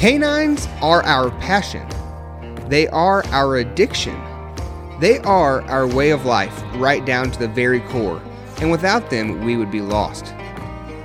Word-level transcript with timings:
Canines 0.00 0.66
are 0.80 1.02
our 1.04 1.30
passion. 1.40 1.86
They 2.68 2.88
are 2.88 3.22
our 3.26 3.56
addiction. 3.56 4.18
They 4.98 5.18
are 5.20 5.62
our 5.62 5.86
way 5.86 6.10
of 6.10 6.24
life, 6.24 6.62
right 6.74 7.04
down 7.04 7.30
to 7.32 7.38
the 7.38 7.48
very 7.48 7.80
core. 7.80 8.22
And 8.60 8.70
without 8.70 9.10
them, 9.10 9.44
we 9.44 9.56
would 9.56 9.70
be 9.70 9.80
lost. 9.80 10.26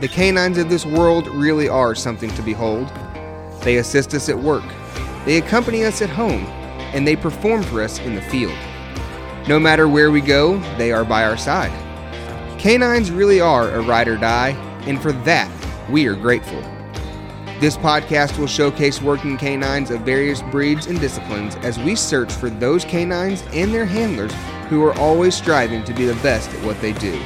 The 0.02 0.09
canines 0.09 0.57
of 0.57 0.70
this 0.70 0.86
world 0.86 1.27
really 1.27 1.70
are 1.70 1.95
something 1.95 2.29
to 2.36 2.41
behold. 2.41 2.89
They 3.61 3.77
assist 3.77 4.13
us 4.13 4.29
at 4.29 4.38
work, 4.38 4.63
they 5.25 5.38
accompany 5.38 5.86
us 5.86 6.02
at 6.02 6.09
home, 6.09 6.45
and 6.93 7.07
they 7.07 7.16
perform 7.16 7.63
for 7.63 7.82
us 7.82 8.00
in 8.00 8.16
the 8.16 8.21
field. 8.21 8.57
No 9.48 9.59
matter 9.59 9.88
where 9.88 10.09
we 10.09 10.21
go, 10.21 10.57
they 10.75 10.91
are 10.91 11.05
by 11.05 11.23
our 11.23 11.38
side. 11.38 11.71
Canines 12.59 13.12
really 13.12 13.40
are 13.40 13.70
a 13.70 13.81
ride 13.81 14.08
or 14.08 14.17
die, 14.17 14.52
and 14.88 14.99
for 14.99 15.12
that, 15.12 15.52
we 15.88 16.08
are 16.08 16.16
grateful. 16.16 16.59
This 17.59 17.77
podcast 17.77 18.39
will 18.39 18.48
showcase 18.48 19.03
working 19.03 19.38
canines 19.38 19.91
of 19.91 20.02
various 20.02 20.41
breeds 20.41 20.88
and 20.88 21.00
disciplines 21.00 21.55
as 21.58 21.77
we 21.77 21.95
search 21.95 22.34
for 22.34 22.50
those 22.50 22.84
canines 22.86 23.44
and 23.53 23.72
their 23.72 23.86
handlers 23.86 24.34
who 24.67 24.84
are 24.84 24.98
always 24.98 25.36
striving 25.36 25.84
to 25.84 25.94
be 25.94 26.05
the 26.05 26.16
best 26.23 26.50
at 26.50 26.66
what 26.66 26.81
they 26.81 26.94
do. 26.94 27.22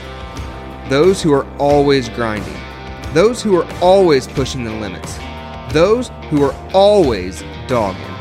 Those 0.89 1.21
who 1.21 1.31
are 1.31 1.47
always 1.57 2.09
grinding. 2.09 2.57
Those 3.13 3.41
who 3.41 3.55
are 3.55 3.67
always 3.81 4.27
pushing 4.27 4.65
the 4.65 4.73
limits. 4.73 5.17
Those 5.71 6.09
who 6.29 6.43
are 6.43 6.55
always 6.73 7.43
dogging. 7.67 8.18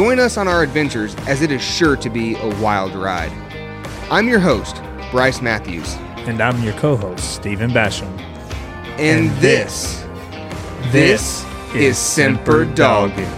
Join 0.00 0.18
us 0.18 0.38
on 0.38 0.48
our 0.48 0.62
adventures 0.62 1.14
as 1.26 1.42
it 1.42 1.52
is 1.52 1.60
sure 1.60 1.94
to 1.94 2.08
be 2.08 2.34
a 2.34 2.48
wild 2.58 2.94
ride. 2.94 3.30
I'm 4.10 4.28
your 4.28 4.38
host, 4.40 4.80
Bryce 5.10 5.42
Matthews. 5.42 5.94
And 6.26 6.40
I'm 6.40 6.62
your 6.62 6.72
co 6.72 6.96
host, 6.96 7.34
Stephen 7.34 7.70
Basham. 7.70 8.08
And, 8.98 9.28
And 9.28 9.30
this, 9.42 10.02
this 10.84 11.44
is 11.74 11.98
Semper 11.98 12.64
Dogging. 12.64 13.28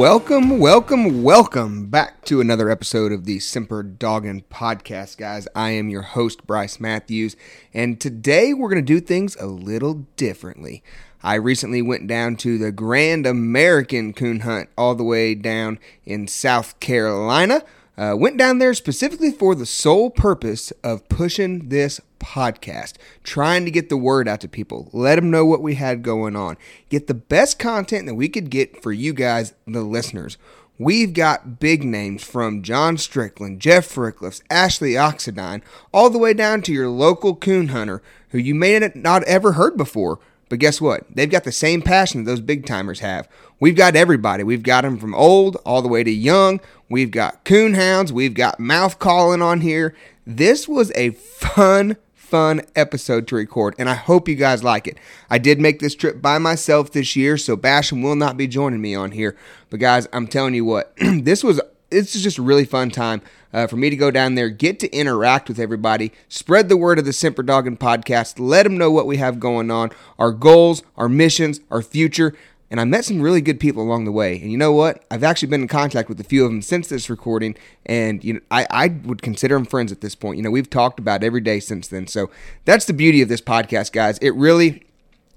Welcome, 0.00 0.58
welcome, 0.58 1.22
welcome 1.22 1.90
back 1.90 2.24
to 2.24 2.40
another 2.40 2.70
episode 2.70 3.12
of 3.12 3.26
the 3.26 3.38
Semper 3.38 3.82
Doggin 3.82 4.44
podcast, 4.50 5.18
guys. 5.18 5.46
I 5.54 5.72
am 5.72 5.90
your 5.90 6.00
host, 6.00 6.46
Bryce 6.46 6.80
Matthews, 6.80 7.36
and 7.74 8.00
today 8.00 8.54
we're 8.54 8.70
going 8.70 8.82
to 8.82 8.94
do 8.94 8.98
things 8.98 9.36
a 9.36 9.44
little 9.44 10.06
differently. 10.16 10.82
I 11.22 11.34
recently 11.34 11.82
went 11.82 12.06
down 12.06 12.36
to 12.36 12.56
the 12.56 12.72
Grand 12.72 13.26
American 13.26 14.14
Coon 14.14 14.40
Hunt 14.40 14.70
all 14.78 14.94
the 14.94 15.04
way 15.04 15.34
down 15.34 15.78
in 16.06 16.26
South 16.26 16.80
Carolina. 16.80 17.62
Uh, 18.00 18.16
went 18.16 18.38
down 18.38 18.56
there 18.56 18.72
specifically 18.72 19.30
for 19.30 19.54
the 19.54 19.66
sole 19.66 20.08
purpose 20.08 20.70
of 20.82 21.06
pushing 21.10 21.68
this 21.68 22.00
podcast, 22.18 22.94
trying 23.22 23.66
to 23.66 23.70
get 23.70 23.90
the 23.90 23.96
word 23.98 24.26
out 24.26 24.40
to 24.40 24.48
people, 24.48 24.88
let 24.94 25.16
them 25.16 25.30
know 25.30 25.44
what 25.44 25.60
we 25.60 25.74
had 25.74 26.02
going 26.02 26.34
on, 26.34 26.56
get 26.88 27.08
the 27.08 27.14
best 27.14 27.58
content 27.58 28.06
that 28.06 28.14
we 28.14 28.26
could 28.26 28.48
get 28.48 28.82
for 28.82 28.90
you 28.90 29.12
guys, 29.12 29.52
the 29.66 29.82
listeners. 29.82 30.38
We've 30.78 31.12
got 31.12 31.60
big 31.60 31.84
names 31.84 32.24
from 32.24 32.62
John 32.62 32.96
Strickland, 32.96 33.60
Jeff 33.60 33.94
Rickleffs, 33.96 34.40
Ashley 34.48 34.92
Oxendine, 34.92 35.60
all 35.92 36.08
the 36.08 36.16
way 36.16 36.32
down 36.32 36.62
to 36.62 36.72
your 36.72 36.88
local 36.88 37.36
coon 37.36 37.68
hunter 37.68 38.02
who 38.30 38.38
you 38.38 38.54
may 38.54 38.78
not 38.78 38.94
have 38.94 39.22
ever 39.24 39.52
heard 39.52 39.76
before. 39.76 40.20
But 40.48 40.58
guess 40.58 40.80
what? 40.80 41.04
They've 41.14 41.30
got 41.30 41.44
the 41.44 41.52
same 41.52 41.80
passion 41.80 42.24
that 42.24 42.30
those 42.30 42.40
big 42.40 42.66
timers 42.66 43.00
have. 43.00 43.28
We've 43.60 43.76
got 43.76 43.94
everybody. 43.94 44.42
We've 44.42 44.62
got 44.62 44.84
them 44.84 44.96
from 44.96 45.14
old 45.14 45.56
all 45.66 45.82
the 45.82 45.88
way 45.88 46.02
to 46.02 46.10
young. 46.10 46.60
We've 46.88 47.10
got 47.10 47.44
coon 47.44 47.74
hounds. 47.74 48.10
We've 48.10 48.32
got 48.32 48.58
mouth 48.58 48.98
calling 48.98 49.42
on 49.42 49.60
here. 49.60 49.94
This 50.26 50.66
was 50.66 50.90
a 50.96 51.10
fun, 51.10 51.98
fun 52.14 52.62
episode 52.74 53.28
to 53.28 53.36
record, 53.36 53.74
and 53.78 53.90
I 53.90 53.94
hope 53.94 54.28
you 54.28 54.34
guys 54.34 54.64
like 54.64 54.86
it. 54.86 54.96
I 55.28 55.36
did 55.36 55.60
make 55.60 55.78
this 55.78 55.94
trip 55.94 56.22
by 56.22 56.38
myself 56.38 56.90
this 56.90 57.14
year, 57.16 57.36
so 57.36 57.54
Basham 57.54 58.02
will 58.02 58.16
not 58.16 58.38
be 58.38 58.46
joining 58.46 58.80
me 58.80 58.94
on 58.94 59.10
here. 59.10 59.36
But 59.68 59.80
guys, 59.80 60.08
I'm 60.10 60.26
telling 60.26 60.54
you 60.54 60.64
what, 60.64 60.94
this 60.98 61.44
was 61.44 61.60
this 61.90 62.14
is 62.14 62.22
just 62.22 62.38
a 62.38 62.42
really 62.42 62.64
fun 62.64 62.90
time 62.90 63.20
uh, 63.52 63.66
for 63.66 63.76
me 63.76 63.90
to 63.90 63.96
go 63.96 64.10
down 64.10 64.36
there, 64.36 64.48
get 64.48 64.78
to 64.80 64.90
interact 64.90 65.48
with 65.48 65.58
everybody, 65.58 66.12
spread 66.28 66.68
the 66.68 66.76
word 66.76 66.98
of 66.98 67.04
the 67.04 67.12
Semper 67.12 67.42
Doggin 67.42 67.76
podcast, 67.76 68.38
let 68.38 68.62
them 68.62 68.78
know 68.78 68.90
what 68.90 69.06
we 69.06 69.16
have 69.16 69.40
going 69.40 69.70
on, 69.70 69.90
our 70.18 70.32
goals, 70.32 70.82
our 70.96 71.08
missions, 71.08 71.60
our 71.70 71.82
future. 71.82 72.34
And 72.70 72.80
I 72.80 72.84
met 72.84 73.04
some 73.04 73.20
really 73.20 73.40
good 73.40 73.58
people 73.58 73.82
along 73.82 74.04
the 74.04 74.12
way. 74.12 74.40
And 74.40 74.52
you 74.52 74.56
know 74.56 74.70
what? 74.70 75.04
I've 75.10 75.24
actually 75.24 75.48
been 75.48 75.62
in 75.62 75.68
contact 75.68 76.08
with 76.08 76.20
a 76.20 76.24
few 76.24 76.44
of 76.44 76.50
them 76.50 76.62
since 76.62 76.88
this 76.88 77.10
recording. 77.10 77.56
And 77.84 78.22
you 78.22 78.34
know, 78.34 78.40
I, 78.50 78.66
I 78.70 78.88
would 79.04 79.22
consider 79.22 79.56
them 79.56 79.64
friends 79.64 79.90
at 79.90 80.00
this 80.00 80.14
point. 80.14 80.36
You 80.36 80.44
know, 80.44 80.52
we've 80.52 80.70
talked 80.70 81.00
about 81.00 81.24
every 81.24 81.40
day 81.40 81.58
since 81.58 81.88
then. 81.88 82.06
So 82.06 82.30
that's 82.64 82.84
the 82.84 82.92
beauty 82.92 83.22
of 83.22 83.28
this 83.28 83.40
podcast, 83.40 83.92
guys. 83.92 84.18
It 84.18 84.34
really 84.36 84.84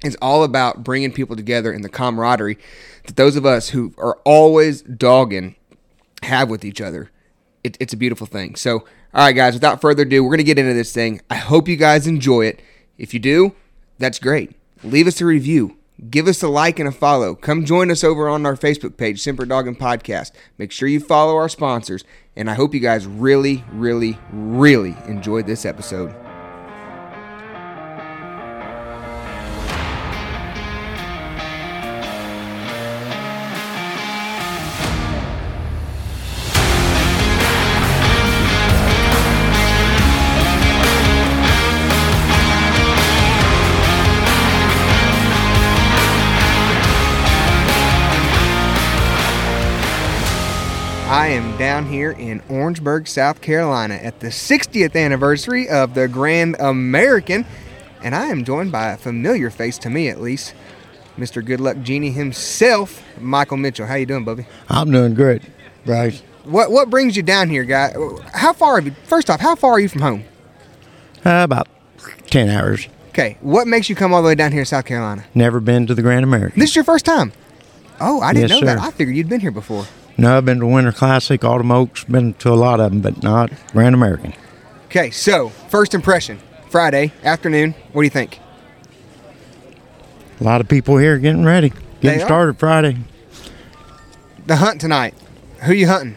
is 0.04 0.18
all 0.22 0.44
about 0.44 0.84
bringing 0.84 1.12
people 1.12 1.36
together 1.36 1.74
in 1.74 1.82
the 1.82 1.90
camaraderie 1.90 2.58
that 3.06 3.16
those 3.16 3.36
of 3.36 3.46
us 3.46 3.70
who 3.70 3.94
are 3.98 4.20
always 4.26 4.82
dogging 4.82 5.56
have 6.22 6.50
with 6.50 6.64
each 6.64 6.82
other. 6.82 7.10
It, 7.64 7.78
it's 7.80 7.94
a 7.94 7.98
beautiful 7.98 8.28
thing. 8.28 8.56
So, 8.56 8.80
all 9.14 9.26
right, 9.26 9.32
guys, 9.32 9.54
without 9.54 9.82
further 9.82 10.04
ado, 10.04 10.24
we're 10.24 10.30
going 10.30 10.38
to 10.38 10.44
get 10.44 10.60
into 10.60 10.74
this 10.74 10.94
thing. 10.94 11.22
I 11.30 11.36
hope 11.36 11.68
you 11.68 11.78
guys 11.78 12.06
enjoy 12.06 12.46
it. 12.46 12.62
If 12.98 13.14
you 13.14 13.20
do, 13.20 13.56
that's 13.98 14.20
great. 14.20 14.52
Leave 14.84 15.08
us 15.08 15.22
a 15.22 15.26
review. 15.26 15.78
Give 16.10 16.28
us 16.28 16.42
a 16.42 16.48
like 16.48 16.80
and 16.80 16.90
a 16.90 16.92
follow. 16.92 17.36
Come 17.36 17.66
join 17.66 17.92
us 17.92 18.04
over 18.04 18.28
on 18.28 18.46
our 18.46 18.56
Facebook 18.56 18.98
page, 18.98 19.22
Semper 19.22 19.44
and 19.44 19.80
Podcast. 19.80 20.32
Make 20.58 20.72
sure 20.72 20.88
you 20.88 21.00
follow 21.00 21.36
our 21.36 21.50
sponsors. 21.50 22.04
And 22.36 22.50
I 22.50 22.56
hope 22.56 22.74
you 22.74 22.80
guys 22.80 23.06
really, 23.06 23.64
really, 23.72 24.18
really 24.32 24.96
enjoyed 25.08 25.46
this 25.46 25.66
episode. 25.66 26.23
I 51.24 51.28
am 51.28 51.58
down 51.58 51.86
here 51.86 52.12
in 52.12 52.44
Orangeburg, 52.50 53.08
South 53.08 53.40
Carolina 53.40 53.94
at 53.94 54.20
the 54.20 54.28
60th 54.28 54.94
anniversary 54.94 55.70
of 55.70 55.94
the 55.94 56.10
Grand 56.10 56.58
American, 56.60 57.46
and 58.04 58.14
I 58.14 58.26
am 58.26 58.44
joined 58.44 58.74
by 58.74 58.92
a 58.92 58.98
familiar 58.98 59.50
face 59.50 59.78
to 59.78 59.90
me 59.90 60.10
at 60.10 60.20
least, 60.20 60.54
Mr. 61.18 61.44
Good 61.44 61.62
Luck 61.62 61.78
Genie 61.82 62.12
himself, 62.12 63.02
Michael 63.22 63.56
Mitchell. 63.56 63.88
How 63.88 63.96
you 63.96 64.06
doing, 64.06 64.26
Bubby? 64.26 64.46
I'm 64.68 64.92
doing 64.92 65.14
great, 65.14 65.44
Bryce. 65.86 66.22
What 66.44 66.72
what 66.72 66.90
brings 66.90 67.16
you 67.16 67.24
down 67.24 67.50
here, 67.50 67.64
guy? 67.64 67.96
How 68.34 68.52
far 68.52 68.76
have 68.76 68.86
you? 68.86 68.94
First 69.06 69.30
off, 69.30 69.40
how 69.40 69.56
far 69.56 69.72
are 69.72 69.80
you 69.80 69.88
from 69.88 70.02
home? 70.02 70.26
Uh, 71.24 71.40
about 71.46 71.70
10 72.32 72.50
hours. 72.50 72.90
Okay, 73.12 73.38
what 73.40 73.66
makes 73.66 73.88
you 73.90 73.96
come 73.96 74.14
all 74.14 74.22
the 74.22 74.28
way 74.28 74.36
down 74.36 74.52
here 74.52 74.64
to 74.64 74.66
South 74.66 74.84
Carolina? 74.84 75.24
Never 75.34 75.62
been 75.62 75.88
to 75.88 75.96
the 75.96 76.02
Grand 76.02 76.26
American. 76.26 76.60
This 76.60 76.72
is 76.72 76.76
your 76.76 76.84
first 76.84 77.06
time. 77.06 77.32
Oh, 78.02 78.20
I 78.20 78.34
didn't 78.34 78.50
Yes, 78.50 78.60
know 78.60 78.66
that. 78.66 78.80
I 78.80 78.92
figured 78.92 79.16
you'd 79.16 79.30
been 79.30 79.40
here 79.40 79.52
before. 79.52 79.86
No, 80.18 80.38
I've 80.38 80.46
been 80.46 80.60
to 80.60 80.66
Winter 80.68 80.92
Classic, 80.92 81.44
Autumn 81.44 81.72
Oaks, 81.72 82.04
been 82.04 82.34
to 82.36 82.50
a 82.52 82.56
lot 82.56 82.80
of 82.80 82.92
them, 82.92 83.02
but 83.02 83.24
not 83.24 83.52
Grand 83.72 83.96
American. 83.96 84.34
Okay, 84.86 85.10
so 85.10 85.50
first 85.50 85.94
impression, 85.94 86.40
Friday 86.70 87.12
afternoon. 87.24 87.74
What 87.94 88.02
do 88.04 88.06
you 88.06 88.10
think? 88.12 88.40
A 90.40 90.44
lot 90.44 90.62
of 90.62 90.68
people 90.68 90.98
here 90.98 91.18
getting 91.18 91.44
ready, 91.44 91.70
They 91.70 91.76
getting 92.02 92.22
are. 92.22 92.26
started 92.26 92.60
Friday. 92.60 92.98
The 94.46 94.58
hunt 94.58 94.82
tonight. 94.82 95.16
Who 95.64 95.74
you 95.74 95.88
hunting? 95.88 96.16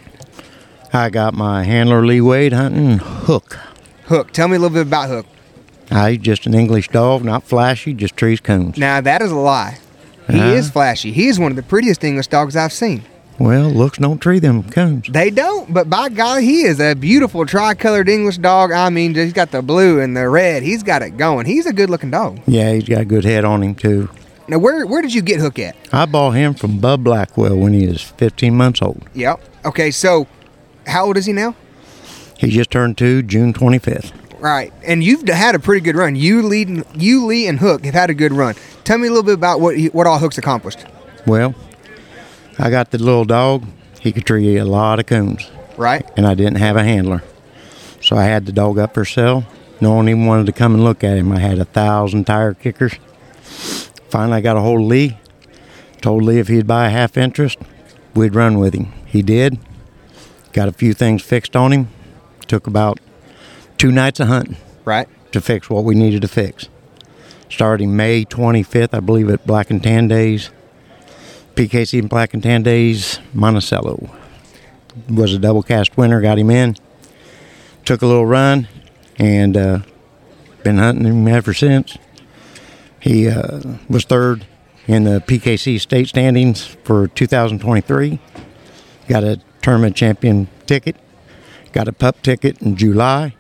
I 0.93 1.10
got 1.10 1.34
my 1.34 1.62
handler 1.64 2.04
Lee 2.04 2.20
Wade 2.20 2.52
hunting 2.52 2.98
Hook. 2.98 3.58
Hook. 4.06 4.32
Tell 4.32 4.48
me 4.48 4.56
a 4.56 4.58
little 4.58 4.75
bit 4.75 4.87
about 4.87 5.08
Hook. 5.08 5.26
Uh, 5.90 6.08
he's 6.08 6.19
just 6.19 6.46
an 6.46 6.54
English 6.54 6.88
dog, 6.88 7.25
not 7.25 7.44
flashy, 7.44 7.94
just 7.94 8.16
trees 8.16 8.40
coons. 8.40 8.76
Now 8.76 9.00
that 9.00 9.22
is 9.22 9.31
a 9.31 9.37
lie. 9.37 9.78
He 10.28 10.38
Huh? 10.38 10.46
is 10.46 10.70
flashy. 10.70 11.12
He 11.12 11.28
is 11.28 11.38
one 11.38 11.52
of 11.52 11.56
the 11.56 11.62
prettiest 11.62 12.02
English 12.02 12.26
dogs 12.26 12.56
I've 12.56 12.72
seen. 12.72 13.04
Well, 13.38 13.68
looks 13.70 13.98
don't 13.98 14.18
tree 14.18 14.38
them 14.38 14.62
coons. 14.70 15.08
They 15.10 15.30
don't, 15.30 15.72
but 15.72 15.90
by 15.90 16.08
golly, 16.08 16.44
he 16.44 16.62
is 16.62 16.80
a 16.80 16.94
beautiful 16.94 17.44
tricolored 17.44 18.08
English 18.08 18.38
dog. 18.38 18.72
I 18.72 18.88
mean, 18.88 19.14
he's 19.14 19.32
got 19.34 19.50
the 19.50 19.60
blue 19.62 20.00
and 20.00 20.16
the 20.16 20.28
red. 20.28 20.62
He's 20.62 20.82
got 20.82 21.02
it 21.02 21.16
going. 21.18 21.44
He's 21.46 21.66
a 21.66 21.72
good 21.72 21.90
looking 21.90 22.10
dog. 22.10 22.40
Yeah, 22.46 22.72
he's 22.72 22.88
got 22.88 23.00
a 23.02 23.04
good 23.04 23.24
head 23.24 23.44
on 23.44 23.62
him, 23.62 23.74
too. 23.74 24.08
Now, 24.48 24.58
where 24.58 24.86
where 24.86 25.02
did 25.02 25.12
you 25.12 25.22
get 25.22 25.40
Hook 25.40 25.58
at? 25.58 25.76
I 25.92 26.06
bought 26.06 26.30
him 26.32 26.54
from 26.54 26.78
Bub 26.78 27.02
Blackwell 27.04 27.56
when 27.56 27.72
he 27.72 27.86
was 27.86 28.00
15 28.00 28.54
months 28.54 28.80
old. 28.80 29.02
Yep. 29.14 29.40
Okay, 29.64 29.90
so 29.90 30.26
how 30.86 31.04
old 31.06 31.16
is 31.16 31.26
he 31.26 31.32
now? 31.32 31.54
He 32.38 32.48
just 32.50 32.70
turned 32.70 32.96
two 32.96 33.22
June 33.22 33.52
25th. 33.52 34.12
Right, 34.38 34.72
and 34.84 35.02
you've 35.02 35.26
had 35.28 35.54
a 35.54 35.58
pretty 35.58 35.80
good 35.80 35.96
run. 35.96 36.14
You 36.14 36.42
lead, 36.42 36.68
and- 36.68 36.84
you 36.96 37.26
Lee 37.26 37.48
and 37.48 37.58
Hook 37.58 37.84
have 37.84 37.94
had 37.94 38.08
a 38.10 38.14
good 38.14 38.32
run. 38.32 38.54
Tell 38.84 38.98
me 38.98 39.08
a 39.08 39.10
little 39.10 39.24
bit 39.24 39.34
about 39.34 39.60
what 39.60 39.76
he, 39.76 39.86
what 39.88 40.06
all 40.06 40.18
Hook's 40.18 40.38
accomplished. 40.38 40.84
Well, 41.26 41.54
I 42.58 42.70
got 42.70 42.91
the 42.91 42.99
little 42.99 43.25
dog. 43.25 43.64
He 44.00 44.12
could 44.12 44.25
tree 44.26 44.56
a 44.56 44.64
lot 44.64 44.99
of 45.00 45.06
coons, 45.06 45.49
right? 45.76 46.08
and 46.17 46.26
I 46.26 46.35
didn't 46.35 46.56
have 46.58 46.76
a 46.76 46.85
handler. 46.85 47.23
So 48.00 48.17
I 48.17 48.25
had 48.25 48.47
the 48.47 48.53
dog 48.53 48.79
up 48.79 48.94
for 48.94 49.05
sale. 49.05 49.44
No 49.81 49.94
one 49.94 50.08
even 50.08 50.26
wanted 50.26 50.47
to 50.47 50.53
come 50.53 50.75
and 50.75 50.85
look 50.85 51.03
at 51.05 51.17
him. 51.19 51.32
I 51.32 51.38
had 51.41 51.58
a 51.58 51.64
thousand 51.64 52.25
tire 52.25 52.55
kickers. 52.55 52.94
Finally, 54.11 54.38
I 54.38 54.41
got 54.41 54.56
a 54.56 54.61
hold 54.61 54.81
of 54.82 54.87
Lee. 54.87 55.19
Told 56.00 56.23
Lee 56.23 56.38
if 56.38 56.49
he'd 56.49 56.67
buy 56.67 56.87
a 56.87 56.91
half 56.91 57.17
interest, 57.17 57.58
we'd 58.14 58.35
run 58.35 58.58
with 58.58 58.75
him. 58.75 58.93
He 59.06 59.23
did. 59.23 59.58
Got 60.53 60.69
a 60.69 60.73
few 60.73 60.94
things 60.94 61.23
fixed 61.23 61.56
on 61.56 61.73
him. 61.73 61.88
Took 62.47 62.67
about 62.67 63.00
two 63.76 63.91
nights 63.91 64.20
of 64.20 64.29
hunting 64.29 64.56
Right. 64.85 65.08
to 65.32 65.41
fix 65.41 65.69
what 65.69 65.85
we 65.85 65.94
needed 65.94 66.23
to 66.23 66.29
fix. 66.29 66.69
Starting 67.50 67.97
May 67.97 68.25
25th, 68.25 68.94
I 68.94 69.00
believe, 69.00 69.29
at 69.31 69.47
Black 69.47 69.70
and 69.70 69.82
Tan 69.82 70.08
Days. 70.08 70.50
PKC 71.56 71.99
and 71.99 72.08
Black 72.08 72.35
and 72.35 72.43
Tan 72.43 72.62
Days, 72.62 73.19
Monticello. 73.35 74.11
Was 75.08 75.35
a 75.35 75.38
double 75.38 75.62
cast 75.62 75.97
winner, 75.97 76.20
got 76.20 76.38
him 76.38 76.50
in. 76.50 76.76
Took 77.85 78.03
a 78.03 78.06
little 78.06 78.26
run, 78.26 78.69
and 79.19 79.56
uh, 79.56 79.79
been 80.62 80.79
hunting 80.79 81.05
him 81.05 81.26
ever 81.26 81.53
since. 81.53 81.99
He 83.00 83.29
uh, 83.29 83.61
was 83.88 84.05
third 84.05 84.47
in 84.87 85.05
the 85.05 85.20
PKC 85.26 85.81
state 85.81 86.08
standings 86.08 86.64
for 86.64 87.08
2023. 87.08 88.19
Got 89.08 89.25
a 89.25 89.41
tournament 89.62 89.97
champion 89.97 90.49
ticket. 90.67 90.97
Got 91.73 91.88
a 91.88 91.93
pup 91.93 92.23
ticket 92.23 92.62
in 92.62 92.76
July 92.76 93.35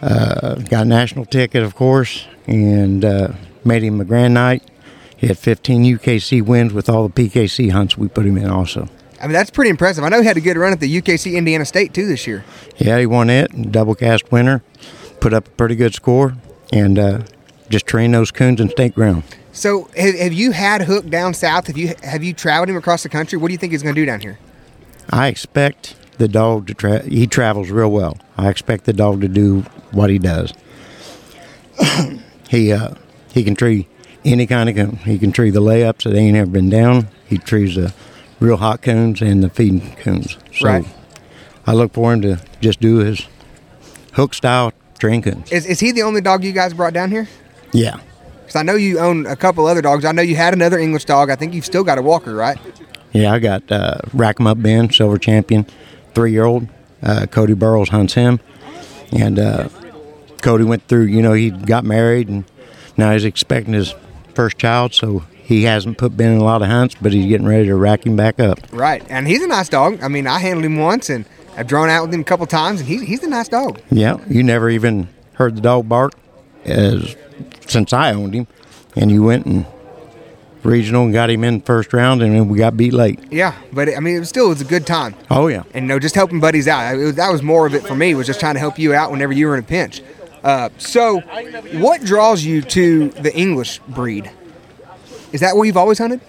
got 0.00 0.82
a 0.82 0.84
national 0.84 1.24
ticket, 1.24 1.62
of 1.62 1.74
course, 1.74 2.26
and 2.46 3.04
uh, 3.04 3.32
made 3.64 3.82
him 3.82 4.00
a 4.00 4.04
grand 4.04 4.34
night. 4.34 4.62
He 5.18 5.26
had 5.26 5.36
15 5.36 5.98
UKC 5.98 6.42
wins 6.42 6.72
with 6.72 6.88
all 6.88 7.08
the 7.08 7.28
PKC 7.28 7.72
hunts 7.72 7.98
we 7.98 8.06
put 8.06 8.24
him 8.24 8.38
in 8.38 8.48
also. 8.48 8.88
I 9.20 9.24
mean, 9.24 9.32
that's 9.32 9.50
pretty 9.50 9.70
impressive. 9.70 10.04
I 10.04 10.08
know 10.10 10.20
he 10.20 10.26
had 10.28 10.36
a 10.36 10.40
good 10.40 10.56
run 10.56 10.72
at 10.72 10.78
the 10.78 11.00
UKC 11.00 11.34
Indiana 11.34 11.64
State 11.64 11.92
too 11.92 12.06
this 12.06 12.24
year. 12.24 12.44
Yeah, 12.76 13.00
he 13.00 13.06
won 13.06 13.28
it, 13.28 13.72
double 13.72 13.96
cast 13.96 14.30
winner, 14.30 14.62
put 15.18 15.34
up 15.34 15.48
a 15.48 15.50
pretty 15.50 15.74
good 15.74 15.92
score, 15.92 16.36
and 16.72 17.00
uh, 17.00 17.22
just 17.68 17.84
trained 17.84 18.14
those 18.14 18.30
coons 18.30 18.60
in 18.60 18.70
state 18.70 18.94
ground. 18.94 19.24
So, 19.50 19.90
have, 19.96 20.14
have 20.14 20.32
you 20.32 20.52
had 20.52 20.82
Hook 20.82 21.08
down 21.08 21.34
south? 21.34 21.66
Have 21.66 21.76
you 21.76 21.94
have 22.04 22.22
you 22.22 22.32
traveled 22.32 22.68
him 22.68 22.76
across 22.76 23.02
the 23.02 23.08
country? 23.08 23.38
What 23.38 23.48
do 23.48 23.52
you 23.52 23.58
think 23.58 23.72
he's 23.72 23.82
going 23.82 23.96
to 23.96 24.00
do 24.00 24.06
down 24.06 24.20
here? 24.20 24.38
I 25.10 25.26
expect 25.26 25.96
the 26.18 26.28
dog 26.28 26.68
to 26.68 26.74
tra- 26.74 27.02
he 27.02 27.26
travels 27.26 27.70
real 27.70 27.90
well. 27.90 28.16
I 28.36 28.50
expect 28.50 28.84
the 28.84 28.92
dog 28.92 29.20
to 29.22 29.28
do 29.28 29.62
what 29.90 30.10
he 30.10 30.20
does. 30.20 30.52
he 32.48 32.72
uh, 32.72 32.94
he 33.32 33.42
can 33.42 33.56
tree 33.56 33.88
any 34.32 34.46
kind 34.46 34.68
of 34.68 34.76
coon. 34.76 34.96
He 34.98 35.18
can 35.18 35.32
tree 35.32 35.50
the 35.50 35.60
layups 35.60 36.04
that 36.04 36.14
ain't 36.14 36.36
ever 36.36 36.50
been 36.50 36.68
down. 36.70 37.08
He 37.26 37.38
trees 37.38 37.74
the 37.76 37.92
real 38.40 38.56
hot 38.56 38.82
coons 38.82 39.20
and 39.20 39.42
the 39.42 39.50
feeding 39.50 39.94
coons. 39.96 40.36
So 40.56 40.66
Right. 40.66 40.84
I 41.66 41.72
look 41.72 41.92
for 41.92 42.12
him 42.12 42.22
to 42.22 42.40
just 42.60 42.80
do 42.80 42.98
his 42.98 43.26
hook 44.12 44.34
style 44.34 44.72
train 44.98 45.22
coons. 45.22 45.50
Is, 45.52 45.66
is 45.66 45.80
he 45.80 45.92
the 45.92 46.02
only 46.02 46.20
dog 46.20 46.44
you 46.44 46.52
guys 46.52 46.72
brought 46.74 46.92
down 46.92 47.10
here? 47.10 47.28
Yeah. 47.72 47.98
Because 48.40 48.56
I 48.56 48.62
know 48.62 48.74
you 48.76 48.98
own 48.98 49.26
a 49.26 49.36
couple 49.36 49.66
other 49.66 49.82
dogs. 49.82 50.04
I 50.04 50.12
know 50.12 50.22
you 50.22 50.36
had 50.36 50.54
another 50.54 50.78
English 50.78 51.04
dog. 51.04 51.30
I 51.30 51.36
think 51.36 51.52
you've 51.54 51.66
still 51.66 51.84
got 51.84 51.98
a 51.98 52.02
Walker, 52.02 52.34
right? 52.34 52.58
Yeah, 53.12 53.32
I 53.32 53.38
got 53.38 53.70
uh, 53.70 53.98
Rack 54.14 54.40
'em 54.40 54.46
Up 54.46 54.62
Ben, 54.62 54.90
silver 54.90 55.18
champion, 55.18 55.66
three 56.14 56.32
year 56.32 56.44
old. 56.44 56.68
Uh, 57.02 57.26
Cody 57.26 57.54
Burrows 57.54 57.90
hunts 57.90 58.14
him. 58.14 58.40
And 59.12 59.38
uh, 59.38 59.68
Cody 60.42 60.64
went 60.64 60.86
through, 60.88 61.04
you 61.04 61.22
know, 61.22 61.32
he 61.32 61.50
got 61.50 61.84
married 61.84 62.28
and 62.28 62.44
now 62.96 63.12
he's 63.12 63.24
expecting 63.24 63.74
his 63.74 63.94
first 64.38 64.56
child. 64.56 64.94
So 64.94 65.24
he 65.34 65.64
hasn't 65.64 65.98
put 65.98 66.16
Ben 66.16 66.34
in 66.34 66.38
a 66.38 66.44
lot 66.44 66.62
of 66.62 66.68
hunts, 66.68 66.94
but 67.02 67.12
he's 67.12 67.26
getting 67.26 67.48
ready 67.48 67.66
to 67.66 67.74
rack 67.74 68.06
him 68.06 68.14
back 68.14 68.38
up. 68.38 68.60
Right. 68.70 69.04
And 69.10 69.26
he's 69.26 69.42
a 69.42 69.48
nice 69.48 69.68
dog. 69.68 70.00
I 70.00 70.06
mean, 70.06 70.28
I 70.28 70.38
handled 70.38 70.64
him 70.64 70.76
once 70.76 71.10
and 71.10 71.24
I've 71.56 71.66
drawn 71.66 71.90
out 71.90 72.04
with 72.04 72.14
him 72.14 72.20
a 72.20 72.24
couple 72.24 72.46
times, 72.46 72.78
and 72.78 72.88
he, 72.88 73.04
he's 73.04 73.24
a 73.24 73.28
nice 73.28 73.48
dog. 73.48 73.80
Yeah, 73.90 74.18
you 74.28 74.44
never 74.44 74.70
even 74.70 75.08
heard 75.32 75.56
the 75.56 75.60
dog 75.60 75.88
bark 75.88 76.12
as 76.64 77.16
since 77.66 77.92
I 77.92 78.12
owned 78.12 78.32
him. 78.32 78.46
And 78.94 79.10
you 79.10 79.24
went 79.24 79.44
and 79.44 79.66
regional 80.62 81.02
and 81.02 81.12
got 81.12 81.30
him 81.30 81.42
in 81.42 81.60
first 81.62 81.92
round, 81.92 82.22
and 82.22 82.32
then 82.32 82.48
we 82.48 82.58
got 82.58 82.76
beat 82.76 82.92
late. 82.92 83.18
Yeah, 83.32 83.56
but 83.72 83.92
I 83.92 83.98
mean, 83.98 84.14
it 84.14 84.20
was 84.20 84.28
still 84.28 84.46
it 84.46 84.50
was 84.50 84.60
a 84.60 84.66
good 84.66 84.86
time. 84.86 85.16
Oh, 85.30 85.48
yeah. 85.48 85.64
and 85.74 85.86
you 85.86 85.88
know, 85.88 85.98
just 85.98 86.14
helping 86.14 86.38
buddies 86.38 86.68
out. 86.68 86.94
It 86.94 86.98
was, 86.98 87.14
that 87.16 87.32
was 87.32 87.42
more 87.42 87.66
of 87.66 87.74
it 87.74 87.84
for 87.84 87.96
me. 87.96 88.14
Was 88.14 88.28
just 88.28 88.38
trying 88.38 88.54
to 88.54 88.60
help 88.60 88.78
you 88.78 88.94
out 88.94 89.10
whenever 89.10 89.32
you 89.32 89.48
were 89.48 89.54
in 89.56 89.64
a 89.64 89.66
pinch. 89.66 90.00
Uh, 90.42 90.68
so, 90.78 91.20
what 91.80 92.02
draws 92.02 92.44
you 92.44 92.62
to 92.62 93.08
the 93.10 93.34
English 93.36 93.80
breed? 93.88 94.30
Is 95.32 95.40
that 95.40 95.56
where 95.56 95.64
you've 95.64 95.76
always 95.76 95.98
hunted? 95.98 96.20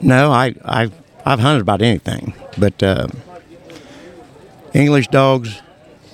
No, 0.00 0.32
I, 0.32 0.54
I, 0.64 0.90
I've 1.24 1.38
hunted 1.38 1.60
about 1.60 1.80
anything, 1.80 2.34
but 2.58 2.82
uh, 2.82 3.08
English 4.74 5.08
dogs. 5.08 5.60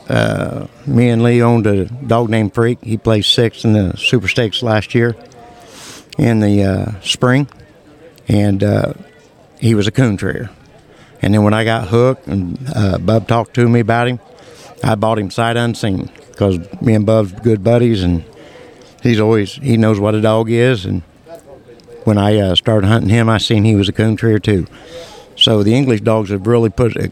Uh, 0.09 0.67
me 0.87 1.11
and 1.11 1.23
Lee 1.23 1.43
owned 1.43 1.67
a 1.67 1.85
dog 1.85 2.31
named 2.31 2.55
Freak. 2.55 2.83
He 2.83 2.97
placed 2.97 3.33
sixth 3.33 3.65
in 3.65 3.75
the 3.75 3.97
Super 3.97 4.29
Stakes 4.29 4.63
last 4.63 4.95
year 4.95 5.15
in 6.17 6.41
the 6.41 6.63
uh, 6.63 7.01
spring, 7.03 7.49
and 8.27 8.63
uh, 8.63 8.95
he 9.59 9.75
was 9.75 9.87
a 9.87 9.91
coon 9.91 10.17
trader. 10.17 10.51
And 11.21 11.35
then 11.35 11.43
when 11.43 11.53
I 11.55 11.65
got 11.65 11.89
hooked 11.89 12.27
and 12.27 12.59
uh, 12.75 12.99
Bub 12.99 13.27
talked 13.27 13.55
to 13.55 13.69
me 13.69 13.81
about 13.81 14.09
him, 14.09 14.21
I 14.83 14.95
bought 14.95 15.19
him 15.19 15.31
sight 15.31 15.57
unseen 15.57 16.11
because 16.39 16.81
me 16.81 16.95
and 16.95 17.05
Bub's 17.05 17.33
good 17.33 17.65
buddies, 17.65 18.05
and 18.05 18.25
he's 19.03 19.19
always 19.19 19.55
he 19.55 19.77
knows 19.77 19.99
what 19.99 20.15
a 20.15 20.21
dog 20.21 20.49
is, 20.51 20.85
and 20.85 21.03
when 22.05 22.17
I 22.17 22.39
uh, 22.39 22.55
started 22.55 22.87
hunting 22.87 23.11
him, 23.11 23.29
I 23.29 23.39
seen 23.39 23.65
he 23.65 23.75
was 23.75 23.89
a 23.89 23.93
coon 23.93 24.15
trader 24.15 24.39
too. 24.39 24.67
So 25.37 25.65
the 25.65 25.75
English 25.75 26.03
dogs 26.03 26.31
have 26.31 26.47
really 26.47 26.71
put 26.71 26.97
a 26.97 27.11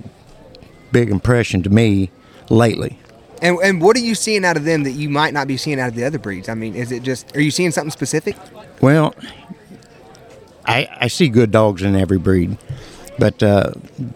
big 0.93 1.11
impression 1.11 1.65
to 1.65 1.71
me 1.71 2.11
lately. 2.51 3.01
And 3.43 3.59
and 3.65 3.83
what 3.83 3.97
are 3.97 4.01
you 4.01 4.15
seeing 4.15 4.45
out 4.45 4.57
of 4.57 4.65
them 4.65 4.85
that 4.85 4.93
you 4.93 5.09
might 5.11 5.35
not 5.35 5.49
be 5.49 5.57
seeing 5.57 5.81
out 5.81 5.89
of 5.89 5.97
the 5.97 6.05
other 6.05 6.21
breeds? 6.21 6.49
I 6.49 6.55
mean, 6.55 6.77
is 6.77 6.93
it 6.93 7.03
just 7.03 7.37
are 7.37 7.41
you 7.41 7.51
seeing 7.51 7.73
something 7.73 7.91
specific? 7.91 8.37
Well, 8.81 9.13
I 10.65 10.89
I 11.01 11.09
see 11.09 11.29
good 11.29 11.51
dogs 11.51 11.83
in 11.83 11.97
every 11.97 12.19
breed, 12.19 12.59
but 13.19 13.43
uh, 13.43 13.73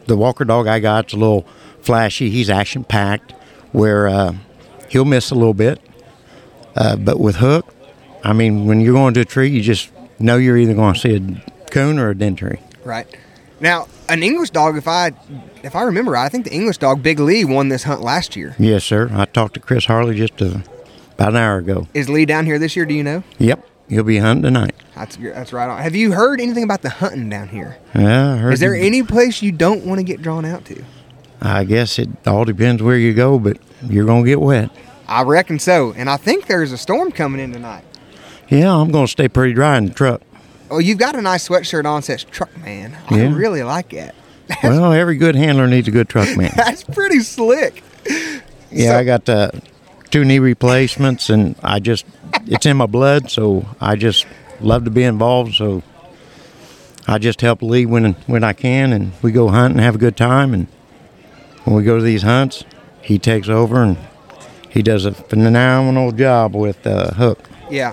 the 0.07 0.17
Walker 0.17 0.45
dog 0.45 0.69
I 0.69 0.79
got's 0.79 1.15
a 1.15 1.17
little 1.17 1.49
flashy. 1.81 2.31
He's 2.31 2.49
action 2.49 2.85
packed, 2.85 3.33
where 3.73 4.09
uh, 4.09 4.35
he'll 4.91 5.05
miss 5.07 5.31
a 5.31 5.35
little 5.35 5.55
bit, 5.55 5.81
uh, 6.77 6.97
but 6.97 7.19
with 7.19 7.37
Hook, 7.37 7.73
I 8.23 8.33
mean, 8.35 8.67
when 8.67 8.81
you're 8.81 8.93
going 8.93 9.15
to 9.15 9.21
a 9.21 9.25
tree, 9.25 9.49
you 9.49 9.63
just 9.63 9.91
know 10.19 10.37
you're 10.37 10.59
either 10.59 10.75
going 10.75 10.93
to 10.95 11.01
see 11.01 11.17
a 11.17 11.71
coon 11.71 11.99
or 11.99 12.11
a 12.11 12.15
den 12.15 12.37
tree. 12.37 12.59
Right. 12.85 13.07
Now, 13.61 13.89
an 14.09 14.23
English 14.23 14.51
dog, 14.51 14.77
if 14.77 14.89
I 14.89 15.13
if 15.63 15.75
I 15.77 15.83
remember 15.83 16.13
right, 16.13 16.25
I 16.25 16.29
think 16.29 16.45
the 16.45 16.53
English 16.53 16.79
dog 16.79 17.03
Big 17.03 17.21
Lee 17.21 17.45
won 17.45 17.69
this 17.69 17.83
hunt 17.85 18.01
last 18.03 18.35
year. 18.37 18.55
Yes, 18.59 18.85
sir. 18.85 19.11
I 19.13 19.25
talked 19.27 19.55
to 19.55 19.61
Chris 19.61 19.85
Harley 19.87 20.17
just 20.17 20.41
uh 20.41 20.59
about 21.15 21.31
an 21.31 21.37
hour 21.37 21.59
ago. 21.59 21.87
Is 21.93 22.09
Lee 22.09 22.25
down 22.25 22.47
here 22.47 22.59
this 22.59 22.75
year? 22.75 22.87
Do 22.87 22.95
you 22.95 23.05
know? 23.05 23.23
Yep, 23.39 23.63
he'll 23.91 24.03
be 24.05 24.17
hunting 24.17 24.43
tonight. 24.45 24.75
That's 24.97 25.17
that's 25.17 25.53
right 25.53 25.69
on. 25.69 25.83
Have 25.83 25.95
you 25.95 26.13
heard 26.13 26.41
anything 26.41 26.65
about 26.65 26.81
the 26.81 26.89
hunting 26.89 27.29
down 27.29 27.49
here? 27.49 27.77
Yeah, 27.95 28.33
I 28.33 28.37
heard 28.39 28.53
Is 28.55 28.61
there 28.61 28.75
you- 28.75 28.85
any 28.87 29.03
place 29.03 29.43
you 29.43 29.53
don't 29.53 29.85
want 29.85 29.99
to 29.99 30.05
get 30.05 30.23
drawn 30.23 30.47
out 30.47 30.65
to? 30.67 30.83
I 31.41 31.65
guess 31.65 31.99
it 31.99 32.09
all 32.27 32.45
depends 32.45 32.83
where 32.83 32.97
you 32.99 33.15
go, 33.15 33.39
but 33.39 33.59
you're 33.89 34.07
gonna 34.07 34.25
get 34.27 34.41
wet. 34.41 34.71
I 35.09 35.23
reckon 35.23 35.59
so. 35.59 35.93
And 35.97 36.09
I 36.11 36.17
think 36.17 36.47
there's 36.47 36.73
a 36.73 36.79
storm 36.79 37.11
coming 37.13 37.41
in 37.41 37.53
tonight. 37.53 37.85
Yeah, 38.49 38.75
I'm 38.75 38.91
gonna 38.91 39.09
stay 39.09 39.29
pretty 39.29 39.55
dry 39.55 39.79
in 39.79 39.87
the 39.87 39.95
truck. 39.95 40.21
Oh, 40.71 40.79
you've 40.79 40.99
got 40.99 41.17
a 41.17 41.23
nice 41.23 41.49
sweatshirt 41.49 41.85
on. 41.85 42.03
Says 42.03 42.25
truck 42.25 42.57
man. 42.59 42.97
I 43.09 43.17
Yeah. 43.19 43.35
really 43.35 43.63
like 43.63 43.91
that. 43.91 44.15
Well, 44.65 44.93
every 44.93 45.17
good 45.17 45.37
handler 45.37 45.67
needs 45.69 45.87
a 45.89 45.93
good 45.93 46.09
truck 46.09 46.37
man. 46.37 46.53
That's 46.57 46.83
pretty 46.85 47.21
slick. 47.21 47.83
Yeah, 48.71 48.93
So- 48.93 48.99
I 48.99 49.05
got 49.05 49.29
uh, 49.29 49.51
two 50.11 50.25
knee 50.25 50.39
replacements, 50.41 51.31
and 51.31 51.55
I 51.63 51.79
just 51.81 52.05
it's 52.47 52.67
in 52.67 52.77
my 52.77 52.87
blood, 52.87 53.31
so 53.31 53.65
I 53.81 53.97
just 53.97 54.27
love 54.61 54.85
to 54.85 54.91
be 54.91 55.05
involved. 55.05 55.55
So 55.55 55.83
I 57.07 57.19
just 57.19 57.41
help 57.41 57.63
Lee 57.63 57.87
when 57.87 58.13
when 58.27 58.45
I 58.45 58.53
can, 58.53 58.93
and 58.93 59.13
we 59.23 59.33
go 59.33 59.49
hunt 59.49 59.73
and 59.75 59.81
have 59.81 59.95
a 59.95 59.99
good 59.99 60.17
time. 60.17 60.53
And 60.55 60.67
when 61.65 61.77
we 61.77 61.83
go 61.83 61.97
to 61.97 62.03
these 62.03 62.23
hunts, 62.23 62.65
he 63.03 63.19
takes 63.19 63.49
over 63.49 63.83
and 63.83 63.97
he 64.69 64.83
does 64.83 65.05
a 65.05 65.13
phenomenal 65.13 66.13
job 66.13 66.55
with 66.55 66.87
uh, 66.87 67.11
Hook. 67.13 67.49
Yeah. 67.71 67.93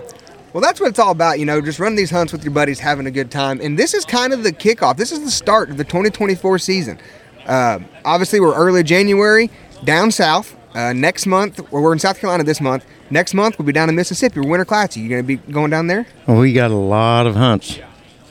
Well, 0.54 0.62
that's 0.62 0.80
what 0.80 0.90
it's 0.90 1.00
all 1.00 1.12
about, 1.12 1.40
you 1.40 1.46
know, 1.46 1.62
just 1.62 1.80
running 1.80 1.98
these 1.98 2.10
hunts 2.10 2.32
with 2.34 2.44
your 2.44 2.54
buddies, 2.54 2.80
having 2.80 3.06
a 3.06 3.12
good 3.12 3.30
time. 3.30 3.60
And 3.62 3.78
this 3.78 3.94
is 3.94 4.06
kind 4.06 4.34
of 4.34 4.44
the 4.44 4.52
kickoff. 4.52 4.98
This 4.98 5.12
is 5.12 5.24
the 5.24 5.32
start 5.32 5.70
of 5.70 5.78
the 5.78 5.84
2024 5.84 6.60
season. 6.60 7.00
Uh, 7.46 7.80
obviously, 8.04 8.40
we're 8.40 8.56
early 8.56 8.84
January 8.84 9.50
down 9.84 10.12
south. 10.12 10.56
Uh, 10.74 10.94
next 10.94 11.26
month, 11.26 11.60
well, 11.72 11.82
we're 11.82 11.94
in 11.94 12.00
South 12.00 12.20
Carolina 12.20 12.44
this 12.44 12.62
month. 12.62 12.86
Next 13.10 13.34
month, 13.34 13.58
we'll 13.58 13.66
be 13.66 13.72
down 13.72 13.90
in 13.90 13.96
Mississippi. 13.96 14.42
Winter 14.42 14.66
Classic. 14.66 15.02
You 15.02 15.10
going 15.10 15.24
to 15.24 15.28
be 15.28 15.38
going 15.52 15.72
down 15.72 15.88
there? 15.88 16.06
Well, 16.28 16.40
we 16.40 16.54
got 16.54 16.72
a 16.72 16.76
lot 16.76 17.26
of 17.26 17.36
hunts 17.36 17.80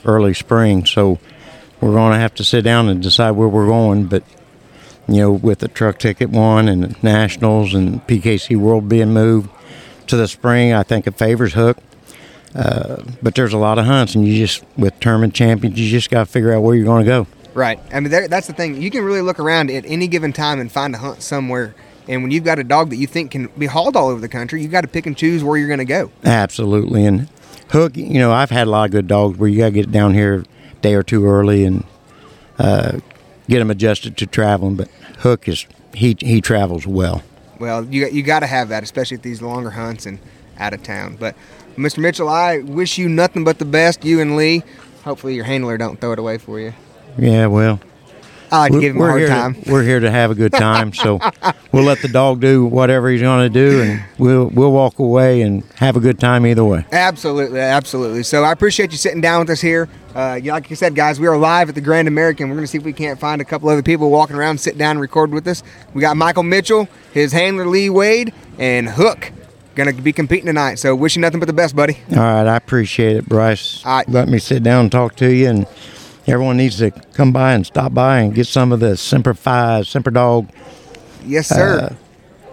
early 0.05 0.33
spring, 0.33 0.85
so 0.85 1.19
we're 1.81 1.93
going 1.93 2.13
to 2.13 2.19
have 2.19 2.33
to 2.35 2.43
sit 2.43 2.63
down 2.63 2.87
and 2.89 3.01
decide 3.01 3.31
where 3.31 3.47
we're 3.47 3.67
going. 3.67 4.05
But 4.05 4.23
you 5.07 5.17
know, 5.17 5.31
with 5.31 5.59
the 5.59 5.67
truck 5.67 5.99
ticket 5.99 6.29
one 6.29 6.67
and 6.67 6.83
the 6.83 6.95
nationals 7.01 7.73
and 7.73 8.05
PKC 8.07 8.57
World 8.57 8.89
being 8.89 9.13
moved 9.13 9.49
to 10.07 10.17
the 10.17 10.27
spring, 10.27 10.73
I 10.73 10.83
think 10.83 11.07
it 11.07 11.17
favors 11.17 11.53
Hook. 11.53 11.77
Uh, 12.55 13.03
but 13.21 13.35
there's 13.35 13.53
a 13.53 13.57
lot 13.57 13.77
of 13.77 13.85
hunts, 13.85 14.15
and 14.15 14.27
you 14.27 14.35
just 14.35 14.63
with 14.77 14.99
tournament 14.99 15.33
champions, 15.33 15.79
you 15.79 15.89
just 15.89 16.09
got 16.09 16.25
to 16.25 16.25
figure 16.25 16.53
out 16.53 16.63
where 16.63 16.75
you're 16.75 16.85
going 16.85 17.05
to 17.05 17.09
go. 17.09 17.27
Right. 17.53 17.79
I 17.91 17.99
mean, 17.99 18.11
there, 18.11 18.27
that's 18.27 18.47
the 18.47 18.53
thing. 18.53 18.81
You 18.81 18.89
can 18.91 19.03
really 19.03 19.21
look 19.21 19.39
around 19.39 19.71
at 19.71 19.85
any 19.85 20.07
given 20.07 20.33
time 20.33 20.59
and 20.59 20.71
find 20.71 20.93
a 20.95 20.97
hunt 20.97 21.21
somewhere. 21.21 21.75
And 22.07 22.21
when 22.21 22.31
you've 22.31 22.43
got 22.43 22.59
a 22.59 22.63
dog 22.63 22.89
that 22.91 22.97
you 22.97 23.07
think 23.07 23.31
can 23.31 23.47
be 23.57 23.65
hauled 23.65 23.95
all 23.95 24.09
over 24.09 24.21
the 24.21 24.29
country, 24.29 24.61
you 24.61 24.67
got 24.69 24.81
to 24.81 24.87
pick 24.87 25.05
and 25.05 25.17
choose 25.17 25.43
where 25.43 25.57
you're 25.57 25.67
going 25.67 25.79
to 25.79 25.85
go. 25.85 26.11
Absolutely. 26.23 27.05
And 27.05 27.27
Hook, 27.69 27.97
you 27.97 28.19
know, 28.19 28.31
I've 28.31 28.49
had 28.49 28.67
a 28.67 28.69
lot 28.69 28.85
of 28.85 28.91
good 28.91 29.07
dogs 29.07 29.37
where 29.37 29.49
you 29.49 29.57
got 29.57 29.65
to 29.65 29.71
get 29.71 29.91
down 29.91 30.13
here 30.13 30.45
a 30.71 30.75
day 30.81 30.93
or 30.93 31.03
two 31.03 31.25
early 31.25 31.65
and 31.65 31.83
uh, 32.59 32.99
get 33.49 33.59
them 33.59 33.71
adjusted 33.71 34.17
to 34.17 34.25
traveling. 34.25 34.75
But 34.75 34.89
Hook 35.19 35.47
is 35.47 35.65
he 35.93 36.15
he 36.19 36.41
travels 36.41 36.85
well. 36.87 37.23
Well, 37.59 37.85
you 37.85 38.07
you 38.07 38.23
got 38.23 38.39
to 38.41 38.47
have 38.47 38.69
that, 38.69 38.83
especially 38.83 39.17
at 39.17 39.23
these 39.23 39.41
longer 39.41 39.71
hunts 39.71 40.05
and 40.05 40.19
out 40.59 40.73
of 40.73 40.83
town. 40.83 41.17
But 41.19 41.35
Mr. 41.75 41.99
Mitchell, 41.99 42.29
I 42.29 42.59
wish 42.59 42.97
you 42.97 43.07
nothing 43.09 43.43
but 43.43 43.59
the 43.59 43.65
best, 43.65 44.03
you 44.03 44.19
and 44.19 44.35
Lee. 44.35 44.63
Hopefully, 45.03 45.35
your 45.35 45.45
handler 45.45 45.77
don't 45.77 45.99
throw 45.99 46.11
it 46.11 46.19
away 46.19 46.37
for 46.37 46.59
you. 46.59 46.73
Yeah, 47.17 47.47
well, 47.47 47.79
I 48.51 48.59
like 48.59 48.71
to 48.73 48.79
give 48.79 48.95
him 48.95 48.97
a 48.97 48.99
we're 49.01 49.09
hard 49.09 49.19
here 49.19 49.27
time. 49.27 49.53
To, 49.55 49.71
we're 49.71 49.83
here 49.83 49.99
to 49.99 50.11
have 50.11 50.31
a 50.31 50.35
good 50.35 50.53
time, 50.53 50.93
so 50.93 51.19
we'll 51.71 51.83
let 51.83 52.01
the 52.01 52.07
dog 52.07 52.41
do 52.41 52.65
whatever 52.65 53.09
he's 53.09 53.21
going 53.21 53.51
to 53.51 53.53
do, 53.53 53.81
and 53.81 54.03
we'll 54.17 54.47
we'll 54.47 54.71
walk 54.71 54.99
away 54.99 55.41
and 55.41 55.63
have 55.75 55.95
a 55.95 55.99
good 55.99 56.19
time 56.19 56.45
either 56.45 56.63
way. 56.63 56.85
Absolutely, 56.91 57.59
absolutely. 57.59 58.23
So 58.23 58.43
I 58.43 58.51
appreciate 58.51 58.91
you 58.91 58.97
sitting 58.97 59.21
down 59.21 59.41
with 59.41 59.49
us 59.49 59.61
here. 59.61 59.89
Uh, 60.15 60.39
like 60.43 60.71
I 60.71 60.75
said, 60.75 60.95
guys, 60.95 61.19
we 61.19 61.27
are 61.27 61.37
live 61.37 61.69
at 61.69 61.75
the 61.75 61.81
Grand 61.81 62.07
American. 62.07 62.49
We're 62.49 62.55
going 62.55 62.65
to 62.65 62.67
see 62.67 62.79
if 62.79 62.83
we 62.83 62.93
can't 62.93 63.19
find 63.19 63.39
a 63.39 63.45
couple 63.45 63.69
other 63.69 63.83
people 63.83 64.09
walking 64.09 64.35
around, 64.35 64.59
sit 64.59 64.77
down, 64.77 64.91
and 64.91 65.01
record 65.01 65.31
with 65.31 65.47
us. 65.47 65.61
We 65.93 66.01
got 66.01 66.17
Michael 66.17 66.43
Mitchell, 66.43 66.87
his 67.13 67.31
handler 67.31 67.67
Lee 67.67 67.89
Wade, 67.89 68.33
and 68.57 68.89
Hook 68.89 69.31
going 69.77 69.95
to 69.95 70.01
be 70.01 70.11
competing 70.11 70.47
tonight. 70.47 70.75
So 70.75 70.95
wish 70.95 71.15
you 71.15 71.21
nothing 71.21 71.39
but 71.39 71.45
the 71.45 71.53
best, 71.53 71.75
buddy. 71.75 71.97
All 72.11 72.17
right, 72.17 72.47
I 72.47 72.57
appreciate 72.57 73.15
it, 73.15 73.29
Bryce. 73.29 73.85
All 73.85 73.97
right. 73.97 74.09
Let 74.09 74.27
me 74.27 74.39
sit 74.39 74.63
down 74.63 74.81
and 74.85 74.91
talk 74.91 75.15
to 75.17 75.31
you, 75.33 75.47
and 75.47 75.67
everyone 76.27 76.57
needs 76.57 76.77
to 76.77 76.91
come 77.13 77.31
by 77.31 77.53
and 77.53 77.65
stop 77.65 77.93
by 77.93 78.19
and 78.19 78.33
get 78.35 78.47
some 78.47 78.71
of 78.71 78.79
the 78.79 78.97
Semper 78.97 79.33
Fi, 79.33 79.81
Semper 79.83 80.11
Dog 80.11 80.49
Yes, 81.25 81.47
sir. 81.47 81.79
uh, 81.79 81.95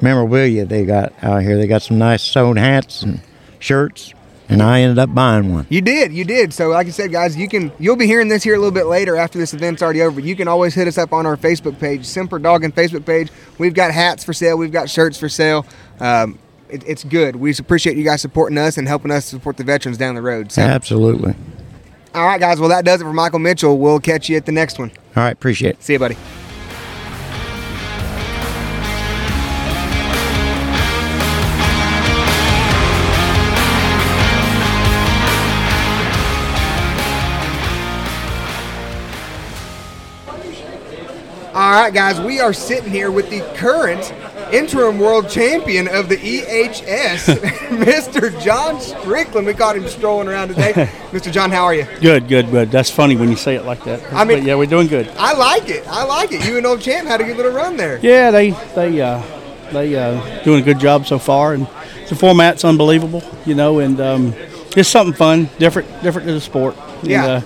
memorabilia 0.00 0.64
they 0.64 0.84
got 0.84 1.12
out 1.22 1.42
here. 1.42 1.56
They 1.56 1.66
got 1.66 1.82
some 1.82 1.98
nice 1.98 2.22
sewn 2.22 2.56
hats 2.56 3.02
and 3.02 3.20
shirts, 3.60 4.12
and 4.48 4.62
I 4.62 4.80
ended 4.80 4.98
up 4.98 5.14
buying 5.14 5.52
one. 5.52 5.66
You 5.70 5.80
did, 5.80 6.12
you 6.12 6.24
did. 6.24 6.52
So, 6.52 6.68
like 6.68 6.86
I 6.86 6.90
said, 6.90 7.12
guys, 7.12 7.36
you 7.36 7.48
can 7.48 7.70
you'll 7.78 7.96
be 7.96 8.06
hearing 8.06 8.28
this 8.28 8.42
here 8.42 8.54
a 8.54 8.58
little 8.58 8.72
bit 8.72 8.86
later 8.86 9.16
after 9.16 9.38
this 9.38 9.54
event's 9.54 9.82
already 9.82 10.02
over. 10.02 10.20
You 10.20 10.34
can 10.36 10.48
always 10.48 10.74
hit 10.74 10.88
us 10.88 10.98
up 10.98 11.12
on 11.12 11.24
our 11.26 11.36
Facebook 11.36 11.78
page, 11.78 12.04
Semper 12.04 12.38
Doggin 12.38 12.72
Facebook 12.72 13.06
page. 13.06 13.30
We've 13.58 13.74
got 13.74 13.92
hats 13.92 14.24
for 14.24 14.32
sale, 14.32 14.56
we've 14.58 14.72
got 14.72 14.90
shirts 14.90 15.18
for 15.18 15.28
sale. 15.28 15.66
Um, 16.00 16.38
it, 16.68 16.82
it's 16.86 17.04
good. 17.04 17.36
We 17.36 17.54
appreciate 17.56 17.96
you 17.96 18.02
guys 18.04 18.20
supporting 18.22 18.58
us 18.58 18.76
and 18.78 18.88
helping 18.88 19.10
us 19.12 19.26
support 19.26 19.56
the 19.56 19.64
veterans 19.64 19.98
down 19.98 20.14
the 20.16 20.22
road. 20.22 20.50
So, 20.50 20.62
Absolutely. 20.62 21.34
All 22.14 22.26
right, 22.26 22.38
guys. 22.38 22.60
Well, 22.60 22.68
that 22.68 22.84
does 22.84 23.00
it 23.00 23.04
for 23.04 23.12
Michael 23.12 23.40
Mitchell. 23.40 23.76
We'll 23.76 24.00
catch 24.00 24.28
you 24.28 24.36
at 24.36 24.46
the 24.46 24.52
next 24.52 24.78
one. 24.78 24.90
All 25.16 25.24
right, 25.24 25.32
appreciate 25.32 25.70
it. 25.70 25.82
See 25.82 25.94
you, 25.94 25.98
buddy. 25.98 26.16
All 41.52 41.70
right, 41.70 41.94
guys, 41.94 42.20
we 42.20 42.40
are 42.40 42.52
sitting 42.52 42.90
here 42.90 43.12
with 43.12 43.30
the 43.30 43.40
current 43.56 44.12
interim 44.52 44.98
world 44.98 45.28
champion 45.28 45.88
of 45.88 46.08
the 46.08 46.16
EHS, 46.16 47.36
Mr. 47.78 48.40
John 48.42 48.80
Strickland. 48.80 49.46
We 49.46 49.54
caught 49.54 49.76
him 49.76 49.86
strolling 49.88 50.28
around 50.28 50.48
today. 50.48 50.72
Mr. 51.12 51.32
John, 51.32 51.50
how 51.50 51.64
are 51.64 51.74
you? 51.74 51.86
Good, 52.00 52.28
good, 52.28 52.50
good. 52.50 52.70
That's 52.70 52.90
funny 52.90 53.16
when 53.16 53.28
you 53.30 53.36
say 53.36 53.54
it 53.54 53.64
like 53.64 53.84
that. 53.84 54.02
I 54.12 54.24
mean- 54.24 54.38
But 54.38 54.46
yeah, 54.46 54.54
we're 54.56 54.66
doing 54.66 54.86
good. 54.88 55.08
I 55.16 55.32
like 55.34 55.68
it. 55.68 55.86
I 55.88 56.04
like 56.04 56.32
it. 56.32 56.46
You 56.46 56.56
and 56.58 56.66
old 56.66 56.80
champ 56.80 57.06
had 57.06 57.20
a 57.20 57.24
good 57.24 57.36
little 57.36 57.52
run 57.52 57.76
there. 57.76 57.98
Yeah, 58.02 58.30
they 58.30 58.50
they 58.74 59.00
uh, 59.00 59.22
they 59.72 59.94
uh, 59.96 60.42
doing 60.44 60.60
a 60.62 60.64
good 60.64 60.78
job 60.78 61.06
so 61.06 61.18
far, 61.18 61.54
and 61.54 61.66
the 62.08 62.14
format's 62.14 62.64
unbelievable, 62.64 63.22
you 63.46 63.54
know, 63.54 63.78
and 63.78 64.00
um, 64.00 64.34
it's 64.76 64.88
something 64.88 65.14
fun, 65.14 65.48
different, 65.58 65.88
different 66.02 66.26
to 66.28 66.34
the 66.34 66.40
sport. 66.40 66.76
And, 67.02 67.10
Yeah. 67.10 67.26
uh, 67.26 67.40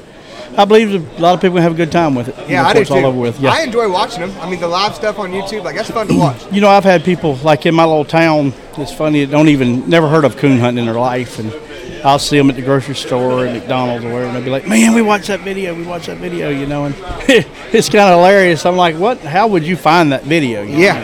I 0.57 0.65
believe 0.65 0.95
a 1.19 1.21
lot 1.21 1.35
of 1.35 1.41
people 1.41 1.59
have 1.59 1.73
a 1.73 1.77
good 1.77 1.93
time 1.93 2.15
with 2.15 2.29
it. 2.29 2.49
Yeah, 2.49 2.67
I 2.67 2.73
do 2.73 2.81
it's 2.81 2.91
too. 2.91 2.97
all 2.97 3.07
over 3.07 3.19
with. 3.19 3.39
Yeah. 3.41 3.51
I 3.53 3.63
enjoy 3.63 3.91
watching 3.91 4.21
them. 4.21 4.33
I 4.41 4.49
mean, 4.51 4.59
the 4.61 4.69
live 4.69 4.95
stuff 4.95 5.19
on 5.19 5.31
YouTube, 5.31 5.63
like 5.65 5.77
that's 5.77 5.91
fun 5.91 6.09
to 6.09 6.15
watch. 6.19 6.53
you 6.53 6.61
know, 6.61 6.69
I've 6.69 6.85
had 6.85 7.05
people 7.05 7.37
like 7.37 7.67
in 7.67 7.75
my 7.75 7.85
little 7.85 8.05
town. 8.05 8.53
It's 8.77 8.93
funny. 8.93 9.25
Don't 9.27 9.49
even 9.49 9.89
never 9.89 10.09
heard 10.09 10.25
of 10.25 10.37
coon 10.37 10.59
hunting 10.59 10.85
in 10.87 10.91
their 10.91 11.01
life, 11.01 11.39
and 11.39 11.53
I'll 12.05 12.19
see 12.19 12.39
them 12.39 12.49
at 12.51 12.57
the 12.57 12.63
grocery 12.63 12.95
store 12.95 13.45
or 13.45 13.53
McDonald's 13.53 14.05
or 14.05 14.09
wherever, 14.09 14.27
and 14.27 14.37
they'll 14.37 14.45
be 14.45 14.51
like, 14.51 14.67
"Man, 14.67 14.95
we 14.95 15.03
watched 15.03 15.27
that 15.29 15.41
video. 15.41 15.75
We 15.75 15.85
watched 15.85 16.07
that 16.07 16.19
video." 16.19 16.49
You 16.49 16.67
know, 16.67 16.85
and 16.87 16.95
it's 17.29 17.89
kind 17.89 18.09
of 18.13 18.19
hilarious. 18.19 18.65
I'm 18.67 18.77
like, 18.77 18.97
"What? 18.97 19.19
How 19.21 19.47
would 19.49 19.65
you 19.65 19.77
find 19.77 20.13
that 20.13 20.23
video?" 20.25 20.63
You 20.63 20.73
know? 20.73 20.79
Yeah, 20.79 20.99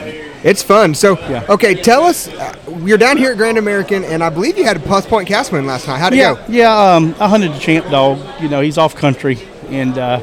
it's 0.45 0.63
fun. 0.63 0.95
So, 0.95 1.19
Yeah. 1.29 1.45
okay, 1.49 1.75
tell 1.75 2.05
us. 2.05 2.29
Uh, 2.29 2.55
you're 2.83 2.99
down 2.99 3.17
here 3.17 3.33
at 3.33 3.37
Grand 3.37 3.59
American, 3.59 4.05
and 4.05 4.23
I 4.23 4.31
believe 4.31 4.59
you 4.59 4.65
had 4.65 4.77
a 4.77 4.81
plus 4.81 5.07
point 5.07 5.29
cast 5.29 5.53
win 5.53 5.67
last 5.67 5.87
night. 5.87 5.99
How'd 5.99 6.13
it 6.13 6.17
yeah, 6.17 6.35
go? 6.35 6.45
Yeah, 6.49 6.95
um, 6.95 7.15
I 7.19 7.29
hunted 7.29 7.53
the 7.53 7.59
champ 7.59 7.89
dog. 7.91 8.21
You 8.41 8.49
know, 8.49 8.61
he's 8.61 8.79
off 8.79 8.95
country, 8.95 9.39
and 9.69 9.97
uh, 9.99 10.21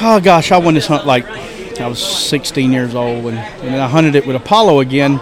oh 0.00 0.20
gosh, 0.20 0.52
I 0.52 0.58
won 0.58 0.74
this 0.74 0.86
hunt 0.86 1.06
like 1.06 1.26
I 1.80 1.86
was 1.86 2.04
16 2.04 2.72
years 2.72 2.94
old, 2.94 3.26
and, 3.26 3.38
and 3.38 3.74
then 3.74 3.80
I 3.80 3.88
hunted 3.88 4.14
it 4.14 4.26
with 4.26 4.36
Apollo 4.36 4.80
again. 4.80 5.20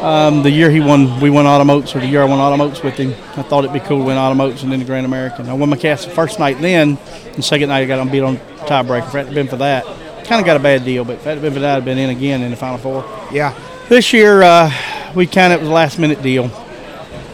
Um, 0.00 0.42
the 0.42 0.50
year 0.50 0.70
he 0.70 0.80
won, 0.80 1.20
we 1.20 1.30
won 1.30 1.46
Autumn 1.46 1.70
Oaks, 1.70 1.96
or 1.96 2.00
the 2.00 2.06
year 2.06 2.20
I 2.20 2.26
won 2.26 2.38
Autumn 2.38 2.60
Oaks 2.60 2.82
with 2.82 2.96
him. 2.96 3.12
I 3.36 3.42
thought 3.42 3.64
it'd 3.64 3.72
be 3.72 3.80
cool 3.80 3.98
to 4.00 4.04
win 4.04 4.18
Autumn 4.18 4.40
Oaks 4.42 4.62
and 4.62 4.70
then 4.70 4.78
the 4.78 4.84
Grand 4.84 5.06
American. 5.06 5.48
I 5.48 5.54
won 5.54 5.70
my 5.70 5.76
cast 5.76 6.06
the 6.06 6.14
first 6.14 6.38
night 6.38 6.60
then, 6.60 6.98
and 7.32 7.44
second 7.44 7.70
night 7.70 7.80
I 7.80 7.86
got 7.86 7.98
on 7.98 8.10
beat 8.10 8.20
on 8.20 8.36
tiebreaker. 8.36 9.08
If 9.08 9.14
it 9.14 9.18
hadn't 9.18 9.34
been 9.34 9.48
for 9.48 9.56
that, 9.56 9.84
kind 10.26 10.38
of 10.38 10.44
got 10.44 10.56
a 10.56 10.60
bad 10.60 10.84
deal, 10.84 11.04
but 11.04 11.14
if 11.14 11.20
it 11.20 11.24
hadn't 11.24 11.42
been 11.42 11.54
for 11.54 11.60
that, 11.60 11.78
I'd 11.78 11.84
been 11.84 11.98
in 11.98 12.10
again 12.10 12.42
in 12.42 12.50
the 12.50 12.56
final 12.56 12.76
four. 12.76 13.04
Yeah. 13.32 13.58
This 13.88 14.12
year, 14.12 14.42
uh, 14.42 14.70
we 15.16 15.26
kind 15.26 15.52
of 15.52 15.58
it 15.58 15.62
was 15.62 15.70
a 15.70 15.72
last 15.72 15.98
minute 15.98 16.22
deal. 16.22 16.50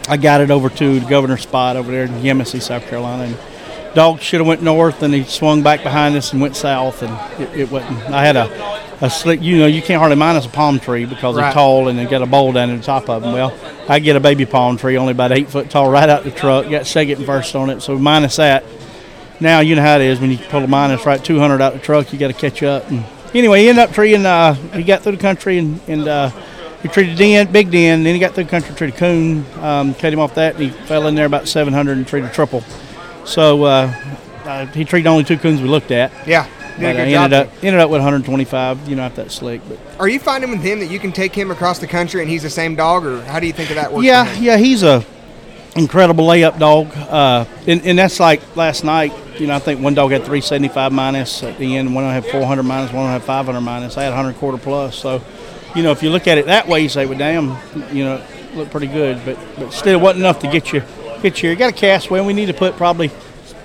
I 0.08 0.16
got 0.16 0.40
it 0.40 0.50
over 0.50 0.68
to 0.68 1.00
the 1.00 1.06
governor's 1.08 1.42
spot 1.42 1.76
over 1.76 1.90
there 1.90 2.04
in 2.04 2.10
Yemassee, 2.22 2.62
South 2.62 2.86
Carolina. 2.86 3.24
And 3.24 3.94
dog 3.94 4.20
should 4.20 4.40
have 4.40 4.46
went 4.46 4.62
north, 4.62 5.02
and 5.02 5.12
he 5.12 5.24
swung 5.24 5.62
back 5.62 5.82
behind 5.82 6.16
us 6.16 6.32
and 6.32 6.40
went 6.40 6.56
south, 6.56 7.02
and 7.02 7.42
it, 7.42 7.60
it 7.60 7.70
wasn't. 7.70 7.98
I 8.10 8.24
had 8.24 8.36
a, 8.36 9.04
a 9.04 9.10
slick. 9.10 9.42
You 9.42 9.58
know, 9.58 9.66
you 9.66 9.82
can't 9.82 9.98
hardly 9.98 10.16
minus 10.16 10.46
a 10.46 10.48
palm 10.48 10.80
tree 10.80 11.04
because 11.04 11.36
Right. 11.36 11.44
they're 11.44 11.52
tall 11.52 11.88
and 11.88 11.98
they 11.98 12.06
got 12.06 12.22
a 12.22 12.26
bowl 12.26 12.52
down 12.52 12.70
in 12.70 12.78
the 12.78 12.82
top 12.82 13.08
of 13.08 13.22
them. 13.22 13.32
Well, 13.32 13.52
I 13.88 13.98
get 13.98 14.16
a 14.16 14.20
baby 14.20 14.46
palm 14.46 14.76
tree, 14.76 14.96
only 14.96 15.12
about 15.12 15.32
eight 15.32 15.50
foot 15.50 15.70
tall, 15.70 15.90
right 15.90 16.08
out 16.08 16.24
the 16.24 16.30
truck. 16.30 16.68
Got 16.70 16.86
second 16.86 17.18
and 17.18 17.26
first 17.26 17.54
on 17.54 17.70
it, 17.70 17.80
so 17.80 17.98
minus 17.98 18.36
that. 18.36 18.64
Now 19.40 19.58
you 19.60 19.74
know 19.74 19.82
how 19.82 19.96
it 19.96 20.02
is 20.02 20.20
when 20.20 20.30
you 20.30 20.38
pull 20.38 20.62
a 20.62 20.68
minus 20.68 21.04
right 21.04 21.22
200 21.24 21.60
out 21.60 21.72
the 21.72 21.80
truck, 21.80 22.12
you 22.12 22.18
got 22.18 22.28
to 22.28 22.32
catch 22.32 22.62
up. 22.62 22.88
And 22.90 23.04
anyway, 23.34 23.62
he 23.62 23.68
ended 23.68 23.82
up 23.88 23.92
treating. 23.92 24.24
Uh, 24.24 24.54
he 24.54 24.84
got 24.84 25.02
through 25.02 25.12
the 25.12 25.18
country 25.18 25.58
and 25.58 25.80
and 25.88 26.06
uh, 26.06 26.30
he 26.82 26.88
treated 26.88 27.16
den, 27.16 27.50
big 27.52 27.70
den. 27.70 28.02
Then 28.02 28.14
he 28.14 28.20
got 28.20 28.34
through 28.34 28.44
the 28.44 28.50
country, 28.50 28.74
treated 28.74 28.98
coon, 28.98 29.44
um, 29.60 29.94
cut 29.94 30.12
him 30.12 30.18
off 30.18 30.34
that, 30.34 30.56
and 30.56 30.64
he 30.64 30.70
fell 30.70 31.06
in 31.06 31.14
there 31.14 31.26
about 31.26 31.48
700 31.48 31.96
and 31.96 32.06
treated 32.06 32.32
triple. 32.32 32.62
So 33.24 33.64
uh, 33.64 33.94
uh, 34.44 34.66
he 34.66 34.84
treated 34.84 35.08
only 35.08 35.24
two 35.24 35.38
coons 35.38 35.62
we 35.62 35.68
looked 35.68 35.90
at. 35.92 36.10
Yeah. 36.26 36.48
Did 36.78 36.80
But 36.80 36.96
I 36.96 37.00
ended 37.00 37.32
up 37.34 37.48
ended 37.62 37.80
up 37.80 37.90
with 37.90 38.00
125. 38.00 38.88
You 38.88 38.96
know, 38.96 39.02
after 39.02 39.24
that 39.24 39.30
slick, 39.30 39.60
but 39.68 39.78
Are 39.98 40.08
you 40.08 40.18
finding 40.18 40.50
with 40.50 40.62
him 40.62 40.80
that 40.80 40.86
you 40.86 40.98
can 40.98 41.12
take 41.12 41.34
him 41.34 41.50
across 41.50 41.78
the 41.78 41.86
country 41.86 42.22
and 42.22 42.30
he's 42.30 42.42
the 42.42 42.50
same 42.50 42.74
dog, 42.74 43.04
or 43.04 43.20
how 43.24 43.38
do 43.38 43.46
you 43.46 43.52
think 43.52 43.68
of 43.70 43.76
that 43.76 43.92
works? 43.92 44.06
yeah, 44.06 44.32
yeah, 44.38 44.56
he's 44.56 44.82
a 44.82 45.04
incredible 45.76 46.26
layup 46.26 46.58
dog, 46.58 46.88
uh, 46.96 47.44
and, 47.66 47.82
and 47.82 47.98
that's 47.98 48.18
like 48.18 48.56
last 48.56 48.84
night. 48.84 49.12
You 49.38 49.46
know, 49.46 49.54
I 49.54 49.58
think 49.58 49.80
one 49.80 49.94
dog 49.94 50.12
had 50.12 50.20
375 50.20 50.92
minus 50.92 51.42
at 51.42 51.58
the 51.58 51.76
end, 51.76 51.94
one 51.94 52.04
had 52.04 52.24
400 52.24 52.62
minus, 52.62 52.92
one 52.92 53.06
had 53.06 53.22
500 53.22 53.60
minus. 53.60 53.96
I 53.96 54.04
had 54.04 54.14
100 54.14 54.38
quarter 54.38 54.58
plus. 54.58 54.96
So, 54.96 55.22
you 55.74 55.82
know, 55.82 55.92
if 55.92 56.02
you 56.02 56.10
look 56.10 56.26
at 56.26 56.38
it 56.38 56.46
that 56.46 56.68
way, 56.68 56.80
you 56.80 56.88
say, 56.88 57.06
"Well, 57.06 57.18
damn, 57.18 57.56
you 57.94 58.04
know, 58.04 58.16
it 58.16 58.56
looked 58.56 58.70
pretty 58.70 58.86
good," 58.86 59.20
but 59.24 59.38
but 59.56 59.72
still 59.72 59.98
wasn't 59.98 60.20
enough 60.20 60.38
to 60.40 60.48
get 60.48 60.72
you 60.72 60.82
get 61.22 61.42
you. 61.42 61.50
You 61.50 61.56
got 61.56 61.72
a 61.72 61.76
cast 61.76 62.10
win. 62.10 62.26
We 62.26 62.32
need 62.32 62.46
to 62.46 62.54
put 62.54 62.76
probably 62.76 63.08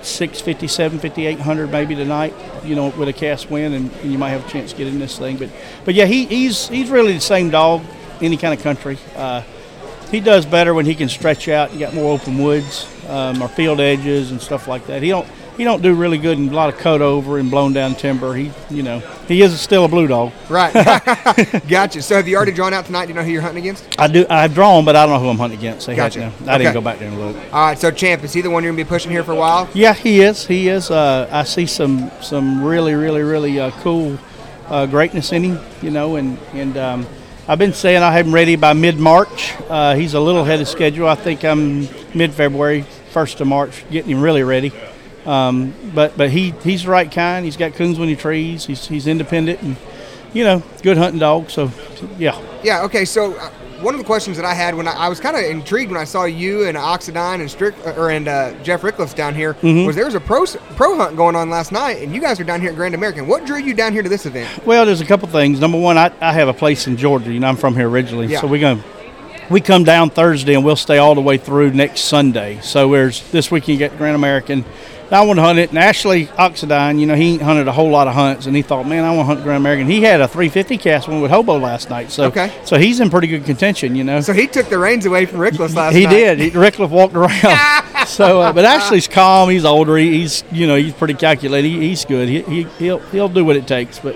650, 0.02 0.68
750, 0.68 1.26
800 1.26 1.72
maybe 1.72 1.96
tonight. 1.96 2.34
You 2.64 2.76
know, 2.76 2.90
with 2.90 3.10
a 3.10 3.14
cast 3.14 3.50
win, 3.50 3.74
and, 3.74 3.92
and 3.92 4.12
you 4.12 4.18
might 4.18 4.30
have 4.30 4.46
a 4.46 4.50
chance 4.50 4.72
to 4.72 4.78
get 4.78 4.88
in 4.88 5.00
this 5.00 5.18
thing. 5.18 5.38
But 5.38 5.50
but 5.86 5.96
yeah, 5.96 6.06
he, 6.06 6.26
he's 6.26 6.68
he's 6.70 6.90
really 6.90 7.14
the 7.14 7.20
same 7.20 7.50
dog, 7.50 7.84
any 8.22 8.38
kind 8.38 8.54
of 8.54 8.62
country. 8.64 8.98
Uh, 9.16 9.44
he 10.12 10.22
does 10.22 10.46
better 10.46 10.74
when 10.74 10.86
he 10.86 10.96
can 10.96 11.10
stretch 11.10 11.50
out. 11.50 11.74
You 11.74 11.80
got 11.80 11.94
more 11.94 12.14
open 12.14 12.38
woods 12.38 12.88
um, 13.10 13.42
or 13.42 13.50
field 13.50 13.82
edges 13.82 14.32
and 14.32 14.42
stuff 14.42 14.68
like 14.68 14.88
that. 14.88 15.04
He 15.04 15.10
don't 15.10 15.28
he 15.58 15.64
don't 15.64 15.82
do 15.82 15.94
really 15.94 16.20
good 16.20 16.38
in 16.38 16.50
a 16.50 16.54
lot 16.54 16.72
of 16.72 16.80
cut 16.80 17.02
over 17.02 17.40
and 17.40 17.50
blown 17.50 17.74
down 17.74 17.96
timber. 17.96 18.36
He 18.36 18.52
you 18.70 18.84
know 18.84 19.00
he 19.28 19.42
is 19.42 19.60
still 19.60 19.86
a 19.86 19.88
blue 19.88 20.08
dog. 20.08 20.32
Right. 20.50 20.74
gotcha. 21.68 22.02
So 22.04 22.16
have 22.16 22.28
you 22.28 22.38
already 22.38 22.52
drawn 22.52 22.74
out 22.74 22.86
tonight? 22.86 23.06
Do 23.06 23.10
you 23.10 23.16
know 23.16 23.24
who 23.24 23.32
you're 23.32 23.42
hunting 23.42 23.64
against? 23.64 24.00
I 24.00 24.08
do 24.08 24.26
I've 24.30 24.54
drawn, 24.54 24.86
but 24.86 24.96
I 24.96 25.06
don't 25.06 25.16
know 25.16 25.20
who 25.20 25.30
I'm 25.30 25.38
hunting 25.38 25.60
against. 25.60 25.88
Had 25.88 25.98
Gotcha. 25.98 26.32
I 26.46 26.58
didn't 26.60 26.74
go 26.74 26.82
back 26.82 27.00
there 27.00 27.10
and 27.10 27.20
look. 27.20 27.36
All 27.52 27.68
right. 27.68 27.78
So 27.78 27.90
champ, 27.90 28.24
is 28.24 28.34
he 28.34 28.42
the 28.42 28.50
one 28.50 28.64
you're 28.64 28.72
gonna 28.72 28.84
be 28.84 28.88
pushing 28.88 29.12
here 29.12 29.24
for 29.24 29.32
a 29.32 29.36
while? 29.36 29.68
Yeah, 29.74 29.94
he 29.94 30.22
is. 30.22 30.46
He 30.46 30.70
is. 30.70 30.92
Uh, 30.92 31.28
I 31.32 31.44
see 31.44 31.66
some 31.66 32.12
some 32.22 32.64
really 32.64 32.94
really 32.94 33.24
really 33.24 33.60
uh, 33.60 33.72
cool 33.82 34.18
uh, 34.68 34.86
greatness 34.86 35.32
in 35.32 35.44
him. 35.44 35.60
You 35.82 35.90
know, 35.90 36.18
and 36.18 36.38
and 36.54 36.78
um, 36.78 37.08
I've 37.48 37.60
been 37.60 37.74
saying 37.74 38.04
I 38.04 38.12
have 38.12 38.28
him 38.28 38.34
ready 38.34 38.56
by 38.56 38.74
mid 38.74 39.00
March. 39.00 39.56
Uh, 39.70 39.96
he's 39.96 40.14
a 40.14 40.20
little 40.20 40.42
ahead 40.42 40.62
of 40.62 40.68
schedule. 40.68 41.08
I 41.08 41.16
think 41.16 41.44
I'm 41.44 41.88
mid 42.14 42.34
February, 42.34 42.84
first 43.10 43.42
of 43.42 43.48
March, 43.48 43.84
getting 43.90 44.12
him 44.12 44.22
really 44.22 44.44
ready. 44.44 44.72
Um, 45.28 45.74
but 45.94 46.18
but 46.18 46.30
he 46.30 46.52
he's 46.64 46.84
the 46.84 46.90
right 46.92 47.12
kind. 47.12 47.46
He's 47.46 47.58
got 47.58 47.74
coons 47.74 48.00
when 48.00 48.08
he 48.10 48.16
trees. 48.16 48.66
He's 48.66 48.88
he's 48.88 49.08
independent 49.08 49.62
and 49.62 49.76
you 50.34 50.44
know 50.44 50.64
good 50.84 50.98
hunting 50.98 51.20
dog. 51.20 51.50
So 51.50 51.70
yeah. 52.18 52.42
Yeah. 52.64 52.84
Okay. 52.84 53.04
So 53.06 53.34
uh, 53.34 53.50
one 53.82 53.94
of 53.94 54.00
the 54.00 54.06
questions 54.06 54.38
that 54.38 54.46
I 54.46 54.54
had 54.54 54.74
when 54.74 54.88
I, 54.88 54.94
I 54.94 55.10
was 55.10 55.20
kind 55.20 55.36
of 55.36 55.44
intrigued 55.44 55.92
when 55.92 56.00
I 56.00 56.06
saw 56.06 56.24
you 56.26 56.66
and 56.68 56.76
Oxendine 56.78 57.42
and 57.42 57.52
Strick 57.52 57.76
or 57.98 58.10
and 58.10 58.28
uh, 58.28 58.54
Jeff 58.64 58.82
Rickleffs 58.82 59.14
down 59.14 59.36
here 59.36 59.54
Mm-hmm. 59.56 59.86
was 59.86 59.96
there 59.96 60.06
was 60.06 60.16
a 60.16 60.20
pro 60.22 60.46
pro 60.78 60.96
hunt 60.96 61.18
going 61.18 61.36
on 61.36 61.50
last 61.50 61.72
night, 61.74 62.02
and 62.02 62.16
you 62.16 62.22
guys 62.22 62.40
are 62.40 62.44
down 62.46 62.62
here 62.62 62.70
at 62.70 62.76
Grand 62.78 62.96
American. 62.96 63.28
What 63.28 63.46
drew 63.46 63.58
you 63.58 63.74
down 63.74 63.92
here 63.94 64.02
to 64.04 64.10
this 64.10 64.26
event? 64.26 64.66
Well, 64.66 64.86
there's 64.86 65.02
a 65.02 65.06
couple 65.06 65.28
things. 65.28 65.60
Number 65.60 65.78
one, 65.80 65.98
I, 65.98 66.12
I 66.22 66.32
have 66.34 66.48
a 66.48 66.54
place 66.54 66.88
in 66.88 66.96
Georgia. 66.98 67.32
You 67.34 67.40
know, 67.42 67.48
I'm 67.48 67.58
from 67.58 67.76
here 67.76 67.90
originally, 67.90 68.28
Yeah. 68.28 68.40
so 68.42 68.48
we 68.48 68.60
go. 68.60 68.80
We 69.50 69.62
come 69.62 69.86
down 69.86 70.10
Thursday 70.10 70.56
and 70.56 70.66
we'll 70.66 70.76
stay 70.76 70.98
all 70.98 71.16
the 71.16 71.22
way 71.22 71.38
through 71.38 71.72
next 71.72 72.02
Sunday. 72.02 72.60
So 72.62 72.92
there's 72.92 73.30
this 73.32 73.50
weekend 73.50 73.80
you 73.80 73.88
get 73.88 73.98
Grand 73.98 74.16
American. 74.16 74.66
I 75.10 75.22
want 75.26 75.38
to 75.38 75.44
hunt 75.44 75.58
it, 75.60 75.70
and 75.70 75.80
Ashley 75.80 76.26
Oxendine, 76.28 77.00
you 77.00 77.06
know, 77.06 77.16
he 77.16 77.34
ain't 77.34 77.42
hunted 77.42 77.68
a 77.68 77.72
whole 77.72 77.90
lot 77.90 78.08
of 78.08 78.14
hunts, 78.14 78.46
and 78.46 78.56
he 78.56 78.62
thought, 78.62 78.86
man, 78.88 79.04
I 79.06 79.12
want 79.16 79.22
to 79.30 79.36
hunt 79.36 79.44
Grand 79.44 79.58
American. 79.58 79.88
He 79.88 80.02
had 80.02 80.20
a 80.20 80.28
350 80.28 80.78
cast 80.78 81.08
one 81.08 81.22
with 81.22 81.32
Hobo 81.32 81.58
last 81.58 81.90
night, 81.90 82.12
so 82.12 82.26
Okay. 82.26 82.52
so 82.66 82.78
he's 82.78 83.00
in 83.00 83.10
pretty 83.10 83.28
good 83.28 83.46
contention, 83.46 83.96
you 83.96 84.04
know. 84.04 84.20
So 84.20 84.34
he 84.34 84.48
took 84.48 84.68
the 84.70 84.78
reins 84.78 85.06
away 85.06 85.26
from 85.26 85.40
Rickleffs 85.40 85.60
last 85.76 85.76
night. 85.76 85.94
he 85.94 86.04
night. 86.06 86.10
did. 86.12 86.40
He, 86.40 86.50
Rickliff 86.52 86.90
walked 86.90 87.16
around. 87.16 87.40
so, 88.08 88.42
uh, 88.42 88.52
but 88.54 88.66
Ashley's 88.66 89.08
calm. 89.08 89.50
He's 89.50 89.64
older. 89.66 89.96
He's 89.98 90.44
you 90.52 90.68
know 90.68 90.76
he's 90.76 90.94
pretty 90.94 91.14
calculated. 91.14 91.68
He, 91.70 91.80
he's 91.90 92.04
good. 92.06 92.28
He, 92.28 92.42
he 92.42 92.64
he'll 92.78 93.00
he'll 93.00 93.30
do 93.30 93.46
what 93.46 93.56
it 93.56 93.68
takes. 93.68 94.00
But 94.00 94.16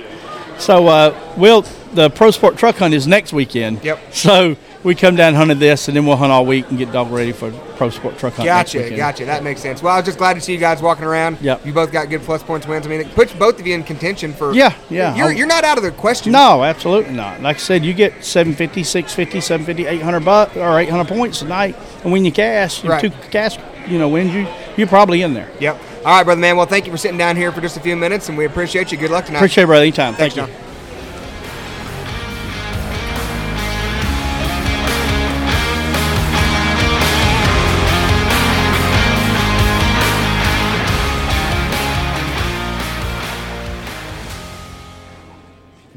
so 0.58 0.88
uh, 0.88 1.34
we'll 1.38 1.62
the 1.94 2.10
pro 2.10 2.32
sport 2.32 2.58
truck 2.58 2.76
hunt 2.76 2.94
is 2.94 3.08
next 3.08 3.32
weekend. 3.34 3.84
Yep. 3.84 4.14
So 4.14 4.56
we 4.84 4.96
come 4.96 5.16
down 5.16 5.30
and 5.30 5.38
hunted 5.38 5.60
this, 5.60 5.88
and 5.88 5.96
then 5.96 6.06
we'll 6.06 6.16
hunt 6.18 6.32
all 6.32 6.46
week 6.46 6.68
and 6.70 6.78
get 6.78 6.92
dog 6.92 7.12
ready 7.12 7.32
for 7.32 7.52
pro 7.78 7.90
sport 7.90 8.18
truck 8.18 8.34
hunt. 8.34 8.46
Gotcha, 8.46 8.90
gotcha. 8.96 9.26
That 9.26 9.44
makes 9.44 9.62
sense. 9.62 9.82
Well, 9.84 9.94
I 9.94 9.98
was 9.98 10.06
just 10.06 10.18
glad 10.18 10.34
to 10.36 10.42
see 10.42 10.54
you 10.54 10.60
guys 10.60 10.82
walking 10.82 11.06
around. 11.06 11.38
Yep. 11.42 11.66
You 11.66 11.74
both 11.74 11.92
got 11.92 12.10
good 12.10 12.22
plus 12.22 12.42
points 12.44 12.66
wins. 12.68 12.86
I 12.86 12.90
mean, 12.90 13.02
it 13.02 13.14
puts 13.14 13.34
both 13.34 13.60
of 13.60 13.68
you 13.68 13.76
in 13.76 13.84
contention 13.84 14.34
for. 14.34 14.54
Yeah, 14.54 14.74
yeah. 14.90 15.16
You're, 15.16 15.32
you're 15.32 15.48
not 15.48 15.64
out 15.64 15.78
of 15.78 15.84
the 15.84 15.92
question. 15.92 16.32
No, 16.32 16.64
absolutely 16.64 17.14
not. 17.14 17.42
Like 17.42 17.58
I 17.58 17.60
said, 17.60 17.86
you 17.86 17.94
get 17.94 18.24
750, 18.24 18.84
650, 18.84 19.42
750, 19.42 19.86
800 20.00 20.20
bucks 20.26 20.58
or 20.58 20.80
800 20.80 21.08
points 21.08 21.40
tonight, 21.40 21.76
and 22.04 22.12
when 22.12 22.26
you 22.26 22.32
cast, 22.32 22.84
Right. 22.84 23.02
two 23.02 23.10
cast, 23.30 23.60
you 23.88 23.98
know, 24.00 24.10
wins 24.10 24.34
you, 24.34 24.48
you're 24.78 24.88
probably 24.88 25.22
in 25.22 25.34
there. 25.34 25.50
Yep. 25.60 25.80
All 26.06 26.16
right, 26.16 26.24
brother 26.24 26.42
man. 26.42 26.58
Well, 26.58 26.66
thank 26.66 26.86
you 26.88 26.92
for 26.92 26.98
sitting 26.98 27.18
down 27.18 27.36
here 27.36 27.52
for 27.52 27.62
just 27.62 27.78
a 27.78 27.80
few 27.80 27.96
minutes, 27.96 28.30
and 28.30 28.38
we 28.38 28.46
appreciate 28.46 28.92
you. 28.92 28.98
Good 28.98 29.12
luck 29.12 29.26
tonight. 29.26 29.38
Appreciate 29.40 29.66
it, 29.66 29.68
brother. 29.68 29.84
Anytime. 29.84 30.16
Thanks, 30.16 30.36
Thank 30.36 30.50
you. 30.50 30.56
John. 30.56 30.71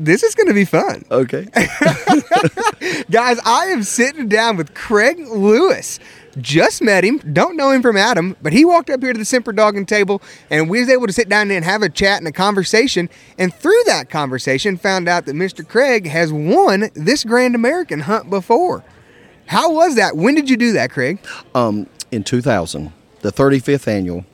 This 0.04 0.22
is 0.22 0.34
going 0.34 0.48
to 0.48 0.54
be 0.54 0.66
fun. 0.66 1.02
Okay. 1.10 1.46
Guys, 3.10 3.38
I 3.42 3.68
am 3.68 3.82
sitting 3.82 4.28
down 4.28 4.58
with 4.58 4.74
Craig 4.74 5.18
Lewis. 5.18 5.98
Just 6.38 6.82
met 6.82 7.04
him, 7.04 7.18
don't 7.32 7.56
know 7.56 7.70
him 7.70 7.80
from 7.80 7.96
Adam, 7.96 8.36
but 8.42 8.52
he 8.52 8.66
walked 8.66 8.90
up 8.90 9.00
here 9.00 9.14
to 9.14 9.18
the 9.18 9.24
Semper 9.24 9.52
Dogging 9.52 9.86
table 9.86 10.20
and 10.50 10.68
we 10.68 10.80
was 10.80 10.90
able 10.90 11.06
to 11.06 11.12
sit 11.12 11.30
down 11.30 11.50
and 11.50 11.64
have 11.64 11.80
a 11.80 11.88
chat 11.88 12.18
and 12.18 12.28
a 12.28 12.32
conversation. 12.32 13.08
And 13.38 13.54
through 13.54 13.82
that 13.86 14.10
conversation, 14.10 14.76
found 14.76 15.08
out 15.08 15.24
that 15.24 15.36
Mr. 15.36 15.66
Craig 15.66 16.06
has 16.08 16.30
won 16.32 16.90
this 16.92 17.24
Grand 17.24 17.54
American 17.54 18.00
hunt 18.00 18.28
before. 18.28 18.84
How 19.46 19.72
was 19.72 19.94
that? 19.96 20.16
When 20.16 20.34
did 20.34 20.50
you 20.50 20.58
do 20.58 20.72
that, 20.72 20.90
Craig? 20.90 21.18
Um, 21.54 21.86
in 22.10 22.24
2000, 22.24 22.92
the 23.22 23.32
35th 23.32 23.88
annual, 23.88 24.26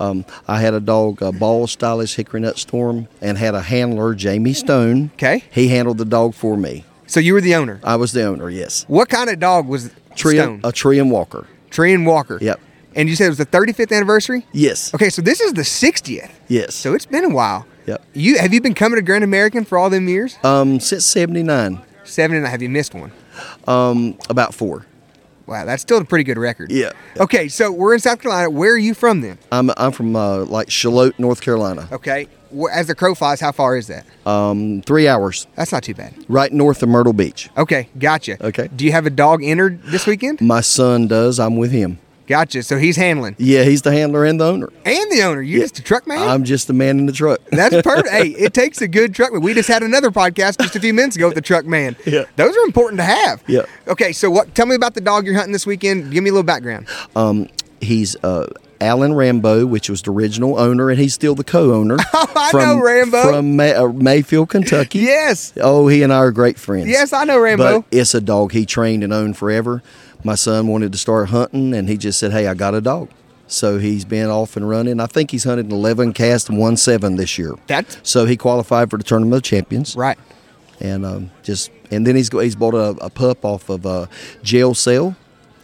um, 0.00 0.24
I 0.48 0.60
had 0.60 0.74
a 0.74 0.80
dog, 0.80 1.22
a 1.22 1.32
ball 1.32 1.66
stylish 1.66 2.14
hickory 2.16 2.40
nut 2.40 2.58
storm, 2.58 3.08
and 3.20 3.38
had 3.38 3.54
a 3.54 3.62
handler, 3.62 4.14
Jamie 4.14 4.52
Stone. 4.52 5.10
Okay. 5.14 5.44
He 5.50 5.68
handled 5.68 5.98
the 5.98 6.04
dog 6.04 6.34
for 6.34 6.56
me. 6.56 6.84
So 7.06 7.20
you 7.20 7.34
were 7.34 7.40
the 7.40 7.54
owner. 7.54 7.80
I 7.84 7.96
was 7.96 8.12
the 8.12 8.24
owner. 8.24 8.48
Yes. 8.48 8.84
What 8.88 9.08
kind 9.08 9.28
of 9.28 9.38
dog 9.38 9.66
was 9.68 9.90
Tree, 10.16 10.36
Stone? 10.36 10.60
a 10.64 10.72
Treeing 10.72 11.10
Walker. 11.10 11.46
Tree 11.70 11.92
and 11.92 12.06
Walker. 12.06 12.38
Yep. 12.40 12.60
And 12.94 13.08
you 13.08 13.16
said 13.16 13.26
it 13.26 13.28
was 13.30 13.38
the 13.38 13.46
35th 13.46 13.94
anniversary? 13.94 14.46
Yes. 14.52 14.92
Okay, 14.94 15.08
so 15.08 15.22
this 15.22 15.40
is 15.40 15.54
the 15.54 15.62
60th. 15.62 16.30
Yes. 16.48 16.74
So 16.74 16.94
it's 16.94 17.06
been 17.06 17.24
a 17.24 17.28
while. 17.30 17.66
Yep. 17.86 18.04
You 18.12 18.38
have 18.38 18.52
you 18.54 18.60
been 18.60 18.74
coming 18.74 18.96
to 18.96 19.02
Grand 19.02 19.24
American 19.24 19.64
for 19.64 19.76
all 19.78 19.88
them 19.90 20.08
years? 20.08 20.36
Um, 20.44 20.78
since 20.80 21.04
79, 21.06 21.80
Seven 22.04 22.36
and 22.36 22.44
a 22.44 22.48
half. 22.48 22.52
Have 22.52 22.62
you 22.62 22.68
missed 22.68 22.94
one? 22.94 23.12
um, 23.66 24.18
about 24.28 24.54
four. 24.54 24.86
Wow, 25.46 25.64
that's 25.64 25.82
still 25.82 25.98
a 25.98 26.04
pretty 26.04 26.24
good 26.24 26.38
record. 26.38 26.70
Yeah. 26.70 26.92
Okay, 27.18 27.48
so 27.48 27.70
we're 27.72 27.94
in 27.94 28.00
South 28.00 28.20
Carolina. 28.20 28.48
Where 28.50 28.72
are 28.72 28.78
you 28.78 28.94
from 28.94 29.20
then? 29.20 29.38
I'm 29.50 29.70
I'm 29.76 29.92
from 29.92 30.14
uh, 30.16 30.44
like 30.44 30.70
Charlotte, 30.70 31.18
North 31.18 31.40
Carolina. 31.40 31.88
Okay, 31.92 32.28
as 32.72 32.86
the 32.86 32.94
crow 32.94 33.14
flies, 33.14 33.40
how 33.40 33.50
far 33.52 33.76
is 33.76 33.88
that? 33.88 34.06
Um, 34.26 34.82
three 34.82 35.08
hours, 35.08 35.46
That's 35.56 35.72
not 35.72 35.82
too 35.82 35.94
bad. 35.94 36.14
right 36.28 36.52
north 36.52 36.82
of 36.82 36.88
Myrtle 36.88 37.12
Beach. 37.12 37.50
Okay, 37.56 37.88
gotcha. 37.98 38.44
Okay. 38.46 38.68
Do 38.74 38.84
you 38.84 38.92
have 38.92 39.06
a 39.06 39.10
dog 39.10 39.42
entered 39.42 39.82
this 39.82 40.06
weekend? 40.06 40.40
My 40.40 40.60
son 40.60 41.08
does. 41.08 41.40
I'm 41.40 41.56
with 41.56 41.72
him. 41.72 41.98
Gotcha. 42.26 42.62
So 42.62 42.78
he's 42.78 42.96
handling 42.96 43.34
Yeah, 43.38 43.64
he's 43.64 43.82
the 43.82 43.92
handler 43.92 44.24
and 44.24 44.40
the 44.40 44.44
owner. 44.44 44.70
and 44.84 45.10
the 45.12 45.22
owner. 45.22 45.42
You 45.42 45.58
Yeah. 45.58 45.64
just 45.64 45.78
a 45.78 45.82
truck 45.82 46.06
man. 46.06 46.26
I'm 46.28 46.44
just 46.44 46.66
the 46.66 46.72
man 46.72 46.98
in 46.98 47.06
the 47.06 47.12
truck. 47.12 47.40
That's 47.50 47.74
perfect. 47.82 48.08
hey, 48.10 48.28
it 48.28 48.54
takes 48.54 48.80
a 48.80 48.88
good 48.88 49.14
truck 49.14 49.32
man. 49.32 49.42
We 49.42 49.54
just 49.54 49.68
had 49.68 49.82
another 49.82 50.10
podcast 50.10 50.58
just 50.60 50.76
a 50.76 50.80
few 50.80 50.94
minutes 50.94 51.16
ago 51.16 51.26
with 51.26 51.34
the 51.34 51.40
truck 51.42 51.64
man. 51.66 51.96
Yeah. 52.06 52.24
Those 52.36 52.56
are 52.56 52.64
important 52.64 52.98
to 52.98 53.04
have. 53.04 53.42
Yeah. 53.46 53.62
Okay, 53.88 54.12
so 54.12 54.30
what? 54.30 54.54
Tell 54.54 54.66
me 54.66 54.74
about 54.74 54.94
the 54.94 55.00
dog 55.00 55.26
you're 55.26 55.34
hunting 55.34 55.52
this 55.52 55.66
weekend. 55.66 56.10
Give 56.12 56.22
me 56.22 56.30
a 56.30 56.32
little 56.32 56.42
background. 56.44 56.86
Um, 57.16 57.48
he's 57.80 58.16
uh, 58.24 58.46
Alan 58.80 59.14
Rambo, 59.14 59.66
which 59.66 59.88
was 59.90 60.02
the 60.02 60.10
original 60.12 60.58
owner, 60.58 60.90
and 60.90 60.98
he's 60.98 61.14
still 61.14 61.34
the 61.34 61.44
co-owner. 61.44 61.96
Oh, 62.14 62.32
I 62.36 62.50
from, 62.50 62.60
know 62.78 62.80
Rambo. 62.84 63.22
from 63.24 63.56
May, 63.56 63.74
uh, 63.74 63.88
Mayfield, 63.88 64.48
Kentucky. 64.48 65.00
Yes. 65.00 65.52
Oh, 65.60 65.88
he 65.88 66.02
and 66.02 66.12
I 66.12 66.16
are 66.18 66.30
great 66.32 66.58
friends. 66.58 66.88
Yes, 66.88 67.12
I 67.12 67.24
know 67.24 67.38
Rambo. 67.38 67.80
But 67.82 67.88
it's 67.96 68.14
a 68.14 68.20
dog 68.20 68.52
he 68.52 68.64
trained 68.66 69.04
and 69.04 69.12
owned 69.12 69.36
forever. 69.36 69.82
My 70.24 70.34
son 70.34 70.66
wanted 70.68 70.92
to 70.92 70.98
start 70.98 71.28
hunting, 71.30 71.74
and 71.74 71.88
he 71.88 71.96
just 71.96 72.18
said, 72.18 72.32
"Hey, 72.32 72.46
I 72.46 72.54
got 72.54 72.74
a 72.74 72.80
dog." 72.80 73.08
So 73.48 73.78
he's 73.78 74.04
been 74.04 74.28
off 74.30 74.56
and 74.56 74.66
running. 74.68 74.98
I 74.98 75.06
think 75.06 75.30
he's 75.30 75.44
hunted 75.44 75.70
11 75.70 76.14
cast 76.14 76.48
and 76.48 76.56
won 76.58 76.76
seven 76.76 77.16
this 77.16 77.36
year. 77.38 77.54
That's 77.66 77.98
So 78.02 78.24
he 78.24 78.36
qualified 78.36 78.88
for 78.88 78.96
the 78.96 79.04
Tournament 79.04 79.34
of 79.36 79.42
Champions. 79.42 79.94
right. 79.94 80.18
And 80.80 81.04
um, 81.04 81.30
just 81.42 81.70
and 81.90 82.06
then 82.06 82.16
he's 82.16 82.28
he's 82.28 82.56
bought 82.56 82.74
a, 82.74 82.96
a 83.04 83.10
pup 83.10 83.44
off 83.44 83.68
of 83.68 83.84
a 83.86 84.08
jail 84.42 84.74
cell. 84.74 85.14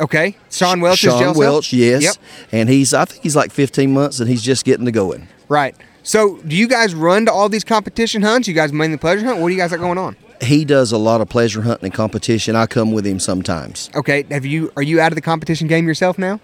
Okay. 0.01 0.37
Sean 0.51 0.81
Welch's 0.81 1.01
Sean 1.01 1.19
jail 1.19 1.35
cell? 1.35 1.41
Welch, 1.41 1.73
yes. 1.73 2.03
Yep. 2.03 2.15
And 2.53 2.69
he's 2.69 2.95
I 2.95 3.05
think 3.05 3.23
he's 3.23 3.35
like 3.35 3.51
15 3.51 3.93
months, 3.93 4.21
and 4.21 4.29
he's 4.29 4.43
just 4.43 4.65
getting 4.65 4.85
to 4.85 4.93
going. 4.93 5.27
Right. 5.49 5.75
So, 6.05 6.39
do 6.39 6.55
you 6.57 6.69
guys 6.69 6.95
run 6.95 7.27
to 7.27 7.33
all 7.33 7.49
these 7.49 7.65
competition 7.65 8.23
hunts? 8.23 8.47
You 8.49 8.55
guys 8.55 8.73
mainly 8.73 8.97
pleasure 8.97 9.27
hunt? 9.27 9.41
What 9.41 9.49
do 9.49 9.55
you 9.55 9.61
guys 9.61 9.71
got 9.71 9.81
going 9.81 9.99
on? 9.99 10.17
He 10.41 10.65
does 10.65 10.93
a 10.93 10.99
lot 10.99 11.21
of 11.21 11.29
pleasure 11.29 11.63
hunting 11.63 11.87
and 11.87 11.95
competition. 11.95 12.55
I 12.55 12.67
come 12.67 12.93
with 12.93 13.07
him 13.07 13.19
sometimes. 13.19 13.91
Okay. 13.95 14.25
Have 14.31 14.47
you 14.47 14.73
are 14.77 14.83
you 14.83 15.01
out 15.01 15.13
of 15.13 15.17
the 15.17 15.23
competition 15.23 15.67
game 15.67 15.87
yourself 15.87 16.19
now? 16.19 16.41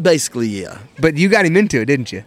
Basically, 0.00 0.48
yeah. 0.48 0.78
But 0.98 1.16
you 1.16 1.28
got 1.28 1.46
him 1.46 1.56
into 1.56 1.80
it, 1.80 1.86
didn't 1.86 2.12
you? 2.12 2.24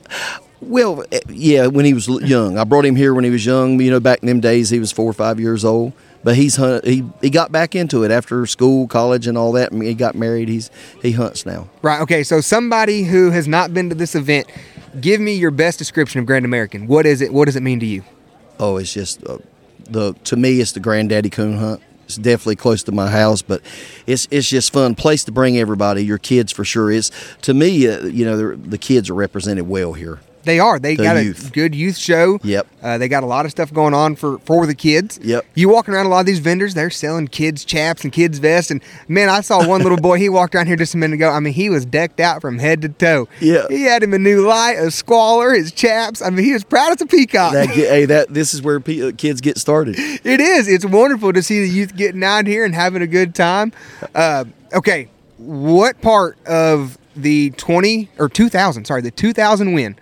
Well, 0.62 1.04
eh, 1.12 1.20
yeah, 1.30 1.68
when 1.68 1.86
he 1.86 1.94
was 1.94 2.08
young. 2.08 2.58
I 2.58 2.64
brought 2.64 2.86
him 2.86 2.96
here 2.96 3.14
when 3.14 3.24
he 3.24 3.30
was 3.30 3.46
young. 3.46 3.80
You 3.80 3.92
know, 3.92 4.00
back 4.00 4.20
in 4.22 4.28
them 4.28 4.40
days, 4.40 4.70
he 4.70 4.80
was 4.80 4.92
four 4.92 5.10
or 5.10 5.14
five 5.14 5.40
years 5.40 5.66
old. 5.66 5.94
But 6.24 6.36
he's 6.36 6.56
hunt, 6.56 6.86
he 6.86 7.04
he 7.20 7.32
got 7.32 7.52
back 7.52 7.74
into 7.76 8.04
it 8.04 8.12
after 8.12 8.46
school, 8.46 8.88
college, 8.88 9.26
and 9.26 9.38
all 9.38 9.52
that. 9.54 9.74
Mean, 9.74 9.90
he 9.90 9.96
got 9.96 10.14
married. 10.14 10.50
He's 10.50 10.70
he 11.02 11.14
hunts 11.14 11.46
now. 11.46 11.68
Right. 11.82 12.00
Okay. 12.02 12.24
So, 12.24 12.42
somebody 12.42 13.04
who 13.04 13.32
has 13.32 13.48
not 13.48 13.74
been 13.74 13.90
to 13.90 13.96
this 13.96 14.14
event, 14.14 14.48
give 15.00 15.20
me 15.20 15.34
your 15.34 15.50
best 15.50 15.80
description 15.80 16.20
of 16.20 16.28
Grand 16.28 16.46
American. 16.46 16.86
What 16.86 17.08
is 17.08 17.22
it? 17.22 17.34
What 17.34 17.46
does 17.46 17.56
it 17.56 17.64
mean 17.64 17.80
to 17.80 17.88
you? 17.88 18.04
Oh, 18.60 18.78
it's 18.78 18.94
just 18.94 19.26
uh, 19.26 19.40
the 19.92 20.14
to 20.26 20.36
me, 20.36 20.60
it's 20.62 20.72
the 20.72 20.80
granddaddy 20.80 21.30
coon 21.30 21.58
hunt. 21.58 21.82
It's 22.06 22.18
definitely 22.18 22.58
close 22.58 22.84
to 22.84 22.92
my 22.92 23.10
house, 23.10 23.42
but 23.42 23.62
it's 24.08 24.28
it's 24.32 24.50
just 24.50 24.74
fun 24.74 24.96
place 24.96 25.24
to 25.26 25.32
bring 25.32 25.58
everybody. 25.58 26.04
Your 26.04 26.18
kids 26.18 26.52
for 26.52 26.66
sure 26.66 26.92
is 26.92 27.12
to 27.44 27.54
me. 27.54 27.88
Uh, 27.88 28.06
you 28.06 28.26
know, 28.26 28.36
they're- 28.38 28.56
the 28.58 28.78
kids 28.78 29.10
are 29.10 29.14
represented 29.14 29.68
well 29.68 29.94
here. 29.94 30.20
They 30.44 30.60
are. 30.60 30.80
They 30.80 30.96
The 30.96 31.04
got 31.04 31.18
a 31.18 31.34
good 31.54 31.76
youth 31.76 31.98
show. 31.98 32.40
Yep. 32.44 32.68
Uh, 32.82 32.98
they 32.98 33.08
got 33.08 33.24
a 33.24 33.26
lot 33.26 33.46
of 33.46 33.52
stuff 33.52 33.72
going 33.74 33.94
on 33.94 34.16
for 34.16 34.40
for 34.40 34.66
the 34.66 34.76
kids. 34.76 35.20
Yep. 35.22 35.46
You 35.56 35.70
walking 35.70 35.94
around 35.94 36.06
a 36.08 36.10
lot 36.10 36.22
of 36.22 36.26
these 36.26 36.40
vendors, 36.40 36.74
they're 36.74 36.90
selling 36.90 37.28
kids 37.28 37.64
chaps 37.64 38.04
and 38.04 38.12
kids 38.12 38.40
vests. 38.40 38.72
And 38.72 38.82
man, 39.08 39.30
I 39.30 39.42
saw 39.42 39.68
one 39.68 39.82
little 39.82 39.98
boy. 39.98 40.18
He 40.18 40.30
walked 40.30 40.56
around 40.56 40.68
here 40.68 40.76
just 40.76 40.94
a 40.94 40.98
minute 40.98 41.16
ago. 41.16 41.30
I 41.30 41.40
mean, 41.40 41.54
he 41.54 41.70
was 41.70 41.86
decked 41.86 42.20
out 42.20 42.42
from 42.42 42.60
head 42.60 42.82
to 42.82 42.90
toe. 42.90 43.28
Yeah. 43.40 43.66
He 43.70 43.84
had 43.84 44.04
him 44.04 44.14
a 44.14 44.20
new 44.20 44.46
light, 44.48 44.78
a 44.78 44.92
squaller, 44.92 45.54
his 45.54 45.72
chaps. 45.72 46.22
I 46.22 46.30
mean, 46.30 46.46
he 46.46 46.54
was 46.54 46.64
proud 46.64 46.92
as 46.94 47.02
a 47.02 47.06
peacock. 47.06 47.54
That 47.54 47.70
hey, 47.70 48.06
that 48.06 48.34
this 48.34 48.54
is 48.54 48.62
where 48.62 48.80
pe- 48.80 49.02
uh, 49.02 49.12
kids 49.18 49.42
get 49.42 49.58
started. 49.58 49.96
It 49.98 50.40
is. 50.40 50.68
It's 50.68 50.86
wonderful 50.86 51.34
to 51.34 51.44
see 51.44 51.62
the 51.62 51.70
youth 51.70 51.96
getting 51.96 52.24
out 52.24 52.48
here 52.48 52.66
and 52.66 52.74
having 52.74 53.02
a 53.02 53.08
good 53.08 53.36
time. 53.36 53.72
Uh, 54.16 54.46
okay, 54.74 55.10
what 55.38 56.00
part 56.02 56.38
of 56.48 56.98
the 57.16 57.50
20 57.52 58.10
or 58.20 58.30
2000, 58.30 58.86
sorry, 58.86 59.02
the 59.02 59.12
2000 59.12 59.74
win, 59.74 59.96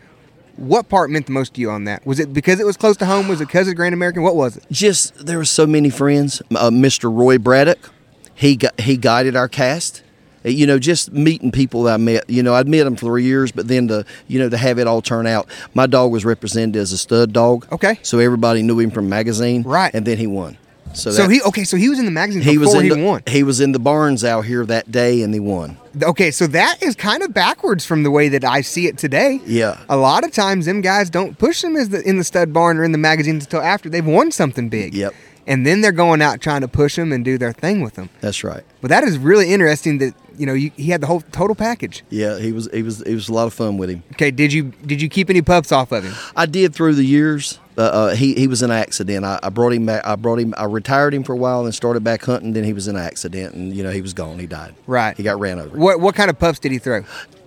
what 0.59 0.89
part 0.89 1.09
meant 1.09 1.25
the 1.27 1.31
most 1.31 1.53
to 1.55 1.61
you 1.61 1.69
on 1.71 1.85
that? 1.85 2.05
Was 2.05 2.19
it 2.19 2.33
because 2.33 2.59
it 2.59 2.65
was 2.65 2.77
close 2.77 2.97
to 2.97 3.05
home? 3.05 3.27
Was 3.27 3.41
it 3.41 3.47
because 3.47 3.67
of 3.67 3.75
Grand 3.75 3.93
American? 3.93 4.23
What 4.23 4.35
was 4.35 4.57
it? 4.57 4.65
just 4.71 5.25
there 5.25 5.37
were 5.37 5.45
so 5.45 5.65
many 5.65 5.89
friends. 5.89 6.41
Uh, 6.51 6.69
Mr. 6.69 7.11
Roy 7.15 7.37
Braddock, 7.37 7.91
he 8.35 8.55
gu- 8.55 8.67
he 8.77 8.97
guided 8.97 9.35
our 9.35 9.47
cast. 9.47 10.03
Uh, 10.45 10.49
You 10.49 10.65
know, 10.67 10.79
just 10.79 11.11
meeting 11.11 11.51
people 11.51 11.83
that 11.83 11.95
I 11.95 11.97
met. 11.97 12.29
You 12.29 12.43
know, 12.43 12.53
I'd 12.53 12.67
met 12.67 12.83
them 12.83 12.95
for 12.95 13.05
three 13.07 13.23
years, 13.23 13.51
but 13.51 13.67
then 13.67 13.87
to 13.89 14.05
you 14.27 14.39
know 14.39 14.49
to 14.49 14.57
have 14.57 14.79
it 14.79 14.87
all 14.87 15.01
turn 15.01 15.27
out. 15.27 15.47
My 15.73 15.87
dog 15.87 16.11
was 16.11 16.23
represented 16.25 16.75
as 16.79 16.91
a 16.93 16.97
stud 16.97 17.33
dog. 17.33 17.67
Okay. 17.71 17.99
So 18.03 18.19
everybody 18.19 18.61
knew 18.61 18.79
him 18.79 18.91
from 18.91 19.09
magazine. 19.09 19.63
Right. 19.63 19.93
And 19.93 20.05
then 20.05 20.17
he 20.17 20.27
won. 20.27 20.57
So, 20.93 21.11
So 21.11 21.23
that- 21.27 21.31
he 21.31 21.41
okay. 21.43 21.63
So 21.63 21.77
he 21.77 21.89
was 21.89 21.99
in 21.99 22.05
the 22.05 22.11
magazine 22.11 22.41
he 22.41 22.57
was 22.57 22.73
in 22.73 22.83
he 22.83 22.89
the, 22.89 23.03
won. 23.03 23.23
He 23.27 23.43
was 23.43 23.59
in 23.59 23.71
the 23.71 23.79
barns 23.79 24.23
out 24.23 24.45
here 24.45 24.65
that 24.65 24.91
day, 24.91 25.21
and 25.21 25.33
he 25.33 25.39
won. 25.39 25.77
Okay, 26.01 26.31
so 26.31 26.47
that 26.47 26.81
is 26.81 26.95
kind 26.95 27.23
of 27.23 27.33
backwards 27.33 27.85
from 27.85 28.03
the 28.03 28.11
way 28.11 28.29
that 28.29 28.43
I 28.43 28.61
see 28.61 28.87
it 28.87 28.97
today. 28.97 29.41
Yeah. 29.45 29.79
A 29.89 29.97
lot 29.97 30.23
of 30.23 30.31
times, 30.31 30.65
them 30.65 30.81
guys 30.81 31.09
don't 31.09 31.37
push 31.37 31.61
them 31.61 31.75
as 31.75 31.89
the, 31.89 32.07
in 32.07 32.17
the 32.17 32.23
stud 32.23 32.53
barn 32.53 32.77
or 32.77 32.83
in 32.83 32.91
the 32.91 32.97
magazines 32.97 33.45
until 33.45 33.61
after 33.61 33.89
they've 33.89 34.05
won 34.05 34.31
something 34.31 34.69
big. 34.69 34.93
Yep. 34.93 35.13
And 35.49 35.65
then 35.65 35.81
they're 35.81 35.91
going 35.91 36.21
out 36.21 36.41
trying 36.41 36.61
to 36.61 36.67
push 36.67 36.95
them 36.95 37.11
and 37.11 37.25
do 37.25 37.39
their 37.39 37.51
thing 37.51 37.81
with 37.81 37.95
them. 37.95 38.09
That's 38.21 38.43
right. 38.43 38.63
But 38.81 38.89
that 38.89 39.03
is 39.03 39.17
really 39.17 39.51
interesting 39.51 39.97
that 39.97 40.13
you 40.37 40.45
know 40.45 40.53
you, 40.53 40.71
he 40.77 40.91
had 40.91 41.01
the 41.01 41.07
whole 41.07 41.21
total 41.21 41.55
package. 41.55 42.03
Yeah, 42.09 42.37
he 42.37 42.53
was. 42.53 42.69
He 42.71 42.83
was. 42.83 43.01
It 43.01 43.15
was 43.15 43.29
a 43.29 43.33
lot 43.33 43.47
of 43.47 43.53
fun 43.53 43.77
with 43.77 43.89
him. 43.89 44.03
Okay, 44.13 44.29
did 44.29 44.53
you 44.53 44.71
did 44.85 45.01
you 45.01 45.09
keep 45.09 45.29
any 45.29 45.41
pups 45.41 45.71
off 45.71 45.91
of 45.91 46.03
him? 46.03 46.13
I 46.35 46.45
did 46.45 46.73
through 46.73 46.93
the 46.93 47.03
years. 47.03 47.59
Uh, 47.77 47.81
uh, 47.81 48.15
he 48.15 48.35
he 48.35 48.47
was 48.47 48.61
in 48.61 48.69
an 48.69 48.77
accident. 48.77 49.25
I, 49.25 49.39
I 49.41 49.49
brought 49.49 49.73
him 49.73 49.87
back. 49.87 50.05
I 50.05 50.15
brought 50.15 50.39
him. 50.39 50.53
I 50.55 50.65
retired 50.65 51.15
him 51.15 51.23
for 51.23 51.33
a 51.33 51.37
while 51.37 51.65
and 51.65 51.73
started 51.73 52.03
back 52.03 52.23
hunting. 52.23 52.53
Then 52.53 52.63
he 52.63 52.73
was 52.73 52.87
in 52.87 52.95
an 52.95 53.01
accident, 53.01 53.55
and 53.55 53.75
you 53.75 53.83
know 53.83 53.89
he 53.89 54.01
was 54.01 54.13
gone. 54.13 54.37
He 54.37 54.45
died. 54.45 54.75
Right. 54.85 55.17
He 55.17 55.23
got 55.23 55.39
ran 55.39 55.59
over. 55.59 55.75
What 55.75 55.99
what 55.99 56.13
kind 56.13 56.29
of 56.29 56.37
pups 56.37 56.59
did 56.59 56.71
he 56.71 56.77
throw? 56.77 57.03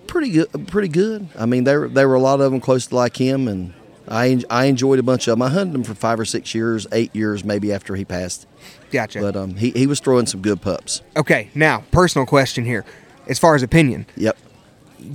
Pretty 0.07 0.29
good. 0.29 0.67
Pretty 0.67 0.89
good. 0.89 1.29
I 1.39 1.45
mean, 1.45 1.63
there 1.63 1.87
there 1.87 2.09
were 2.09 2.15
a 2.15 2.19
lot 2.21 2.41
of 2.41 2.51
them 2.51 2.59
close 2.59 2.87
to 2.87 2.95
like 2.95 3.15
him, 3.15 3.47
and 3.47 3.73
I 4.07 4.41
I 4.49 4.65
enjoyed 4.65 4.99
a 4.99 5.03
bunch 5.03 5.27
of 5.27 5.33
them. 5.33 5.41
I 5.41 5.49
hunted 5.49 5.75
him 5.75 5.83
for 5.83 5.93
five 5.95 6.19
or 6.19 6.25
six 6.25 6.53
years, 6.53 6.85
eight 6.91 7.15
years 7.15 7.43
maybe 7.43 7.71
after 7.71 7.95
he 7.95 8.03
passed. 8.05 8.45
Gotcha. 8.91 9.19
But 9.21 9.35
um, 9.35 9.55
he 9.55 9.71
he 9.71 9.87
was 9.87 9.99
throwing 9.99 10.25
some 10.25 10.41
good 10.41 10.61
pups. 10.61 11.01
okay, 11.15 11.49
now 11.55 11.83
personal 11.91 12.25
question 12.25 12.65
here, 12.65 12.85
as 13.27 13.39
far 13.39 13.55
as 13.55 13.63
opinion, 13.63 14.05
Yep. 14.17 14.37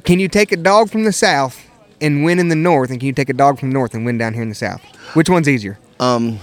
can 0.05 0.19
you 0.19 0.29
take 0.29 0.53
a 0.53 0.57
dog 0.57 0.91
from 0.91 1.05
the 1.05 1.13
south 1.13 1.65
and 2.01 2.25
win 2.25 2.39
in 2.39 2.49
the 2.49 2.57
north, 2.57 2.91
and 2.91 2.99
can 3.01 3.07
you 3.09 3.13
take 3.13 3.29
a 3.29 3.33
dog 3.35 3.59
from 3.59 3.71
the 3.71 3.75
north 3.75 3.93
and 3.95 4.05
win 4.07 4.19
down 4.19 4.33
here 4.35 4.43
in 4.43 4.49
the 4.49 4.55
south? 4.55 4.83
Which 5.15 5.29
one's 5.29 5.49
easier? 5.49 5.79
Um, 6.01 6.39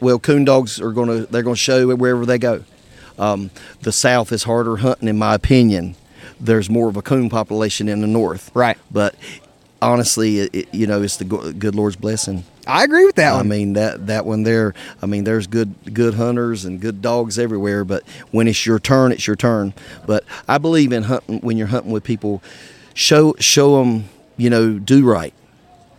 Well, 0.00 0.18
coon 0.20 0.44
dogs 0.44 0.80
are 0.80 0.92
gonna 0.92 1.26
they're 1.26 1.42
gonna 1.42 1.56
show 1.56 1.94
wherever 1.96 2.24
they 2.24 2.38
go. 2.38 2.62
Um, 3.18 3.50
the 3.82 3.90
South 3.90 4.30
is 4.30 4.44
harder 4.44 4.76
hunting, 4.76 5.08
in 5.08 5.18
my 5.18 5.34
opinion. 5.34 5.96
There's 6.38 6.70
more 6.70 6.88
of 6.88 6.96
a 6.96 7.02
coon 7.02 7.28
population 7.28 7.88
in 7.88 8.00
the 8.00 8.06
North. 8.06 8.52
Right. 8.54 8.78
But 8.92 9.16
honestly, 9.80 10.40
it, 10.40 10.54
it, 10.54 10.74
you 10.74 10.86
know, 10.86 11.02
it's 11.02 11.16
the 11.16 11.24
good 11.24 11.74
Lord's 11.74 11.96
blessing. 11.96 12.44
I 12.66 12.84
agree 12.84 13.06
with 13.06 13.14
that 13.16 13.32
I 13.32 13.36
one. 13.38 13.48
mean 13.48 13.72
that 13.74 14.08
that 14.08 14.26
one 14.26 14.42
there. 14.42 14.74
I 15.00 15.06
mean, 15.06 15.24
there's 15.24 15.46
good 15.46 15.74
good 15.92 16.14
hunters 16.14 16.64
and 16.64 16.80
good 16.80 17.00
dogs 17.00 17.38
everywhere. 17.38 17.84
But 17.84 18.06
when 18.30 18.46
it's 18.46 18.66
your 18.66 18.78
turn, 18.78 19.12
it's 19.12 19.26
your 19.26 19.36
turn. 19.36 19.72
But 20.06 20.24
I 20.46 20.58
believe 20.58 20.92
in 20.92 21.04
hunting 21.04 21.40
when 21.40 21.56
you're 21.56 21.68
hunting 21.68 21.92
with 21.92 22.04
people. 22.04 22.42
Show 22.92 23.34
show 23.38 23.78
them, 23.78 24.08
you 24.36 24.50
know, 24.50 24.78
do 24.78 25.04
right. 25.04 25.32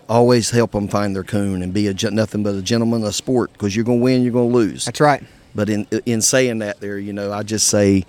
Always 0.08 0.50
help 0.52 0.72
them 0.72 0.88
find 0.88 1.16
their 1.16 1.24
coon 1.24 1.62
and 1.62 1.74
be 1.74 1.88
a 1.88 2.12
nothing 2.12 2.44
but 2.44 2.56
a 2.56 2.62
gentleman, 2.62 3.04
a 3.04 3.12
sport. 3.12 3.52
Because 3.54 3.76
you're 3.76 3.86
gonna 3.86 4.00
win, 4.00 4.22
you're 4.24 4.34
gonna 4.34 4.48
lose. 4.48 4.86
That's 4.86 5.00
right. 5.00 5.24
But 5.56 5.70
in 5.70 5.88
in 6.06 6.22
saying 6.22 6.60
that, 6.60 6.80
there, 6.82 7.00
you 7.00 7.14
know, 7.14 7.32
I 7.32 7.44
just 7.44 7.68
say, 7.68 8.06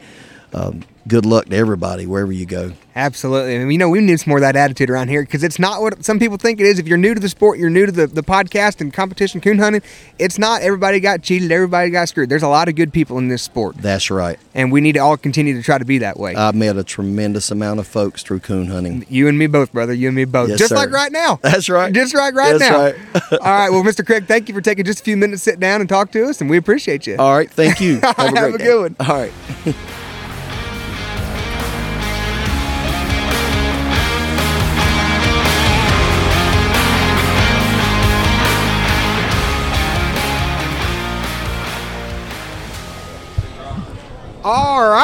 um, 0.53 0.83
good 1.09 1.25
luck 1.27 1.47
to 1.47 1.57
everybody 1.57 2.07
wherever 2.07 2.33
you 2.33 2.47
go. 2.47 2.73
Absolutely. 2.97 3.55
I 3.55 3.59
mean, 3.61 3.71
you 3.71 3.79
know, 3.79 3.89
we 3.89 4.01
need 4.01 4.19
some 4.19 4.31
more 4.31 4.39
of 4.39 4.43
that 4.43 4.57
attitude 4.57 4.91
around 4.91 5.09
here 5.09 5.23
because 5.23 5.45
it's 5.45 5.59
not 5.59 5.81
what 5.81 6.05
some 6.05 6.19
people 6.19 6.37
think 6.37 6.61
it 6.61 6.67
is. 6.67 6.79
If 6.79 6.89
you're 6.89 6.99
new 6.99 7.15
to 7.15 7.21
the 7.21 7.29
sport, 7.29 7.59
you're 7.59 7.71
new 7.71 7.87
to 7.87 7.93
the, 7.93 8.07
the 8.07 8.23
podcast 8.23 8.81
and 8.81 8.93
competition 8.93 9.41
coon 9.41 9.59
hunting, 9.59 9.83
it's 10.19 10.39
not 10.39 10.63
everybody 10.63 11.01
got 11.01 11.23
cheated, 11.23 11.53
everybody 11.53 11.91
got 11.91 12.09
screwed. 12.09 12.29
There's 12.29 12.43
a 12.43 12.49
lot 12.49 12.69
of 12.69 12.75
good 12.75 12.93
people 12.93 13.17
in 13.19 13.29
this 13.29 13.43
sport, 13.43 13.77
That's 13.79 14.11
right. 14.11 14.39
and 14.55 14.73
we 14.73 14.81
need 14.81 14.93
to 14.93 14.99
all 14.99 15.17
continue 15.17 15.55
to 15.55 15.63
try 15.63 15.79
to 15.79 15.85
be 15.85 15.99
that 15.99 16.19
way. 16.19 16.35
I've 16.35 16.55
met 16.55 16.77
a 16.77 16.85
tremendous 16.85 17.51
amount 17.51 17.81
of 17.81 17.87
folks 17.87 18.23
through 18.23 18.41
coon 18.41 18.67
hunting. 18.67 19.07
you 19.09 19.29
and 19.29 19.39
me 19.39 19.47
both, 19.47 19.73
brother. 19.73 19.93
You 19.93 20.09
and 20.09 20.17
me 20.17 20.25
both. 20.25 20.51
Yes, 20.51 20.59
just 20.59 20.71
sir. 20.71 20.77
like 20.77 20.91
right 20.91 21.13
now. 21.13 21.39
That's 21.43 21.69
right. 21.69 21.93
Just 21.93 22.13
right 22.15 22.35
right 22.35 22.59
That's 22.59 22.71
now. 22.71 22.81
right. 22.83 23.33
all 23.33 23.39
right. 23.39 23.71
Well, 23.71 23.83
Mr. 23.85 24.05
Craig, 24.05 24.27
thank 24.27 24.49
you 24.49 24.55
for 24.55 24.61
taking 24.61 24.85
just 24.85 25.01
a 25.01 25.05
few 25.05 25.17
minutes 25.17 25.45
to 25.45 25.51
sit 25.53 25.61
down 25.61 25.81
and 25.81 25.89
talk 25.89 26.11
to 26.13 26.25
us, 26.27 26.41
and 26.41 26.51
we 26.51 26.57
appreciate 26.57 27.07
you. 27.07 27.17
All 27.19 27.35
right, 27.35 27.51
thank 27.51 27.81
you. 27.81 28.01
Have 28.03 28.19
a, 28.19 28.39
Have 28.39 28.55
a 28.55 28.59
good 28.59 28.97
one. 28.99 29.09
All 29.09 29.17
right. 29.17 29.33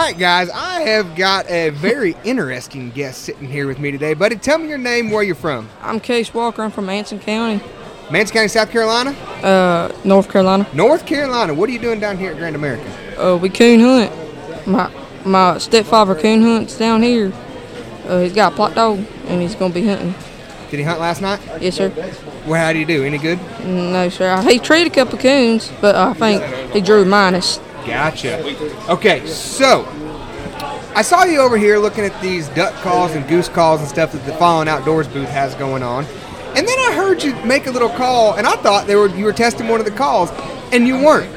Right, 0.07 0.17
guys. 0.17 0.51
I 0.51 0.83
have 0.83 1.17
got 1.17 1.51
a 1.51 1.71
very 1.71 2.15
interesting 2.25 2.91
guest 2.91 3.23
sitting 3.23 3.49
here 3.49 3.67
with 3.67 3.81
me 3.81 3.91
today. 3.91 4.15
Buddy, 4.15 4.37
tell 4.37 4.57
me 4.57 4.69
your 4.69 4.79
name, 4.79 5.11
where 5.11 5.25
you're 5.25 5.35
from. 5.35 5.69
I'm 5.83 5.99
Case 5.99 6.33
Walker. 6.33 6.63
I'm 6.63 6.71
from 6.71 6.89
Anson 6.89 7.19
County, 7.19 7.61
Manson 8.09 8.33
County, 8.35 8.47
South 8.47 8.71
Carolina? 8.71 9.11
uh, 9.43 9.91
North 10.05 10.31
Carolina. 10.31 10.65
North 10.73 11.07
Carolina. 11.07 11.53
What 11.55 11.69
are 11.69 11.73
you 11.73 11.81
doing 11.81 11.99
down 11.99 12.19
here 12.19 12.31
at 12.31 12.37
Grand 12.37 12.55
American? 12.55 12.87
Uh, 13.19 13.37
we 13.37 13.49
coon 13.49 13.81
hunt. 13.81 14.13
My 14.69 14.93
my 15.25 15.59
stepfather 15.59 16.15
coon 16.15 16.41
hunts 16.41 16.79
down 16.79 17.03
here. 17.03 17.33
Uh, 18.07 18.21
he's 18.21 18.33
got 18.33 18.53
a 18.53 18.57
Plott 18.57 18.77
dog, 18.77 19.05
and 19.27 19.43
he's 19.43 19.57
gonna 19.57 19.75
be 19.75 19.89
hunting. 19.89 20.15
Did 20.71 20.79
he 20.79 20.85
hunt 20.85 21.01
last 21.01 21.21
night? 21.21 21.41
Yes, 21.61 21.75
sir. 21.75 21.93
Well, 22.47 22.65
how 22.65 22.73
do 22.73 22.79
you 22.79 22.87
do? 22.87 23.03
Any 23.03 23.19
good? 23.19 23.41
No, 23.65 24.09
sir. 24.09 24.41
He 24.43 24.61
treated 24.61 24.93
a 24.93 24.95
couple 24.95 25.19
coons, 25.19 25.73
but 25.81 25.97
I 25.97 26.13
think 26.15 26.73
he 26.73 26.81
drew 26.81 27.05
minus. 27.05 27.59
Gotcha. 27.87 28.91
Okay, 28.91 29.27
so 29.27 29.87
I 30.95 31.03
saw 31.03 31.25
you 31.25 31.41
over 31.41 31.57
here 31.57 31.79
looking 31.79 32.05
at 32.05 32.21
these 32.21 32.49
duck 32.49 32.75
calls 32.83 33.13
and 33.13 33.27
goose 33.29 33.49
calls 33.49 33.81
and 33.81 33.89
stuff 33.89 34.13
that 34.13 34.25
the 34.25 34.33
Fallen 34.35 34.67
Outdoors 34.69 35.07
booth 35.09 35.29
has 35.29 35.55
going 35.55 35.83
on. 35.83 36.05
And 36.57 36.67
then 36.67 36.79
I 36.79 36.95
heard 36.97 37.23
you 37.23 37.35
make 37.45 37.67
a 37.67 37.71
little 37.71 37.91
call, 37.91 38.35
and 38.35 38.47
I 38.47 38.57
thought 38.57 38.87
they 38.87 38.97
were 38.97 39.09
you 39.09 39.25
were 39.25 39.33
testing 39.33 39.69
one 39.69 39.79
of 39.79 39.87
the 39.87 39.93
calls, 39.93 40.31
and 40.73 40.87
you 40.87 40.97
weren't. 40.97 41.31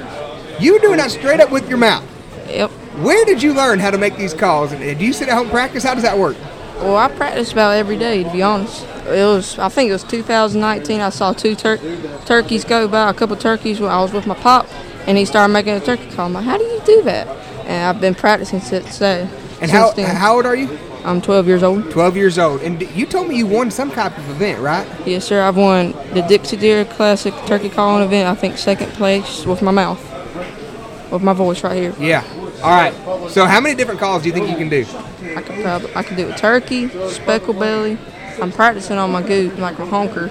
You 0.62 0.74
were 0.74 0.80
doing 0.80 0.98
that 0.98 1.12
straight 1.12 1.40
up 1.40 1.52
with 1.52 1.68
your 1.70 1.78
mouth. 1.78 2.06
Yep. 2.50 2.72
Where 3.02 3.26
did 3.26 3.44
you 3.44 3.54
learn 3.54 3.80
how 3.80 3.92
to 3.92 3.98
make 3.98 4.18
these 4.18 4.34
calls? 4.34 4.72
And 4.72 4.82
uh, 4.84 4.94
do 4.94 5.06
you 5.06 5.14
sit 5.14 5.28
at 5.30 5.34
home 5.34 5.44
and 5.44 5.52
practice? 5.52 5.84
How 5.84 5.94
does 5.94 6.04
that 6.04 6.18
work? 6.18 6.36
Well, 6.78 6.96
I 6.96 7.10
practice 7.10 7.52
about 7.52 7.72
every 7.76 7.98
day, 7.98 8.24
to 8.24 8.32
be 8.32 8.42
honest. 8.42 8.86
It 9.06 9.26
was, 9.26 9.60
I 9.60 9.68
think 9.68 9.90
it 9.90 9.94
was 9.94 10.04
2019. 10.04 11.02
I 11.02 11.10
saw 11.10 11.34
two 11.34 11.56
tur- 11.56 11.80
turkeys 12.26 12.64
go 12.64 12.88
by, 12.88 13.10
a 13.10 13.14
couple 13.14 13.36
turkeys 13.36 13.82
when 13.82 13.92
I 13.92 14.02
was 14.02 14.14
with 14.14 14.26
my 14.26 14.36
pop, 14.36 14.68
and 15.10 15.18
he 15.18 15.26
started 15.26 15.52
making 15.52 15.74
a 15.74 15.80
turkey 15.80 16.08
call. 16.12 16.28
I'm 16.28 16.34
like, 16.34 16.46
how 16.46 16.60
do 16.60 16.64
you 16.64 16.80
do 16.86 17.02
that? 17.02 17.28
And 17.66 17.84
I've 17.84 18.00
been 18.00 18.14
practicing 18.14 18.60
since 18.62 19.00
then. 19.00 19.28
And 19.60 19.72
since 19.72 19.72
how 19.72 19.92
then. 19.92 20.16
how 20.16 20.36
old 20.36 20.46
are 20.46 20.56
you? 20.56 20.78
I'm 21.04 21.20
12 21.20 21.48
years 21.48 21.64
old. 21.64 21.90
12 21.90 22.16
years 22.16 22.38
old. 22.38 22.62
And 22.62 22.80
you 22.96 23.08
told 23.08 23.28
me 23.28 23.36
you 23.36 23.48
won 23.48 23.72
some 23.72 23.90
type 23.90 24.16
of 24.20 24.30
event, 24.30 24.60
right? 24.60 24.88
Yes, 25.08 25.26
sir. 25.26 25.42
I've 25.42 25.58
won 25.58 25.94
the 26.14 26.24
Dixie 26.30 26.58
Deer 26.58 26.86
Classic 26.86 27.34
Turkey 27.48 27.70
Calling 27.70 28.04
event. 28.04 28.30
I 28.30 28.36
think 28.36 28.60
second 28.60 28.92
place 28.92 29.48
with 29.48 29.64
my 29.64 29.72
mouth, 29.72 30.00
with 31.12 31.24
my 31.24 31.34
voice 31.34 31.64
right 31.64 31.76
here. 31.76 31.96
Yeah. 32.00 32.24
All 32.62 32.70
right. 32.70 32.94
So 33.32 33.46
how 33.46 33.60
many 33.60 33.74
different 33.74 34.00
calls 34.00 34.22
do 34.22 34.30
you 34.30 34.34
think 34.34 34.48
you 34.48 34.58
can 34.58 34.70
do? 34.70 34.86
I 35.36 35.42
could 35.42 35.64
probably 35.64 35.96
I 35.96 36.04
could 36.04 36.18
do 36.18 36.30
a 36.30 36.38
turkey, 36.38 36.88
speckle 37.10 37.56
belly. 37.56 37.98
I'm 38.40 38.52
practicing 38.52 38.98
on 39.00 39.12
my 39.12 39.24
goose, 39.24 39.58
like 39.58 39.80
my 39.80 39.86
honker. 39.88 40.28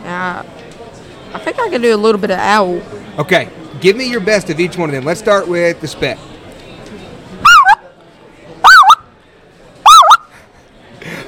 And 0.00 0.08
I, 0.08 0.40
I 1.32 1.38
think 1.38 1.58
I 1.58 1.70
can 1.70 1.80
do 1.80 1.94
a 1.94 1.96
little 1.96 2.20
bit 2.20 2.30
of 2.30 2.38
owl. 2.38 2.82
Okay. 3.18 3.48
Give 3.80 3.96
me 3.96 4.10
your 4.10 4.20
best 4.20 4.50
of 4.50 4.58
each 4.60 4.76
one 4.76 4.88
of 4.88 4.94
them. 4.94 5.04
Let's 5.04 5.20
start 5.20 5.46
with 5.46 5.80
the 5.80 5.86
spec. 5.88 6.18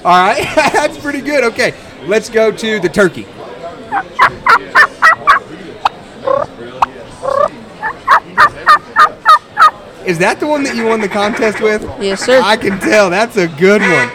All 0.02 0.18
right. 0.18 0.42
That's 0.72 0.98
pretty 0.98 1.20
good. 1.20 1.44
Okay. 1.44 1.74
Let's 2.06 2.28
go 2.30 2.50
to 2.50 2.80
the 2.80 2.88
turkey. 2.88 3.26
Is 10.06 10.18
that 10.18 10.40
the 10.40 10.46
one 10.46 10.62
that 10.64 10.74
you 10.74 10.86
won 10.86 11.00
the 11.00 11.08
contest 11.08 11.60
with? 11.60 11.82
Yes, 12.00 12.24
sir. 12.24 12.40
I 12.42 12.56
can 12.56 12.80
tell. 12.80 13.10
That's 13.10 13.36
a 13.36 13.46
good 13.46 13.82
one. 13.82 14.10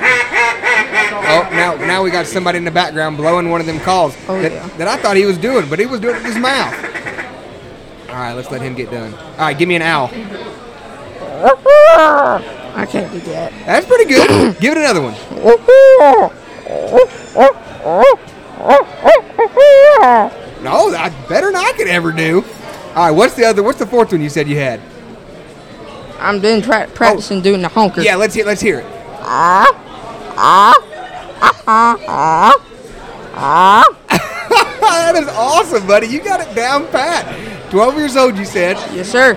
Oh, 1.27 1.47
now 1.51 1.75
now 1.75 2.03
we 2.03 2.09
got 2.11 2.25
somebody 2.25 2.57
in 2.57 2.63
the 2.65 2.71
background 2.71 3.17
blowing 3.17 3.49
one 3.49 3.59
of 3.61 3.67
them 3.67 3.79
calls 3.79 4.15
Oh, 4.27 4.39
that, 4.41 4.51
yeah. 4.51 4.67
that 4.77 4.87
I 4.87 4.97
thought 4.97 5.15
he 5.15 5.25
was 5.25 5.37
doing, 5.37 5.67
but 5.69 5.79
he 5.79 5.85
was 5.85 5.99
doing 5.99 6.15
it 6.15 6.23
with 6.23 6.33
his 6.33 6.37
mouth. 6.37 6.73
All 8.15 8.21
right, 8.21 8.31
let's 8.31 8.49
let 8.49 8.61
him 8.61 8.75
get 8.75 8.89
done. 8.89 9.13
All 9.13 9.39
right, 9.39 9.57
give 9.57 9.67
me 9.67 9.75
an 9.75 9.81
owl. 9.81 10.09
I 12.73 12.87
can't 12.89 13.11
do 13.11 13.19
that. 13.19 13.51
That's 13.65 13.85
pretty 13.85 14.05
good. 14.05 14.57
Give 14.61 14.71
it 14.71 14.77
another 14.77 15.01
one. 15.01 15.15
No, 20.63 20.89
that 20.91 21.13
better 21.27 21.47
than 21.47 21.57
I 21.57 21.73
could 21.75 21.89
ever 21.89 22.13
do. 22.13 22.45
All 22.95 23.07
right, 23.07 23.11
what's 23.11 23.33
the 23.33 23.43
other? 23.43 23.61
What's 23.61 23.79
the 23.79 23.85
fourth 23.85 24.13
one 24.13 24.21
you 24.21 24.29
said 24.29 24.47
you 24.47 24.55
had? 24.55 24.79
I'm 26.17 26.39
doing 26.39 26.61
pra- 26.61 26.87
practicing 26.87 27.41
doing 27.41 27.61
the 27.61 27.67
honker. 27.67 27.99
Yeah, 27.99 28.15
let's 28.15 28.33
hear. 28.33 28.45
Let's 28.45 28.61
hear 28.61 28.79
it. 28.79 28.85
Ah, 29.19 29.67
ah, 30.37 30.73
ah, 31.67 31.99
ah, 32.07 32.53
ah. 33.33 33.83
that 34.79 35.15
is 35.17 35.27
awesome, 35.27 35.85
buddy. 35.85 36.07
You 36.07 36.23
got 36.23 36.39
it 36.39 36.55
down 36.55 36.87
pat. 36.87 37.54
Twelve 37.75 37.97
years 37.97 38.15
old, 38.15 38.37
you 38.37 38.45
said. 38.45 38.77
Yes, 38.95 39.09
sir. 39.09 39.35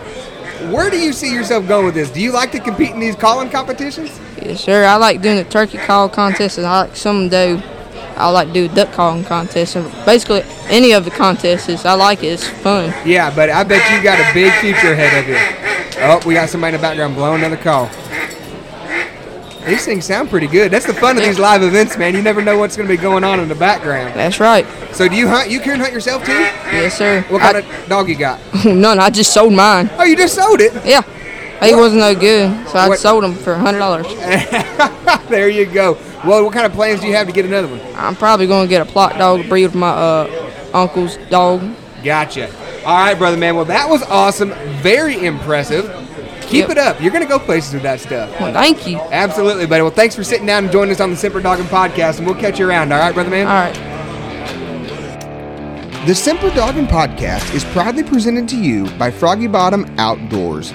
where 0.70 0.90
do 0.90 0.96
you 0.96 1.12
see 1.12 1.35
yourself 1.35 1.66
going 1.66 1.87
with 1.87 1.96
this? 1.96 2.09
Do 2.09 2.20
you 2.20 2.31
like 2.31 2.53
to 2.53 2.61
compete 2.61 2.90
in 2.90 3.01
these 3.01 3.16
calling 3.16 3.51
competitions? 3.51 4.16
Yes, 4.40 4.61
sir. 4.61 4.85
I 4.85 4.94
like 4.94 5.20
doing 5.20 5.38
the 5.38 5.42
turkey 5.42 5.77
call 5.77 6.09
contests, 6.09 6.57
and 6.57 6.64
I 6.64 6.83
like 6.83 6.94
some 6.94 7.29
do. 7.29 7.61
I 8.16 8.31
like 8.31 8.46
to 8.46 8.55
do 8.55 8.68
duck 8.68 8.92
calling 8.92 9.24
contests, 9.24 9.74
and 9.74 9.90
basically 10.07 10.42
any 10.68 10.92
of 10.92 11.05
the 11.05 11.11
contests. 11.11 11.85
I 11.85 11.94
like 11.94 12.22
it. 12.22 12.29
It's 12.29 12.46
fun. 12.46 12.94
Yeah, 13.05 13.35
but 13.35 13.51
I 13.51 13.64
bet 13.64 13.83
you 13.90 14.01
got 14.05 14.20
a 14.20 14.33
big 14.33 14.53
future 14.61 14.92
ahead 14.92 15.20
of 15.20 15.29
you. 15.29 16.01
Oh, 16.05 16.20
we 16.24 16.35
got 16.35 16.48
somebody 16.48 16.77
in 16.77 16.81
the 16.81 16.87
background 16.87 17.16
blowing 17.16 17.42
another 17.42 17.57
call. 17.57 17.90
These 19.68 19.85
things 19.85 20.04
sound 20.07 20.31
pretty 20.31 20.46
good. 20.46 20.70
That's 20.72 20.87
the 20.87 20.94
fun 20.94 21.16
of 21.18 21.22
these 21.22 21.38
live 21.38 21.62
events, 21.62 21.96
man. 21.98 22.14
You 22.14 22.22
never 22.22 22.40
know 22.42 22.57
what's 22.59 22.76
going 22.76 22.88
to 22.88 22.94
be 22.96 23.00
going 23.00 23.22
on 23.22 23.38
in 23.38 23.48
the 23.48 23.54
background. 23.54 24.14
That's 24.14 24.40
right. 24.40 24.66
So, 24.92 25.09
do 25.09 25.14
you 25.14 25.28
hunt? 25.28 25.50
You 25.50 25.61
can 25.61 25.78
hunt 25.78 25.92
yourself 25.92 26.24
too? 26.24 26.33
Yes, 26.33 26.96
sir. 26.96 27.22
What 27.28 27.42
kind 27.42 27.59
of 27.59 27.88
dog 27.88 28.09
you 28.09 28.16
got? 28.16 28.40
None. 28.64 28.98
I 28.98 29.11
just 29.11 29.33
sold 29.35 29.52
mine. 29.52 29.90
Oh, 29.98 30.04
you 30.04 30.16
just 30.16 30.35
sold 30.35 30.61
it. 30.61 30.72
Yeah. 30.87 31.02
He 31.62 31.74
wasn't 31.74 32.00
no 32.02 32.14
good, 32.14 32.68
so 32.68 32.78
I 32.78 32.88
What- 32.88 32.98
sold 33.00 33.24
him 33.24 33.35
for 33.35 33.54
hundred 33.57 33.81
dollars. 33.81 34.07
there 35.28 35.48
you 35.48 35.66
go. 35.66 35.98
Well, 36.24 36.44
what 36.44 36.52
kind 36.52 36.64
of 36.64 36.72
plans 36.72 37.00
do 37.00 37.09
you 37.09 37.14
have 37.14 37.26
to 37.26 37.33
get 37.33 37.44
another 37.44 37.66
one? 37.68 37.81
I'm 37.96 38.14
probably 38.14 38.46
gonna 38.46 38.68
get 38.68 38.81
a 38.81 38.90
Plott 38.90 39.18
dog 39.18 39.42
to 39.42 39.48
breed 39.48 39.66
with 39.66 39.74
my 39.74 39.88
uh, 39.88 40.70
uncle's 40.72 41.16
dog. 41.31 41.62
Gotcha. 42.04 42.48
All 42.85 42.96
right, 42.96 43.18
brother 43.18 43.37
man. 43.37 43.57
Well, 43.57 43.64
that 43.66 43.88
was 43.88 44.02
awesome. 44.04 44.50
Very 44.83 45.24
impressive. 45.26 45.87
Keep 46.48 46.68
Yep. 46.68 46.70
it 46.70 46.78
up. 46.78 47.00
You're 47.00 47.11
going 47.12 47.22
to 47.22 47.28
go 47.28 47.38
places 47.38 47.74
with 47.74 47.82
that 47.82 48.00
stuff. 48.00 48.30
Well, 48.40 48.52
thank 48.54 48.87
you. 48.87 48.98
Absolutely, 49.12 49.66
buddy. 49.66 49.82
Well, 49.82 49.90
thanks 49.90 50.16
for 50.16 50.24
sitting 50.24 50.46
down 50.46 50.64
and 50.64 50.72
joining 50.72 50.92
us 50.92 51.00
on 51.00 51.11
the 51.11 51.16
Semper 51.16 51.40
Dogging 51.40 51.66
Podcast, 51.66 52.18
and 52.18 52.26
we'll 52.26 52.37
catch 52.37 52.58
you 52.58 52.66
around. 52.68 52.90
All 52.92 52.98
right, 52.98 53.12
brother 53.14 53.28
man? 53.30 53.46
All 53.46 53.52
right. 53.52 53.74
The 56.06 56.14
Semper 56.14 56.48
Dogging 56.54 56.87
Podcast 56.87 57.54
is 57.54 57.64
proudly 57.66 58.02
presented 58.02 58.48
to 58.48 58.56
you 58.56 58.88
by 58.98 59.11
Froggy 59.11 59.46
Bottom 59.46 59.84
Outdoors. 59.98 60.72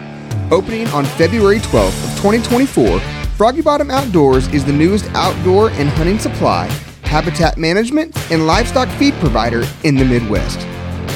Opening 0.52 0.86
on 0.90 1.06
February 1.06 1.58
12th 1.60 1.88
of 1.88 2.12
2024, 2.22 3.00
Froggy 3.36 3.62
Bottom 3.62 3.90
Outdoors 3.90 4.48
is 4.50 4.64
the 4.64 4.74
newest 4.74 5.06
outdoor 5.16 5.72
and 5.72 5.90
hunting 5.90 6.20
supply, 6.20 6.68
habitat 7.04 7.58
management, 7.58 8.16
and 8.32 8.46
livestock 8.46 8.88
feed 9.00 9.16
provider 9.16 9.64
in 9.84 9.96
the 9.96 10.06
Midwest. 10.06 10.60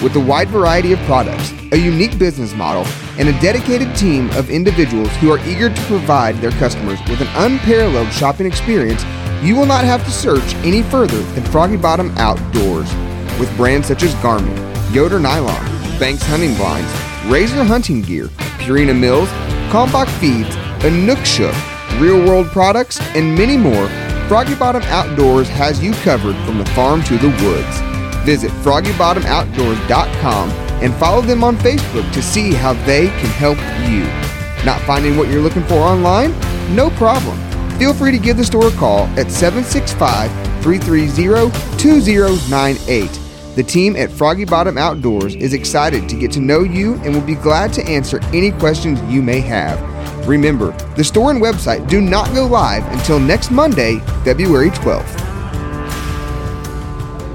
With 0.03 0.15
a 0.15 0.19
wide 0.19 0.49
variety 0.49 0.93
of 0.93 0.99
products, 0.99 1.51
a 1.71 1.75
unique 1.75 2.19
business 2.19 2.53
model, 2.53 2.85
and 3.17 3.29
a 3.29 3.41
dedicated 3.41 3.95
team 3.95 4.29
of 4.31 4.51
individuals 4.51 5.09
who 5.15 5.31
are 5.31 5.39
eager 5.39 5.73
to 5.73 5.81
provide 5.85 6.35
their 6.35 6.51
customers 6.51 6.99
with 7.09 7.19
an 7.19 7.27
unparalleled 7.35 8.13
shopping 8.13 8.45
experience, 8.45 9.03
you 9.41 9.55
will 9.55 9.65
not 9.65 9.83
have 9.83 10.05
to 10.05 10.11
search 10.11 10.53
any 10.57 10.83
further 10.83 11.19
than 11.33 11.43
Froggy 11.45 11.77
Bottom 11.77 12.15
Outdoors. 12.17 12.93
With 13.39 13.51
brands 13.57 13.87
such 13.87 14.03
as 14.03 14.13
Garmin, 14.15 14.55
Yoder 14.93 15.19
Nylon, 15.19 15.65
Banks 15.97 16.21
Hunting 16.23 16.53
Blinds, 16.55 16.91
Razor 17.25 17.63
Hunting 17.63 18.03
Gear, 18.03 18.27
Purina 18.59 18.97
Mills, 18.97 19.29
Kalmbach 19.71 20.09
Feeds, 20.19 20.55
Inukshuk, 20.85 21.99
Real 21.99 22.23
World 22.23 22.45
Products, 22.47 23.01
and 23.15 23.35
many 23.35 23.57
more, 23.57 23.87
Froggy 24.27 24.53
Bottom 24.53 24.83
Outdoors 24.83 25.49
has 25.49 25.83
you 25.83 25.91
covered 25.93 26.35
from 26.45 26.59
the 26.59 26.65
farm 26.67 27.01
to 27.05 27.17
the 27.17 27.29
woods. 27.43 27.96
Visit 28.27 28.51
FroggyBottomOutdoors.com 28.51 30.49
and 30.83 30.93
follow 30.95 31.21
them 31.21 31.45
on 31.45 31.55
Facebook 31.55 32.11
to 32.11 32.21
see 32.21 32.53
how 32.53 32.73
they 32.85 33.07
can 33.07 33.29
help 33.29 33.57
you. 33.87 34.03
Not 34.65 34.81
finding 34.81 35.15
what 35.15 35.29
you're 35.29 35.41
looking 35.41 35.63
for 35.63 35.75
online? 35.75 36.37
No 36.75 36.89
problem. 36.89 37.39
Feel 37.79 37.93
free 37.93 38.11
to 38.11 38.17
give 38.17 38.35
the 38.35 38.43
store 38.43 38.67
a 38.67 38.71
call 38.71 39.05
at 39.17 39.31
765 39.31 40.29
330 40.61 41.77
2098. 41.77 43.19
The 43.55 43.63
team 43.63 43.95
at 43.95 44.11
Froggy 44.11 44.43
Bottom 44.43 44.77
Outdoors 44.77 45.35
is 45.35 45.53
excited 45.53 46.09
to 46.09 46.17
get 46.17 46.29
to 46.33 46.41
know 46.41 46.63
you 46.63 46.95
and 47.05 47.13
will 47.13 47.21
be 47.21 47.35
glad 47.35 47.71
to 47.73 47.83
answer 47.85 48.19
any 48.33 48.51
questions 48.51 49.01
you 49.03 49.21
may 49.21 49.39
have. 49.39 49.79
Remember, 50.27 50.73
the 50.97 51.03
store 51.05 51.31
and 51.31 51.41
website 51.41 51.87
do 51.87 52.01
not 52.01 52.35
go 52.35 52.45
live 52.45 52.85
until 52.91 53.21
next 53.21 53.51
Monday, 53.51 53.99
February 54.25 54.71
12th. 54.71 55.26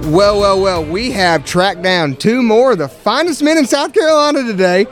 Well, 0.05 0.41
well, 0.41 0.61
well, 0.61 0.85
we 0.85 1.13
have 1.13 1.45
tracked 1.45 1.81
down 1.81 2.17
two 2.17 2.43
more 2.43 2.73
of 2.73 2.79
the 2.79 2.89
finest 2.89 3.43
men 3.43 3.57
in 3.57 3.67
South 3.67 3.95
Carolina 3.95 4.43
today. 4.43 4.87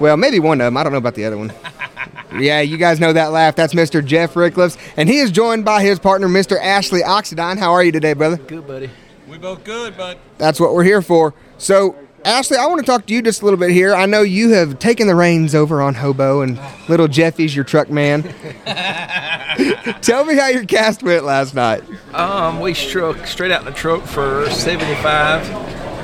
Well, 0.00 0.16
maybe 0.16 0.40
one 0.40 0.60
of 0.60 0.64
them. 0.64 0.76
I 0.76 0.82
don't 0.82 0.90
know 0.90 0.98
about 0.98 1.14
the 1.14 1.26
other 1.26 1.36
one. 1.36 1.52
yeah, 2.40 2.60
you 2.60 2.76
guys 2.78 2.98
know 2.98 3.12
that 3.12 3.30
laugh. 3.30 3.54
That's 3.54 3.74
Mr. 3.74 4.04
Jeff 4.04 4.34
Rickleffs, 4.34 4.78
and 4.96 5.08
he 5.08 5.18
is 5.18 5.30
joined 5.30 5.64
by 5.64 5.82
his 5.82 5.98
partner, 5.98 6.28
Mr. 6.28 6.58
Ashley 6.58 7.02
Oxendine. 7.02 7.58
How 7.58 7.72
are 7.72 7.84
you 7.84 7.92
today, 7.92 8.14
brother? 8.14 8.36
Good, 8.38 8.66
buddy. 8.66 8.90
We 9.28 9.38
both 9.38 9.64
good, 9.64 9.96
but 9.96 10.18
That's 10.38 10.58
what 10.58 10.74
we're 10.74 10.84
here 10.84 11.02
for. 11.02 11.34
So, 11.58 11.96
Ashley, 12.24 12.56
I 12.56 12.66
want 12.66 12.80
to 12.80 12.86
talk 12.86 13.04
to 13.06 13.14
you 13.14 13.20
just 13.20 13.42
a 13.42 13.44
little 13.44 13.60
bit 13.60 13.70
here. 13.70 13.94
I 13.94 14.06
know 14.06 14.22
you 14.22 14.52
have 14.52 14.78
taken 14.78 15.06
the 15.06 15.14
reins 15.14 15.54
over 15.54 15.82
on 15.82 15.94
Hobo, 15.94 16.40
and 16.40 16.58
little 16.88 17.06
Jeffy's 17.06 17.54
your 17.54 17.66
truck 17.66 17.90
man. 17.90 18.22
Tell 20.00 20.24
me 20.24 20.34
how 20.34 20.48
your 20.48 20.64
cast 20.64 21.02
went 21.02 21.24
last 21.24 21.54
night. 21.54 21.84
Um, 22.14 22.60
we 22.60 22.72
struck 22.72 23.26
straight 23.26 23.50
out 23.50 23.60
in 23.60 23.66
the 23.66 23.72
truck 23.72 24.04
for 24.04 24.48
75 24.48 25.50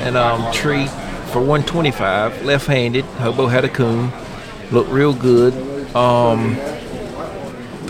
and 0.01 0.19
um, 0.19 0.53
tree 0.53 0.87
for 1.33 1.39
125, 1.41 2.45
left-handed. 2.45 3.05
Hobo 3.05 3.47
had 3.47 3.65
a 3.65 3.71
coon, 3.71 4.13
looked 4.71 4.91
real 4.91 5.15
good. 5.15 5.55
Um, 5.97 6.57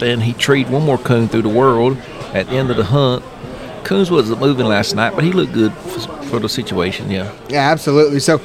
and 0.03 0.23
he 0.23 0.35
treed 0.35 0.71
one 0.71 0.85
more 0.85 0.99
coon 0.99 1.27
through 1.27 1.43
the 1.43 1.49
world 1.49 1.97
at 2.33 2.47
the 2.47 2.53
end 2.53 2.71
of 2.71 2.77
the 2.77 2.85
hunt. 2.85 3.25
Coons 3.85 4.09
wasn't 4.09 4.41
moving 4.41 4.67
last 4.67 4.95
night, 4.95 5.17
but 5.17 5.25
he 5.25 5.33
looked 5.33 5.53
good 5.53 5.73
for, 6.31 6.37
for 6.37 6.41
the 6.41 6.49
situation. 6.49 7.11
Yeah. 7.11 7.35
Yeah, 7.49 7.71
absolutely. 7.71 8.21
So, 8.21 8.41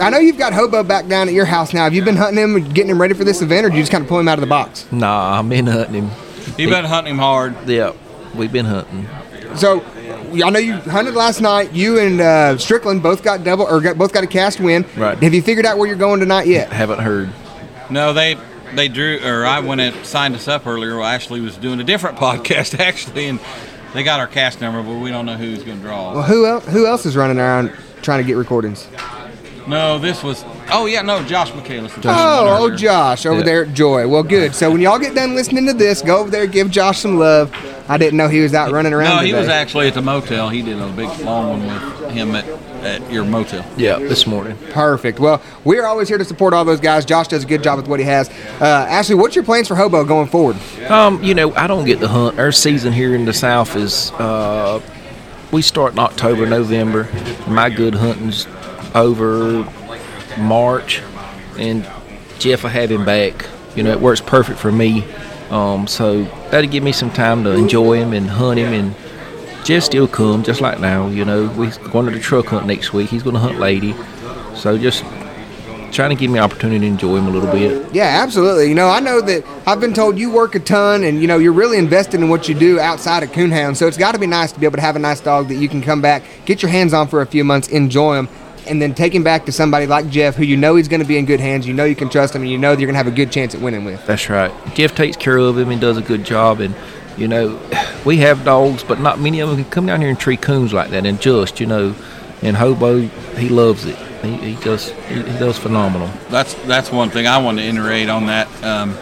I 0.00 0.10
know 0.10 0.18
you've 0.18 0.38
got 0.38 0.52
Hobo 0.52 0.82
back 0.82 1.06
down 1.06 1.28
at 1.28 1.34
your 1.34 1.44
house 1.44 1.72
now. 1.72 1.84
Have 1.84 1.94
you 1.94 2.04
been 2.04 2.16
hunting 2.16 2.42
him, 2.42 2.68
getting 2.70 2.90
him 2.90 3.00
ready 3.00 3.14
for 3.14 3.24
this 3.24 3.42
event, 3.42 3.66
or 3.66 3.70
do 3.70 3.76
you 3.76 3.82
just 3.82 3.92
kind 3.92 4.02
of 4.02 4.08
pull 4.08 4.18
him 4.18 4.28
out 4.28 4.38
of 4.38 4.40
the 4.40 4.48
box? 4.48 4.90
Nah, 4.90 5.38
I've 5.38 5.48
been 5.48 5.66
hunting 5.66 6.04
him. 6.04 6.10
You've 6.58 6.70
been 6.70 6.84
hunting 6.84 7.14
him 7.14 7.18
hard. 7.18 7.68
Yeah, 7.68 7.92
we've 8.34 8.52
been 8.52 8.66
hunting. 8.66 9.08
So, 9.56 9.84
I 10.32 10.50
know 10.50 10.58
you 10.58 10.74
hunted 10.74 11.14
last 11.14 11.40
night. 11.40 11.72
You 11.72 11.98
and 12.00 12.20
uh, 12.20 12.58
Strickland 12.58 13.02
both 13.02 13.22
got 13.22 13.44
double, 13.44 13.66
or 13.66 13.80
got, 13.80 13.96
both 13.96 14.12
got 14.12 14.24
a 14.24 14.26
cast 14.26 14.60
win. 14.60 14.84
Right. 14.96 15.16
Have 15.22 15.34
you 15.34 15.42
figured 15.42 15.66
out 15.66 15.78
where 15.78 15.86
you're 15.86 15.96
going 15.96 16.20
tonight 16.20 16.46
yet? 16.46 16.72
Haven't 16.72 17.00
heard. 17.00 17.30
No, 17.90 18.12
they 18.12 18.36
they 18.74 18.88
drew, 18.88 19.20
or 19.24 19.46
I 19.46 19.60
went 19.60 19.80
and 19.80 20.04
signed 20.04 20.34
us 20.34 20.48
up 20.48 20.66
earlier. 20.66 20.96
Well, 20.96 21.06
Ashley 21.06 21.40
was 21.40 21.56
doing 21.56 21.80
a 21.80 21.84
different 21.84 22.18
podcast 22.18 22.78
actually, 22.80 23.26
and 23.28 23.40
they 23.94 24.02
got 24.02 24.20
our 24.20 24.26
cast 24.26 24.60
number, 24.60 24.82
but 24.82 24.98
we 24.98 25.10
don't 25.10 25.24
know 25.24 25.36
who's 25.36 25.62
going 25.62 25.78
to 25.78 25.82
draw. 25.82 26.12
Well, 26.14 26.22
who 26.22 26.44
else? 26.46 26.66
Who 26.66 26.86
else 26.86 27.06
is 27.06 27.16
running 27.16 27.38
around 27.38 27.72
trying 28.02 28.20
to 28.20 28.26
get 28.26 28.34
recordings? 28.36 28.86
No, 29.66 29.98
this 29.98 30.22
was. 30.22 30.44
Oh 30.70 30.86
yeah, 30.86 31.02
no, 31.02 31.22
Josh 31.24 31.50
McCallis. 31.52 31.90
Oh, 32.04 32.56
oh, 32.70 32.76
Josh 32.76 33.24
over 33.26 33.38
Yeah. 33.38 33.44
there 33.44 33.64
at 33.64 33.72
Joy. 33.74 34.06
Well, 34.06 34.22
good. 34.22 34.54
So 34.54 34.70
when 34.70 34.80
y'all 34.80 34.98
get 34.98 35.14
done 35.14 35.34
listening 35.34 35.66
to 35.66 35.72
this, 35.72 36.02
go 36.02 36.18
over 36.18 36.30
there, 36.30 36.46
give 36.46 36.70
Josh 36.70 36.98
some 36.98 37.18
love. 37.18 37.50
I 37.88 37.96
didn't 37.98 38.16
know 38.16 38.28
he 38.28 38.40
was 38.40 38.54
out 38.54 38.70
running 38.72 38.92
around. 38.92 39.16
No, 39.16 39.22
he 39.22 39.32
was 39.34 39.48
actually 39.48 39.88
at 39.88 39.94
the 39.94 40.02
motel. 40.02 40.48
He 40.48 40.62
did 40.62 40.78
a 40.78 40.88
big 40.92 41.08
long 41.20 41.66
one 41.66 41.66
with 42.02 42.10
him 42.12 42.34
at, 42.34 42.46
at 42.82 43.10
your 43.12 43.24
motel. 43.24 43.64
Yeah, 43.76 43.98
this 43.98 44.26
morning. 44.26 44.56
Perfect. 44.70 45.18
Well, 45.18 45.42
we're 45.64 45.84
always 45.86 46.08
here 46.08 46.16
to 46.18 46.24
support 46.24 46.54
all 46.54 46.64
those 46.64 46.80
guys. 46.80 47.04
Josh 47.04 47.28
does 47.28 47.44
a 47.44 47.46
good 47.46 47.62
job 47.62 47.78
with 47.78 47.88
what 47.88 48.00
he 48.00 48.06
has. 48.06 48.28
Uh, 48.60 48.64
Ashley, 48.88 49.14
what's 49.16 49.34
your 49.34 49.44
plans 49.44 49.68
for 49.68 49.74
Hobo 49.76 50.04
going 50.04 50.28
forward? 50.28 50.56
Um, 50.88 51.22
you 51.22 51.34
know, 51.34 51.54
I 51.54 51.66
don't 51.66 51.84
get 51.84 52.00
to 52.00 52.08
hunt. 52.08 52.38
Our 52.38 52.52
season 52.52 52.92
here 52.92 53.14
in 53.14 53.24
the 53.26 53.32
South 53.34 53.76
is 53.76 54.10
uh, 54.12 54.80
we 55.52 55.60
start 55.62 55.92
in 55.92 55.98
October, 55.98 56.46
November. 56.46 57.08
My 57.46 57.68
good 57.70 57.94
hunting's 57.94 58.46
over 58.94 59.68
March, 60.38 61.02
and 61.58 61.88
Jeff, 62.38 62.64
I 62.64 62.68
have 62.68 62.90
him 62.90 63.04
back. 63.04 63.46
You 63.76 63.82
know, 63.82 63.90
it 63.90 64.00
works 64.00 64.20
perfect 64.20 64.58
for 64.58 64.70
me. 64.70 65.04
Um, 65.50 65.86
so 65.86 66.22
that'll 66.50 66.70
give 66.70 66.82
me 66.82 66.92
some 66.92 67.10
time 67.10 67.44
to 67.44 67.50
enjoy 67.50 67.98
him 67.98 68.12
and 68.12 68.28
hunt 68.28 68.58
him. 68.58 68.72
And 68.72 68.94
Jeff 69.64 69.82
still 69.82 70.08
come, 70.08 70.42
just 70.42 70.60
like 70.60 70.80
now. 70.80 71.08
You 71.08 71.24
know, 71.24 71.46
we're 71.56 71.76
going 71.90 72.06
to 72.06 72.12
the 72.12 72.20
truck 72.20 72.46
hunt 72.46 72.66
next 72.66 72.92
week. 72.92 73.10
He's 73.10 73.22
going 73.22 73.34
to 73.34 73.40
hunt 73.40 73.58
lady. 73.58 73.94
So 74.54 74.78
just 74.78 75.04
trying 75.92 76.10
to 76.10 76.16
give 76.16 76.30
me 76.30 76.38
opportunity 76.38 76.80
to 76.80 76.86
enjoy 76.86 77.16
him 77.16 77.28
a 77.28 77.30
little 77.30 77.50
bit. 77.50 77.94
Yeah, 77.94 78.22
absolutely. 78.22 78.68
You 78.68 78.74
know, 78.74 78.88
I 78.88 78.98
know 79.00 79.20
that 79.20 79.44
I've 79.66 79.80
been 79.80 79.94
told 79.94 80.18
you 80.18 80.30
work 80.30 80.54
a 80.56 80.60
ton 80.60 81.04
and, 81.04 81.20
you 81.20 81.28
know, 81.28 81.38
you're 81.38 81.52
really 81.52 81.78
invested 81.78 82.20
in 82.20 82.28
what 82.28 82.48
you 82.48 82.54
do 82.54 82.80
outside 82.80 83.22
of 83.22 83.30
Coonhound. 83.30 83.76
So 83.76 83.86
it's 83.86 83.96
got 83.96 84.12
to 84.12 84.18
be 84.18 84.26
nice 84.26 84.50
to 84.52 84.58
be 84.60 84.66
able 84.66 84.76
to 84.76 84.82
have 84.82 84.96
a 84.96 84.98
nice 84.98 85.20
dog 85.20 85.48
that 85.48 85.54
you 85.54 85.68
can 85.68 85.80
come 85.80 86.00
back, 86.00 86.24
get 86.46 86.62
your 86.62 86.70
hands 86.70 86.92
on 86.92 87.06
for 87.06 87.22
a 87.22 87.26
few 87.26 87.44
months, 87.44 87.68
enjoy 87.68 88.18
him, 88.18 88.28
and 88.66 88.80
then 88.80 88.94
take 88.94 89.14
him 89.14 89.22
back 89.22 89.46
to 89.46 89.52
somebody 89.52 89.86
like 89.86 90.08
Jeff 90.08 90.34
who 90.36 90.44
you 90.44 90.56
know 90.56 90.76
he's 90.76 90.88
going 90.88 91.00
to 91.00 91.06
be 91.06 91.18
in 91.18 91.24
good 91.24 91.40
hands. 91.40 91.66
You 91.66 91.74
know 91.74 91.84
you 91.84 91.96
can 91.96 92.08
trust 92.08 92.34
him 92.34 92.42
and 92.42 92.50
you 92.50 92.58
know 92.58 92.74
that 92.74 92.80
you're 92.80 92.86
going 92.86 92.94
to 92.94 93.04
have 93.04 93.06
a 93.06 93.16
good 93.16 93.30
chance 93.30 93.54
at 93.54 93.60
winning 93.60 93.84
with. 93.84 94.04
That's 94.06 94.28
right. 94.28 94.52
Jeff 94.74 94.94
takes 94.94 95.16
care 95.16 95.36
of 95.36 95.58
him 95.58 95.70
and 95.70 95.80
does 95.80 95.96
a 95.96 96.02
good 96.02 96.24
job. 96.24 96.60
And 96.60 96.74
you 97.16 97.28
know, 97.28 97.60
we 98.04 98.18
have 98.18 98.44
dogs, 98.44 98.82
but 98.84 99.00
not 99.00 99.20
many 99.20 99.40
of 99.40 99.48
them 99.48 99.62
can 99.62 99.70
come 99.70 99.86
down 99.86 100.00
here 100.00 100.10
and 100.10 100.18
treat 100.18 100.40
coons 100.40 100.72
like 100.72 100.90
that. 100.90 101.06
And 101.06 101.20
just 101.20 101.60
you 101.60 101.66
know, 101.66 101.94
and 102.42 102.56
Hobo, 102.56 103.00
he 103.00 103.48
loves 103.48 103.84
it. 103.86 103.96
He, 104.22 104.54
he 104.54 104.62
does. 104.62 104.90
He, 104.90 105.16
he 105.16 105.38
does 105.38 105.58
phenomenal. 105.58 106.08
That's 106.30 106.54
that's 106.66 106.90
one 106.90 107.10
thing 107.10 107.26
I 107.26 107.38
wanted 107.38 107.62
to 107.62 107.68
iterate 107.68 108.08
on 108.08 108.26
that. 108.26 108.48
Um, 108.64 108.96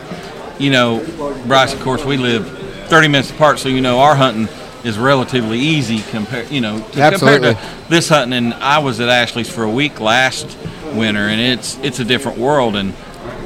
you 0.59 0.70
know, 0.70 1.05
Bryce, 1.46 1.72
of 1.75 1.81
course, 1.81 2.05
we 2.05 2.16
live 2.16 2.46
30 2.88 3.09
minutes 3.09 3.31
apart, 3.31 3.59
so 3.59 3.68
you 3.68 3.81
know 3.81 4.01
our 4.01 4.14
hunting 4.14 4.48
is 4.85 4.99
relatively 4.99 5.59
easy 5.59 6.01
compared, 6.11 6.51
you 6.51 6.61
know, 6.61 6.79
to, 6.79 7.11
compared 7.11 7.42
to 7.42 7.59
this 7.88 8.09
hunting. 8.09 8.33
And 8.33 8.55
I 8.55 8.79
was 8.79 9.01
at 9.01 9.09
Ashley's 9.09 9.51
for 9.51 9.64
a 9.64 9.71
week 9.71 10.01
last 10.01 10.59
winter, 10.95 11.21
and 11.21 11.40
it's 11.40 11.79
it's 11.79 12.01
a 12.01 12.05
different 12.05 12.38
world. 12.38 12.77
And 12.77 12.95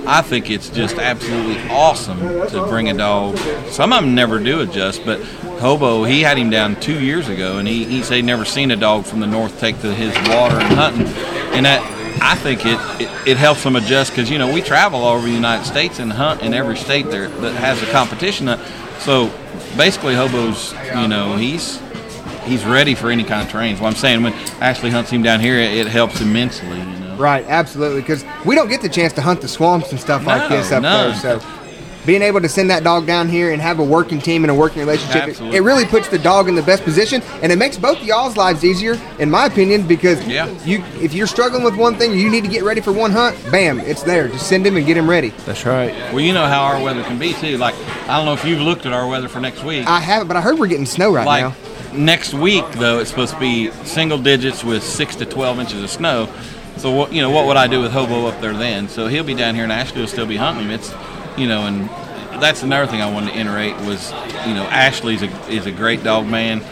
I 0.07 0.23
think 0.23 0.51
it's 0.51 0.71
just 0.71 0.97
absolutely 0.97 1.59
awesome 1.69 2.21
to 2.21 2.67
bring 2.69 2.89
a 2.89 2.95
dog. 2.95 3.37
Some 3.69 3.93
of 3.93 4.03
them 4.03 4.15
never 4.15 4.39
do 4.39 4.61
adjust, 4.61 5.05
but 5.05 5.21
Hobo, 5.61 6.05
he 6.05 6.23
had 6.23 6.39
him 6.39 6.51
down 6.51 6.79
two 6.81 7.01
years 7.01 7.29
ago, 7.29 7.59
and 7.59 7.67
he, 7.67 7.85
he 7.85 8.03
said 8.03 8.17
he'd 8.17 8.25
never 8.25 8.45
seen 8.45 8.71
a 8.71 8.77
dog 8.77 9.05
from 9.05 9.21
the 9.21 9.27
north 9.27 9.59
take 9.59 9.81
to 9.81 9.93
his 9.93 10.15
water 10.29 10.57
and 10.57 10.75
hunting. 10.75 11.07
And 11.55 11.67
that, 11.67 11.83
I 12.23 12.35
think 12.37 12.65
it, 12.65 12.79
it, 13.01 13.29
it 13.29 13.37
helps 13.37 13.65
them 13.65 13.75
adjust 13.75 14.13
because, 14.13 14.31
you 14.31 14.39
know, 14.39 14.53
we 14.53 14.61
travel 14.63 15.01
all 15.01 15.17
over 15.17 15.27
the 15.27 15.33
United 15.33 15.65
States 15.65 15.99
and 15.99 16.13
hunt 16.13 16.43
in 16.43 16.55
every 16.55 16.77
state 16.77 17.07
there 17.11 17.29
that 17.29 17.55
has 17.55 17.83
a 17.83 17.87
competition. 17.87 18.47
hunt. 18.47 18.61
So 19.07 19.33
basically, 19.77 20.17
Hobo's, 20.17 20.73
you 21.01 21.07
know, 21.07 21.37
he's 21.37 21.81
he's 22.43 22.65
ready 22.65 22.97
for 22.97 23.09
any 23.09 23.23
kind 23.23 23.41
of 23.41 23.49
terrain. 23.49 23.77
So 23.77 23.85
I'm 23.85 23.95
saying 23.95 24.21
when 24.25 24.33
Ashley 24.61 24.91
hunts 24.91 25.11
him 25.11 25.23
down 25.23 25.39
here, 25.39 25.61
it, 25.61 25.87
helps 25.87 26.21
immensely, 26.21 26.77
you 26.77 26.85
know. 26.85 27.17
Right, 27.17 27.45
absolutely, 27.47 28.01
because 28.01 28.25
we 28.45 28.57
don't 28.57 28.69
get 28.69 28.83
the 28.83 28.89
chance 28.89 29.13
to 29.13 29.23
hunt 29.23 29.43
the 29.43 29.47
swamps 29.49 29.93
and 29.93 30.01
stuff 30.01 30.27
like 30.27 30.49
this 30.49 30.73
up 30.73 30.83
there. 30.83 31.15
So 31.15 31.39
being 32.07 32.23
able 32.23 32.41
to 32.41 32.49
send 32.49 32.71
that 32.71 32.85
dog 32.85 33.07
down 33.07 33.29
here 33.29 33.53
and 33.53 33.61
have 33.61 33.79
a 33.81 33.85
working 33.85 34.21
team 34.21 34.45
and 34.45 34.51
a 34.51 34.55
working 34.55 34.81
relationship, 34.81 35.29
it, 35.29 35.41
it 35.55 35.61
really 35.61 35.85
puts 35.85 36.09
the 36.09 36.19
dog 36.19 36.49
in 36.49 36.55
the 36.55 36.63
best 36.63 36.85
position, 36.85 37.21
and 37.43 37.51
it 37.53 37.57
makes 37.57 37.77
both 37.77 38.03
y'all's 38.05 38.37
lives 38.37 38.65
easier, 38.65 38.99
in 39.19 39.31
my 39.31 39.47
opinion, 39.47 39.87
because 39.87 40.25
Yeah. 40.27 40.49
you 40.65 40.83
if 41.01 41.13
you're 41.13 41.27
struggling 41.27 41.63
with 41.65 41.77
one 41.77 41.97
thing, 41.97 42.13
you 42.17 42.31
need 42.31 42.45
to 42.45 42.51
get 42.51 42.63
ready 42.63 42.81
for 42.81 42.93
one 42.93 43.11
hunt. 43.11 43.37
Bam, 43.51 43.81
it's 43.81 44.03
there. 44.03 44.29
Just 44.29 44.47
send 44.49 44.67
him 44.67 44.77
and 44.77 44.87
get 44.87 44.97
him 44.97 45.11
ready. 45.11 45.31
That's 45.45 45.67
right. 45.67 45.93
Well, 46.13 46.21
you 46.21 46.33
know 46.33 46.47
how 46.47 46.63
our 46.63 46.83
weather 46.83 47.03
can 47.03 47.19
be 47.19 47.33
too. 47.35 47.57
Like 47.59 47.75
I 48.09 48.17
don't 48.17 48.25
know 48.27 48.35
if 48.35 48.45
you've 48.45 48.61
looked 48.63 48.87
at 48.87 48.93
our 48.93 49.07
weather 49.09 49.29
for 49.29 49.41
next 49.41 49.65
week. 49.65 49.87
I 49.87 50.01
haven't, 50.01 50.29
but 50.29 50.37
I 50.37 50.41
heard 50.41 50.59
we're 50.59 50.69
getting 50.69 50.87
snow 50.87 51.13
right 51.13 51.27
like 51.27 51.45
now. 51.45 51.55
next 51.93 52.33
week 52.35 52.65
though, 52.73 53.01
it's 53.01 53.11
supposed 53.11 53.35
to 53.35 53.41
be 53.41 53.71
single 53.85 54.19
digits 54.19 54.63
with 54.63 54.83
six 54.83 55.17
to 55.17 55.27
twelve 55.27 55.59
inches 55.59 55.83
of 55.83 55.91
snow. 55.91 56.29
So 56.77 56.91
what 56.93 57.13
you 57.13 57.23
know, 57.23 57.31
what 57.31 57.47
would 57.47 57.57
I 57.57 57.67
do 57.67 57.81
with 57.81 57.91
Hobo 57.93 58.27
up 58.27 58.41
there 58.41 58.53
then? 58.53 58.89
So 58.89 59.07
he'll 59.09 59.25
be 59.25 59.35
down 59.35 59.55
here, 59.55 59.65
and 59.65 59.73
Ashley 59.73 60.01
will 60.03 60.09
still 60.09 60.27
be 60.27 60.37
hunting 60.37 60.65
him. 60.67 60.71
It's 60.73 60.93
you 61.37 61.47
know, 61.47 61.67
and 61.67 61.89
that's 62.43 62.63
another 62.63 62.91
thing 62.91 63.01
I 63.01 63.11
wanted 63.11 63.33
to 63.33 63.39
iterate 63.39 63.77
was 63.87 64.13
you 64.47 64.55
know 64.55 64.65
Ashley's 64.71 65.23
a, 65.23 65.51
is 65.51 65.67
a 65.67 65.73
great 65.73 66.03
dog 66.03 66.27
man. 66.27 66.63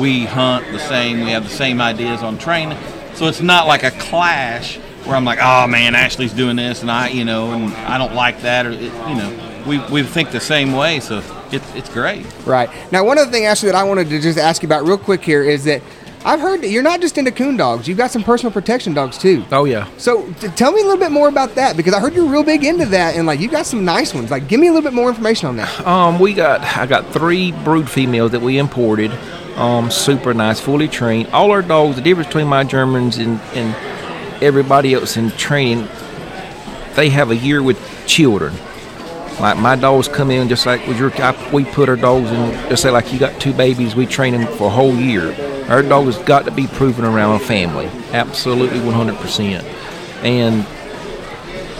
We 0.00 0.24
hunt 0.24 0.66
the 0.72 0.78
same. 0.78 1.20
We 1.20 1.30
have 1.30 1.44
the 1.44 1.54
same 1.54 1.80
ideas 1.80 2.22
on 2.22 2.38
training. 2.38 2.78
So 3.14 3.26
it's 3.26 3.40
not 3.40 3.66
like 3.66 3.82
a 3.82 3.90
clash 3.92 4.76
where 5.04 5.16
I'm 5.16 5.24
like, 5.24 5.38
oh 5.40 5.66
man, 5.66 5.94
Ashley's 5.94 6.32
doing 6.32 6.56
this, 6.56 6.82
and 6.82 6.90
I 6.90 7.08
you 7.08 7.24
know, 7.24 7.52
and 7.52 7.72
I 7.74 7.98
don't 7.98 8.14
like 8.14 8.42
that, 8.42 8.66
or 8.66 8.70
it, 8.70 8.80
you 8.80 9.14
know, 9.14 9.62
we 9.66 9.78
we 9.90 10.02
think 10.02 10.30
the 10.30 10.40
same 10.40 10.72
way. 10.72 11.00
So 11.00 11.22
it, 11.52 11.62
it's 11.74 11.88
great. 11.88 12.26
Right. 12.44 12.70
Now, 12.92 13.04
one 13.04 13.18
other 13.18 13.30
thing, 13.30 13.44
Ashley, 13.44 13.70
that 13.70 13.74
I 13.74 13.84
wanted 13.84 14.08
to 14.08 14.20
just 14.20 14.38
ask 14.38 14.62
you 14.62 14.68
about 14.68 14.84
real 14.84 14.98
quick 14.98 15.22
here 15.22 15.42
is 15.42 15.64
that 15.64 15.82
I've 16.26 16.40
heard 16.40 16.60
that 16.62 16.70
you're 16.70 16.82
not 16.82 17.00
just 17.00 17.18
into 17.18 17.30
coon 17.30 17.56
dogs. 17.56 17.86
You've 17.86 17.98
got 17.98 18.10
some 18.10 18.24
personal 18.24 18.52
protection 18.52 18.94
dogs 18.94 19.16
too. 19.16 19.44
Oh 19.52 19.64
yeah. 19.64 19.88
So 19.96 20.28
t- 20.40 20.48
tell 20.48 20.72
me 20.72 20.80
a 20.80 20.84
little 20.84 20.98
bit 20.98 21.12
more 21.12 21.28
about 21.28 21.54
that 21.54 21.76
because 21.76 21.94
I 21.94 22.00
heard 22.00 22.14
you're 22.14 22.28
real 22.28 22.42
big 22.42 22.64
into 22.64 22.84
that 22.86 23.14
and 23.14 23.28
like 23.28 23.38
you 23.38 23.48
got 23.48 23.64
some 23.64 23.84
nice 23.84 24.12
ones. 24.12 24.28
Like 24.32 24.48
give 24.48 24.58
me 24.58 24.66
a 24.66 24.72
little 24.72 24.90
bit 24.90 24.92
more 24.92 25.08
information 25.08 25.46
on 25.46 25.56
that. 25.58 25.86
Um, 25.86 26.18
we 26.18 26.34
got 26.34 26.62
I 26.62 26.86
got 26.86 27.12
three 27.12 27.52
brood 27.52 27.88
females 27.88 28.32
that 28.32 28.40
we 28.42 28.58
imported. 28.58 29.12
Um, 29.54 29.88
super 29.88 30.34
nice, 30.34 30.58
fully 30.58 30.88
trained. 30.88 31.28
All 31.28 31.52
our 31.52 31.62
dogs. 31.62 31.94
The 31.94 32.02
difference 32.02 32.26
between 32.26 32.48
my 32.48 32.64
Germans 32.64 33.18
and 33.18 33.40
and 33.54 34.42
everybody 34.42 34.94
else 34.94 35.16
in 35.16 35.30
training, 35.30 35.86
they 36.96 37.08
have 37.08 37.30
a 37.30 37.36
year 37.36 37.62
with 37.62 37.78
children. 38.08 38.52
Like 39.38 39.58
my 39.58 39.76
dogs 39.76 40.08
come 40.08 40.32
in 40.32 40.48
just 40.48 40.66
like 40.66 40.84
with 40.88 40.98
your, 40.98 41.12
I, 41.22 41.50
we 41.52 41.64
put 41.66 41.88
our 41.88 41.94
dogs 41.96 42.32
in. 42.32 42.50
Just 42.68 42.82
say 42.82 42.90
like 42.90 43.12
you 43.12 43.20
got 43.20 43.40
two 43.40 43.52
babies, 43.52 43.94
we 43.94 44.06
train 44.06 44.32
them 44.32 44.46
for 44.56 44.66
a 44.66 44.70
whole 44.70 44.96
year. 44.96 45.30
Our 45.68 45.82
dog 45.82 46.06
has 46.06 46.18
got 46.18 46.44
to 46.44 46.52
be 46.52 46.66
proven 46.66 47.04
around 47.04 47.36
a 47.36 47.44
family, 47.44 47.86
absolutely 48.12 48.78
100%. 48.78 49.64
And 50.22 50.64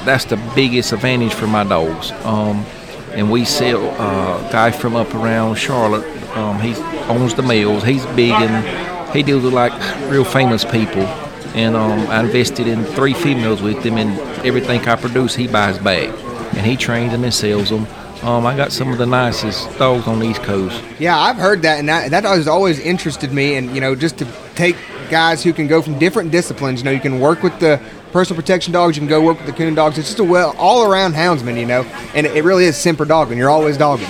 that's 0.07 0.25
the 0.25 0.37
biggest 0.55 0.92
advantage 0.92 1.35
for 1.35 1.46
my 1.46 1.64
dogs. 1.64 2.11
Um, 2.25 2.64
and 3.12 3.31
we 3.31 3.44
sell 3.44 3.88
uh, 4.01 4.46
a 4.46 4.53
guy 4.53 4.70
from 4.70 4.96
up 4.96 5.14
around 5.14 5.57
Charlotte. 5.57 6.05
Um, 6.37 6.61
he 6.61 6.75
owns 7.09 7.35
the 7.35 7.42
males. 7.42 7.83
He's 7.85 8.05
big 8.07 8.33
and 8.33 9.14
he 9.14 9.22
deals 9.22 9.44
with 9.44 9.55
like 9.55 9.72
real 10.11 10.25
famous 10.25 10.64
people. 10.64 11.07
And 11.55 11.75
um, 11.75 12.07
I 12.09 12.20
invested 12.20 12.66
in 12.66 12.85
three 12.85 13.14
females 13.14 13.62
with 13.62 13.83
him, 13.83 13.96
and 13.96 14.18
everything 14.44 14.87
I 14.87 14.96
produce, 14.96 15.35
he 15.35 15.49
buys 15.49 15.79
back, 15.79 16.11
and 16.55 16.66
he 16.66 16.77
trains 16.77 17.12
them 17.12 17.25
and 17.25 17.33
sells 17.33 17.70
them. 17.70 17.87
Um, 18.22 18.46
I 18.46 18.57
got 18.57 18.72
some 18.72 18.90
of 18.90 18.98
the 18.98 19.07
nicest 19.07 19.79
dogs 19.79 20.07
on 20.07 20.18
the 20.18 20.26
East 20.26 20.42
Coast. 20.42 20.83
Yeah, 20.98 21.18
I've 21.18 21.37
heard 21.37 21.62
that 21.62 21.79
and 21.79 21.88
that, 21.88 22.11
that 22.11 22.24
has 22.24 22.48
always 22.48 22.79
interested 22.81 23.33
me 23.33 23.57
and 23.57 23.74
you 23.74 23.81
know 23.81 23.94
just 23.94 24.18
to 24.18 24.26
take 24.55 24.76
guys 25.11 25.42
who 25.42 25.52
can 25.52 25.66
go 25.66 25.83
from 25.83 25.98
different 25.98 26.31
disciplines. 26.31 26.81
You 26.81 26.87
know, 26.87 26.90
you 26.90 27.00
can 27.00 27.20
work 27.20 27.42
with 27.42 27.59
the 27.61 27.81
personal 28.12 28.40
protection 28.40 28.72
dogs, 28.72 28.96
you 28.96 29.00
can 29.00 29.09
go 29.09 29.22
work 29.22 29.38
with 29.38 29.46
the 29.46 29.52
coon 29.52 29.74
dogs. 29.74 29.98
It's 29.98 30.09
just 30.09 30.18
a 30.18 30.24
well 30.24 30.55
all 30.59 30.90
around 30.90 31.14
houndsman, 31.14 31.59
you 31.59 31.66
know, 31.66 31.83
and 32.14 32.26
it, 32.26 32.37
it 32.37 32.44
really 32.44 32.64
is 32.64 32.76
Semper 32.76 33.05
dogging. 33.05 33.38
You're 33.38 33.50
always 33.50 33.76
dogging. 33.76 34.09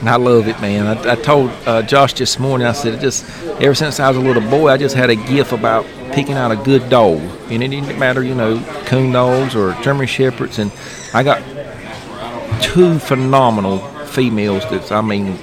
And 0.00 0.08
I 0.08 0.16
love 0.16 0.48
it, 0.48 0.58
man. 0.62 0.86
I, 0.86 1.12
I 1.12 1.14
told 1.14 1.50
uh, 1.66 1.82
Josh 1.82 2.14
this 2.14 2.38
morning. 2.38 2.66
I 2.66 2.72
said, 2.72 2.94
it 2.94 3.00
just 3.00 3.28
ever 3.60 3.74
since 3.74 4.00
I 4.00 4.08
was 4.08 4.16
a 4.16 4.20
little 4.20 4.48
boy, 4.48 4.68
I 4.68 4.78
just 4.78 4.96
had 4.96 5.10
a 5.10 5.16
gift 5.16 5.52
about 5.52 5.84
picking 6.12 6.34
out 6.34 6.50
a 6.50 6.56
good 6.56 6.88
dog, 6.88 7.20
and 7.50 7.62
it 7.62 7.68
didn't 7.68 7.98
matter, 7.98 8.22
you 8.22 8.34
know, 8.34 8.62
coon 8.86 9.12
dogs 9.12 9.54
or 9.54 9.74
German 9.82 10.06
shepherds. 10.06 10.58
And 10.58 10.72
I 11.12 11.22
got 11.22 11.42
two 12.62 12.98
phenomenal 12.98 13.78
females. 14.06 14.62
That's 14.70 14.90
I 14.92 15.00
mean, 15.00 15.36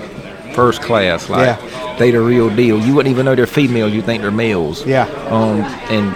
first 0.53 0.81
class. 0.81 1.29
Like 1.29 1.59
they 1.97 2.11
the 2.11 2.21
real 2.21 2.53
deal. 2.55 2.79
You 2.79 2.95
wouldn't 2.95 3.11
even 3.11 3.25
know 3.25 3.35
they're 3.35 3.47
females. 3.47 3.93
You 3.93 4.01
think 4.01 4.21
they're 4.21 4.31
males. 4.31 4.85
Yeah. 4.85 5.05
Um, 5.29 5.61
and 5.91 6.15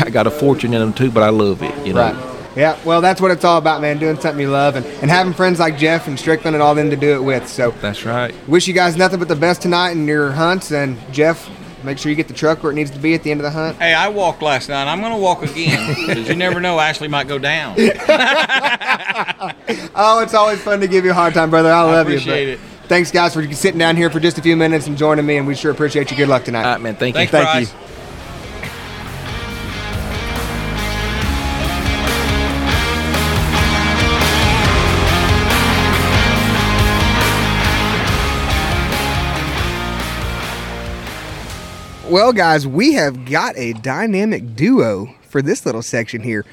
I 0.00 0.10
got 0.10 0.26
a 0.26 0.30
fortune 0.30 0.74
in 0.74 0.80
them 0.80 0.92
too, 0.92 1.10
but 1.10 1.22
I 1.22 1.30
love 1.30 1.62
it. 1.62 1.86
You 1.86 1.94
know. 1.94 2.12
Right. 2.12 2.28
Yeah, 2.56 2.76
well, 2.84 3.00
that's 3.00 3.20
what 3.20 3.30
it's 3.30 3.44
all 3.44 3.58
about, 3.58 3.80
man. 3.80 3.98
Doing 3.98 4.18
something 4.18 4.40
you 4.40 4.50
love 4.50 4.74
and, 4.74 4.84
and 4.84 5.08
having 5.08 5.32
friends 5.32 5.60
like 5.60 5.78
Jeff 5.78 6.08
and 6.08 6.18
Strickland 6.18 6.56
and 6.56 6.62
all 6.62 6.74
them 6.74 6.90
to 6.90 6.96
do 6.96 7.14
it 7.14 7.22
with. 7.22 7.46
So, 7.46 7.70
That's 7.70 8.04
right. 8.04 8.34
wish 8.48 8.66
you 8.66 8.74
guys 8.74 8.96
nothing 8.96 9.20
but 9.20 9.28
the 9.28 9.36
best 9.36 9.62
tonight 9.62 9.92
in 9.92 10.08
your 10.08 10.32
hunts. 10.32 10.72
And 10.72 10.98
Jeff, 11.12 11.48
make 11.84 11.98
sure 11.98 12.10
you 12.10 12.16
get 12.16 12.28
the 12.28 12.34
truck 12.34 12.62
where 12.62 12.72
it 12.72 12.74
needs 12.74 12.90
to 12.90 12.98
be 12.98 13.14
at 13.14 13.22
the 13.22 13.30
end 13.30 13.40
of 13.40 13.44
the 13.44 13.50
hunt. 13.50 13.76
Hey, 13.78 13.94
I 13.94 14.08
walked 14.08 14.42
last 14.42 14.68
night. 14.68 14.86
I'm 14.90 15.00
going 15.00 15.12
to 15.12 15.18
walk 15.18 15.42
again 15.42 15.94
because 16.06 16.28
you 16.28 16.34
never 16.36 16.60
know. 16.60 16.78
Ashley 16.80 17.08
might 17.08 17.28
go 17.28 17.38
down. 17.38 17.76
Oh, 20.00 20.20
it's 20.22 20.34
always 20.34 20.60
fun 20.62 20.80
to 20.80 20.86
give 20.86 21.04
you 21.04 21.10
a 21.10 21.14
hard 21.14 21.34
time, 21.34 21.50
brother. 21.50 21.70
I 21.72 21.82
love 21.82 22.08
you. 22.08 22.14
appreciate 22.16 22.48
it. 22.48 22.60
Thanks, 22.84 23.10
guys, 23.10 23.34
for 23.34 23.42
sitting 23.52 23.78
down 23.78 23.96
here 23.96 24.10
for 24.10 24.20
just 24.20 24.38
a 24.38 24.42
few 24.42 24.56
minutes 24.56 24.86
and 24.86 24.96
joining 24.96 25.26
me. 25.26 25.36
And 25.36 25.46
we 25.46 25.54
sure 25.54 25.70
appreciate 25.72 26.10
you. 26.10 26.16
Good 26.16 26.28
luck 26.28 26.44
tonight. 26.44 26.64
All 26.64 26.72
right, 26.72 26.80
man. 26.80 26.96
Thank 26.96 27.14
you. 27.16 27.26
Thanks, 27.26 27.32
Thank 27.32 27.44
Bryce. 27.44 27.72
you. 27.72 27.87
Well, 42.10 42.32
guys, 42.32 42.66
we 42.66 42.94
have 42.94 43.26
got 43.26 43.54
a 43.58 43.74
dynamic 43.74 44.56
duo 44.56 45.14
for 45.28 45.42
this 45.42 45.66
little 45.66 45.82
section 45.82 46.22
here. 46.22 46.46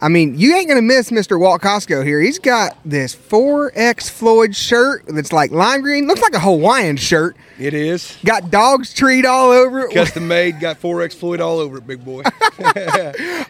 I 0.00 0.08
mean, 0.08 0.38
you 0.38 0.56
ain't 0.56 0.68
gonna 0.68 0.80
miss 0.80 1.10
Mr. 1.10 1.38
Walt 1.38 1.60
Costco 1.60 2.02
here. 2.02 2.18
He's 2.18 2.38
got 2.38 2.78
this 2.82 3.14
4X 3.14 4.08
Floyd 4.10 4.56
shirt 4.56 5.04
that's 5.06 5.30
like 5.30 5.50
lime 5.50 5.82
green, 5.82 6.06
looks 6.06 6.22
like 6.22 6.32
a 6.32 6.40
Hawaiian 6.40 6.96
shirt. 6.96 7.36
It 7.58 7.74
is. 7.74 8.16
Got 8.24 8.50
dogs 8.50 8.94
treed 8.94 9.26
all 9.26 9.50
over 9.50 9.80
it. 9.80 9.92
Custom 9.92 10.26
made, 10.26 10.58
got 10.60 10.80
4X 10.80 11.12
Floyd 11.14 11.42
all 11.42 11.58
over 11.58 11.76
it, 11.76 11.86
big 11.86 12.02
boy. 12.02 12.22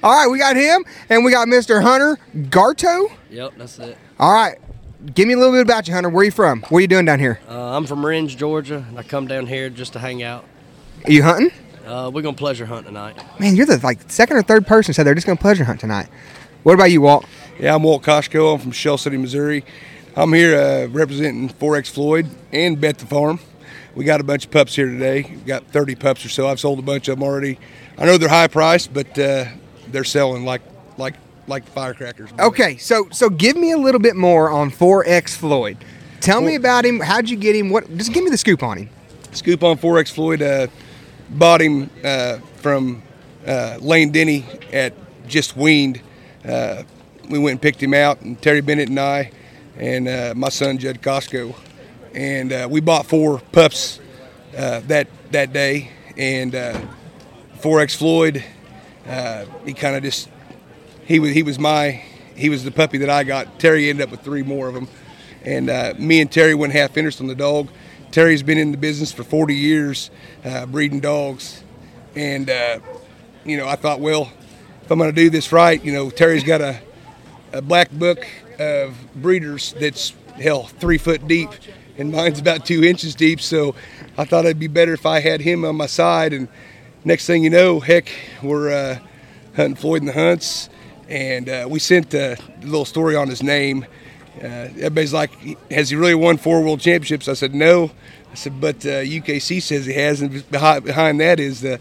All 0.02 0.12
right, 0.12 0.26
we 0.28 0.38
got 0.38 0.56
him, 0.56 0.84
and 1.08 1.24
we 1.24 1.30
got 1.30 1.46
Mr. 1.46 1.80
Hunter 1.80 2.18
Garto. 2.34 3.08
Yep, 3.30 3.52
that's 3.56 3.78
it. 3.78 3.96
All 4.18 4.32
right, 4.32 4.58
give 5.14 5.28
me 5.28 5.34
a 5.34 5.36
little 5.36 5.52
bit 5.52 5.62
about 5.62 5.86
you, 5.86 5.94
Hunter. 5.94 6.10
Where 6.10 6.24
you 6.24 6.32
from? 6.32 6.62
What 6.62 6.78
are 6.78 6.80
you 6.80 6.88
doing 6.88 7.04
down 7.04 7.20
here? 7.20 7.40
Uh, 7.48 7.76
I'm 7.76 7.86
from 7.86 8.02
Rindge, 8.02 8.36
Georgia, 8.36 8.84
and 8.88 8.98
I 8.98 9.04
come 9.04 9.28
down 9.28 9.46
here 9.46 9.70
just 9.70 9.92
to 9.92 10.00
hang 10.00 10.24
out. 10.24 10.44
Are 11.04 11.12
you 11.12 11.22
hunting? 11.22 11.50
Uh, 11.84 12.10
we're 12.12 12.22
gonna 12.22 12.36
pleasure 12.36 12.64
hunt 12.64 12.86
tonight. 12.86 13.16
Man, 13.40 13.56
you're 13.56 13.66
the 13.66 13.78
like 13.82 14.10
second 14.10 14.36
or 14.36 14.42
third 14.42 14.66
person 14.66 14.94
said 14.94 15.04
they're 15.04 15.14
just 15.14 15.26
gonna 15.26 15.36
pleasure 15.36 15.64
hunt 15.64 15.80
tonight. 15.80 16.08
What 16.62 16.74
about 16.74 16.90
you, 16.92 17.00
Walt? 17.00 17.26
yeah, 17.58 17.74
I'm 17.74 17.82
Walt 17.82 18.02
Koshko. 18.02 18.54
I'm 18.54 18.60
from 18.60 18.70
Shell 18.70 18.98
City, 18.98 19.16
Missouri. 19.16 19.64
I'm 20.14 20.32
here 20.32 20.56
uh, 20.56 20.86
representing 20.88 21.48
4X 21.48 21.90
Floyd 21.90 22.28
and 22.52 22.80
Bet 22.80 22.98
the 22.98 23.06
Farm. 23.06 23.40
We 23.94 24.04
got 24.04 24.20
a 24.20 24.24
bunch 24.24 24.44
of 24.44 24.50
pups 24.52 24.76
here 24.76 24.86
today. 24.86 25.22
We 25.28 25.36
got 25.38 25.64
30 25.66 25.96
pups 25.96 26.24
or 26.24 26.28
so. 26.28 26.46
I've 26.48 26.60
sold 26.60 26.78
a 26.78 26.82
bunch 26.82 27.08
of 27.08 27.18
them 27.18 27.22
already. 27.28 27.58
I 27.98 28.04
know 28.06 28.16
they're 28.16 28.28
high 28.28 28.46
priced, 28.46 28.94
but 28.94 29.18
uh, 29.18 29.46
they're 29.88 30.04
selling 30.04 30.44
like 30.44 30.62
like 30.98 31.14
like 31.48 31.66
firecrackers. 31.66 32.30
Okay, 32.38 32.76
so 32.76 33.08
so 33.10 33.28
give 33.28 33.56
me 33.56 33.72
a 33.72 33.78
little 33.78 34.00
bit 34.00 34.14
more 34.14 34.50
on 34.50 34.70
4X 34.70 35.36
Floyd. 35.36 35.78
Tell 36.20 36.40
me 36.40 36.54
about 36.54 36.84
him. 36.84 37.00
How'd 37.00 37.28
you 37.28 37.36
get 37.36 37.56
him? 37.56 37.70
What? 37.70 37.92
Just 37.96 38.12
give 38.12 38.22
me 38.22 38.30
the 38.30 38.38
scoop 38.38 38.62
on 38.62 38.78
him. 38.78 38.90
Scoop 39.32 39.64
on 39.64 39.76
4X 39.76 40.12
Floyd. 40.12 40.40
Uh, 40.42 40.68
bought 41.32 41.60
him 41.60 41.90
uh, 42.04 42.38
from 42.56 43.02
uh, 43.46 43.78
Lane 43.80 44.12
Denny 44.12 44.44
at 44.72 44.94
just 45.26 45.56
weaned. 45.56 46.00
Uh, 46.44 46.82
we 47.28 47.38
went 47.38 47.52
and 47.52 47.62
picked 47.62 47.82
him 47.82 47.94
out, 47.94 48.20
and 48.20 48.40
Terry 48.40 48.60
Bennett 48.60 48.88
and 48.88 49.00
I, 49.00 49.30
and 49.76 50.08
uh, 50.08 50.34
my 50.36 50.48
son 50.48 50.78
Judd 50.78 51.00
Costco, 51.00 51.54
and 52.14 52.52
uh, 52.52 52.68
we 52.70 52.80
bought 52.80 53.06
four 53.06 53.40
pups 53.52 54.00
uh, 54.56 54.80
that 54.80 55.08
that 55.30 55.52
day. 55.52 55.90
And 56.14 56.54
uh, 56.54 56.78
4X 57.60 57.96
Floyd, 57.96 58.44
he 59.64 59.72
kind 59.72 59.96
of 59.96 60.02
just 60.02 60.28
he 61.06 61.18
was 61.18 61.32
he 61.32 61.42
was 61.42 61.58
my 61.58 62.02
he 62.34 62.50
was 62.50 62.64
the 62.64 62.70
puppy 62.70 62.98
that 62.98 63.08
I 63.08 63.24
got. 63.24 63.58
Terry 63.58 63.88
ended 63.88 64.04
up 64.04 64.10
with 64.10 64.20
three 64.20 64.42
more 64.42 64.68
of 64.68 64.74
them, 64.74 64.88
and 65.42 65.98
me 65.98 66.20
and 66.20 66.30
Terry 66.30 66.54
went 66.54 66.74
half 66.74 66.96
interest 66.98 67.20
on 67.22 67.28
the 67.28 67.34
dog. 67.34 67.68
Terry's 68.12 68.42
been 68.42 68.58
in 68.58 68.72
the 68.72 68.76
business 68.76 69.10
for 69.10 69.24
40 69.24 69.54
years, 69.54 70.10
uh, 70.44 70.66
breeding 70.66 71.00
dogs, 71.00 71.64
and 72.14 72.50
uh, 72.50 72.78
you 73.42 73.56
know 73.56 73.66
I 73.66 73.74
thought, 73.74 74.00
well, 74.00 74.30
if 74.82 74.90
I'm 74.90 74.98
going 74.98 75.08
to 75.10 75.16
do 75.16 75.30
this 75.30 75.50
right, 75.50 75.82
you 75.82 75.92
know 75.94 76.10
Terry's 76.10 76.44
got 76.44 76.60
a 76.60 76.78
a 77.54 77.62
black 77.62 77.90
book 77.90 78.26
of 78.58 78.94
breeders 79.14 79.74
that's 79.80 80.12
hell 80.34 80.64
three 80.64 80.98
foot 80.98 81.26
deep, 81.26 81.48
and 81.96 82.12
mine's 82.12 82.38
about 82.38 82.66
two 82.66 82.84
inches 82.84 83.14
deep. 83.14 83.40
So 83.40 83.74
I 84.18 84.26
thought 84.26 84.44
it'd 84.44 84.58
be 84.58 84.68
better 84.68 84.92
if 84.92 85.06
I 85.06 85.20
had 85.20 85.40
him 85.40 85.64
on 85.64 85.76
my 85.76 85.86
side. 85.86 86.34
And 86.34 86.48
next 87.06 87.26
thing 87.26 87.42
you 87.42 87.50
know, 87.50 87.80
heck, 87.80 88.10
we're 88.42 88.70
uh, 88.70 88.98
hunting 89.56 89.76
Floyd 89.76 90.02
and 90.02 90.08
the 90.08 90.12
Hunts, 90.12 90.68
and 91.08 91.48
uh, 91.48 91.66
we 91.66 91.78
sent 91.78 92.12
a 92.12 92.36
little 92.60 92.84
story 92.84 93.16
on 93.16 93.28
his 93.28 93.42
name. 93.42 93.86
Uh, 94.42 94.68
everybody's 94.76 95.12
like, 95.12 95.30
"Has 95.70 95.90
he 95.90 95.96
really 95.96 96.14
won 96.14 96.36
four 96.36 96.62
world 96.62 96.80
championships?" 96.80 97.28
I 97.28 97.34
said, 97.34 97.54
"No." 97.54 97.92
I 98.30 98.34
said, 98.34 98.60
"But 98.60 98.84
uh, 98.84 99.02
UKC 99.02 99.62
says 99.62 99.86
he 99.86 99.92
has." 99.94 100.20
And 100.20 100.50
behind, 100.50 101.20
that 101.20 101.38
is 101.38 101.60
the 101.60 101.78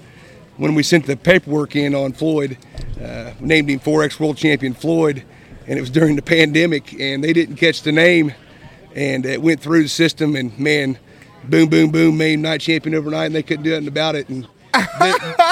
when 0.58 0.76
we 0.76 0.84
sent 0.84 1.08
the 1.08 1.18
paperwork 1.18 1.76
in 1.76 1.96
on 1.96 2.14
Floyd, 2.14 2.58
uh, 3.04 3.32
named 3.40 3.70
him 3.70 3.80
4X 3.80 4.20
World 4.20 4.38
Champion 4.38 4.76
Floyd, 4.76 5.24
and 5.66 5.78
it 5.78 5.82
was 5.82 5.90
during 5.90 6.16
the 6.16 6.22
pandemic, 6.22 6.94
and 7.00 7.24
they 7.24 7.34
didn't 7.34 7.56
catch 7.56 7.82
the 7.82 7.92
name, 7.92 8.34
and 8.94 9.26
it 9.26 9.42
went 9.42 9.60
through 9.60 9.84
the 9.84 9.90
system, 9.90 10.36
and 10.36 10.58
man, 10.60 11.00
boom, 11.46 11.68
boom, 11.68 11.90
boom, 11.90 12.18
made 12.18 12.38
night 12.38 12.62
champion 12.62 12.94
overnight, 12.94 13.28
and 13.28 13.36
they 13.36 13.42
couldn't 13.42 13.64
do 13.64 13.72
nothing 13.72 13.88
about 13.88 14.16
it, 14.16 14.30
and 14.30 14.48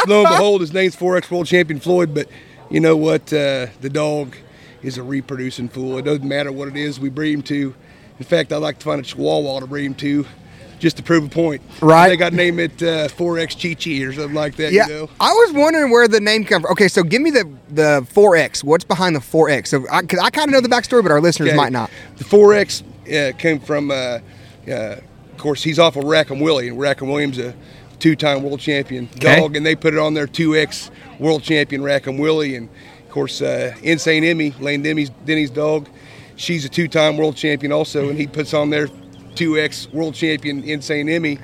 lo 0.07 0.19
and 0.19 0.29
behold, 0.29 0.61
his 0.61 0.73
name's 0.73 0.95
4X 0.95 1.31
World 1.31 1.47
Champion 1.47 1.79
Floyd, 1.79 2.13
but 2.13 2.27
you 2.69 2.79
know 2.79 2.95
what? 2.95 3.33
Uh, 3.33 3.67
the 3.81 3.89
dog 3.91 4.35
is 4.83 4.97
a 4.97 5.03
reproducing 5.03 5.69
fool. 5.69 5.97
It 5.97 6.03
doesn't 6.05 6.27
matter 6.27 6.51
what 6.51 6.67
it 6.67 6.77
is 6.77 6.99
we 6.99 7.09
breed 7.09 7.33
him 7.33 7.41
to. 7.43 7.75
In 8.19 8.25
fact, 8.25 8.51
I 8.51 8.57
like 8.57 8.79
to 8.79 8.85
find 8.85 8.99
a 8.99 9.03
Chihuahua 9.03 9.59
to 9.61 9.67
breed 9.67 9.85
him 9.85 9.95
to, 9.95 10.25
just 10.79 10.97
to 10.97 11.03
prove 11.03 11.25
a 11.25 11.29
point. 11.29 11.61
Right. 11.81 12.09
They 12.09 12.17
got 12.17 12.29
to 12.31 12.35
name 12.35 12.59
it 12.59 12.81
uh, 12.81 13.07
4X 13.09 13.61
Chi 13.61 13.75
Chi 13.75 14.05
or 14.05 14.13
something 14.13 14.33
like 14.33 14.55
that. 14.57 14.71
Yeah, 14.73 14.87
You 14.87 14.93
know? 14.93 15.09
I 15.19 15.31
was 15.31 15.53
wondering 15.53 15.91
where 15.91 16.07
the 16.07 16.19
name 16.19 16.45
come 16.45 16.61
from. 16.63 16.71
Okay, 16.71 16.87
so 16.87 17.03
give 17.03 17.21
me 17.21 17.31
the 17.31 17.49
the 17.69 18.05
4X. 18.13 18.63
What's 18.63 18.83
behind 18.83 19.15
the 19.15 19.19
4X? 19.19 19.67
So, 19.67 19.85
I, 19.91 20.01
cause 20.03 20.19
I 20.19 20.29
kind 20.29 20.49
of 20.49 20.53
know 20.53 20.61
the 20.61 20.69
backstory, 20.73 21.01
but 21.03 21.11
our 21.11 21.21
listeners 21.21 21.49
Okay. 21.49 21.57
might 21.57 21.71
not. 21.71 21.89
The 22.17 22.23
4X 22.25 22.83
uh, 23.33 23.37
came 23.37 23.59
from, 23.59 23.91
uh, 23.91 24.19
uh, 24.67 24.71
of 24.71 25.37
course, 25.37 25.63
he's 25.63 25.79
off 25.79 25.95
of 25.95 26.03
Rackham 26.03 26.39
Willie, 26.39 26.67
and 26.69 26.79
Rackham 26.79 27.09
Willie's 27.09 27.37
a 27.39 27.53
two-time 27.99 28.43
world 28.43 28.59
champion 28.61 29.09
Okay. 29.17 29.39
dog, 29.39 29.55
and 29.55 29.65
they 29.65 29.75
put 29.75 29.93
it 29.93 29.99
on 29.99 30.13
their 30.13 30.27
2X 30.27 30.89
world 31.19 31.43
champion 31.43 31.83
Rackham 31.83 32.17
Willie, 32.17 32.55
and 32.55 32.69
of 33.09 33.13
course, 33.13 33.41
uh, 33.41 33.75
Insane 33.81 34.23
Emmy, 34.23 34.51
Lane 34.59 34.83
Denny's, 34.83 35.09
Denny's 35.25 35.49
dog, 35.49 35.89
she's 36.35 36.63
a 36.63 36.69
two-time 36.69 37.17
world 37.17 37.35
champion 37.35 37.71
also, 37.71 38.07
and 38.07 38.19
he 38.19 38.27
puts 38.27 38.53
on 38.53 38.69
their 38.69 38.85
2X 39.33 39.91
world 39.91 40.13
champion 40.13 40.63
Insane 40.63 41.09
Emmy, 41.09 41.39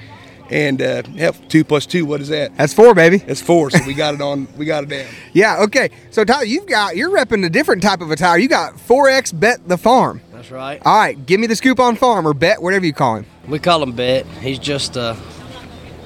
and 0.52 0.80
uh, 0.80 1.02
hell, 1.18 1.34
two 1.50 1.64
plus 1.64 1.88
two, 1.88 2.06
what 2.06 2.22
is 2.22 2.28
that? 2.28 2.56
That's 2.56 2.72
four, 2.72 2.94
baby. 2.94 3.18
That's 3.18 3.42
four, 3.42 3.72
so 3.72 3.80
we 3.88 3.94
got 4.06 4.14
it 4.14 4.22
on, 4.22 4.48
we 4.58 4.66
got 4.68 4.84
it 4.84 4.90
down. 4.90 5.08
Yeah. 5.34 5.64
Okay. 5.64 5.90
So 6.12 6.24
Tyler, 6.24 6.44
you've 6.46 6.68
got 6.68 6.96
you're 6.96 7.10
repping 7.10 7.44
a 7.44 7.50
different 7.50 7.82
type 7.82 8.00
of 8.00 8.12
attire. 8.12 8.38
You 8.38 8.48
got 8.48 8.76
4X 8.76 9.40
Bet 9.40 9.68
the 9.68 9.76
Farm. 9.80 10.22
That's 10.34 10.52
right. 10.52 10.80
All 10.86 11.00
right, 11.00 11.26
give 11.26 11.40
me 11.40 11.48
the 11.48 11.56
scoop 11.56 11.80
on 11.80 11.96
farm 11.96 12.28
or 12.28 12.36
Bet, 12.36 12.62
whatever 12.62 12.86
you 12.86 12.94
call 12.94 13.16
him. 13.16 13.26
We 13.48 13.58
call 13.58 13.82
him 13.82 13.94
Bet. 13.94 14.28
He's 14.40 14.60
just 14.60 14.98
uh, 14.98 15.16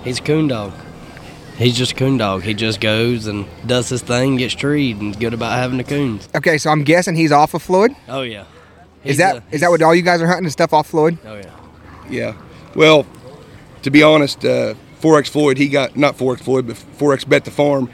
he's 0.06 0.20
a 0.20 0.24
coon 0.24 0.48
dog. 0.48 0.72
He's 1.60 1.78
just 1.78 1.92
a 1.92 1.96
coon 1.96 2.18
dog. 2.18 2.44
He 2.44 2.54
just 2.56 2.80
goes 2.82 3.28
and 3.28 3.46
does 3.68 3.90
his 3.90 4.02
thing, 4.02 4.38
gets 4.38 4.54
treed, 4.56 4.98
and 4.98 5.12
is 5.12 5.18
good 5.20 5.34
about 5.34 5.52
having 5.54 5.78
the 5.78 5.84
coons. 5.84 6.28
Okay, 6.34 6.58
so 6.58 6.70
I'm 6.72 6.84
guessing 6.84 7.16
he's 7.16 7.32
off 7.34 7.54
of 7.54 7.62
Floyd. 7.62 7.92
Oh 8.08 8.22
yeah. 8.22 8.46
Is 9.04 9.12
He's 9.12 9.18
that 9.18 9.36
a- 9.38 9.44
is 9.52 9.62
that 9.62 9.70
what 9.70 9.82
all 9.82 9.94
you 9.94 10.02
guys 10.02 10.22
are 10.22 10.28
hunting 10.28 10.46
and 10.46 10.52
stuff 10.52 10.74
off 10.74 10.88
Floyd? 10.88 11.18
Oh 11.26 11.36
yeah. 11.36 11.52
Yeah. 12.10 12.34
Well, 12.76 13.06
to 13.84 13.92
be 13.92 14.02
honest, 14.04 14.44
uh, 14.46 14.74
4X 15.02 15.28
Floyd, 15.30 15.58
he 15.58 15.68
got 15.68 15.96
not 15.96 16.18
4X 16.18 16.42
Floyd, 16.42 16.66
but 16.68 16.76
4X 16.78 17.28
Bet 17.28 17.46
the 17.46 17.52
Farm. 17.52 17.90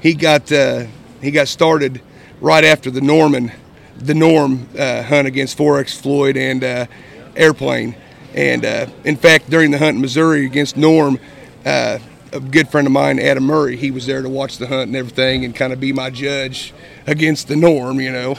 He 0.00 0.14
got 0.14 0.52
uh, 0.52 0.84
he 1.22 1.30
got 1.30 1.48
started 1.48 2.02
right 2.40 2.64
after 2.64 2.90
the 2.90 3.00
Norman, 3.00 3.50
the 3.96 4.14
Norm 4.14 4.68
uh, 4.78 5.02
hunt 5.02 5.26
against 5.26 5.56
4X 5.56 6.00
Floyd 6.00 6.36
and 6.36 6.62
uh, 6.62 6.86
Airplane. 7.34 7.96
And 8.34 8.64
uh, 8.64 8.86
in 9.04 9.16
fact, 9.16 9.48
during 9.48 9.70
the 9.70 9.78
hunt 9.78 9.94
in 9.96 10.00
Missouri 10.02 10.44
against 10.44 10.76
Norm, 10.76 11.18
uh, 11.64 11.98
a 12.32 12.40
good 12.40 12.68
friend 12.68 12.86
of 12.86 12.92
mine, 12.92 13.18
Adam 13.18 13.44
Murray, 13.44 13.76
he 13.76 13.90
was 13.90 14.06
there 14.06 14.22
to 14.22 14.28
watch 14.28 14.58
the 14.58 14.66
hunt 14.66 14.88
and 14.88 14.96
everything, 14.96 15.44
and 15.44 15.54
kind 15.54 15.72
of 15.72 15.80
be 15.80 15.92
my 15.92 16.10
judge 16.10 16.72
against 17.06 17.48
the 17.48 17.56
Norm. 17.56 18.00
You 18.00 18.12
know, 18.12 18.36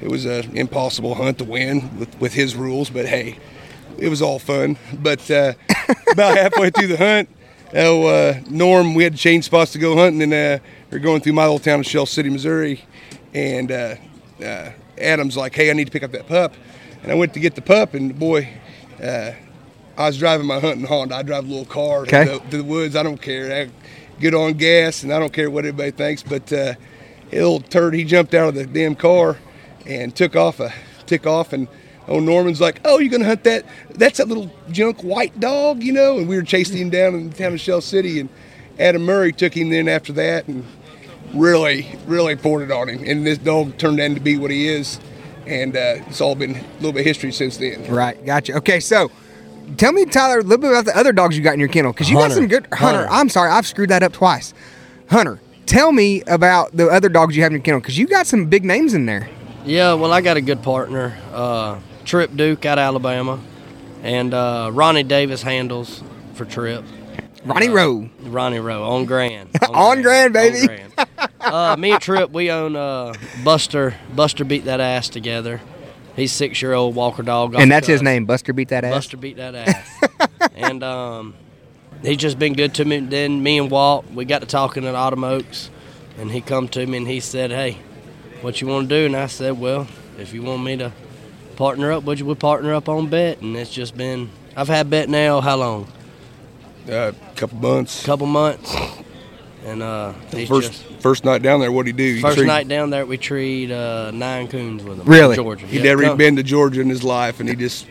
it 0.00 0.10
was 0.10 0.24
an 0.24 0.56
impossible 0.56 1.14
hunt 1.14 1.38
to 1.38 1.44
win 1.44 1.98
with, 1.98 2.20
with 2.20 2.34
his 2.34 2.56
rules, 2.56 2.90
but 2.90 3.06
hey, 3.06 3.38
it 3.98 4.08
was 4.08 4.22
all 4.22 4.38
fun. 4.38 4.76
But 4.92 5.30
uh, 5.30 5.54
about 6.12 6.36
halfway 6.36 6.70
through 6.70 6.88
the 6.88 6.96
hunt, 6.96 7.28
oh, 7.74 8.06
uh, 8.06 8.40
Norm, 8.48 8.94
we 8.94 9.04
had 9.04 9.12
to 9.12 9.18
change 9.18 9.44
spots 9.44 9.72
to 9.72 9.78
go 9.78 9.96
hunting, 9.96 10.22
and 10.22 10.32
uh, 10.34 10.64
we 10.90 10.96
are 10.96 11.00
going 11.00 11.20
through 11.20 11.34
my 11.34 11.42
little 11.42 11.58
town 11.58 11.80
of 11.80 11.86
Shell 11.86 12.06
City, 12.06 12.30
Missouri, 12.30 12.84
and 13.34 13.70
uh, 13.70 13.96
uh, 14.42 14.70
Adam's 14.98 15.36
like, 15.36 15.54
"Hey, 15.54 15.70
I 15.70 15.74
need 15.74 15.86
to 15.86 15.92
pick 15.92 16.02
up 16.02 16.12
that 16.12 16.26
pup," 16.26 16.54
and 17.02 17.12
I 17.12 17.14
went 17.14 17.34
to 17.34 17.40
get 17.40 17.54
the 17.54 17.62
pup, 17.62 17.94
and 17.94 18.18
boy. 18.18 18.48
I 19.98 20.06
was 20.06 20.16
driving 20.16 20.46
my 20.46 20.60
hunting 20.60 20.86
Honda. 20.86 21.16
I 21.16 21.22
drive 21.22 21.44
a 21.44 21.48
little 21.48 21.64
car 21.66 22.02
Okay. 22.02 22.24
to, 22.24 22.30
the, 22.38 22.38
to 22.50 22.56
the 22.58 22.64
woods. 22.64 22.94
I 22.94 23.02
don't 23.02 23.20
care. 23.20 23.64
I 23.66 24.20
get 24.20 24.32
on 24.32 24.52
gas, 24.54 25.02
and 25.02 25.12
I 25.12 25.18
don't 25.18 25.32
care 25.32 25.50
what 25.50 25.64
everybody 25.66 25.90
thinks. 25.90 26.22
But 26.22 26.52
uh, 26.52 26.74
little 27.32 27.60
turd, 27.60 27.94
he 27.94 28.04
jumped 28.04 28.32
out 28.32 28.48
of 28.48 28.54
the 28.54 28.64
damn 28.64 28.94
car 28.94 29.36
and 29.86 30.14
took 30.14 30.36
off. 30.36 30.60
A 30.60 30.72
took 31.06 31.26
off, 31.26 31.52
and 31.52 31.66
oh, 32.06 32.20
Norman's 32.20 32.60
like, 32.60 32.80
"Oh, 32.84 32.98
you're 32.98 33.10
gonna 33.10 33.24
hunt 33.24 33.42
that? 33.44 33.64
That's 33.90 34.18
that 34.18 34.28
little 34.28 34.52
junk 34.70 35.02
white 35.02 35.40
dog, 35.40 35.82
you 35.82 35.92
know?" 35.92 36.18
And 36.18 36.28
we 36.28 36.36
were 36.36 36.42
chasing 36.42 36.76
him 36.76 36.90
down 36.90 37.14
in 37.14 37.30
the 37.30 37.36
town 37.36 37.54
of 37.54 37.60
Shell 37.60 37.80
City, 37.80 38.20
and 38.20 38.28
Adam 38.78 39.02
Murray 39.02 39.32
took 39.32 39.56
him 39.56 39.72
in 39.72 39.88
after 39.88 40.12
that, 40.12 40.46
and 40.46 40.64
really, 41.34 41.88
really 42.06 42.36
poured 42.36 42.62
it 42.62 42.70
on 42.70 42.88
him. 42.88 43.02
And 43.04 43.26
this 43.26 43.38
dog 43.38 43.78
turned 43.78 43.98
out 44.00 44.14
to 44.14 44.20
be 44.20 44.36
what 44.36 44.50
he 44.52 44.68
is, 44.68 45.00
and 45.46 45.76
uh, 45.76 45.96
it's 46.06 46.20
all 46.20 46.36
been 46.36 46.54
a 46.56 46.62
little 46.74 46.92
bit 46.92 47.04
history 47.04 47.32
since 47.32 47.56
then. 47.56 47.84
Right. 47.90 48.24
Gotcha. 48.24 48.56
Okay, 48.58 48.78
so 48.80 49.10
tell 49.76 49.92
me, 49.92 50.04
Tyler, 50.04 50.38
a 50.38 50.42
little 50.42 50.58
bit 50.58 50.70
about 50.70 50.84
the 50.84 50.96
other 50.96 51.12
dogs 51.12 51.36
you 51.36 51.42
got 51.42 51.54
in 51.54 51.60
your 51.60 51.68
kennel 51.68 51.92
because 51.92 52.08
you 52.10 52.16
got 52.16 52.32
some 52.32 52.46
good 52.48 52.66
Hunter. 52.72 53.00
Hunter. 53.02 53.08
I'm 53.10 53.28
sorry, 53.28 53.50
I've 53.50 53.66
screwed 53.66 53.90
that 53.90 54.02
up 54.02 54.12
twice. 54.12 54.54
Hunter, 55.10 55.40
tell 55.66 55.92
me 55.92 56.22
about 56.22 56.76
the 56.76 56.88
other 56.88 57.08
dogs 57.08 57.36
you 57.36 57.42
have 57.42 57.50
in 57.52 57.56
your 57.56 57.62
kennel 57.62 57.80
because 57.80 57.98
you 57.98 58.06
got 58.06 58.26
some 58.26 58.46
big 58.46 58.64
names 58.64 58.94
in 58.94 59.06
there. 59.06 59.28
Yeah, 59.64 59.94
well, 59.94 60.12
I 60.12 60.20
got 60.20 60.36
a 60.36 60.40
good 60.40 60.62
partner, 60.62 61.16
uh, 61.32 61.78
Trip 62.04 62.34
Duke 62.34 62.64
out 62.64 62.78
of 62.78 62.82
Alabama, 62.82 63.40
and 64.02 64.32
uh, 64.32 64.70
Ronnie 64.72 65.02
Davis 65.02 65.42
handles 65.42 66.02
for 66.34 66.44
Trip. 66.44 66.84
Ronnie 67.44 67.68
Rowe. 67.68 68.08
Ronnie 68.22 68.58
Rowe 68.60 68.82
on 68.82 69.04
Grand. 69.04 69.50
On 69.70 70.02
Grand, 70.02 70.32
baby. 70.32 70.60
On 70.60 70.66
Grand. 70.66 70.92
uh, 71.40 71.76
me 71.78 71.92
and 71.92 72.00
Trip, 72.02 72.30
we 72.30 72.50
own 72.50 72.76
uh, 72.76 73.14
Buster. 73.44 73.94
Buster 74.14 74.44
beat 74.44 74.64
that 74.64 74.80
ass 74.80 75.08
together. 75.08 75.60
He's 76.18 76.32
six 76.32 76.60
year 76.60 76.74
old 76.74 76.96
Walker 76.96 77.22
dog. 77.22 77.54
And 77.54 77.70
that's 77.70 77.86
his 77.86 78.02
name, 78.02 78.24
Buster 78.24 78.52
Beat 78.52 78.68
That 78.68 78.84
Ass. 78.84 78.92
Buster 78.92 79.16
beat 79.16 79.36
that 79.36 79.54
ass. 79.54 79.88
and 80.56 80.82
um, 80.82 81.34
he's 82.02 82.16
just 82.16 82.40
been 82.40 82.54
good 82.54 82.74
to 82.74 82.84
me. 82.84 82.98
Then 82.98 83.40
me 83.40 83.56
and 83.56 83.70
Walt, 83.70 84.04
we 84.10 84.24
got 84.24 84.40
to 84.40 84.46
talking 84.46 84.84
at 84.84 84.96
Autumn 84.96 85.22
Oaks, 85.22 85.70
and 86.18 86.32
he 86.32 86.40
come 86.40 86.66
to 86.70 86.84
me 86.84 86.98
and 86.98 87.06
he 87.06 87.20
said, 87.20 87.52
"Hey, 87.52 87.78
what 88.40 88.60
you 88.60 88.66
want 88.66 88.88
to 88.88 88.94
do?" 88.96 89.06
And 89.06 89.14
I 89.14 89.26
said, 89.28 89.60
"Well, 89.60 89.86
if 90.18 90.34
you 90.34 90.42
want 90.42 90.64
me 90.64 90.76
to 90.78 90.92
partner 91.54 91.92
up, 91.92 92.02
would 92.02 92.18
you? 92.18 92.26
We 92.26 92.34
partner 92.34 92.74
up 92.74 92.88
on 92.88 93.08
bet." 93.08 93.40
And 93.40 93.56
it's 93.56 93.72
just 93.72 93.96
been. 93.96 94.30
I've 94.56 94.66
had 94.66 94.90
bet 94.90 95.08
now 95.08 95.40
how 95.40 95.56
long? 95.56 95.86
A 96.88 97.14
couple 97.36 97.58
months. 97.58 98.04
couple 98.04 98.26
months. 98.26 98.74
And 99.64 99.82
uh, 99.82 100.12
First 100.46 100.48
just 100.72 100.84
first 101.02 101.24
night 101.24 101.42
down 101.42 101.60
there, 101.60 101.70
what 101.70 101.78
would 101.78 101.86
he 101.88 101.92
do? 101.92 102.02
You 102.04 102.20
first 102.20 102.38
treat- 102.38 102.46
night 102.46 102.68
down 102.68 102.90
there, 102.90 103.04
we 103.04 103.18
treed 103.18 103.70
uh, 103.72 104.10
nine 104.12 104.48
coons 104.48 104.82
with 104.84 105.00
him. 105.00 105.06
Really? 105.06 105.36
Georgia. 105.36 105.66
He'd 105.66 105.78
Yeah, 105.78 105.82
never 105.82 106.02
come- 106.04 106.16
been 106.18 106.36
to 106.36 106.42
Georgia 106.42 106.80
in 106.80 106.88
his 106.88 107.02
life, 107.04 107.40
and 107.40 107.48
he 107.48 107.54
just 107.56 107.86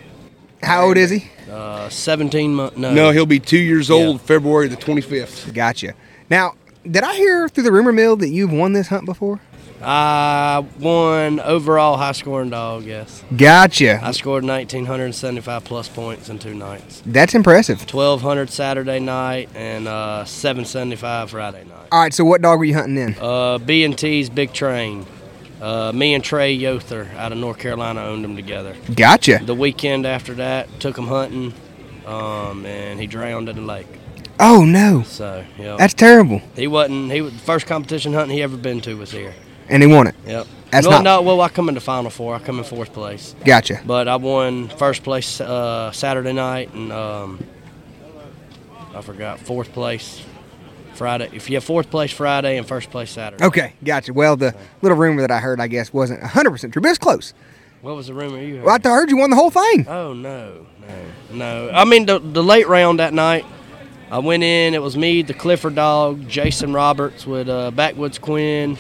How 0.64 0.86
old 0.88 0.98
is 0.98 1.10
he? 1.10 1.30
Uh, 1.52 1.90
Seventeen 1.90 2.56
months. 2.56 2.78
No. 2.78 2.94
no, 2.94 3.12
he'll 3.12 3.26
be 3.26 3.40
two 3.40 3.58
years 3.60 3.90
old 3.92 4.16
Yeah. 4.18 4.26
February 4.26 4.68
the 4.70 4.76
twenty 4.78 5.02
fifth. 5.02 5.54
Gotcha. 5.54 5.94
Now, 6.30 6.54
did 6.90 7.04
I 7.04 7.16
hear 7.16 7.48
through 7.50 7.64
the 7.64 7.72
rumor 7.72 7.92
mill 7.92 8.16
that 8.18 8.30
you've 8.30 8.52
won 8.52 8.74
this 8.74 8.88
hunt 8.88 9.06
before? 9.06 9.40
I 9.82 10.66
won 10.80 11.40
overall 11.40 11.98
high 11.98 12.12
scoring 12.14 12.50
dog. 12.50 12.84
Yes. 12.84 13.24
Gotcha. 13.36 14.00
I 14.04 14.12
scored 14.12 14.44
1,975 14.44 15.64
plus 15.64 15.88
points 15.88 16.30
in 16.30 16.40
two 16.40 16.54
nights. 16.54 17.04
That's 17.06 17.36
impressive. 17.36 17.80
1,200 17.82 18.50
Saturday 18.50 19.00
night 19.00 19.50
and 19.56 19.88
uh, 19.88 20.26
775 20.26 21.30
Friday 21.32 21.64
night. 21.66 21.88
All 21.92 22.02
right, 22.02 22.14
so 22.14 22.26
what 22.26 22.42
dog 22.42 22.60
were 22.60 22.66
you 22.66 22.74
hunting 22.74 22.96
then? 22.96 23.16
Uh, 23.22 23.58
B 23.60 23.84
and 23.84 23.98
T's 23.98 24.30
Big 24.30 24.52
Train. 24.54 25.06
Uh, 25.62 25.92
me 25.92 26.14
and 26.14 26.24
Trey 26.24 26.56
Yother 26.58 27.12
out 27.16 27.32
of 27.32 27.38
North 27.38 27.58
Carolina 27.58 28.02
owned 28.02 28.24
them 28.24 28.36
together. 28.36 28.76
Gotcha. 28.96 29.40
The 29.44 29.56
weekend 29.56 30.06
after 30.06 30.36
that, 30.36 30.80
took 30.80 30.98
him 30.98 31.08
hunting, 31.08 31.54
um, 32.06 32.64
and 32.66 33.00
he 33.00 33.08
drowned 33.08 33.50
in 33.50 33.56
the 33.56 33.62
lake. 33.64 33.88
Oh 34.40 34.66
no, 34.66 35.02
So 35.02 35.44
yeah, 35.58 35.76
that's 35.78 35.96
terrible. 35.96 36.44
he 36.56 36.68
wasn't. 36.68 37.12
He 37.12 37.22
was 37.22 37.34
the 37.34 37.40
first 37.40 37.66
competition 37.66 38.14
hunting 38.14 38.38
he 38.38 38.44
ever 38.44 38.56
been 38.56 38.82
to 38.82 38.96
was 38.96 39.10
here. 39.12 39.34
And 39.70 39.82
he 39.84 39.88
won 39.88 40.08
it. 40.08 40.16
Yep. 40.26 40.48
That's 40.72 40.86
no, 40.86 40.92
not- 40.92 41.04
no, 41.04 41.22
well, 41.22 41.40
I 41.42 41.50
come 41.50 41.70
in 41.70 41.76
the 41.76 41.82
final 41.82 42.10
four. 42.10 42.36
I 42.36 42.40
come 42.40 42.58
in 42.58 42.64
fourth 42.66 42.92
place. 42.94 43.36
Gotcha. 43.46 43.82
But 43.86 44.08
I 44.08 44.18
won 44.18 44.68
first 44.68 45.04
place 45.04 45.40
uh, 45.40 45.92
Saturday 45.92 46.34
night, 46.34 46.74
and 46.74 46.92
um, 46.92 47.44
I 48.94 49.02
forgot 49.02 49.40
fourth 49.40 49.72
place 49.72 50.22
Friday. 50.94 51.30
If 51.34 51.50
you 51.50 51.56
have 51.56 51.64
fourth 51.64 51.90
place 51.90 52.12
Friday 52.12 52.58
and 52.58 52.68
first 52.68 52.90
place 52.90 53.12
Saturday. 53.12 53.44
Okay, 53.46 53.74
gotcha. 53.84 54.12
Well, 54.14 54.36
the 54.36 54.56
little 54.82 54.98
rumor 54.98 55.22
that 55.22 55.32
I 55.32 55.40
heard, 55.40 55.62
I 55.62 55.68
guess, 55.68 55.94
wasn't 55.94 56.22
100% 56.22 56.74
true, 56.74 56.82
but 56.82 56.90
it's 56.90 56.98
close. 56.98 57.34
What 57.82 57.96
was 57.96 58.08
the 58.08 58.14
rumor 58.14 58.42
you 58.42 58.56
heard? 58.58 58.66
Well, 58.66 58.78
I 58.84 58.90
heard 58.90 59.10
you 59.10 59.18
won 59.18 59.30
the 59.30 59.36
whole 59.36 59.52
thing. 59.52 59.88
Oh 59.88 60.12
no, 60.14 60.66
no, 60.82 61.06
no. 61.32 61.70
I 61.72 61.86
mean 61.86 62.08
the 62.08 62.18
the 62.20 62.44
late 62.44 62.68
round 62.68 63.00
that 63.00 63.14
night. 63.14 63.46
I 64.10 64.20
went 64.20 64.42
in. 64.42 64.74
It 64.74 64.82
was 64.82 64.98
me, 64.98 65.22
the 65.22 65.34
Clifford 65.34 65.76
dog, 65.76 66.28
Jason 66.28 66.74
Roberts 66.74 67.28
with 67.28 67.48
uh, 67.50 67.72
Backwoods 67.72 68.18
Quinn, 68.18 68.78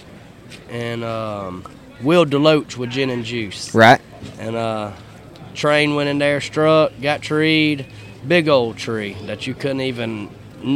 and 0.69 1.03
um, 1.03 1.63
Will 2.01 2.25
Deloach 2.25 2.77
with 2.77 2.89
Gin 2.89 3.09
and 3.09 3.23
Juice. 3.25 3.73
Right. 3.73 4.01
And 4.39 4.55
uh, 4.55 4.91
train 5.53 5.95
went 5.95 6.09
in 6.09 6.17
there, 6.19 6.41
struck, 6.41 6.91
got 7.01 7.21
treed, 7.21 7.85
big 8.27 8.47
old 8.47 8.77
tree 8.77 9.15
that 9.25 9.47
you 9.47 9.53
couldn't 9.53 9.81
even. 9.81 10.29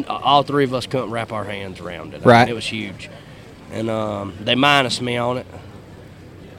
All 0.07 0.43
three 0.43 0.63
of 0.63 0.73
us 0.73 0.85
couldn't 0.85 1.09
wrap 1.09 1.31
our 1.31 1.43
hands 1.43 1.79
around 1.79 2.13
it. 2.13 2.17
I 2.17 2.19
mean, 2.19 2.27
Right. 2.27 2.49
it 2.49 2.53
was 2.53 2.65
huge, 2.67 3.09
and 3.71 3.89
um, 3.89 4.33
they 4.39 4.55
minus 4.55 5.01
me 5.01 5.17
on 5.17 5.37
it. 5.37 5.47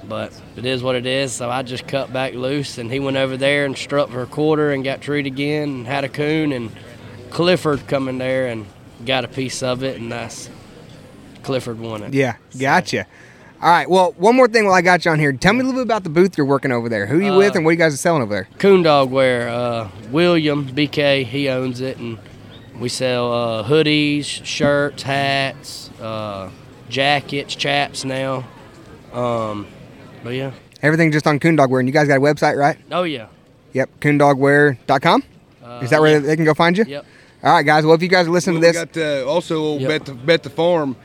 But 0.05 0.39
it 0.57 0.67
is 0.67 0.83
what 0.83 0.97
it 0.97 1.07
is. 1.07 1.33
So 1.33 1.49
I 1.49 1.63
just 1.63 1.87
cut 1.87 2.13
back 2.13 2.35
loose, 2.35 2.79
and 2.79 2.91
he 2.91 2.99
went 2.99 3.17
over 3.17 3.37
there 3.37 3.65
and 3.65 3.79
struck 3.79 4.11
for 4.11 4.23
a 4.23 4.27
quarter 4.27 4.73
and 4.73 4.83
got 4.83 5.01
treed 5.01 5.27
again 5.27 5.69
and 5.69 5.87
had 5.87 6.03
a 6.03 6.09
coon. 6.09 6.53
And 6.53 6.73
Clifford 7.31 7.87
come 7.87 8.09
in 8.09 8.19
there 8.19 8.49
and 8.49 8.67
got 9.07 9.25
a 9.25 9.29
piece 9.29 9.63
of 9.63 9.85
it, 9.85 10.01
and 10.01 10.11
that's 10.11 10.51
Clifford 11.43 11.79
won 11.81 12.03
it. 12.03 12.15
Yeah, 12.15 12.37
gotcha. 12.59 13.07
All 13.61 13.69
right. 13.71 13.89
Well, 13.89 14.13
one 14.19 14.35
more 14.35 14.49
thing 14.49 14.65
while 14.65 14.75
I 14.75 14.83
got 14.83 15.05
you 15.05 15.11
on 15.13 15.21
here. 15.21 15.33
Tell 15.33 15.53
me 15.53 15.61
a 15.61 15.63
little 15.63 15.81
bit 15.81 15.87
about 15.87 16.03
the 16.03 16.11
booth 16.11 16.37
you're 16.37 16.47
working 16.47 16.73
over 16.73 16.89
there. 16.89 17.07
Who 17.07 17.21
you 17.21 17.35
with, 17.37 17.53
Uh, 17.55 17.59
and 17.59 17.65
what 17.65 17.71
you 17.71 17.77
guys 17.77 17.95
are 17.95 17.97
selling 17.99 18.23
over 18.23 18.35
there? 18.35 18.49
Coon 18.59 18.83
Dog 18.83 19.11
Wear, 19.13 19.49
uh, 19.49 19.89
William 20.11 20.67
BK, 20.67 21.25
he 21.25 21.49
owns 21.49 21.81
it, 21.81 21.97
and 21.99 22.19
we 22.81 22.89
sell 22.89 23.33
uh, 23.33 23.65
hoodies, 23.65 24.25
shirts, 24.25 25.05
hats, 25.05 25.91
uh, 26.01 26.51
jackets, 26.89 27.55
chaps 27.55 28.05
now. 28.05 28.45
Um, 29.13 29.67
but 30.25 30.31
yeah, 30.35 30.53
Everything 30.83 31.13
just 31.13 31.29
on 31.29 31.39
Coondogwear, 31.39 31.79
and 31.79 31.89
you 31.89 31.93
guys 31.93 32.09
got 32.09 32.17
a 32.19 32.21
website, 32.21 32.57
right? 32.57 32.77
oh 32.91 33.05
yeah, 33.05 33.27
Yep, 33.75 34.01
coondogwear.com. 34.01 35.23
Is 35.83 35.91
that 35.91 36.01
where 36.01 36.19
they 36.21 36.35
can 36.37 36.45
go 36.45 36.55
find 36.55 36.77
you? 36.77 36.85
Uh, 36.85 36.89
Yep. 36.89 37.07
All 37.45 37.53
right, 37.55 37.63
guys. 37.67 37.85
Well, 37.85 37.95
if 37.95 38.03
you 38.03 38.09
guys 38.09 38.27
are 38.27 38.31
listening 38.31 38.61
we 38.61 38.67
to 38.67 38.73
this, 38.73 38.85
got 38.85 38.97
uh, 38.97 39.25
also 39.29 39.79
Yep. 39.79 39.89
bet 39.89 40.05
the 40.05 40.15
bet 40.15 40.43
the 40.43 40.51
farm. 40.51 40.97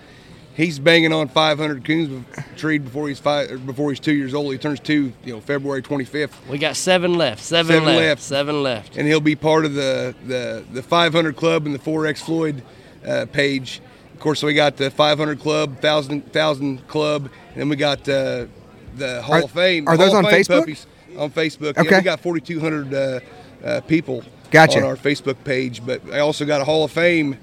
He's 0.58 0.80
banging 0.80 1.14
on 1.14 1.28
500 1.28 1.86
coons 1.86 2.26
treed 2.56 2.84
before 2.84 3.08
he's 3.08 3.20
five 3.20 3.64
before 3.68 3.92
he's 3.92 4.00
two 4.00 4.16
years 4.16 4.34
old. 4.34 4.52
He 4.52 4.58
turns 4.58 4.80
two, 4.80 5.14
you 5.24 5.34
know, 5.34 5.40
February 5.40 5.84
25th, 5.84 6.32
we 6.50 6.58
got 6.58 6.76
seven 6.76 7.14
left, 7.14 7.44
seven, 7.44 7.74
Seven 7.74 7.86
left, 7.86 8.00
left. 8.00 8.22
seven 8.24 8.64
left. 8.64 8.98
and 8.98 9.08
he'll 9.08 9.20
be 9.22 9.36
part 9.36 9.66
of 9.66 9.76
the 9.76 10.16
the 10.26 10.66
the 10.74 10.82
500 10.82 11.36
club 11.36 11.68
and 11.68 11.76
the 11.76 11.80
4X 11.80 12.24
Floyd 12.26 12.64
uh, 13.06 13.28
page. 13.32 13.82
Of 14.16 14.20
course, 14.20 14.42
we 14.42 14.56
got 14.56 14.78
the 14.78 14.90
500 14.90 15.40
club, 15.40 15.80
thousand 15.80 16.34
thousand 16.34 16.88
club, 16.88 17.30
and 17.52 17.62
then 17.62 17.70
we 17.70 17.76
got 17.76 18.00
uh, 18.10 18.48
the 18.96 19.22
Hall 19.22 19.36
Are- 19.36 19.44
of 19.44 19.52
Fame. 19.52 19.88
are 19.88 19.96
Hall 19.96 20.06
those 20.06 20.14
of 20.18 20.26
on 20.26 20.32
Facebook? 20.32 20.60
Puppies 20.62 20.88
on 21.20 21.30
Facebook. 21.30 21.76
Yeah, 21.76 21.82
Okay. 21.84 21.98
we 21.98 22.02
got 22.04 22.20
4,200 22.20 22.94
uh, 22.94 23.20
uh, 23.64 23.82
people 23.82 24.24
Gotcha. 24.50 24.80
on 24.80 24.86
our 24.86 24.96
Facebook 24.96 25.36
page, 25.44 25.86
but 25.86 26.02
I 26.12 26.18
also 26.20 26.46
got 26.46 26.62
a 26.62 26.64
Hall 26.66 26.84
of 26.84 26.92
Fame 26.92 27.38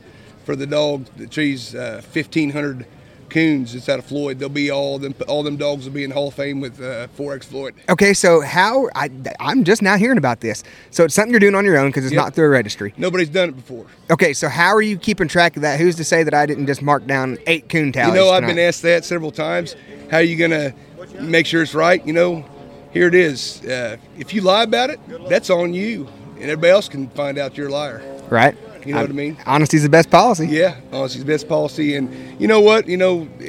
for 0.45 0.57
the 0.57 0.67
dog 0.67 1.07
that 1.17 1.31
trees 1.31 1.77
uh, 1.77 2.03
1,500 2.13 2.87
coons. 3.35 3.75
It's 3.75 3.89
out 3.89 3.99
of 3.99 4.07
Floyd. 4.07 4.39
They'll 4.39 4.49
be 4.49 4.71
all 4.71 4.99
them 4.99 5.15
all 5.29 5.43
them 5.43 5.57
dogs 5.57 5.85
will 5.85 5.93
be 5.93 6.05
in 6.05 6.11
Hall 6.11 6.29
of 6.29 6.35
Fame 6.35 6.61
with 6.61 6.81
uh, 6.81 7.09
4X 7.19 7.45
Floyd. 7.45 7.75
okay. 7.91 8.15
So 8.15 8.41
how 8.41 8.89
I 8.95 9.11
I'm 9.41 9.65
just 9.65 9.83
now 9.83 9.97
hearing 9.99 10.17
about 10.19 10.41
this. 10.41 10.63
So 10.91 11.05
it's 11.05 11.15
something 11.15 11.33
you're 11.33 11.41
doing 11.41 11.55
on 11.55 11.65
your 11.65 11.77
own 11.77 11.89
because 11.91 12.05
it's 12.07 12.15
Yep. 12.15 12.23
not 12.23 12.35
through 12.35 12.47
a 12.47 12.51
registry. 12.51 12.95
Nobody's 12.97 13.29
done 13.29 13.51
it 13.51 13.57
before. 13.57 13.87
Okay. 14.11 14.33
So 14.33 14.49
how 14.49 14.69
are 14.75 14.81
you 14.83 14.97
keeping 14.97 15.29
track 15.29 15.57
of 15.57 15.63
that? 15.63 15.79
Who's 15.81 15.97
to 15.97 16.05
say 16.05 16.23
that 16.23 16.33
I 16.33 16.47
didn't 16.47 16.67
just 16.67 16.81
mark 16.81 17.07
down 17.07 17.37
eight 17.47 17.69
coon 17.69 17.93
tallies? 17.93 18.15
You 18.15 18.21
know, 18.21 18.31
I've 18.31 18.47
been 18.47 18.59
asked 18.59 18.83
that 18.83 19.05
several 19.05 19.33
times. 19.33 19.77
How 20.11 20.19
are 20.19 20.23
you 20.23 20.37
gonna 20.37 20.73
make 21.21 21.45
sure 21.47 21.63
it's 21.63 21.75
right? 21.75 22.05
You 22.07 22.13
know, 22.13 22.45
here 22.93 23.09
it 23.09 23.15
is. 23.15 23.61
Uh, 23.65 23.97
if 24.17 24.33
you 24.33 24.41
lie 24.43 24.63
about 24.63 24.91
it, 24.91 25.01
that's 25.29 25.51
on 25.51 25.75
you, 25.75 26.07
and 26.37 26.45
everybody 26.45 26.71
else 26.71 26.89
can 26.89 27.09
find 27.11 27.37
out 27.39 27.57
you're 27.57 27.69
a 27.69 27.73
liar. 27.73 28.01
right. 28.31 28.57
You 28.85 28.95
know 28.95 29.01
what 29.01 29.11
I 29.11 29.15
mean? 29.15 29.37
Honesty's 29.37 29.83
the 29.83 29.89
best 29.89 30.11
policy. 30.11 30.47
Yeah, 30.47 30.77
honesty's 30.91 31.25
the 31.25 31.31
best 31.31 31.49
policy, 31.49 31.97
and 31.97 32.41
you 32.41 32.47
know 32.47 32.61
what? 32.61 32.87
You 32.87 32.97
know, 32.97 33.29
i 33.41 33.45
i 33.45 33.49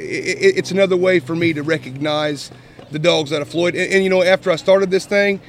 it's 0.58 0.70
another 0.70 0.96
way 0.96 1.20
for 1.20 1.36
me 1.36 1.52
to 1.52 1.62
recognize 1.62 2.50
the 2.90 2.98
dogs 2.98 3.32
out 3.32 3.42
of 3.42 3.48
Floyd. 3.48 3.74
And, 3.74 3.92
and 3.92 4.04
you 4.04 4.10
know, 4.10 4.22
after 4.22 4.50
I 4.50 4.56
started 4.56 4.90
this 4.90 5.06
thing, 5.06 5.40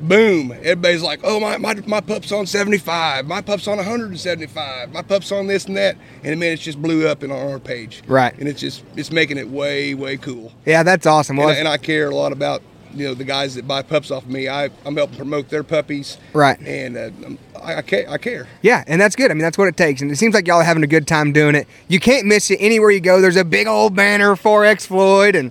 boom, 0.00 0.52
everybody's 0.52 1.02
like, 1.02 1.20
"Oh, 1.22 1.40
my 1.40 1.58
my, 1.58 1.74
my 1.86 2.00
pup's 2.00 2.32
on 2.32 2.46
75, 2.46 3.26
my 3.26 3.40
pup's 3.40 3.68
on 3.68 3.76
175, 3.76 4.92
my 4.92 5.02
pup's 5.02 5.30
on 5.32 5.46
this 5.46 5.66
and 5.66 5.76
that," 5.76 5.96
and 6.24 6.38
man, 6.40 6.52
it's 6.52 6.62
just 6.62 6.80
blew 6.80 7.06
up 7.06 7.22
in 7.22 7.30
our 7.30 7.58
page. 7.58 8.02
Right. 8.06 8.36
And 8.38 8.48
it's 8.48 8.60
just 8.60 8.84
it's 8.96 9.10
making 9.10 9.38
it 9.38 9.48
way 9.48 9.94
way 9.94 10.16
cool. 10.16 10.52
Yeah, 10.64 10.82
that's 10.82 11.06
awesome. 11.06 11.36
Well, 11.36 11.48
and, 11.48 11.56
I, 11.56 11.60
and 11.60 11.68
I 11.68 11.76
care 11.76 12.08
a 12.08 12.14
lot 12.14 12.32
about 12.32 12.62
you 12.96 13.06
know 13.08 13.14
the 13.14 13.24
guys 13.24 13.54
that 13.54 13.66
buy 13.68 13.82
pups 13.82 14.10
off 14.10 14.24
of 14.24 14.30
me. 14.30 14.48
I 14.48 14.70
I'm 14.84 14.96
helping 14.96 15.16
promote 15.16 15.48
their 15.48 15.62
puppies. 15.64 16.18
Right. 16.32 16.58
And 16.60 16.96
uh, 16.96 17.00
I'm- 17.00 17.38
I, 17.62 17.76
I 17.76 17.82
care. 17.82 18.08
I 18.08 18.18
care. 18.18 18.46
Yeah, 18.62 18.84
and 18.86 19.00
that's 19.00 19.16
good. 19.16 19.30
I 19.30 19.34
mean, 19.34 19.42
that's 19.42 19.58
what 19.58 19.66
it 19.66 19.76
takes. 19.76 20.00
And 20.02 20.10
it 20.10 20.16
seems 20.16 20.34
like 20.34 20.46
y'all 20.46 20.58
are 20.60 20.64
having 20.64 20.82
a 20.84 20.86
good 20.86 21.06
time 21.08 21.32
doing 21.32 21.54
it. 21.54 21.66
You 21.88 21.98
can't 21.98 22.26
miss 22.26 22.50
it 22.50 22.58
anywhere 22.60 22.90
you 22.90 23.00
go. 23.00 23.20
There's 23.20 23.34
a 23.36 23.44
big 23.44 23.66
old 23.66 23.96
banner, 23.96 24.36
for 24.36 24.64
X 24.64 24.86
Floyd, 24.86 25.34
and 25.34 25.50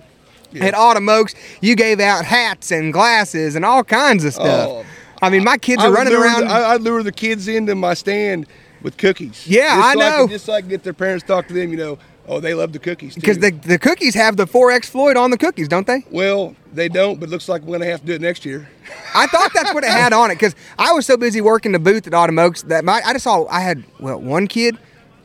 at 0.58 0.72
Autumn 0.74 1.08
Oaks, 1.08 1.34
you 1.60 1.74
gave 1.76 2.00
out 2.00 2.24
hats 2.24 2.70
and 2.70 2.92
glasses 2.92 3.54
and 3.56 3.64
all 3.64 3.84
kinds 3.84 4.24
of 4.24 4.32
stuff. 4.32 4.68
Oh. 4.70 4.84
I 5.20 5.28
mean, 5.30 5.44
my 5.44 5.58
kids 5.58 5.82
I 5.82 5.88
are 5.88 5.92
running 5.92 6.12
lure 6.12 6.22
around. 6.22 6.48
I, 6.48 6.60
I 6.60 6.76
lure 6.76 7.02
the 7.02 7.12
kids 7.12 7.48
into 7.48 7.74
my 7.74 7.92
stand 7.94 8.46
with 8.82 8.96
cookies. 8.96 9.46
Yeah, 9.46 9.76
Just 9.76 9.84
I 9.86 9.92
so 9.94 9.98
know. 9.98 10.16
can, 10.20 10.28
just 10.28 10.44
so 10.46 10.52
I 10.54 10.60
can 10.60 10.70
get 10.70 10.84
their 10.84 10.94
parents 10.94 11.24
to 11.24 11.28
talk 11.28 11.48
to 11.48 11.54
them. 11.54 11.70
You 11.70 11.76
know, 11.76 11.98
oh, 12.28 12.40
they 12.40 12.54
love 12.54 12.72
the 12.72 12.78
cookies 12.78 13.14
too. 13.14 13.20
because 13.20 13.38
the, 13.38 13.50
the 13.50 13.78
cookies 13.78 14.14
have 14.14 14.36
the 14.36 14.46
4X 14.46 14.86
Floyd 14.86 15.16
on 15.16 15.30
the 15.30 15.38
cookies, 15.38 15.68
don't 15.68 15.86
they? 15.86 16.04
well, 16.10 16.54
they 16.72 16.88
don't, 16.88 17.18
but 17.20 17.28
looks 17.30 17.48
like 17.48 17.62
we're 17.62 17.78
gonna 17.78 17.90
have 17.90 18.00
to 18.00 18.06
do 18.06 18.12
it 18.14 18.20
next 18.20 18.44
year. 18.44 18.68
I 19.14 19.26
thought 19.28 19.50
that's 19.54 19.72
what 19.72 19.82
it 19.84 19.90
had 19.90 20.12
on 20.12 20.30
it 20.30 20.34
because 20.34 20.54
I 20.78 20.92
was 20.92 21.06
so 21.06 21.16
busy 21.16 21.40
working 21.40 21.72
the 21.72 21.78
booth 21.78 22.06
at 22.06 22.12
Autumn 22.14 22.38
Oaks 22.38 22.62
that 22.64 22.84
my, 22.84 23.00
I 23.04 23.12
just 23.14 23.24
saw 23.24 23.46
I 23.46 23.60
had 23.60 23.82
well 23.98 24.20
one 24.20 24.46
kid, 24.46 24.76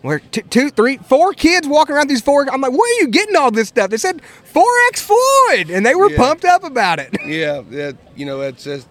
where 0.01 0.19
two, 0.19 0.41
two, 0.43 0.69
three, 0.69 0.97
four 0.97 1.33
kids 1.33 1.67
walking 1.67 1.95
around 1.95 2.09
these 2.09 2.21
four. 2.21 2.49
I'm 2.51 2.61
like, 2.61 2.71
where 2.71 2.79
are 2.97 3.01
you 3.01 3.07
getting 3.09 3.35
all 3.35 3.51
this 3.51 3.67
stuff? 3.67 3.89
They 3.89 3.97
said 3.97 4.21
4X 4.53 4.99
Floyd, 4.99 5.69
and 5.69 5.85
they 5.85 5.93
were 5.93 6.09
Yeah. 6.09 6.17
pumped 6.17 6.45
up 6.45 6.63
about 6.63 6.99
it. 6.99 7.15
Yeah, 7.25 7.61
that 7.71 7.97
you 8.15 8.25
know, 8.25 8.41
it's 8.41 8.63
just, 8.63 8.87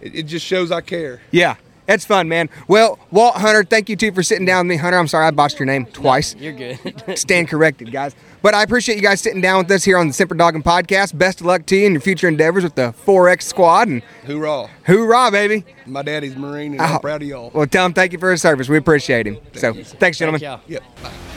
it, 0.00 0.14
it 0.14 0.22
just 0.24 0.44
shows 0.46 0.70
I 0.70 0.80
care. 0.82 1.20
Yeah, 1.30 1.56
it's 1.88 2.04
fun, 2.04 2.28
man. 2.28 2.48
Well, 2.68 2.98
Walt 3.10 3.36
Hunter, 3.36 3.64
thank 3.64 3.88
you 3.88 3.96
too 3.96 4.12
for 4.12 4.22
sitting 4.22 4.44
down 4.46 4.66
with 4.66 4.70
me, 4.70 4.76
Hunter. 4.76 4.98
I'm 4.98 5.08
sorry 5.08 5.26
I 5.26 5.30
botched 5.30 5.58
your 5.58 5.66
name 5.66 5.86
twice. 5.86 6.34
You're 6.36 6.52
good. 6.52 6.78
Stand 7.18 7.48
corrected, 7.48 7.90
guys. 7.92 8.14
But 8.42 8.54
I 8.54 8.62
appreciate 8.62 8.96
you 8.96 9.02
guys 9.02 9.20
sitting 9.20 9.40
down 9.40 9.58
with 9.58 9.70
us 9.70 9.84
here 9.84 9.96
on 9.98 10.08
the 10.08 10.12
Semper 10.12 10.34
Dogging 10.34 10.62
Podcast. 10.62 11.16
Best 11.16 11.40
of 11.40 11.46
luck 11.46 11.64
to 11.66 11.76
you 11.76 11.86
in 11.86 11.92
your 11.92 12.00
future 12.00 12.26
endeavors 12.28 12.64
with 12.64 12.74
the 12.74 12.92
4X 13.06 13.42
squad, 13.42 13.88
and 13.88 14.02
Hoorah! 14.26 14.68
hoorah, 14.84 15.30
baby. 15.30 15.64
My 15.86 16.02
daddy's 16.02 16.34
Marine, 16.36 16.72
and 16.72 16.80
Oh. 16.80 16.84
I'm 16.84 17.00
proud 17.00 17.22
of 17.22 17.28
y'all. 17.28 17.50
Well, 17.54 17.66
tell 17.66 17.86
him 17.86 17.92
thank 17.92 18.12
you 18.12 18.18
for 18.18 18.30
his 18.32 18.42
service. 18.42 18.68
We 18.68 18.78
appreciate 18.78 19.26
him. 19.26 19.38
so, 19.54 19.72
thanks, 19.74 20.18
gentlemen. 20.18 20.40
Thank 20.40 20.60
y'all. 20.60 20.60
Yep. 20.68 20.82
Bye. 21.02 21.31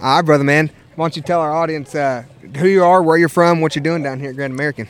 All 0.00 0.16
right, 0.16 0.22
brother, 0.22 0.44
man. 0.44 0.70
Why 0.94 1.04
don't 1.04 1.16
you 1.16 1.22
tell 1.22 1.40
our 1.40 1.52
audience 1.52 1.92
uh, 1.92 2.22
who 2.56 2.68
you 2.68 2.84
are, 2.84 3.02
where 3.02 3.16
you're 3.16 3.28
from, 3.28 3.60
what 3.60 3.74
you're 3.74 3.82
doing 3.82 4.00
down 4.00 4.20
here 4.20 4.30
at 4.30 4.36
Grand 4.36 4.52
American? 4.52 4.86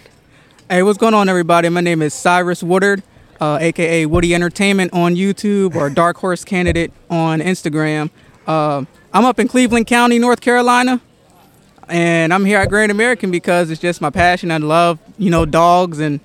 Hey, 0.68 0.82
what's 0.82 0.98
going 0.98 1.14
on, 1.14 1.30
everybody? 1.30 1.70
My 1.70 1.80
name 1.80 2.02
is 2.02 2.12
Cyrus 2.12 2.62
Woodard, 2.62 3.02
uh, 3.40 3.56
aka 3.58 4.04
Woody 4.04 4.34
Entertainment 4.34 4.92
on 4.92 5.14
YouTube 5.14 5.76
or 5.76 5.88
Dark 5.88 6.18
Horse 6.18 6.44
Candidate 6.44 6.92
on 7.08 7.40
Instagram. 7.40 8.10
Uh, 8.46 8.84
I'm 9.14 9.24
up 9.24 9.38
in 9.38 9.48
Cleveland 9.48 9.86
County, 9.86 10.18
North 10.18 10.42
Carolina, 10.42 11.00
and 11.88 12.34
I'm 12.34 12.44
here 12.44 12.58
at 12.58 12.68
Grand 12.68 12.92
American 12.92 13.30
because 13.30 13.70
it's 13.70 13.80
just 13.80 14.02
my 14.02 14.10
passion. 14.10 14.50
I 14.50 14.58
love, 14.58 14.98
you 15.16 15.30
know, 15.30 15.46
dogs 15.46 16.00
and 16.00 16.20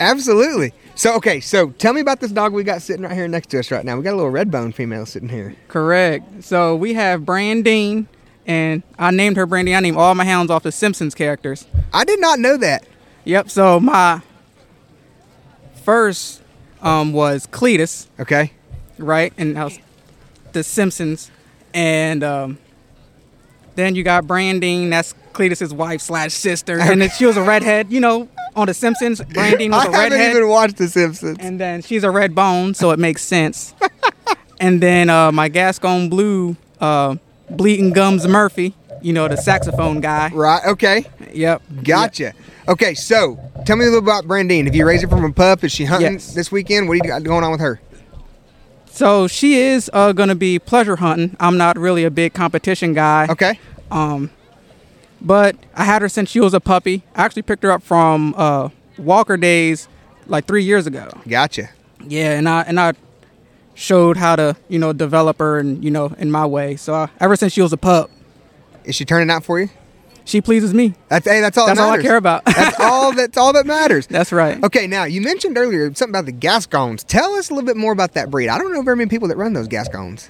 Absolutely. 0.00 0.72
So, 1.00 1.14
okay, 1.14 1.40
so 1.40 1.70
tell 1.70 1.94
me 1.94 2.02
about 2.02 2.20
this 2.20 2.30
dog 2.30 2.52
we 2.52 2.62
got 2.62 2.82
sitting 2.82 3.04
right 3.04 3.14
here 3.14 3.26
next 3.26 3.46
to 3.52 3.58
us 3.58 3.70
right 3.70 3.82
now. 3.86 3.96
We 3.96 4.02
got 4.02 4.12
a 4.12 4.16
little 4.16 4.28
red 4.28 4.50
bone 4.50 4.70
female 4.70 5.06
sitting 5.06 5.30
here. 5.30 5.56
correct. 5.66 6.44
So 6.44 6.76
we 6.76 6.92
have 6.92 7.22
Brandine, 7.22 8.06
and 8.46 8.82
I 8.98 9.10
named 9.10 9.38
her 9.38 9.46
Brandine. 9.46 9.76
I 9.78 9.80
named 9.80 9.96
all 9.96 10.14
my 10.14 10.26
hounds 10.26 10.50
off 10.50 10.62
the 10.62 10.70
Simpsons 10.70 11.14
characters. 11.14 11.66
I 11.94 12.04
did 12.04 12.20
not 12.20 12.38
know 12.38 12.58
that. 12.58 12.84
Yep. 13.24 13.48
So 13.48 13.80
my 13.80 14.20
first 15.84 16.42
um, 16.82 17.14
was 17.14 17.46
Cletus. 17.46 18.08
Okay. 18.18 18.52
right? 18.98 19.32
And 19.38 19.58
I 19.58 19.64
was 19.64 19.78
The 20.52 20.62
Simpsons, 20.62 21.30
and 21.72 22.22
um, 22.22 22.58
Then 23.74 23.94
you 23.94 24.02
got 24.02 24.24
Brandine, 24.26 24.90
that's 24.90 25.14
Cletus's 25.32 25.72
wife 25.72 26.02
slash 26.02 26.34
sister, 26.34 26.78
and 26.78 27.00
then 27.00 27.08
she 27.08 27.24
was 27.24 27.38
a 27.38 27.42
redhead. 27.42 27.90
You 27.90 28.00
know, 28.00 28.28
on 28.56 28.66
The 28.66 28.74
Simpsons, 28.74 29.20
Brandine 29.20 29.70
was 29.70 29.86
I 29.86 29.88
a 29.88 29.92
haven't 29.92 30.12
redhead, 30.18 30.36
even 30.36 30.48
watched 30.48 30.76
The 30.76 30.88
Simpsons. 30.88 31.38
and 31.40 31.58
then 31.60 31.82
she's 31.82 32.04
a 32.04 32.10
red 32.10 32.34
bone, 32.34 32.74
so 32.74 32.90
it 32.90 32.98
makes 32.98 33.22
sense. 33.22 33.74
and 34.60 34.80
then 34.82 35.08
uh, 35.10 35.32
my 35.32 35.48
Gascon 35.48 36.08
Blue, 36.08 36.56
uh, 36.80 37.16
Bleeding 37.48 37.90
Gums 37.92 38.26
Murphy, 38.26 38.74
you 39.02 39.12
know, 39.12 39.28
the 39.28 39.36
saxophone 39.36 40.00
guy. 40.00 40.28
Right. 40.32 40.64
Okay. 40.66 41.04
Yep. 41.32 41.62
Gotcha. 41.84 42.34
Okay. 42.68 42.94
So 42.94 43.38
tell 43.64 43.76
me 43.76 43.84
a 43.84 43.88
little 43.88 44.00
about 44.02 44.24
Brandine. 44.26 44.66
Have 44.66 44.74
you 44.74 44.86
raised 44.86 45.02
her 45.02 45.08
from 45.08 45.24
a 45.24 45.32
pup? 45.32 45.64
Is 45.64 45.72
she 45.72 45.84
hunting 45.84 46.12
Yes. 46.14 46.34
this 46.34 46.52
weekend? 46.52 46.86
What 46.88 46.94
do 46.94 47.06
you 47.06 47.10
got 47.12 47.22
going 47.22 47.42
on 47.44 47.50
with 47.52 47.60
her? 47.60 47.80
So 48.92 49.26
she 49.28 49.54
is 49.60 49.88
uh, 49.94 50.12
going 50.12 50.28
to 50.28 50.34
be 50.34 50.58
pleasure 50.58 50.96
hunting. 50.96 51.36
I'm 51.40 51.56
not 51.56 51.78
really 51.78 52.04
a 52.04 52.10
big 52.10 52.34
competition 52.34 52.92
guy. 52.92 53.26
Okay. 53.30 53.58
Um, 53.90 54.30
but 55.20 55.56
I 55.74 55.84
had 55.84 56.02
her 56.02 56.08
since 56.08 56.30
she 56.30 56.40
was 56.40 56.54
a 56.54 56.60
puppy. 56.60 57.02
I 57.14 57.24
actually 57.24 57.42
picked 57.42 57.62
her 57.62 57.70
up 57.70 57.82
from 57.82 58.34
uh, 58.36 58.68
Walker 58.98 59.36
days 59.36 59.88
like 60.26 60.46
three 60.46 60.64
years 60.64 60.86
ago. 60.86 61.08
Gotcha. 61.28 61.70
Yeah, 62.06 62.32
and 62.38 62.48
I 62.48 62.62
and 62.62 62.78
I 62.80 62.94
showed 63.74 64.16
how 64.16 64.36
to 64.36 64.56
you 64.68 64.78
know 64.78 64.92
develop 64.92 65.38
her 65.38 65.58
and 65.58 65.82
you 65.84 65.90
know 65.90 66.14
in 66.18 66.30
my 66.30 66.46
way. 66.46 66.76
So 66.76 66.94
uh, 66.94 67.06
ever 67.20 67.36
since 67.36 67.52
she 67.52 67.62
was 67.62 67.72
a 67.72 67.76
pup, 67.76 68.10
Is 68.84 68.94
she 68.94 69.04
turning 69.04 69.30
out 69.30 69.44
for 69.44 69.60
you? 69.60 69.68
she 70.24 70.40
pleases 70.40 70.72
me. 70.72 70.94
That's 71.08 71.26
hey, 71.26 71.40
that's 71.40 71.58
all. 71.58 71.66
That's 71.66 71.78
that 71.78 71.84
all 71.84 71.92
I 71.92 72.00
care 72.00 72.16
about. 72.16 72.44
that's 72.44 72.78
all. 72.80 73.12
That's 73.12 73.36
all 73.36 73.52
that 73.52 73.66
matters. 73.66 74.06
That's 74.06 74.32
right. 74.32 74.62
Okay, 74.62 74.86
now 74.86 75.04
you 75.04 75.20
mentioned 75.20 75.58
earlier 75.58 75.92
something 75.94 76.10
about 76.14 76.26
the 76.26 76.32
Gascons. 76.32 77.04
Tell 77.04 77.34
us 77.34 77.50
a 77.50 77.54
little 77.54 77.66
bit 77.66 77.76
more 77.76 77.92
about 77.92 78.12
that 78.14 78.30
breed. 78.30 78.48
I 78.48 78.56
don't 78.58 78.72
know 78.72 78.82
very 78.82 78.96
many 78.96 79.08
people 79.10 79.28
that 79.28 79.36
run 79.36 79.52
those 79.54 79.66
Gascons. 79.68 80.28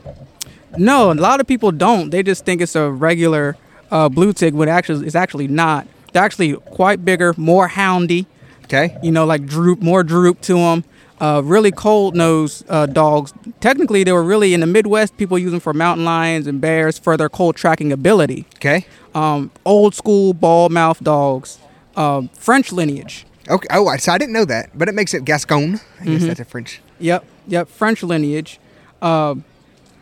No, 0.78 1.12
a 1.12 1.14
lot 1.14 1.40
of 1.40 1.46
people 1.46 1.70
don't. 1.72 2.10
They 2.10 2.22
just 2.22 2.44
think 2.44 2.60
it's 2.62 2.76
a 2.76 2.90
regular 2.90 3.56
uh, 3.90 4.08
blue 4.08 4.32
tick, 4.32 4.54
but 4.54 4.68
actually 4.68 5.06
it's 5.06 5.14
actually 5.16 5.48
not. 5.48 5.86
They're 6.12 6.22
actually 6.22 6.54
quite 6.54 7.04
bigger, 7.04 7.34
more 7.36 7.68
houndy. 7.68 8.26
Okay. 8.64 8.96
You 9.02 9.10
know, 9.12 9.24
like 9.24 9.46
droop, 9.46 9.80
more 9.80 10.02
droop 10.02 10.40
to 10.42 10.54
them. 10.54 10.84
Uh, 11.20 11.42
really 11.44 11.70
cold 11.70 12.14
nosed 12.16 12.64
uh, 12.70 12.86
dogs. 12.86 13.34
Technically, 13.60 14.04
they 14.04 14.12
were 14.12 14.22
really 14.22 14.54
in 14.54 14.60
the 14.60 14.66
Midwest. 14.66 15.16
People 15.18 15.38
use 15.38 15.50
them 15.50 15.60
for 15.60 15.74
mountain 15.74 16.04
lions 16.04 16.46
and 16.46 16.60
bears 16.62 16.98
for 16.98 17.16
their 17.16 17.28
cold 17.28 17.56
tracking 17.56 17.92
ability. 17.92 18.46
Okay. 18.56 18.86
Um, 19.14 19.50
old 19.66 19.94
school 19.94 20.32
bawl 20.32 20.68
mouth 20.70 21.02
dogs. 21.04 21.58
Um, 21.96 22.28
French 22.28 22.72
lineage. 22.72 23.26
Okay. 23.50 23.66
Oh, 23.70 23.86
I- 23.88 23.98
so 23.98 24.12
I 24.12 24.18
didn't 24.18 24.32
know 24.32 24.46
that, 24.46 24.70
but 24.74 24.88
it 24.88 24.94
makes 24.94 25.12
it 25.12 25.24
Gascon. 25.26 25.80
I 26.00 26.04
guess 26.06 26.22
Mhm. 26.22 26.26
that's 26.28 26.40
a 26.40 26.44
French. 26.44 26.80
Yep, 27.00 27.24
yep, 27.48 27.68
French 27.68 28.02
lineage. 28.02 28.58
Um, 29.02 29.44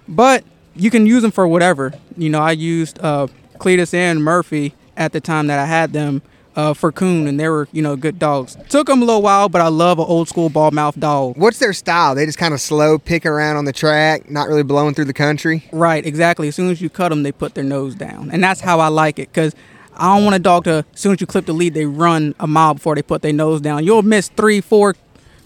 but 0.07 0.45
you 0.77 0.91
can 0.91 1.07
use 1.07 1.23
them 1.23 1.31
for 1.33 1.49
whatever. 1.49 1.95
You 2.17 2.29
know, 2.31 2.41
I 2.41 2.53
used 2.53 2.99
uh, 3.01 3.27
Cletus 3.59 3.93
and 3.95 4.23
Murphy 4.23 4.75
at 4.97 5.13
the 5.13 5.21
time 5.21 5.47
that 5.49 5.59
I 5.59 5.67
had 5.67 5.93
them 5.93 6.23
uh, 6.57 6.75
for 6.75 6.91
coon, 6.91 7.29
and 7.29 7.39
they 7.39 7.49
were 7.49 7.69
you 7.73 7.83
know 7.83 7.95
good 7.95 8.19
dogs. 8.19 8.57
Took 8.69 8.89
them 8.89 9.01
a 9.01 9.05
little 9.05 9.23
while, 9.23 9.49
but 9.49 9.61
I 9.61 9.69
love 9.69 9.99
an 9.99 10.07
old 10.07 10.29
school 10.29 10.49
bawl 10.49 10.73
mouth 10.73 10.99
dog. 10.99 11.37
What's 11.37 11.59
their 11.59 11.73
style? 11.73 12.15
They 12.17 12.27
just 12.27 12.39
kind 12.39 12.53
of 12.53 12.61
slow, 12.61 12.99
pick 12.99 13.25
around 13.25 13.57
on 13.57 13.65
the 13.65 13.73
track, 13.73 14.29
not 14.29 14.49
really 14.49 14.65
blowing 14.65 14.95
through 14.95 15.05
the 15.05 15.13
country. 15.13 15.69
Right, 15.73 16.05
exactly. 16.05 16.49
As 16.49 16.57
soon 16.57 16.71
as 16.71 16.81
you 16.81 16.91
cut 16.91 17.11
them, 17.11 17.23
they 17.23 17.33
put 17.33 17.55
their 17.55 17.65
nose 17.65 17.95
down, 17.95 18.31
and 18.31 18.43
that's 18.43 18.61
how 18.61 18.81
I 18.81 18.89
like 18.89 19.19
it. 19.19 19.33
Cause 19.33 19.55
I 19.95 20.15
don't 20.15 20.25
want 20.25 20.37
a 20.37 20.41
dog 20.41 20.65
to. 20.65 20.85
As 20.93 21.01
soon 21.01 21.13
as 21.13 21.21
you 21.21 21.27
clip 21.27 21.47
the 21.47 21.53
lead, 21.53 21.75
they 21.75 21.87
run 21.87 22.35
a 22.41 22.47
mile 22.47 22.75
before 22.75 22.95
they 22.95 23.03
put 23.03 23.23
their 23.23 23.33
nose 23.33 23.61
down. 23.61 23.85
You'll 23.85 24.03
miss 24.03 24.29
three, 24.29 24.61
four, 24.61 24.97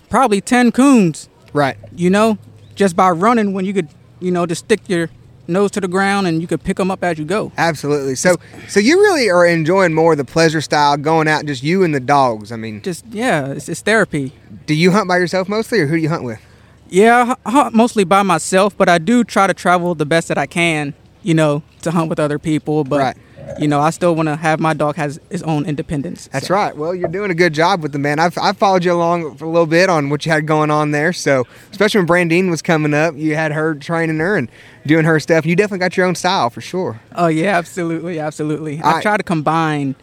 probably 0.08 0.40
ten 0.40 0.72
coons. 0.72 1.28
Right. 1.52 1.76
You 1.94 2.10
know, 2.10 2.38
just 2.74 2.96
by 2.96 3.10
running 3.10 3.52
when 3.52 3.64
you 3.64 3.74
could, 3.74 3.88
you 4.20 4.30
know, 4.30 4.46
just 4.46 4.64
stick 4.64 4.80
your 4.88 5.10
nose 5.48 5.70
to 5.72 5.80
the 5.80 5.88
ground 5.88 6.26
and 6.26 6.40
you 6.40 6.46
could 6.46 6.62
pick 6.62 6.76
them 6.76 6.90
up 6.90 7.02
as 7.04 7.18
you 7.18 7.24
go. 7.24 7.52
Absolutely. 7.58 8.14
So, 8.14 8.36
so 8.68 8.80
you 8.80 9.00
really 9.00 9.28
are 9.30 9.46
enjoying 9.46 9.92
more 9.94 10.12
of 10.12 10.18
the 10.18 10.24
pleasure 10.24 10.60
style, 10.60 10.96
going 10.96 11.28
out 11.28 11.46
just 11.46 11.62
you 11.62 11.82
and 11.84 11.94
the 11.94 12.00
dogs. 12.00 12.52
I 12.52 12.56
mean, 12.56 12.82
just 12.82 13.04
yeah, 13.10 13.48
it's, 13.48 13.68
it's 13.68 13.80
therapy. 13.82 14.32
Do 14.66 14.74
you 14.74 14.92
hunt 14.92 15.08
by 15.08 15.18
yourself 15.18 15.48
mostly, 15.48 15.80
or 15.80 15.86
who 15.86 15.96
do 15.96 16.02
you 16.02 16.08
hunt 16.08 16.24
with? 16.24 16.40
Yeah, 16.88 17.34
I 17.46 17.50
hunt 17.50 17.74
mostly 17.74 18.04
by 18.04 18.22
myself, 18.22 18.76
but 18.76 18.88
I 18.88 18.98
do 18.98 19.24
try 19.24 19.46
to 19.46 19.54
travel 19.54 19.94
the 19.94 20.06
best 20.06 20.28
that 20.28 20.38
I 20.38 20.46
can. 20.46 20.94
You 21.22 21.34
know, 21.34 21.62
to 21.82 21.92
hunt 21.92 22.08
with 22.10 22.18
other 22.18 22.38
people, 22.38 22.82
but 22.84 22.98
Right. 22.98 23.16
You 23.58 23.68
know, 23.68 23.80
I 23.80 23.90
still 23.90 24.14
want 24.14 24.28
to 24.28 24.36
have 24.36 24.60
my 24.60 24.74
dog 24.74 24.96
has 24.96 25.20
his 25.30 25.42
own 25.42 25.66
independence. 25.66 26.28
That's 26.32 26.50
right. 26.50 26.76
Well, 26.76 26.94
you're 26.94 27.08
doing 27.08 27.30
a 27.30 27.34
good 27.34 27.52
job 27.52 27.82
with 27.82 27.92
the 27.92 27.98
man. 27.98 28.18
I've, 28.18 28.36
I've 28.38 28.56
followed 28.56 28.84
you 28.84 28.92
along 28.92 29.36
for 29.36 29.44
a 29.44 29.48
little 29.48 29.66
bit 29.66 29.88
on 29.90 30.10
what 30.10 30.24
you 30.26 30.32
had 30.32 30.46
going 30.46 30.70
on 30.70 30.90
there. 30.90 31.12
So, 31.12 31.46
especially 31.70 32.00
when 32.00 32.06
Brandine 32.06 32.50
was 32.50 32.62
coming 32.62 32.94
up, 32.94 33.14
you 33.16 33.34
had 33.34 33.52
her 33.52 33.74
training 33.74 34.18
her 34.18 34.36
and 34.36 34.48
doing 34.86 35.04
her 35.04 35.20
stuff. 35.20 35.44
You 35.46 35.54
definitely 35.56 35.78
got 35.80 35.96
your 35.96 36.06
own 36.06 36.14
style 36.14 36.50
for 36.50 36.60
sure. 36.60 37.00
Oh 37.14 37.28
yeah, 37.28 37.56
absolutely, 37.58 38.18
absolutely. 38.18 38.80
I 38.80 38.98
I- 38.98 39.02
try 39.02 39.16
to 39.16 39.22
combine 39.22 39.94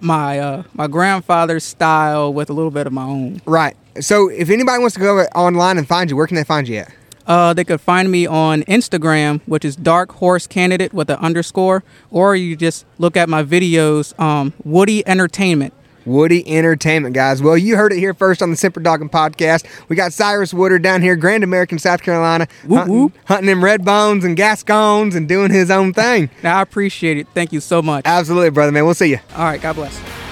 my 0.00 0.38
uh, 0.38 0.62
my 0.74 0.86
grandfather's 0.86 1.64
style 1.64 2.32
with 2.32 2.50
a 2.50 2.52
little 2.52 2.70
bit 2.70 2.86
of 2.86 2.92
my 2.92 3.04
own. 3.04 3.40
Right. 3.46 3.76
So, 4.00 4.28
if 4.28 4.50
anybody 4.50 4.78
wants 4.78 4.94
to 4.94 5.00
go 5.00 5.20
online 5.34 5.78
and 5.78 5.88
find 5.88 6.10
you, 6.10 6.16
where 6.16 6.26
can 6.26 6.36
they 6.36 6.44
find 6.44 6.68
you 6.68 6.78
at? 6.78 6.92
Uh, 7.26 7.52
they 7.52 7.64
could 7.64 7.80
find 7.80 8.10
me 8.10 8.26
on 8.26 8.62
Instagram, 8.64 9.40
which 9.46 9.64
is 9.64 9.76
Dark 9.76 10.12
Horse 10.12 10.46
Candidate 10.46 10.92
with 10.92 11.10
an 11.10 11.16
underscore, 11.16 11.82
or 12.10 12.36
you 12.36 12.56
just 12.56 12.86
look 12.98 13.16
at 13.16 13.28
my 13.28 13.42
videos, 13.42 14.18
um, 14.20 14.52
Woody 14.64 15.06
Entertainment. 15.06 15.72
Woody 16.04 16.48
Entertainment, 16.48 17.14
guys. 17.16 17.42
Well, 17.42 17.58
you 17.58 17.76
heard 17.76 17.92
it 17.92 17.98
here 17.98 18.14
first 18.14 18.40
on 18.40 18.50
the 18.50 18.56
Semper 18.56 18.78
Dogging 18.78 19.08
Podcast. 19.08 19.66
We 19.88 19.96
got 19.96 20.12
Cyrus 20.12 20.54
Woodard 20.54 20.82
down 20.82 21.02
here, 21.02 21.16
Grand 21.16 21.42
American, 21.42 21.80
South 21.80 22.00
Carolina, 22.00 22.46
hunting, 22.68 23.12
hunting 23.24 23.46
them 23.46 23.62
red 23.62 23.84
bones 23.84 24.24
and 24.24 24.36
gascons 24.36 25.16
and 25.16 25.28
doing 25.28 25.50
his 25.50 25.68
own 25.68 25.92
thing. 25.92 26.30
Now, 26.44 26.58
I 26.58 26.62
appreciate 26.62 27.18
it. 27.18 27.26
Thank 27.34 27.52
you 27.52 27.60
so 27.60 27.82
much. 27.82 28.04
Absolutely, 28.06 28.50
brother, 28.50 28.70
man. 28.70 28.84
We'll 28.84 28.94
see 28.94 29.10
you. 29.10 29.18
All 29.34 29.44
right, 29.44 29.60
God 29.60 29.74
bless. 29.74 30.25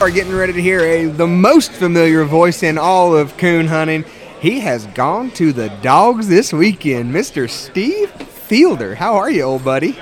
Are 0.00 0.10
getting 0.10 0.34
ready 0.34 0.54
to 0.54 0.62
hear 0.62 0.80
a 0.80 1.04
the 1.04 1.26
most 1.26 1.72
familiar 1.72 2.24
voice 2.24 2.62
in 2.62 2.78
all 2.78 3.14
of 3.14 3.36
coon 3.36 3.66
hunting. 3.66 4.06
He 4.40 4.60
has 4.60 4.86
gone 4.86 5.30
to 5.32 5.52
the 5.52 5.68
dogs 5.82 6.26
this 6.26 6.54
weekend, 6.54 7.14
Mr. 7.14 7.50
Steve 7.50 8.10
Fielder. 8.10 8.94
How 8.94 9.16
are 9.16 9.30
you, 9.30 9.42
old 9.42 9.62
buddy? 9.62 9.98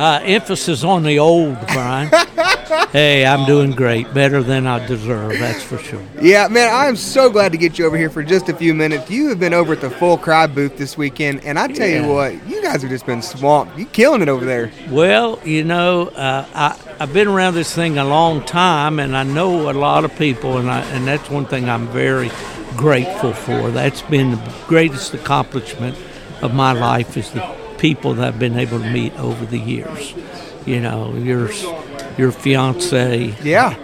Uh, 0.00 0.18
emphasis 0.22 0.82
on 0.82 1.02
the 1.02 1.18
old, 1.18 1.58
Brian. 1.66 2.08
hey, 2.90 3.26
I'm 3.26 3.44
doing 3.44 3.72
great. 3.72 4.14
Better 4.14 4.42
than 4.42 4.66
I 4.66 4.86
deserve, 4.86 5.32
that's 5.38 5.62
for 5.62 5.76
sure. 5.76 6.00
Yeah, 6.22 6.48
man, 6.48 6.72
I 6.72 6.86
am 6.86 6.96
so 6.96 7.28
glad 7.28 7.52
to 7.52 7.58
get 7.58 7.78
you 7.78 7.84
over 7.84 7.98
here 7.98 8.08
for 8.08 8.22
just 8.22 8.48
a 8.48 8.56
few 8.56 8.72
minutes. 8.72 9.10
You 9.10 9.28
have 9.28 9.38
been 9.38 9.52
over 9.52 9.74
at 9.74 9.82
the 9.82 9.90
Full 9.90 10.16
Cry 10.16 10.46
booth 10.46 10.78
this 10.78 10.96
weekend, 10.96 11.44
and 11.44 11.58
I 11.58 11.66
tell 11.66 11.86
Yeah. 11.86 12.06
you 12.06 12.12
what, 12.14 12.48
you 12.48 12.62
guys 12.62 12.80
have 12.80 12.90
just 12.90 13.04
been 13.04 13.20
swamped. 13.20 13.76
You 13.78 13.84
killing 13.84 14.22
it 14.22 14.30
over 14.30 14.42
there. 14.46 14.72
Well, 14.88 15.38
you 15.44 15.64
know, 15.64 16.08
uh, 16.08 16.46
I, 16.54 16.78
I've 16.98 17.12
been 17.12 17.28
around 17.28 17.52
this 17.52 17.74
thing 17.74 17.98
a 17.98 18.04
long 18.06 18.42
time, 18.42 19.00
and 19.00 19.14
I 19.14 19.22
know 19.22 19.70
a 19.70 19.74
lot 19.74 20.06
of 20.06 20.16
people, 20.16 20.56
and, 20.56 20.70
I, 20.70 20.80
and 20.92 21.06
that's 21.06 21.28
one 21.28 21.44
thing 21.44 21.68
I'm 21.68 21.88
very 21.88 22.30
grateful 22.74 23.34
for. 23.34 23.70
That's 23.70 24.00
been 24.00 24.30
the 24.30 24.52
greatest 24.66 25.12
accomplishment 25.12 25.94
of 26.40 26.54
my 26.54 26.72
life 26.72 27.18
is 27.18 27.30
the 27.32 27.59
people 27.80 28.14
that 28.14 28.28
I've 28.28 28.38
been 28.38 28.58
able 28.58 28.78
to 28.78 28.90
meet 28.90 29.14
over 29.18 29.44
the 29.44 29.58
years. 29.58 30.14
You 30.66 30.80
know, 30.80 31.14
your 31.14 31.50
your 32.18 32.30
fiance, 32.30 33.34
yeah, 33.42 33.74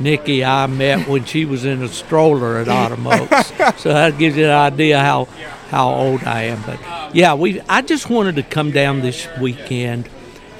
Nikki, 0.00 0.44
I 0.44 0.66
met 0.66 1.08
when 1.08 1.24
she 1.24 1.44
was 1.44 1.64
in 1.64 1.82
a 1.82 1.88
stroller 1.88 2.58
at 2.58 2.68
Autumn 2.68 3.06
Oaks, 3.06 3.52
so 3.80 3.92
that 3.92 4.18
gives 4.18 4.36
you 4.36 4.46
an 4.46 4.50
idea 4.50 4.98
how 4.98 5.26
how 5.70 5.88
old 5.88 6.24
I 6.24 6.42
am. 6.42 6.62
But 6.62 7.14
yeah, 7.14 7.34
we 7.34 7.60
I 7.68 7.82
just 7.82 8.10
wanted 8.10 8.36
to 8.36 8.42
come 8.42 8.72
down 8.72 9.00
this 9.00 9.28
weekend 9.40 10.08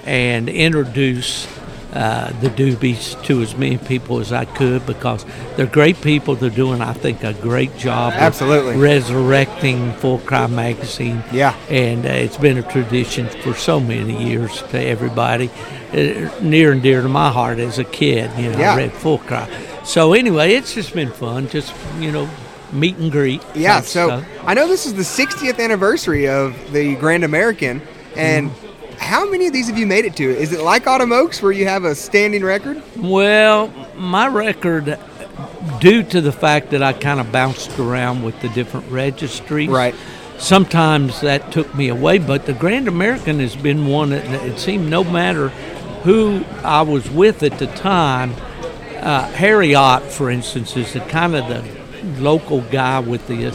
and 0.05 0.49
introduce 0.49 1.47
uh, 1.95 2.33
the 2.41 2.49
Dubys 2.49 3.23
to 3.27 3.41
as 3.41 3.57
many 3.57 3.79
people 3.79 4.19
as 4.19 4.33
I 4.33 4.45
could 4.47 4.85
because 4.85 5.25
they're 5.57 5.67
great 5.67 6.01
people. 6.01 6.35
They're 6.35 6.51
doing, 6.51 6.81
I 6.81 6.93
think, 6.93 7.23
a 7.23 7.33
great 7.35 7.77
job. 7.77 8.13
of 8.15 8.19
Absolutely. 8.19 8.77
resurrecting 9.25 9.93
Full 9.95 10.19
Cry 10.19 10.47
magazine. 10.49 11.23
Yeah. 11.33 11.55
and 11.69 12.05
uh, 12.05 12.09
it's 12.09 12.37
been 12.37 12.59
a 12.59 12.63
tradition 12.63 13.29
for 13.43 13.55
so 13.55 13.79
many 13.81 14.29
years 14.29 14.63
to 14.71 14.79
everybody, 14.79 15.51
uh, 15.93 16.31
near 16.43 16.73
and 16.73 16.83
dear 16.83 17.03
to 17.03 17.09
my 17.09 17.31
heart 17.31 17.59
as 17.59 17.79
a 17.79 17.85
kid. 17.85 18.31
You 18.37 18.51
know, 18.51 18.59
Yeah. 18.59 18.75
I 18.75 18.77
read 18.77 18.93
Full 18.93 19.19
Cry. 19.19 19.49
So 19.85 20.13
anyway, 20.15 20.55
it's 20.55 20.75
just 20.75 20.95
been 20.95 21.13
fun. 21.13 21.49
Just 21.49 21.73
you 22.01 22.11
know, 22.11 22.29
meet 22.73 22.97
and 22.97 23.13
greet. 23.13 23.43
Yeah, 23.55 23.81
so 23.83 24.07
stuff. 24.09 24.25
I 24.45 24.55
know 24.55 24.67
this 24.67 24.87
is 24.87 24.95
the 24.95 25.03
60th 25.03 25.61
anniversary 25.63 26.27
of 26.29 26.57
the 26.73 26.97
Grand 26.97 27.23
American, 27.23 27.83
and 28.17 28.51
how 29.05 29.29
many 29.29 29.47
of 29.47 29.53
these 29.53 29.69
have 29.69 29.79
you 29.79 29.87
made 29.87 30.07
it 30.07 30.17
to? 30.17 30.25
Is 30.25 30.53
it 30.53 30.61
like 30.61 30.87
Autumn 30.87 31.13
Oaks 31.13 31.43
where 31.43 31.53
you 31.53 31.67
have 31.67 31.85
a 31.85 31.95
standing 31.95 32.43
record? 32.43 32.83
Well, 32.97 33.69
my 33.95 34.27
record, 34.27 34.99
due 35.79 36.03
to 36.05 36.21
the 36.21 36.33
fact 36.33 36.71
that 36.71 36.83
I 36.83 36.95
kind 36.95 37.21
of 37.21 37.31
bounced 37.31 37.79
around 37.79 38.23
with 38.23 38.41
the 38.41 38.49
different 38.49 38.91
registries, 38.91 39.69
Right. 39.69 39.95
Sometimes 40.39 41.21
that 41.21 41.53
took 41.53 41.73
me 41.77 41.89
away, 41.89 42.19
but 42.19 42.45
the 42.45 42.55
Grand 42.55 42.89
American 42.89 43.39
has 43.39 43.55
been 43.55 43.87
one 43.87 44.11
that 44.11 44.25
it 44.45 44.59
seemed 44.59 44.91
no 44.91 45.05
matter 45.05 45.51
who 46.03 46.45
I 46.65 46.83
was 46.83 47.09
with 47.09 47.45
at 47.45 47.59
the 47.61 47.69
time, 47.69 48.35
uh, 48.97 49.31
Harry 49.33 49.75
Ott, 49.77 50.03
for 50.03 50.31
instance, 50.31 50.77
is 50.77 50.93
the 50.93 51.01
kind 51.01 51.37
of 51.37 51.49
the 51.49 51.63
local 52.21 52.63
guy 52.63 52.99
with 52.99 53.27
the, 53.29 53.55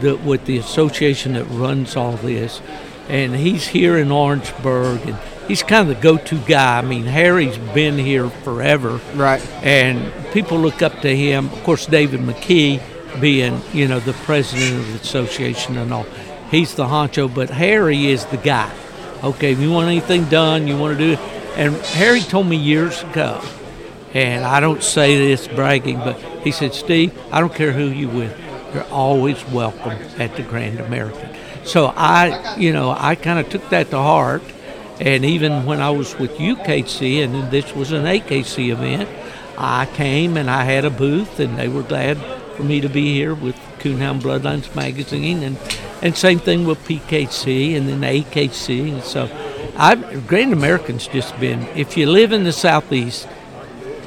the 0.00 0.16
with 0.16 0.44
the 0.44 0.56
association 0.58 1.32
that 1.32 1.44
runs 1.44 1.96
all 1.96 2.12
this, 2.12 2.62
and 3.10 3.34
he's 3.34 3.66
here 3.66 3.98
in 3.98 4.12
Orangeburg, 4.12 5.00
and 5.06 5.18
he's 5.48 5.62
kind 5.62 5.88
of 5.88 5.96
the 5.96 6.00
go-to 6.00 6.38
guy. 6.38 6.78
I 6.78 6.82
mean, 6.82 7.04
Harry's 7.04 7.58
been 7.74 7.98
here 7.98 8.30
forever, 8.30 9.00
right? 9.14 9.44
And 9.62 10.12
people 10.32 10.58
look 10.58 10.80
up 10.80 11.00
to 11.00 11.14
him. 11.14 11.46
Of 11.46 11.64
course, 11.64 11.86
David 11.86 12.20
McKee 12.20 12.80
being 13.20 13.60
you 13.72 13.88
know 13.88 13.98
the 13.98 14.12
president 14.12 14.78
of 14.78 14.86
the 14.92 15.00
association 15.00 15.76
and 15.76 15.92
all, 15.92 16.06
he's 16.50 16.74
the 16.74 16.84
honcho, 16.84 17.32
but 17.34 17.50
Harry 17.50 18.06
is 18.06 18.24
the 18.26 18.36
guy. 18.36 18.72
Okay, 19.24 19.52
if 19.52 19.58
you 19.58 19.70
want 19.70 19.88
anything 19.88 20.24
done, 20.26 20.68
you 20.68 20.78
want 20.78 20.96
to 20.96 21.04
do 21.04 21.12
it. 21.12 21.18
And 21.56 21.74
Harry 21.74 22.20
told 22.20 22.46
me 22.46 22.56
years 22.56 23.02
ago, 23.02 23.42
and 24.14 24.44
I 24.44 24.60
don't 24.60 24.82
say 24.82 25.18
this 25.18 25.48
bragging, 25.48 25.98
but 25.98 26.18
he 26.42 26.52
said, 26.52 26.72
Steve, 26.72 27.18
I 27.32 27.40
don't 27.40 27.54
care 27.54 27.72
who 27.72 27.88
you 27.88 28.08
with, 28.08 28.38
you're 28.72 28.84
always 28.84 29.44
welcome 29.46 29.98
at 30.18 30.36
the 30.36 30.42
Grand 30.42 30.80
American. 30.80 31.29
So 31.70 31.92
I, 31.96 32.56
you 32.56 32.72
know, 32.72 32.90
I 32.90 33.14
kind 33.14 33.38
of 33.38 33.48
took 33.48 33.68
that 33.70 33.90
to 33.90 33.96
heart. 33.96 34.42
And 34.98 35.24
even 35.24 35.64
when 35.64 35.80
I 35.80 35.90
was 35.90 36.18
with 36.18 36.32
UKC, 36.32 37.22
and 37.22 37.48
this 37.52 37.72
was 37.76 37.92
an 37.92 38.06
AKC 38.06 38.72
event, 38.72 39.08
I 39.56 39.86
came 39.86 40.36
and 40.36 40.50
I 40.50 40.64
had 40.64 40.84
a 40.84 40.90
booth, 40.90 41.38
and 41.38 41.56
they 41.56 41.68
were 41.68 41.84
glad 41.84 42.18
for 42.56 42.64
me 42.64 42.80
to 42.80 42.88
be 42.88 43.14
here 43.14 43.34
with 43.34 43.54
Coonhound 43.78 44.20
Bloodlines 44.20 44.74
magazine, 44.74 45.44
and 45.44 45.56
and 46.02 46.16
same 46.16 46.40
thing 46.40 46.66
with 46.66 46.78
PKC 46.86 47.76
and 47.76 47.88
then 47.88 48.00
AKC, 48.00 48.92
and 48.92 49.02
so 49.02 49.30
I 49.76 49.94
Grand 50.26 50.52
American's 50.52 51.06
just 51.06 51.38
been. 51.38 51.62
If 51.76 51.96
you 51.96 52.10
live 52.10 52.32
in 52.32 52.42
the 52.42 52.52
southeast, 52.52 53.28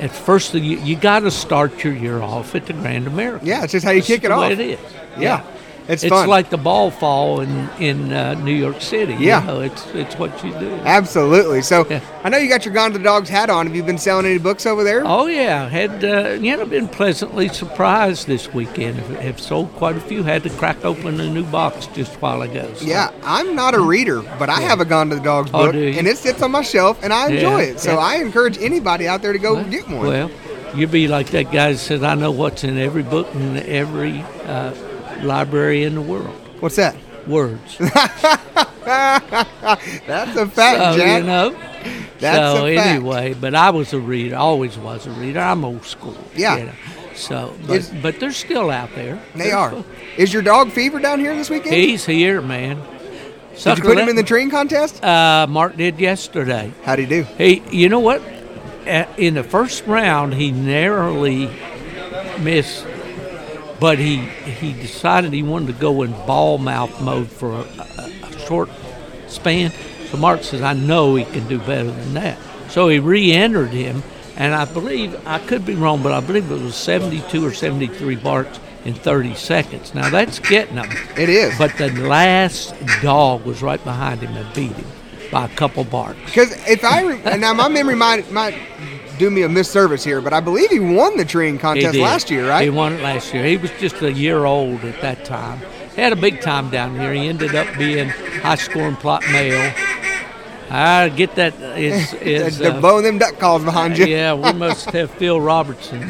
at 0.02 0.12
first 0.12 0.54
you, 0.54 0.78
you 0.80 0.98
got 0.98 1.22
to 1.22 1.32
start 1.32 1.84
your 1.84 1.94
year 1.94 2.22
off 2.22 2.56
at 2.56 2.66
the 2.66 2.74
Grand 2.74 3.08
American. 3.08 3.48
Yeah, 3.48 3.64
it's 3.64 3.72
just 3.72 3.86
how 3.86 3.92
you 3.92 4.02
That's 4.02 4.08
kick 4.08 4.24
it 4.26 4.32
off. 4.32 4.52
It 4.52 4.60
is. 4.60 4.80
Yeah. 5.18 5.44
It's 5.88 6.04
It's, 6.04 6.10
fun. 6.10 6.30
like 6.30 6.50
the 6.50 6.58
ball 6.58 6.92
fall 6.92 7.42
in 7.42 7.70
in 7.80 8.14
uh, 8.14 8.36
New 8.36 8.54
York 8.56 8.80
City. 8.82 9.16
Yeah. 9.20 9.42
you 9.42 9.48
know, 9.48 9.60
it's 9.62 9.86
it's 9.94 10.16
what 10.18 10.44
you 10.44 10.52
do. 10.58 10.72
Absolutely. 10.86 11.62
So 11.62 11.86
I 12.24 12.30
know 12.30 12.38
you 12.38 12.48
got 12.48 12.64
your 12.66 12.74
Gone 12.74 12.92
to 12.94 12.98
the 12.98 13.04
Dogs 13.04 13.28
hat 13.30 13.50
on. 13.50 13.68
Have 13.68 13.76
you 13.76 13.84
been 13.84 13.98
selling 13.98 14.26
any 14.26 14.38
books 14.40 14.66
over 14.66 14.84
there? 14.84 15.04
Oh 15.06 15.26
yeah, 15.28 15.68
had 15.68 16.04
uh, 16.06 16.30
you 16.40 16.56
know 16.56 16.66
been 16.66 16.88
pleasantly 16.88 17.50
surprised 17.50 18.28
this 18.28 18.54
weekend. 18.54 18.98
Have, 18.98 19.20
have 19.20 19.40
sold 19.42 19.74
quite 19.74 19.98
a 19.98 20.00
few. 20.02 20.24
Had 20.24 20.44
to 20.44 20.50
crack 20.52 20.86
open 20.86 21.20
a 21.20 21.30
new 21.30 21.44
box 21.46 21.88
just 21.88 22.16
a 22.16 22.20
while 22.20 22.42
ago. 22.44 22.74
so- 22.76 22.86
Yeah, 22.86 23.12
I'm 23.24 23.54
not 23.56 23.76
a 23.76 23.82
reader, 23.82 24.22
but 24.40 24.50
I 24.50 24.62
have 24.62 24.80
a 24.80 24.86
Gone 24.86 25.10
to 25.10 25.16
the 25.16 25.22
Dogs 25.22 25.52
Oh, 25.54 25.66
book, 25.66 25.74
do 25.74 25.94
and 25.98 26.08
it 26.08 26.18
sits 26.18 26.42
on 26.42 26.52
my 26.52 26.62
shelf, 26.62 27.04
and 27.04 27.12
I 27.12 27.28
enjoy 27.30 27.58
Yeah, 27.62 27.72
it. 27.72 27.80
So 27.82 27.92
yeah. 27.94 27.98
I 27.98 28.16
encourage 28.16 28.58
anybody 28.60 29.08
out 29.08 29.22
there 29.22 29.34
to 29.34 29.40
go 29.40 29.62
get 29.66 29.88
one. 29.90 30.08
Well, 30.08 30.32
you'd 30.76 30.92
be 30.92 31.08
like 31.10 31.32
that 31.32 31.52
guy 31.52 31.74
that 31.74 31.78
said, 31.80 32.04
"I 32.04 32.16
know 32.16 32.32
what's 32.32 32.64
in 32.64 32.78
every 32.78 33.04
book 33.04 33.28
and 33.36 33.58
every 33.58 34.22
uh, 34.46 34.74
library 35.24 35.84
in 35.84 35.96
the 35.96 36.02
world." 36.02 36.36
What's 36.60 36.76
that? 36.78 36.96
Words. 37.28 37.78
That's 38.86 40.36
a 40.38 40.46
fact, 40.48 40.78
so, 40.78 40.98
Jack. 40.98 41.22
You 41.22 41.28
know. 41.28 41.56
That's 42.20 42.58
so 42.58 42.66
a 42.66 42.76
fact. 42.76 42.88
anyway, 42.88 43.34
but 43.34 43.56
I 43.56 43.70
was 43.72 43.94
a 43.94 44.00
reader. 44.00 44.36
Always 44.38 44.78
was 44.78 45.06
a 45.08 45.12
reader. 45.12 45.40
I'm 45.40 45.66
old 45.66 45.84
school. 45.86 46.18
Yeah. 46.36 46.58
you 46.58 46.66
know. 46.66 46.72
So, 47.16 47.54
but, 47.68 47.78
Is- 47.78 47.90
but 48.02 48.20
they're 48.20 48.32
still 48.32 48.70
out 48.70 48.94
there. 48.96 49.22
They 49.36 49.46
They're 49.50 49.58
are. 49.58 49.70
still- 49.70 49.86
Is 50.18 50.34
your 50.34 50.42
dog 50.42 50.72
Fever 50.72 51.00
down 51.00 51.20
here 51.20 51.36
this 51.36 51.50
weekend? 51.50 51.76
He's 51.76 52.06
here, 52.06 52.42
man. 52.42 52.82
Did 53.62 53.78
you 53.78 53.84
put 53.84 53.98
him 54.00 54.10
in 54.10 54.16
the 54.16 54.24
treeing 54.24 54.50
contest? 54.50 55.04
Uh, 55.04 55.46
Mark 55.48 55.78
did 55.78 56.00
yesterday. 56.00 56.72
How'd 56.84 56.98
he 57.00 57.06
do? 57.06 57.24
He, 57.38 57.62
you 57.72 57.88
know 57.88 58.00
what? 58.00 58.22
In 59.18 59.36
the 59.36 59.44
first 59.44 59.86
round, 59.86 60.34
he 60.34 60.52
narrowly 60.52 61.52
missed, 62.40 62.86
but 63.84 64.00
he 64.00 64.16
he 64.62 64.72
decided 64.72 65.34
he 65.34 65.44
wanted 65.44 65.68
to 65.68 65.74
go 65.74 66.04
in 66.04 66.12
bawl 66.26 66.58
mouth 66.58 67.02
mode 67.02 67.28
for 67.28 67.52
a, 67.52 67.66
a, 68.00 68.12
a 68.24 68.40
short 68.40 68.70
span. 69.28 69.74
So 70.10 70.16
Mark 70.16 70.42
says, 70.44 70.62
"I 70.62 70.72
know 70.72 71.16
he 71.16 71.26
can 71.26 71.46
do 71.50 71.60
better 71.60 71.92
than 71.92 72.14
that." 72.14 72.38
So 72.70 72.88
he 72.88 73.00
re-entered 73.00 73.72
him, 73.72 74.02
and 74.38 74.56
I 74.56 74.64
believe 74.64 75.20
I 75.28 75.40
could 75.40 75.66
be 75.66 75.76
wrong, 75.76 76.02
but 76.02 76.14
I 76.14 76.22
believe 76.22 76.50
it 76.50 76.62
was 76.62 76.78
72 76.78 77.46
or 77.46 77.52
73 77.52 78.16
barks 78.16 78.58
in 78.86 78.94
30 78.94 79.36
seconds. 79.36 79.94
Now 79.94 80.10
that's 80.10 80.40
getting 80.40 80.78
him. 80.78 80.90
It 81.18 81.28
is. 81.28 81.58
But 81.58 81.78
the 81.78 81.92
last 81.92 82.74
dog 83.02 83.44
was 83.44 83.62
right 83.62 83.84
behind 83.84 84.22
him 84.22 84.34
and 84.38 84.56
beat 84.56 84.72
him 84.72 84.88
by 85.30 85.44
a 85.44 85.50
couple 85.50 85.84
barks. 85.84 86.24
Because 86.24 86.54
if 86.70 86.86
I 86.86 87.04
re- 87.04 87.22
and 87.26 87.42
now 87.48 87.54
my 87.54 87.68
memory 87.68 87.96
might 87.96 88.32
might 88.32 88.56
do 89.18 89.30
me 89.30 89.44
a 89.44 89.50
misservice 89.50 90.04
here, 90.04 90.22
but 90.22 90.34
I 90.34 90.40
believe 90.40 90.70
he 90.70 90.80
won 90.80 91.18
the 91.18 91.26
treeing 91.26 91.58
contest 91.58 91.98
last 91.98 92.30
year, 92.30 92.48
right? 92.48 92.64
He 92.64 92.70
won 92.70 92.94
it 92.94 93.02
last 93.02 93.34
year. 93.34 93.44
He 93.46 93.58
was 93.58 93.72
just 93.80 94.02
a 94.02 94.12
year 94.12 94.46
old 94.46 94.84
at 94.84 95.02
that 95.02 95.26
time. 95.26 95.60
He 95.96 96.02
had 96.02 96.14
a 96.14 96.18
big 96.18 96.42
time 96.42 96.70
down 96.70 97.00
here. 97.00 97.14
He 97.14 97.28
ended 97.28 97.56
up 97.56 97.68
being 97.78 98.10
high 98.10 98.56
scoring 98.56 98.96
Plott 98.96 99.22
male. 99.32 99.74
I 100.76 101.10
get 101.10 101.36
that. 101.36 101.54
Is, 101.78 102.14
is, 102.22 102.58
They're 102.58 102.72
uh, 102.74 102.82
blowing 102.82 103.04
them 103.04 103.20
duck 103.20 103.38
calls 103.38 103.64
behind 103.64 103.98
you. 103.98 104.06
Yeah, 104.08 104.34
we 104.34 104.52
must 104.54 104.86
have 104.92 105.12
Phil 105.12 105.40
Robertson. 105.40 106.02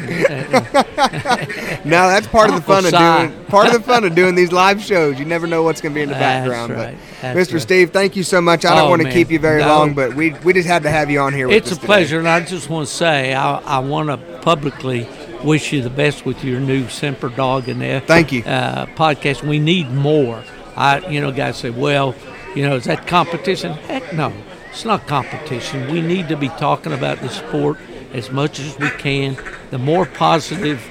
No, 1.84 2.08
that's 2.08 2.26
part 2.26 2.48
of 2.48 2.56
the 2.56 2.62
fun 2.62 2.86
of 2.86 2.92
doing 2.92 3.44
part 3.46 3.66
of 3.66 3.74
the 3.74 3.80
fun 3.80 4.04
of 4.04 4.14
doing 4.14 4.34
these 4.34 4.52
live 4.52 4.82
shows. 4.82 5.18
You 5.18 5.26
never 5.26 5.46
know 5.46 5.62
what's 5.62 5.82
going 5.82 5.92
to 5.92 5.94
be 5.98 6.02
in 6.02 6.08
the 6.08 6.14
That's 6.14 6.48
background. 6.48 6.72
right. 6.72 6.96
But 7.20 7.34
That's 7.34 7.50
Mr. 7.50 7.52
right. 7.54 7.62
Steve, 7.62 7.90
thank 7.90 8.16
you 8.16 8.22
so 8.22 8.40
much. 8.40 8.64
I 8.64 8.74
don't 8.74 8.86
Oh, 8.86 8.90
want 8.90 9.02
to 9.02 9.10
keep 9.12 9.30
you 9.30 9.38
very 9.38 9.60
No. 9.60 9.68
long, 9.68 9.92
but 9.94 10.14
we 10.14 10.30
we 10.44 10.54
just 10.54 10.66
had 10.66 10.82
to 10.84 10.90
have 10.90 11.10
you 11.10 11.20
on 11.20 11.34
here. 11.34 11.46
With 11.46 11.56
It's 11.58 11.72
a 11.72 11.74
today. 11.74 11.86
pleasure, 11.86 12.18
and 12.18 12.28
I 12.28 12.40
just 12.40 12.70
want 12.70 12.88
to 12.88 12.94
say 12.94 13.34
I, 13.34 13.56
I 13.58 13.78
want 13.80 14.08
to 14.08 14.16
publicly 14.40 15.06
wish 15.42 15.72
you 15.74 15.82
the 15.82 15.90
best 15.90 16.24
with 16.24 16.42
your 16.42 16.58
new 16.60 16.88
Semper 16.88 17.28
Doggin 17.28 17.82
F. 17.82 18.06
Thank 18.06 18.32
you. 18.32 18.42
Uh, 18.44 18.86
podcast. 18.86 19.42
We 19.46 19.58
need 19.58 19.90
more. 19.90 20.42
I, 20.76 21.06
you 21.08 21.20
know, 21.20 21.32
guys 21.32 21.58
say, 21.58 21.68
well, 21.70 22.14
you 22.54 22.62
know, 22.66 22.76
is 22.76 22.84
that 22.84 23.06
competition? 23.06 23.72
Heck 23.74 24.12
no, 24.14 24.32
it's 24.74 24.84
not 24.84 25.06
competition. 25.06 25.90
We 25.92 26.00
need 26.00 26.28
to 26.28 26.36
be 26.36 26.48
talking 26.48 26.92
about 26.92 27.20
the 27.20 27.28
sport 27.28 27.78
as 28.12 28.30
much 28.30 28.58
as 28.58 28.76
we 28.78 28.90
can. 28.90 29.36
The 29.70 29.78
more 29.78 30.04
positive 30.04 30.82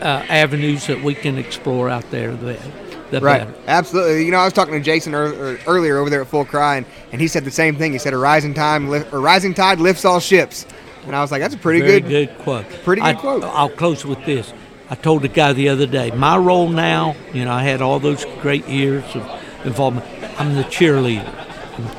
uh, 0.00 0.24
avenues 0.28 0.86
that 0.86 1.02
we 1.02 1.14
can 1.14 1.36
explore 1.36 1.88
out 1.90 2.08
there, 2.10 2.32
the, 2.34 2.58
the 3.10 3.20
Right, 3.20 3.40
better. 3.40 3.54
absolutely. 3.66 4.24
You 4.24 4.30
know, 4.30 4.38
I 4.38 4.44
was 4.44 4.52
talking 4.52 4.74
to 4.74 4.80
Jason 4.80 5.14
er- 5.14 5.58
earlier 5.66 5.98
over 5.98 6.08
there 6.08 6.22
at 6.22 6.28
Full 6.28 6.44
Cry, 6.44 6.76
and, 6.76 6.86
and 7.12 7.20
he 7.20 7.26
said 7.28 7.44
the 7.44 7.50
same 7.50 7.76
thing. 7.76 7.92
He 7.92 7.98
said, 7.98 8.14
"A 8.14 8.18
rising 8.18 8.54
time, 8.54 8.88
li- 8.88 9.02
a 9.12 9.18
rising 9.18 9.52
tide 9.52 9.80
lifts 9.80 10.04
all 10.04 10.20
ships," 10.20 10.64
and 11.06 11.14
I 11.16 11.20
was 11.20 11.30
like, 11.32 11.42
"That's 11.42 11.54
a 11.54 11.58
pretty 11.58 11.80
Very 11.80 12.00
good, 12.00 12.08
good 12.28 12.38
quote. 12.38 12.66
pretty 12.84 13.02
good 13.02 13.08
I, 13.08 13.14
quote." 13.14 13.42
I'll 13.44 13.68
close 13.68 14.06
with 14.06 14.24
this. 14.24 14.52
I 14.88 14.94
told 14.94 15.22
the 15.22 15.28
guy 15.28 15.52
the 15.52 15.68
other 15.68 15.86
day, 15.86 16.10
my 16.12 16.36
role 16.36 16.68
now, 16.68 17.14
you 17.34 17.44
know, 17.44 17.52
I 17.52 17.62
had 17.62 17.82
all 17.82 17.98
those 18.00 18.24
great 18.40 18.66
years 18.68 19.04
of 19.14 19.28
involvement. 19.64 20.06
I'm 20.40 20.54
the 20.54 20.62
cheerleader. 20.64 21.39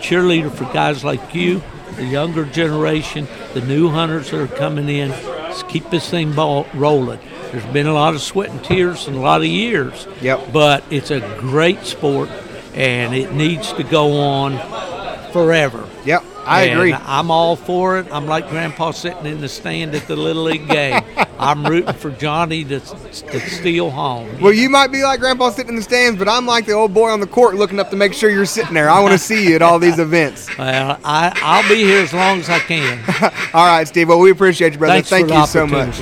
Cheerleader 0.02 0.52
for 0.52 0.66
guys 0.74 1.04
like 1.04 1.34
you, 1.36 1.62
the 1.96 2.06
younger 2.06 2.46
generation, 2.46 3.28
the 3.54 3.62
new 3.62 3.90
hunters 3.90 4.32
that 4.32 4.40
are 4.42 4.48
coming 4.48 4.90
in. 4.90 5.10
Let's 5.10 5.64
keep 5.64 5.90
this 5.90 6.10
thing 6.10 6.34
ball 6.34 6.66
rolling. 6.74 7.20
There's 7.52 7.66
been 7.68 7.88
a 7.88 7.94
lot 7.94 8.14
of 8.16 8.22
sweat 8.22 8.50
and 8.50 8.64
tears 8.64 9.08
and 9.08 9.18
a 9.18 9.20
lot 9.20 9.42
of 9.42 9.48
years. 9.48 10.08
Yep. 10.22 10.54
But 10.54 10.84
it's 10.90 11.12
a 11.12 11.20
great 11.40 11.84
sport, 11.84 12.30
and 12.74 13.14
it 13.14 13.34
needs 13.34 13.74
to 13.74 13.84
go 13.84 14.20
on 14.22 14.58
forever. 15.34 15.88
Yep, 16.06 16.24
I 16.46 16.64
And 16.64 16.80
agree. 16.80 16.94
I'm 16.94 17.30
all 17.30 17.56
for 17.56 18.00
it. 18.00 18.08
I'm 18.12 18.26
like 18.26 18.50
Grandpa 18.50 18.92
sitting 18.92 19.26
in 19.26 19.42
the 19.42 19.50
stand 19.50 19.94
at 19.96 20.08
the 20.08 20.16
Little 20.16 20.44
League 20.44 20.68
game. 20.68 21.02
I'm 21.42 21.66
rooting 21.66 21.94
for 21.94 22.12
Johnny 22.12 22.64
to, 22.66 22.80
to 22.80 23.40
steal 23.50 23.90
home. 23.90 24.40
Well, 24.40 24.54
you 24.54 24.70
might 24.70 24.92
be 24.92 25.02
like 25.02 25.20
Grandpa 25.20 25.50
sitting 25.50 25.70
in 25.70 25.76
the 25.76 25.82
stands, 25.82 26.20
but 26.20 26.30
I'm 26.30 26.46
like 26.46 26.68
the 26.68 26.74
old 26.74 26.94
boy 26.94 27.10
on 27.10 27.20
the 27.20 27.26
court 27.26 27.56
looking 27.56 27.80
up 27.80 27.90
to 27.90 27.96
make 27.96 28.14
sure 28.14 28.30
you're 28.30 28.46
sitting 28.46 28.76
there. 28.76 28.92
I 28.92 29.00
want 29.00 29.14
to 29.14 29.18
see 29.18 29.50
you 29.50 29.56
at 29.56 29.64
all 29.64 29.80
these 29.80 30.00
events. 30.00 30.50
Well, 30.62 31.00
I, 31.04 31.32
I'll 31.42 31.68
be 31.68 31.84
here 31.84 32.04
as 32.04 32.14
long 32.14 32.40
as 32.40 32.48
I 32.48 32.60
can. 32.60 33.00
all 33.54 33.66
right, 33.66 33.88
Steve. 33.88 34.10
Well, 34.10 34.20
we 34.20 34.30
appreciate 34.30 34.74
you, 34.74 34.80
brother. 34.80 34.94
Thanks 34.94 35.10
Thank 35.10 35.30
for 35.30 35.34
you 35.34 35.40
the 35.40 35.46
so 35.48 35.66
much. 35.66 36.02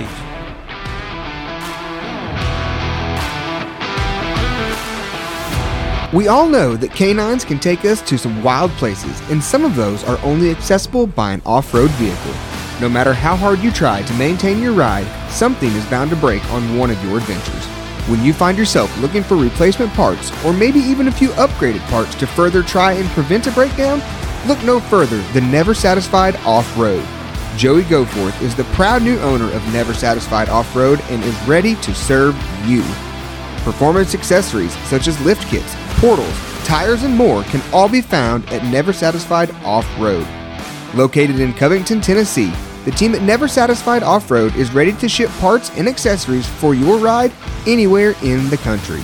We 6.13 6.27
all 6.27 6.49
know 6.49 6.75
that 6.75 6.91
canines 6.91 7.45
can 7.45 7.57
take 7.59 7.85
us 7.85 8.01
to 8.01 8.17
some 8.17 8.43
wild 8.43 8.71
places, 8.71 9.21
and 9.29 9.41
some 9.41 9.63
of 9.63 9.75
those 9.75 10.03
are 10.03 10.19
only 10.25 10.51
accessible 10.51 11.07
by 11.07 11.31
an 11.31 11.41
off 11.45 11.73
road 11.73 11.91
vehicle. 11.91 12.58
No 12.81 12.87
matter 12.87 13.13
how 13.13 13.35
hard 13.35 13.59
you 13.59 13.71
try 13.71 14.03
to 14.03 14.13
maintain 14.13 14.61
your 14.61 14.71
ride, 14.71 15.05
something 15.29 15.69
is 15.69 15.85
bound 15.87 16.11
to 16.11 16.15
break 16.15 16.43
on 16.53 16.77
one 16.77 16.89
of 16.89 17.03
your 17.03 17.17
adventures. 17.17 17.65
When 18.07 18.23
you 18.23 18.31
find 18.31 18.57
yourself 18.57 18.97
looking 19.01 19.21
for 19.21 19.35
replacement 19.35 19.91
parts, 19.93 20.31
or 20.45 20.53
maybe 20.53 20.79
even 20.79 21.09
a 21.09 21.11
few 21.11 21.27
upgraded 21.31 21.81
parts 21.89 22.15
to 22.15 22.25
further 22.25 22.63
try 22.63 22.93
and 22.93 23.09
prevent 23.09 23.47
a 23.47 23.51
breakdown, 23.51 24.01
look 24.47 24.63
no 24.63 24.79
further 24.79 25.21
than 25.33 25.51
Never 25.51 25.73
Satisfied 25.73 26.37
Off 26.45 26.77
Road. 26.77 27.05
Joey 27.57 27.81
Goforth 27.83 28.41
is 28.41 28.55
the 28.55 28.63
proud 28.75 29.03
new 29.03 29.19
owner 29.19 29.51
of 29.51 29.73
Never 29.73 29.93
Satisfied 29.93 30.47
Off 30.47 30.73
Road 30.73 31.01
and 31.09 31.21
is 31.21 31.47
ready 31.47 31.75
to 31.75 31.93
serve 31.93 32.33
you. 32.65 32.81
Performance 33.65 34.15
accessories 34.15 34.73
such 34.87 35.09
as 35.09 35.19
lift 35.25 35.45
kits, 35.49 35.75
portals, 35.99 36.33
tires, 36.63 37.03
and 37.03 37.13
more 37.13 37.43
can 37.43 37.61
all 37.73 37.89
be 37.89 37.99
found 37.99 38.49
at 38.51 38.63
Never 38.71 38.93
Satisfied 38.93 39.51
Off 39.65 39.85
Road. 39.99 40.25
Located 40.95 41.41
in 41.41 41.53
Covington, 41.53 41.99
Tennessee, 41.99 42.53
the 42.89 42.95
team 42.95 43.13
at 43.13 43.21
Never 43.21 43.47
Satisfied 43.47 44.01
Off 44.01 44.31
Road 44.31 44.55
is 44.55 44.73
ready 44.73 44.93
to 44.93 45.07
ship 45.07 45.29
parts 45.33 45.69
and 45.77 45.87
accessories 45.87 46.47
for 46.47 46.73
your 46.73 46.97
ride 46.97 47.31
anywhere 47.67 48.15
in 48.23 48.49
the 48.49 48.57
country. 48.57 49.01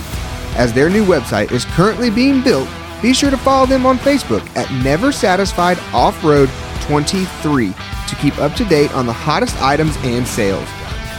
As 0.56 0.72
their 0.72 0.90
new 0.90 1.04
website 1.04 1.52
is 1.52 1.64
currently 1.66 2.10
being 2.10 2.42
built, 2.42 2.68
be 3.00 3.14
sure 3.14 3.30
to 3.30 3.36
follow 3.36 3.64
them 3.64 3.86
on 3.86 3.98
Facebook 3.98 4.44
at 4.56 4.68
Never 4.82 5.12
Satisfied 5.12 5.78
Off 5.92 6.24
Road 6.24 6.50
23 6.80 7.68
to 8.08 8.16
keep 8.16 8.36
up 8.38 8.54
to 8.54 8.64
date 8.64 8.92
on 8.92 9.06
the 9.06 9.12
hottest 9.12 9.54
items 9.62 9.96
and 9.98 10.26
sales. 10.26 10.68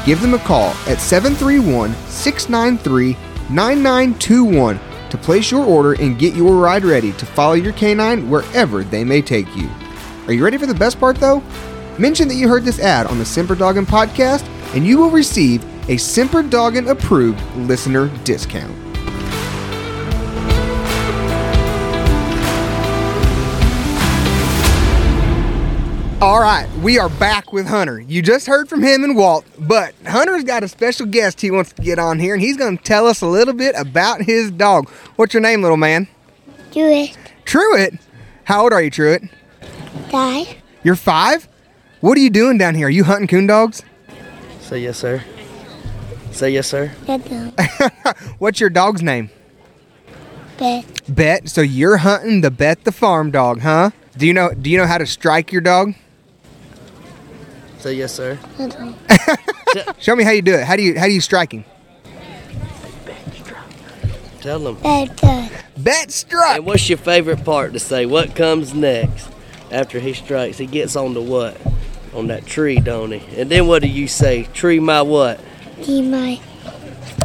Give 0.05 0.19
them 0.19 0.33
a 0.33 0.39
call 0.39 0.71
at 0.87 0.99
731 0.99 1.93
693 2.09 3.15
9921 3.49 4.79
to 5.09 5.17
place 5.17 5.51
your 5.51 5.65
order 5.65 5.93
and 6.01 6.19
get 6.19 6.35
your 6.35 6.55
ride 6.57 6.83
ready 6.83 7.13
to 7.13 7.25
follow 7.25 7.53
your 7.53 7.71
canine 7.73 8.29
wherever 8.29 8.83
they 8.83 9.05
may 9.05 9.21
take 9.21 9.55
you. 9.55 9.69
Are 10.25 10.33
you 10.33 10.43
ready 10.43 10.57
for 10.57 10.65
the 10.65 10.73
best 10.73 10.99
part 10.99 11.15
though? 11.15 11.41
Mention 11.99 12.27
that 12.27 12.35
you 12.35 12.47
heard 12.47 12.63
this 12.63 12.79
ad 12.79 13.07
on 13.07 13.17
the 13.17 13.25
Semper 13.25 13.55
Doggin 13.55 13.85
podcast 13.85 14.47
and 14.75 14.85
you 14.85 14.99
will 14.99 15.09
receive 15.09 15.65
a 15.89 15.97
Semper 15.97 16.43
Doggin 16.43 16.87
approved 16.89 17.41
listener 17.55 18.09
discount. 18.23 18.75
All 26.19 26.41
right, 26.41 26.67
we 26.81 26.99
are 26.99 27.09
back 27.09 27.53
with 27.53 27.67
Hunter. 27.67 27.99
You 27.99 28.21
just 28.21 28.47
heard 28.47 28.67
from 28.67 28.83
him 28.83 29.03
and 29.03 29.15
Walt, 29.15 29.45
but 29.59 29.93
Hunter's 30.05 30.43
got 30.43 30.63
a 30.63 30.67
special 30.67 31.05
guest 31.05 31.41
he 31.41 31.51
wants 31.51 31.73
to 31.73 31.81
get 31.81 31.99
on 31.99 32.17
here, 32.17 32.33
and 32.33 32.41
he's 32.41 32.57
going 32.57 32.77
to 32.77 32.83
tell 32.83 33.05
us 33.05 33.21
a 33.21 33.27
little 33.27 33.53
bit 33.53 33.75
about 33.77 34.23
his 34.23 34.49
dog. 34.49 34.89
What's 35.15 35.33
your 35.35 35.41
name, 35.41 35.61
little 35.61 35.77
man? 35.77 36.07
Truett. 36.71 37.15
Truett. 37.45 37.93
How 38.45 38.63
old 38.63 38.73
are 38.73 38.81
you, 38.81 38.89
Truett? 38.89 39.23
Five. 40.09 40.47
You're 40.83 40.95
five? 40.95 41.47
What 41.99 42.17
are 42.17 42.21
you 42.21 42.29
doing 42.29 42.57
down 42.59 42.75
here? 42.75 42.87
Are 42.87 42.91
you 42.91 43.03
hunting 43.03 43.27
coon 43.27 43.47
dogs? 43.47 43.81
Say 44.59 44.79
yes, 44.79 44.99
sir. 44.99 45.23
Say 46.31 46.51
yes, 46.51 46.67
sir. 46.67 46.89
What's 48.37 48.59
your 48.59 48.69
dog's 48.69 49.01
name? 49.01 49.31
Bet. 50.59 50.85
Bet. 51.09 51.49
So 51.49 51.61
you're 51.61 51.97
hunting 51.97 52.41
the 52.41 52.51
Bet 52.51 52.83
the 52.83 52.91
farm 52.91 53.31
dog, 53.31 53.61
huh? 53.61 53.91
Do 54.15 54.27
you 54.27 54.33
know 54.33 54.51
do 54.53 54.69
you 54.69 54.77
know 54.77 54.85
how 54.85 54.99
to 54.99 55.07
strike 55.07 55.51
your 55.51 55.61
dog? 55.61 55.93
Say 57.79 57.93
yes, 57.95 58.13
sir. 58.13 58.37
Show 59.99 60.15
me 60.15 60.23
how 60.23 60.31
you 60.31 60.41
do 60.41 60.53
it. 60.53 60.65
How 60.65 60.75
do 60.75 60.83
you 60.83 60.99
how 60.99 61.05
do 61.05 61.13
you 61.13 61.21
strike 61.21 61.51
him? 61.51 61.65
Tell 64.41 64.59
them. 64.59 64.75
Bet. 64.75 65.19
Bet 65.77 66.11
strike. 66.11 66.57
And 66.57 66.65
what's 66.65 66.87
your 66.89 66.97
favorite 66.99 67.43
part 67.43 67.73
to 67.73 67.79
say? 67.79 68.05
What 68.05 68.35
comes 68.35 68.73
next 68.73 69.29
after 69.71 69.99
he 69.99 70.13
strikes? 70.13 70.57
He 70.57 70.65
gets 70.65 70.95
on 70.95 71.13
the 71.13 71.21
what? 71.21 71.57
On 72.13 72.27
that 72.27 72.45
tree, 72.45 72.79
don't 72.79 73.11
he? 73.11 73.39
And 73.39 73.49
then 73.49 73.67
what 73.67 73.81
do 73.81 73.87
you 73.87 74.07
say? 74.07 74.43
Tree 74.53 74.79
my 74.79 75.01
what? 75.01 75.39
Di 75.83 76.01
my. 76.01 76.39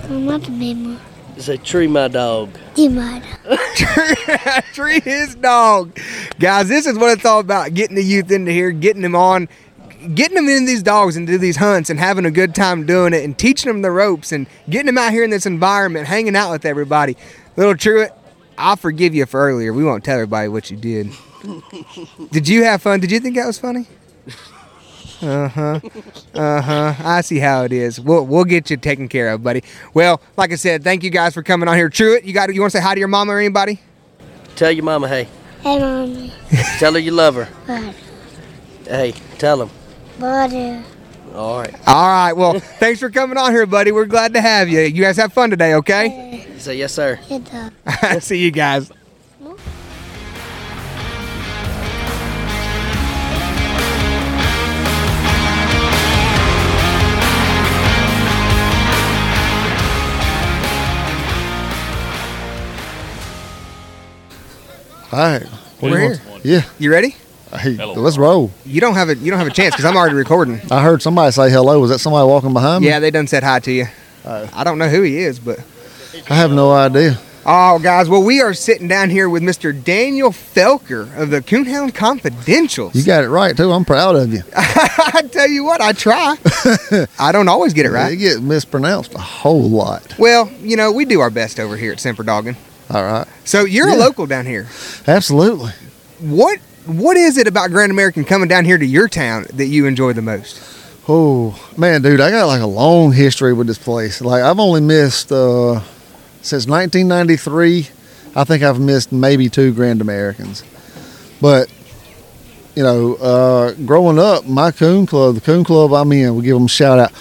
I'm 0.04 0.26
not 0.26 0.42
the 0.42 0.50
name. 0.50 0.98
You 1.36 1.42
say 1.42 1.56
tree 1.56 1.86
my 1.86 2.08
dog. 2.08 2.50
Di 2.74 2.88
my. 2.88 3.22
Tree 4.74 5.00
his 5.00 5.34
dog. 5.36 5.96
Guys, 6.38 6.68
this 6.68 6.86
is 6.86 6.98
what 6.98 7.16
it's 7.16 7.24
all 7.24 7.40
about. 7.40 7.72
Getting 7.72 7.96
the 7.96 8.04
youth 8.04 8.30
into 8.30 8.52
here, 8.52 8.70
getting 8.70 9.02
them 9.02 9.16
on, 9.16 9.48
getting 10.14 10.34
them 10.34 10.48
in 10.48 10.66
these 10.66 10.82
dogs 10.82 11.16
and 11.16 11.26
do 11.26 11.38
these 11.38 11.56
hunts 11.56 11.88
and 11.88 11.98
having 11.98 12.26
a 12.26 12.30
good 12.30 12.54
time 12.54 12.84
doing 12.84 13.14
it 13.14 13.24
and 13.24 13.38
teaching 13.38 13.72
them 13.72 13.82
the 13.82 13.90
ropes 13.90 14.32
and 14.32 14.46
getting 14.68 14.86
them 14.86 14.98
out 14.98 15.12
here 15.12 15.24
in 15.24 15.30
this 15.30 15.46
environment, 15.46 16.06
hanging 16.06 16.36
out 16.36 16.50
with 16.50 16.66
everybody. 16.66 17.16
Little 17.56 17.76
Truett, 17.76 18.12
I'll 18.58 18.76
forgive 18.76 19.14
you 19.14 19.24
for 19.24 19.40
earlier. 19.40 19.72
We 19.72 19.84
won't 19.84 20.04
tell 20.04 20.16
everybody 20.16 20.48
what 20.48 20.70
you 20.70 20.76
did. 20.76 21.10
Did 22.30 22.48
you 22.48 22.64
have 22.64 22.82
fun? 22.82 23.00
Did 23.00 23.10
you 23.10 23.20
think 23.20 23.36
that 23.36 23.46
was 23.46 23.58
funny? 23.58 23.86
Uh 25.20 25.48
huh. 25.48 25.80
Uh 26.34 26.60
huh. 26.60 26.94
I 26.98 27.20
see 27.20 27.38
how 27.38 27.62
it 27.62 27.72
is. 27.72 28.00
We'll 28.00 28.26
we'll 28.26 28.44
get 28.44 28.70
you 28.70 28.76
taken 28.76 29.08
care 29.08 29.28
of, 29.30 29.42
buddy. 29.42 29.62
Well, 29.94 30.20
like 30.36 30.50
I 30.52 30.56
said, 30.56 30.82
thank 30.82 31.04
you 31.04 31.10
guys 31.10 31.34
for 31.34 31.42
coming 31.42 31.68
on 31.68 31.76
here. 31.76 31.88
Truett, 31.88 32.24
you 32.24 32.32
got 32.32 32.52
you 32.52 32.60
want 32.60 32.72
to 32.72 32.78
say 32.78 32.82
hi 32.82 32.94
to 32.94 32.98
your 32.98 33.08
mama 33.08 33.32
or 33.32 33.38
anybody? 33.38 33.80
Tell 34.56 34.72
your 34.72 34.84
mama, 34.84 35.08
hey. 35.08 35.28
Hey, 35.62 35.78
mommy. 35.78 36.32
Tell 36.78 36.92
her 36.92 36.98
you 36.98 37.12
love 37.12 37.36
her. 37.36 37.48
Butter. 37.66 37.94
Hey, 38.84 39.12
tell 39.38 39.62
him. 39.62 39.70
Butter. 40.18 40.82
All 41.34 41.60
right. 41.60 41.74
All 41.86 42.08
right. 42.08 42.32
Well, 42.32 42.58
thanks 42.80 42.98
for 42.98 43.10
coming 43.10 43.38
on 43.38 43.52
here, 43.52 43.64
buddy. 43.64 43.92
We're 43.92 44.06
glad 44.06 44.34
to 44.34 44.40
have 44.40 44.68
you. 44.68 44.80
You 44.80 45.02
guys 45.02 45.16
have 45.18 45.32
fun 45.32 45.50
today, 45.50 45.74
okay? 45.74 46.46
Say 46.58 46.76
yes, 46.76 46.92
sir. 46.92 47.18
Good 47.28 47.46
time. 47.46 47.72
See 48.20 48.38
you 48.38 48.50
guys. 48.50 48.90
All 65.12 65.18
right. 65.18 65.46
We're 65.80 65.98
here. 66.14 66.20
Yeah. 66.42 66.62
You 66.78 66.90
ready? 66.90 67.16
Uh, 67.50 67.58
hey, 67.58 67.76
let's 67.76 68.16
roll. 68.16 68.50
You 68.64 68.80
don't 68.80 68.94
have 68.94 69.10
a 69.10 69.16
you 69.16 69.30
don't 69.30 69.38
have 69.38 69.46
a 69.48 69.52
chance 69.52 69.74
because 69.74 69.84
I'm 69.84 69.96
already 69.96 70.14
recording. 70.14 70.60
I 70.70 70.82
heard 70.82 71.02
somebody 71.02 71.32
say 71.32 71.50
hello. 71.50 71.80
Was 71.80 71.90
that 71.90 71.98
somebody 71.98 72.26
walking 72.26 72.54
behind 72.54 72.82
me? 72.82 72.88
Yeah, 72.88 72.98
they 72.98 73.10
done 73.10 73.26
said 73.26 73.42
hi 73.42 73.60
to 73.60 73.72
you. 73.72 73.86
Uh, 74.24 74.48
I 74.54 74.64
don't 74.64 74.78
know 74.78 74.88
who 74.88 75.02
he 75.02 75.18
is, 75.18 75.38
but 75.38 75.58
I 76.30 76.34
have 76.36 76.50
no 76.52 76.72
idea. 76.72 77.18
oh, 77.44 77.78
guys. 77.78 78.08
Well, 78.08 78.22
we 78.22 78.40
are 78.40 78.54
sitting 78.54 78.88
down 78.88 79.10
here 79.10 79.28
with 79.28 79.42
Mr. 79.42 79.72
Daniel 79.84 80.30
Felker 80.30 81.14
of 81.18 81.28
the 81.28 81.42
Coonhound 81.42 81.90
Confidentials. 81.92 82.94
You 82.94 83.04
got 83.04 83.22
it 83.24 83.28
right 83.28 83.54
too. 83.54 83.70
I'm 83.70 83.84
proud 83.84 84.16
of 84.16 84.32
you. 84.32 84.42
I 84.56 85.22
tell 85.30 85.48
you 85.48 85.64
what, 85.64 85.82
I 85.82 85.92
try. 85.92 86.36
I 87.18 87.32
don't 87.32 87.48
always 87.48 87.74
get 87.74 87.84
it 87.84 87.90
right. 87.90 88.10
You 88.12 88.16
get 88.16 88.42
mispronounced 88.42 89.12
a 89.14 89.18
whole 89.18 89.68
lot. 89.68 90.14
Well, 90.18 90.50
you 90.62 90.76
know, 90.76 90.90
we 90.90 91.04
do 91.04 91.20
our 91.20 91.30
best 91.30 91.60
over 91.60 91.76
here 91.76 91.92
at 91.92 92.00
Semper 92.00 92.22
Doggin. 92.22 92.56
All 92.90 93.02
right. 93.02 93.26
So 93.44 93.64
you're 93.64 93.88
a 93.88 93.96
local 93.96 94.26
down 94.26 94.46
here. 94.46 94.68
Absolutely. 95.06 95.72
What 96.20 96.58
what 96.86 97.16
is 97.16 97.38
it 97.38 97.46
about 97.46 97.70
Grand 97.70 97.92
American 97.92 98.24
coming 98.24 98.48
down 98.48 98.64
here 98.64 98.78
to 98.78 98.86
your 98.86 99.08
town 99.08 99.46
that 99.54 99.66
you 99.66 99.86
enjoy 99.86 100.12
the 100.12 100.22
most? 100.22 100.60
Oh 101.08 101.58
man, 101.76 102.02
dude, 102.02 102.20
I 102.20 102.30
got 102.30 102.46
like 102.46 102.60
a 102.60 102.66
long 102.66 103.12
history 103.12 103.52
with 103.52 103.66
this 103.66 103.78
place. 103.78 104.20
Like 104.20 104.42
I've 104.42 104.58
only 104.60 104.80
missed 104.80 105.32
uh, 105.32 105.80
since 106.42 106.66
1993. 106.66 107.88
I 108.34 108.44
think 108.44 108.62
I've 108.62 108.80
missed 108.80 109.12
maybe 109.12 109.48
two 109.48 109.72
Grand 109.74 110.00
Americans, 110.00 110.64
but 111.40 111.70
you 112.74 112.82
know, 112.82 113.14
uh, 113.16 113.72
growing 113.84 114.18
up, 114.18 114.46
my 114.46 114.70
coon 114.70 115.06
club, 115.06 115.34
the 115.34 115.40
coon 115.40 115.64
club 115.64 115.92
I'm 115.92 116.10
in, 116.12 116.36
we 116.36 116.42
give 116.44 116.56
them 116.56 116.64
a 116.64 116.68
shout 116.68 116.98
out, 116.98 117.12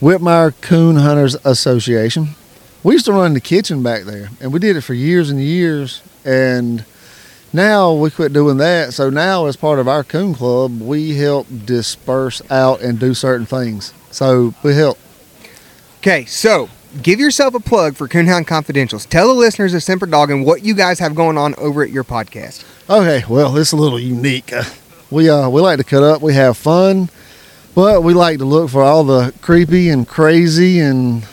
Whitmire 0.00 0.58
Coon 0.60 0.96
Hunters 0.96 1.36
Association. 1.44 2.28
We 2.84 2.92
used 2.92 3.06
to 3.06 3.12
run 3.12 3.32
the 3.32 3.40
kitchen 3.40 3.82
back 3.82 4.02
there, 4.02 4.28
and 4.40 4.52
we 4.52 4.58
did 4.58 4.76
it 4.76 4.82
for 4.82 4.92
years 4.92 5.30
and 5.30 5.40
years. 5.40 6.02
And 6.24 6.84
now 7.50 7.94
we 7.94 8.10
quit 8.10 8.34
doing 8.34 8.58
that. 8.58 8.92
So 8.92 9.08
now, 9.08 9.46
as 9.46 9.56
part 9.56 9.78
of 9.78 9.88
our 9.88 10.04
coon 10.04 10.34
club, 10.34 10.80
we 10.80 11.16
help 11.16 11.46
disperse 11.64 12.42
out 12.50 12.82
and 12.82 12.98
do 12.98 13.14
certain 13.14 13.46
things. 13.46 13.94
So 14.10 14.54
we 14.62 14.74
help. 14.74 14.98
Okay, 16.00 16.26
so 16.26 16.68
give 17.02 17.18
yourself 17.18 17.54
a 17.54 17.60
plug 17.60 17.96
for 17.96 18.06
Coonhound 18.06 18.44
Confidentials. 18.44 19.08
Tell 19.08 19.28
the 19.28 19.34
listeners 19.34 19.72
of 19.72 19.82
Semper 19.82 20.04
Doggin 20.04 20.44
what 20.44 20.62
you 20.62 20.74
guys 20.74 20.98
have 20.98 21.14
going 21.14 21.38
on 21.38 21.54
over 21.54 21.82
at 21.82 21.90
your 21.90 22.04
podcast. 22.04 22.64
Okay, 22.90 23.24
well, 23.26 23.56
it's 23.56 23.72
a 23.72 23.76
little 23.76 23.98
unique. 23.98 24.52
Uh, 24.52 24.64
we 25.10 25.30
uh 25.30 25.48
we 25.48 25.62
like 25.62 25.78
to 25.78 25.84
cut 25.84 26.02
up. 26.02 26.20
We 26.20 26.34
have 26.34 26.58
fun, 26.58 27.08
but 27.74 28.02
we 28.02 28.12
like 28.12 28.38
to 28.38 28.44
look 28.44 28.68
for 28.68 28.82
all 28.82 29.04
the 29.04 29.32
creepy 29.40 29.88
and 29.88 30.06
crazy 30.06 30.80
and 30.80 31.26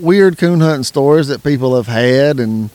weird 0.00 0.38
coon 0.38 0.60
hunting 0.60 0.84
stories 0.84 1.28
that 1.28 1.42
people 1.42 1.76
have 1.76 1.86
had, 1.86 2.40
and 2.40 2.70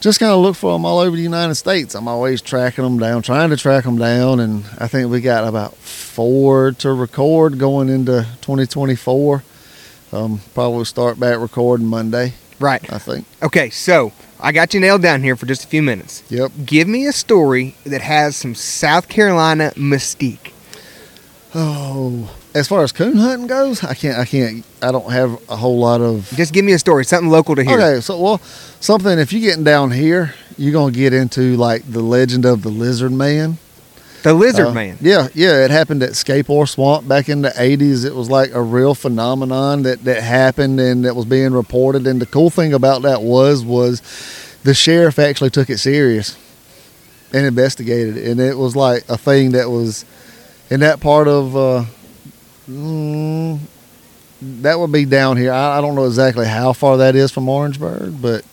just 0.00 0.18
kind 0.18 0.32
of 0.32 0.40
look 0.40 0.56
for 0.56 0.72
them 0.72 0.84
all 0.84 0.98
over 0.98 1.14
the 1.14 1.22
United 1.22 1.54
States. 1.56 1.94
I'm 1.94 2.08
always 2.08 2.40
tracking 2.40 2.84
them 2.84 2.98
down, 2.98 3.22
trying 3.22 3.50
to 3.50 3.56
track 3.56 3.84
them 3.84 3.98
down, 3.98 4.40
and 4.40 4.64
I 4.78 4.88
think 4.88 5.10
we 5.10 5.20
got 5.20 5.46
about 5.46 5.76
four 5.76 6.72
to 6.72 6.92
record 6.92 7.58
going 7.58 7.88
into 7.88 8.26
2024. 8.40 9.42
Um, 10.12 10.40
probably 10.54 10.84
start 10.86 11.20
back 11.20 11.38
recording 11.38 11.86
Monday. 11.86 12.34
Right. 12.58 12.92
I 12.92 12.98
think. 12.98 13.26
Okay, 13.42 13.70
so 13.70 14.12
I 14.38 14.52
got 14.52 14.74
you 14.74 14.80
nailed 14.80 15.02
down 15.02 15.22
here 15.22 15.36
for 15.36 15.46
just 15.46 15.64
a 15.64 15.68
few 15.68 15.82
minutes. 15.82 16.24
Yep. 16.30 16.52
Give 16.64 16.88
me 16.88 17.06
a 17.06 17.12
story 17.12 17.74
that 17.84 18.00
has 18.00 18.36
some 18.36 18.54
South 18.54 19.08
Carolina 19.08 19.72
mystique. 19.76 20.52
Oh, 21.54 22.34
as 22.54 22.68
far 22.68 22.82
as 22.82 22.92
coon 22.92 23.16
hunting 23.16 23.46
goes, 23.46 23.84
I 23.84 23.94
can't. 23.94 24.18
I 24.18 24.24
can't. 24.24 24.64
I 24.82 24.92
don't 24.92 25.10
have 25.10 25.40
a 25.48 25.56
whole 25.56 25.78
lot 25.78 26.00
of. 26.00 26.30
Just 26.34 26.52
give 26.52 26.64
me 26.64 26.72
a 26.72 26.78
story, 26.78 27.04
something 27.04 27.30
local 27.30 27.54
to 27.56 27.62
hear. 27.62 27.78
Okay, 27.80 28.00
so 28.00 28.20
well, 28.20 28.38
something. 28.80 29.18
If 29.18 29.32
you're 29.32 29.42
getting 29.42 29.64
down 29.64 29.90
here, 29.90 30.34
you're 30.56 30.72
gonna 30.72 30.92
get 30.92 31.12
into 31.12 31.56
like 31.56 31.90
the 31.90 32.00
legend 32.00 32.44
of 32.44 32.62
the 32.62 32.68
lizard 32.70 33.12
man. 33.12 33.58
The 34.22 34.34
lizard 34.34 34.66
Uh, 34.66 34.74
man. 34.74 34.98
Yeah, 35.00 35.28
yeah. 35.34 35.64
It 35.64 35.70
happened 35.70 36.02
at 36.02 36.14
Scape 36.14 36.50
Ore 36.50 36.66
Swamp 36.66 37.08
back 37.08 37.28
in 37.28 37.42
the 37.42 37.50
'80s. 37.50 38.04
It 38.04 38.14
was 38.14 38.28
like 38.28 38.52
a 38.52 38.60
real 38.62 38.94
phenomenon 38.94 39.82
that 39.84 40.04
that 40.04 40.22
happened 40.22 40.78
and 40.80 41.04
that 41.04 41.16
was 41.16 41.24
being 41.24 41.52
reported. 41.52 42.06
And 42.06 42.20
the 42.20 42.26
cool 42.26 42.50
thing 42.50 42.72
about 42.74 43.02
that 43.02 43.22
was 43.22 43.64
was 43.64 44.02
the 44.62 44.74
sheriff 44.74 45.18
actually 45.18 45.50
took 45.50 45.70
it 45.70 45.78
serious 45.78 46.36
and 47.32 47.46
investigated 47.46 48.16
it, 48.16 48.28
and 48.28 48.40
it 48.40 48.58
was 48.58 48.74
like 48.76 49.08
a 49.08 49.16
thing 49.16 49.52
that 49.52 49.70
was 49.70 50.04
in 50.68 50.80
that 50.80 51.00
part 51.00 51.26
of 51.28 51.56
uh, 51.56 51.84
mm, 52.70 53.58
that 54.62 54.78
would 54.78 54.92
be 54.92 55.04
down 55.04 55.36
here. 55.36 55.52
I, 55.52 55.78
I 55.78 55.80
don't 55.80 55.94
know 55.94 56.06
exactly 56.06 56.46
how 56.46 56.72
far 56.72 56.98
that 56.98 57.16
is 57.16 57.30
from 57.30 57.48
Orangeburg, 57.48 58.20
but 58.20 58.44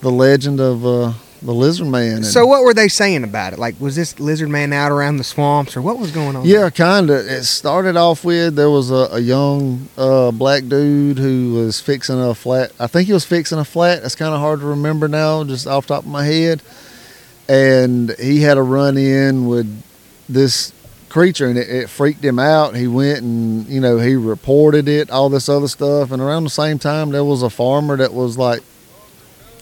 the 0.00 0.10
legend 0.10 0.60
of 0.60 0.84
uh, 0.84 1.12
the 1.42 1.52
Lizard 1.52 1.88
Man. 1.88 2.22
So 2.22 2.46
what 2.46 2.62
were 2.62 2.74
they 2.74 2.88
saying 2.88 3.24
about 3.24 3.52
it? 3.52 3.58
Like, 3.58 3.78
was 3.80 3.96
this 3.96 4.18
lizard 4.20 4.48
man 4.48 4.72
out 4.72 4.92
around 4.92 5.16
the 5.16 5.24
swamps, 5.24 5.76
or 5.76 5.82
what 5.82 5.98
was 5.98 6.10
going 6.10 6.36
on? 6.36 6.44
Yeah, 6.44 6.70
kind 6.70 7.10
of. 7.10 7.26
It 7.26 7.44
started 7.44 7.96
off 7.96 8.24
with 8.24 8.54
there 8.54 8.70
was 8.70 8.90
a, 8.90 9.08
a 9.12 9.20
young 9.20 9.88
uh, 9.96 10.30
black 10.30 10.68
dude 10.68 11.18
who 11.18 11.54
was 11.54 11.80
fixing 11.80 12.20
a 12.20 12.34
flat. 12.34 12.72
I 12.78 12.86
think 12.86 13.06
he 13.06 13.12
was 13.12 13.24
fixing 13.24 13.58
a 13.58 13.64
flat. 13.64 14.02
That's 14.02 14.14
kind 14.14 14.34
of 14.34 14.40
hard 14.40 14.60
to 14.60 14.66
remember 14.66 15.08
now, 15.08 15.44
just 15.44 15.66
off 15.66 15.86
the 15.86 15.94
top 15.94 16.04
of 16.04 16.10
my 16.10 16.24
head. 16.24 16.62
And 17.48 18.14
he 18.18 18.40
had 18.40 18.56
a 18.56 18.62
run 18.62 18.96
in 18.96 19.46
with 19.46 19.82
this 20.28 20.72
creature, 21.12 21.46
and 21.46 21.58
it, 21.58 21.68
it 21.68 21.90
freaked 21.90 22.24
him 22.24 22.38
out. 22.38 22.74
He 22.74 22.88
went 22.88 23.20
and 23.20 23.68
you 23.68 23.80
know 23.80 23.98
he 23.98 24.16
reported 24.16 24.88
it, 24.88 25.10
all 25.10 25.28
this 25.28 25.48
other 25.48 25.68
stuff. 25.68 26.10
And 26.10 26.20
around 26.20 26.44
the 26.44 26.50
same 26.50 26.78
time, 26.78 27.10
there 27.10 27.24
was 27.24 27.42
a 27.42 27.50
farmer 27.50 27.96
that 27.98 28.12
was 28.14 28.38
like, 28.38 28.62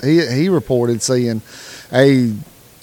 he 0.02 0.24
he 0.26 0.48
reported 0.48 1.02
seeing 1.02 1.42
a 1.92 2.32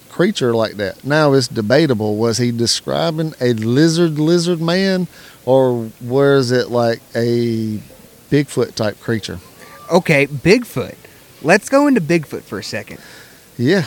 creature 0.09 0.53
like 0.53 0.73
that. 0.73 1.03
Now 1.03 1.33
it's 1.33 1.47
debatable. 1.47 2.17
Was 2.17 2.37
he 2.37 2.51
describing 2.51 3.33
a 3.39 3.53
lizard 3.53 4.19
lizard 4.19 4.61
man 4.61 5.07
or 5.45 5.89
was 6.01 6.51
it 6.51 6.69
like 6.69 6.99
a 7.15 7.79
Bigfoot 8.29 8.75
type 8.75 8.99
creature? 8.99 9.39
Okay, 9.91 10.27
Bigfoot. 10.27 10.95
Let's 11.41 11.69
go 11.69 11.87
into 11.87 12.01
Bigfoot 12.01 12.41
for 12.41 12.59
a 12.59 12.63
second. 12.63 12.99
Yeah. 13.57 13.85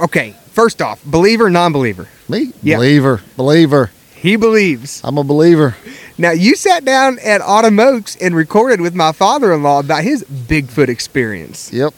Okay, 0.00 0.34
first 0.52 0.80
off, 0.80 1.04
believer, 1.04 1.50
non-believer. 1.50 2.08
Me? 2.28 2.52
Yeah. 2.62 2.76
Believer. 2.76 3.20
Believer. 3.36 3.90
He 4.22 4.36
believes. 4.36 5.00
I'm 5.02 5.18
a 5.18 5.24
believer. 5.24 5.74
Now 6.16 6.30
you 6.30 6.54
sat 6.54 6.84
down 6.84 7.18
at 7.18 7.40
Autumn 7.40 7.80
Oaks 7.80 8.14
and 8.16 8.36
recorded 8.36 8.80
with 8.80 8.94
my 8.94 9.10
father-in-law 9.10 9.80
about 9.80 10.04
his 10.04 10.22
Bigfoot 10.24 10.88
experience. 10.88 11.72
Yep. 11.72 11.92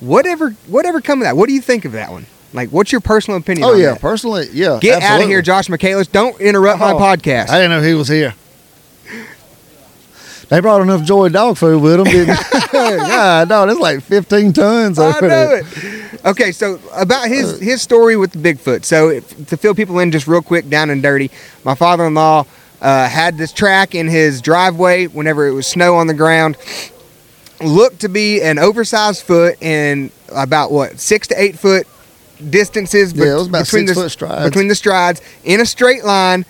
Whatever, 0.00 0.50
whatever 0.68 1.02
come 1.02 1.20
of 1.20 1.24
that. 1.26 1.36
What 1.36 1.48
do 1.48 1.54
you 1.54 1.60
think 1.60 1.84
of 1.84 1.92
that 1.92 2.10
one? 2.10 2.24
Like, 2.54 2.70
what's 2.70 2.92
your 2.92 3.02
personal 3.02 3.38
opinion? 3.38 3.68
Oh 3.68 3.74
yeah, 3.74 3.92
that? 3.92 4.00
personally, 4.00 4.46
yeah. 4.52 4.78
Get 4.80 5.02
out 5.02 5.20
of 5.20 5.28
here, 5.28 5.42
Josh 5.42 5.68
Michaelis. 5.68 6.06
Don't 6.08 6.40
interrupt 6.40 6.80
my 6.80 6.92
Oh, 6.92 6.98
podcast. 6.98 7.50
I 7.50 7.58
didn't 7.60 7.70
know 7.72 7.82
he 7.82 7.92
was 7.92 8.08
here. 8.08 8.34
They 10.48 10.60
brought 10.60 10.80
enough 10.80 11.02
joy 11.02 11.28
dog 11.28 11.56
food 11.56 11.82
with 11.82 11.96
them, 11.96 12.04
didn't 12.04 12.28
they? 12.28 12.58
God, 12.72 13.48
no, 13.48 13.66
that's 13.66 13.80
like 13.80 14.00
15 14.02 14.52
tons 14.52 14.98
I 14.98 15.10
know 15.12 15.20
there. 15.20 15.62
it. 15.64 16.24
Okay, 16.24 16.52
so 16.52 16.78
about 16.94 17.28
his 17.28 17.58
his 17.60 17.82
story 17.82 18.16
with 18.16 18.30
the 18.32 18.38
Bigfoot. 18.38 18.84
So 18.84 19.08
if, 19.08 19.46
to 19.48 19.56
fill 19.56 19.74
people 19.74 19.98
in 19.98 20.12
just 20.12 20.26
real 20.28 20.42
quick, 20.42 20.68
down 20.68 20.90
and 20.90 21.02
dirty, 21.02 21.30
my 21.64 21.74
father-in-law 21.74 22.46
uh, 22.80 23.08
had 23.08 23.38
this 23.38 23.52
track 23.52 23.94
in 23.94 24.06
his 24.08 24.40
driveway 24.40 25.06
whenever 25.06 25.46
it 25.48 25.52
was 25.52 25.66
snow 25.66 25.96
on 25.96 26.06
the 26.06 26.14
ground. 26.14 26.56
Looked 27.60 28.00
to 28.00 28.08
be 28.08 28.42
an 28.42 28.58
oversized 28.58 29.22
foot 29.22 29.56
and 29.62 30.10
about 30.32 30.70
what 30.70 31.00
six 31.00 31.26
to 31.28 31.40
eight 31.40 31.58
foot 31.58 31.86
distances 32.50 33.12
Yeah, 33.14 33.32
it 33.32 33.34
was 33.34 33.48
about 33.48 33.64
between 33.64 33.86
six 33.86 33.96
the 33.96 34.02
foot 34.04 34.10
strides. 34.12 34.44
between 34.44 34.68
the 34.68 34.74
strides 34.74 35.22
in 35.42 35.60
a 35.60 35.66
straight 35.66 36.04
line. 36.04 36.44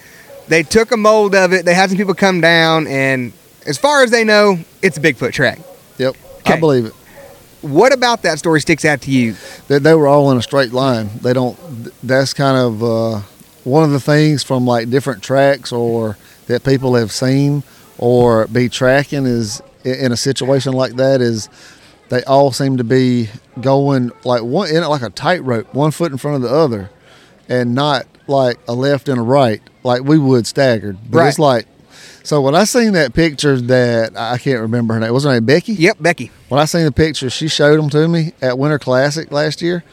They 0.49 0.63
took 0.63 0.93
a 0.93 0.97
mold 0.97 1.35
of 1.35 1.53
it. 1.53 1.65
They 1.65 1.75
had 1.75 1.91
some 1.91 1.97
people 1.97 2.15
come 2.15 2.41
down, 2.41 2.87
and 2.87 3.33
as 3.67 3.79
far 3.79 4.03
as 4.03 4.11
they 4.11 4.25
know, 4.25 4.59
it's 4.83 4.97
a 4.97 5.01
Bigfoot 5.01 5.33
track. 5.33 5.59
Yep, 5.99 6.17
I 6.45 6.61
believe 6.61 6.87
it. 6.87 6.93
What 7.63 7.93
about 7.93 8.23
that 8.23 8.39
story 8.39 8.61
sticks 8.61 8.85
out 8.85 9.01
to 9.03 9.11
you? 9.11 9.35
That 9.69 9.83
they 9.83 9.95
were 9.95 10.07
all 10.07 10.31
in 10.31 10.39
a 10.39 10.43
straight 10.43 10.73
line. 10.73 11.11
They 11.21 11.33
don't. 11.33 11.57
That's 12.03 12.33
kind 12.33 12.57
of 12.57 12.83
uh, 12.83 13.21
one 13.65 13.83
of 13.83 13.91
the 13.91 14.01
things 14.01 14.43
from 14.45 14.67
like 14.67 14.91
different 14.91 15.23
tracks 15.23 15.73
or 15.73 16.17
that 16.47 16.65
people 16.65 16.95
have 16.95 17.11
seen 17.11 17.65
or 17.99 18.47
be 18.47 18.69
tracking 18.69 19.27
is 19.27 19.61
in 19.85 20.13
a 20.13 20.17
situation 20.17 20.73
like 20.73 20.95
that 20.97 21.21
is 21.21 21.49
they 22.09 22.23
all 22.25 22.53
seem 22.53 22.77
to 22.77 22.85
be 22.85 23.29
going 23.61 24.13
like 24.25 24.43
one 24.43 24.69
in 24.69 24.83
it 24.83 24.87
like 24.87 25.03
a 25.03 25.11
tightrope, 25.11 25.75
one 25.75 25.91
foot 25.91 26.13
in 26.13 26.19
front 26.19 26.37
of 26.37 26.43
the 26.43 26.55
other, 26.55 26.91
and 27.49 27.75
not 27.75 28.07
like 28.29 28.59
a 28.69 28.75
left 28.75 29.09
and 29.09 29.19
a 29.19 29.23
right 29.23 29.61
like 29.83 30.03
we 30.03 30.19
would 30.19 30.47
staggered. 30.47 30.99
But 31.11 31.27
it's 31.27 31.39
like 31.39 31.67
so 32.23 32.41
when 32.41 32.55
I 32.55 32.65
seen 32.65 32.93
that 32.93 33.15
picture 33.15 33.61
that 33.61 34.17
I 34.17 34.39
can't 34.39 34.61
remember 34.61 34.95
her 34.95 35.01
name, 35.01 35.13
was 35.13 35.25
her 35.25 35.33
name 35.33 35.45
Becky? 35.45 35.75
Yep, 35.75 35.99
Becky. 36.01 36.31
When 36.49 36.61
I 36.61 36.65
seen 36.65 36.85
the 36.85 36.93
picture, 36.93 37.31
she 37.31 37.49
showed 37.49 37.79
them 37.79 37.91
to 37.91 38.09
me 38.09 38.33
at 38.43 38.59
Winter 38.59 38.79
Classic 38.79 39.31
last 39.31 39.63
year, 39.63 39.85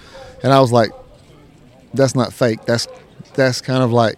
and 0.41 0.51
I 0.51 0.59
was 0.59 0.71
like, 0.71 0.91
"That's 1.93 2.15
not 2.15 2.33
fake. 2.33 2.65
That's 2.65 2.87
that's 3.35 3.61
kind 3.61 3.83
of 3.83 3.91
like 3.91 4.17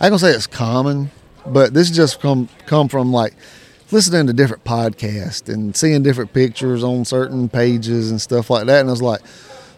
I 0.00 0.08
gonna 0.08 0.18
say 0.18 0.30
it's 0.30 0.46
common, 0.46 1.10
but 1.46 1.74
this 1.74 1.90
just 1.90 2.20
come 2.20 2.48
come 2.66 2.88
from 2.88 3.12
like 3.12 3.34
listening 3.90 4.26
to 4.28 4.32
different 4.32 4.64
podcasts 4.64 5.52
and 5.52 5.76
seeing 5.76 6.02
different 6.02 6.32
pictures 6.32 6.82
on 6.82 7.04
certain 7.04 7.50
pages 7.50 8.10
and 8.10 8.20
stuff 8.20 8.48
like 8.48 8.66
that. 8.66 8.80
And 8.80 8.88
I 8.88 8.92
was 8.92 9.02
like, 9.02 9.20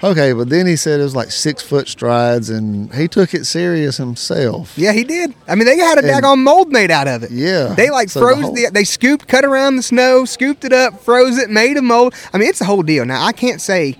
okay, 0.03 0.33
but 0.33 0.49
then 0.49 0.67
he 0.67 0.77
said 0.77 1.01
it 1.01 1.03
was 1.05 1.15
like 1.17 1.31
six 1.31 1.63
foot 1.63 1.89
strides, 1.89 2.51
and 2.51 2.93
he 2.95 3.09
took 3.09 3.35
it 3.35 3.45
serious 3.47 3.97
himself. 3.97 4.77
Yeah, 4.77 4.93
he 4.93 5.05
did. 5.05 5.35
I 5.49 5.55
mean, 5.55 5.67
they 5.67 5.77
had 5.77 5.99
a 5.99 6.03
daggone 6.03 6.39
mold 6.43 6.71
made 6.73 6.91
out 6.91 7.09
of 7.09 7.23
it. 7.23 7.31
Yeah. 7.31 7.75
They 7.75 7.91
like 7.91 8.09
So 8.11 8.21
the 8.21 8.27
froze 8.27 8.43
whole- 8.43 8.55
the, 8.55 8.71
they 8.73 8.85
scooped, 8.85 9.29
cut 9.29 9.45
around 9.45 9.77
the 9.77 9.83
snow, 9.83 10.25
scooped 10.25 10.65
it 10.65 10.73
up, 10.73 11.01
froze 11.01 11.39
it, 11.39 11.51
made 11.51 11.77
a 11.77 11.83
mold. 11.83 12.15
I 12.33 12.39
mean, 12.39 12.49
it's 12.49 12.61
a 12.61 12.65
whole 12.65 12.83
deal. 12.83 13.05
Now, 13.05 13.25
I 13.25 13.33
can't 13.33 13.61
say, 13.61 13.97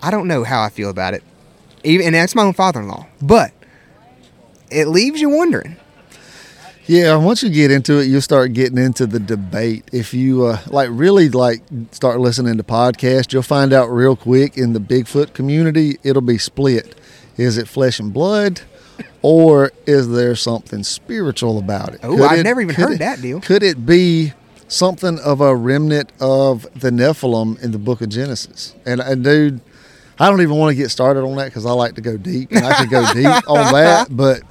I 0.00 0.10
don't 0.10 0.28
know 0.28 0.44
how 0.44 0.62
I 0.62 0.68
feel 0.68 0.90
about 0.90 1.14
it. 1.14 1.22
Even, 1.84 2.06
and 2.06 2.14
that's 2.14 2.34
my 2.34 2.42
own 2.42 2.52
father 2.54 2.80
in 2.80 2.88
law. 2.88 3.06
But 3.20 3.52
it 4.70 4.86
leaves 4.88 5.20
you 5.20 5.28
wondering. 5.28 5.76
Yeah, 6.92 7.16
once 7.16 7.42
you 7.42 7.48
get 7.48 7.70
into 7.70 8.00
it, 8.00 8.04
you'll 8.08 8.20
start 8.20 8.52
getting 8.52 8.76
into 8.76 9.06
the 9.06 9.18
debate. 9.18 9.88
If 9.94 10.12
you 10.12 10.44
uh, 10.44 10.58
like 10.66 10.90
really 10.92 11.30
like 11.30 11.62
start 11.90 12.20
listening 12.20 12.58
to 12.58 12.62
podcasts, 12.62 13.32
you'll 13.32 13.42
find 13.42 13.72
out 13.72 13.86
real 13.86 14.14
quick 14.14 14.58
in 14.58 14.74
the 14.74 14.78
Bigfoot 14.78 15.32
community, 15.32 15.96
it'll 16.02 16.20
be 16.20 16.36
split. 16.36 16.94
Is 17.38 17.56
it 17.56 17.66
flesh 17.66 17.98
and 17.98 18.12
blood, 18.12 18.60
or 19.22 19.72
is 19.86 20.10
there 20.10 20.36
something 20.36 20.82
spiritual 20.82 21.58
about 21.58 21.94
it? 21.94 22.00
Oh, 22.02 22.22
I've 22.24 22.40
it- 22.40 22.42
never 22.42 22.60
even 22.60 22.74
heard 22.74 22.92
it- 22.92 22.98
that 22.98 23.22
deal. 23.22 23.40
Could 23.40 23.62
it 23.62 23.86
be 23.86 24.34
something 24.68 25.18
of 25.20 25.40
a 25.40 25.56
remnant 25.56 26.12
of 26.20 26.64
the 26.78 26.90
Nephilim 26.90 27.58
in 27.62 27.70
the 27.72 27.78
Book 27.78 28.02
of 28.02 28.10
Genesis? 28.10 28.74
And, 28.84 29.00
and 29.00 29.24
dude, 29.24 29.62
I 30.18 30.28
don't 30.28 30.42
even 30.42 30.56
want 30.58 30.72
to 30.72 30.76
get 30.76 30.90
started 30.90 31.22
on 31.22 31.36
that 31.36 31.46
because 31.46 31.64
I 31.64 31.72
like 31.72 31.94
to 31.94 32.02
go 32.02 32.18
deep, 32.18 32.50
and 32.52 32.66
I 32.66 32.74
could 32.82 32.90
go 32.90 33.02
deep 33.14 33.48
on 33.48 33.72
that, 33.72 34.08
but. 34.14 34.42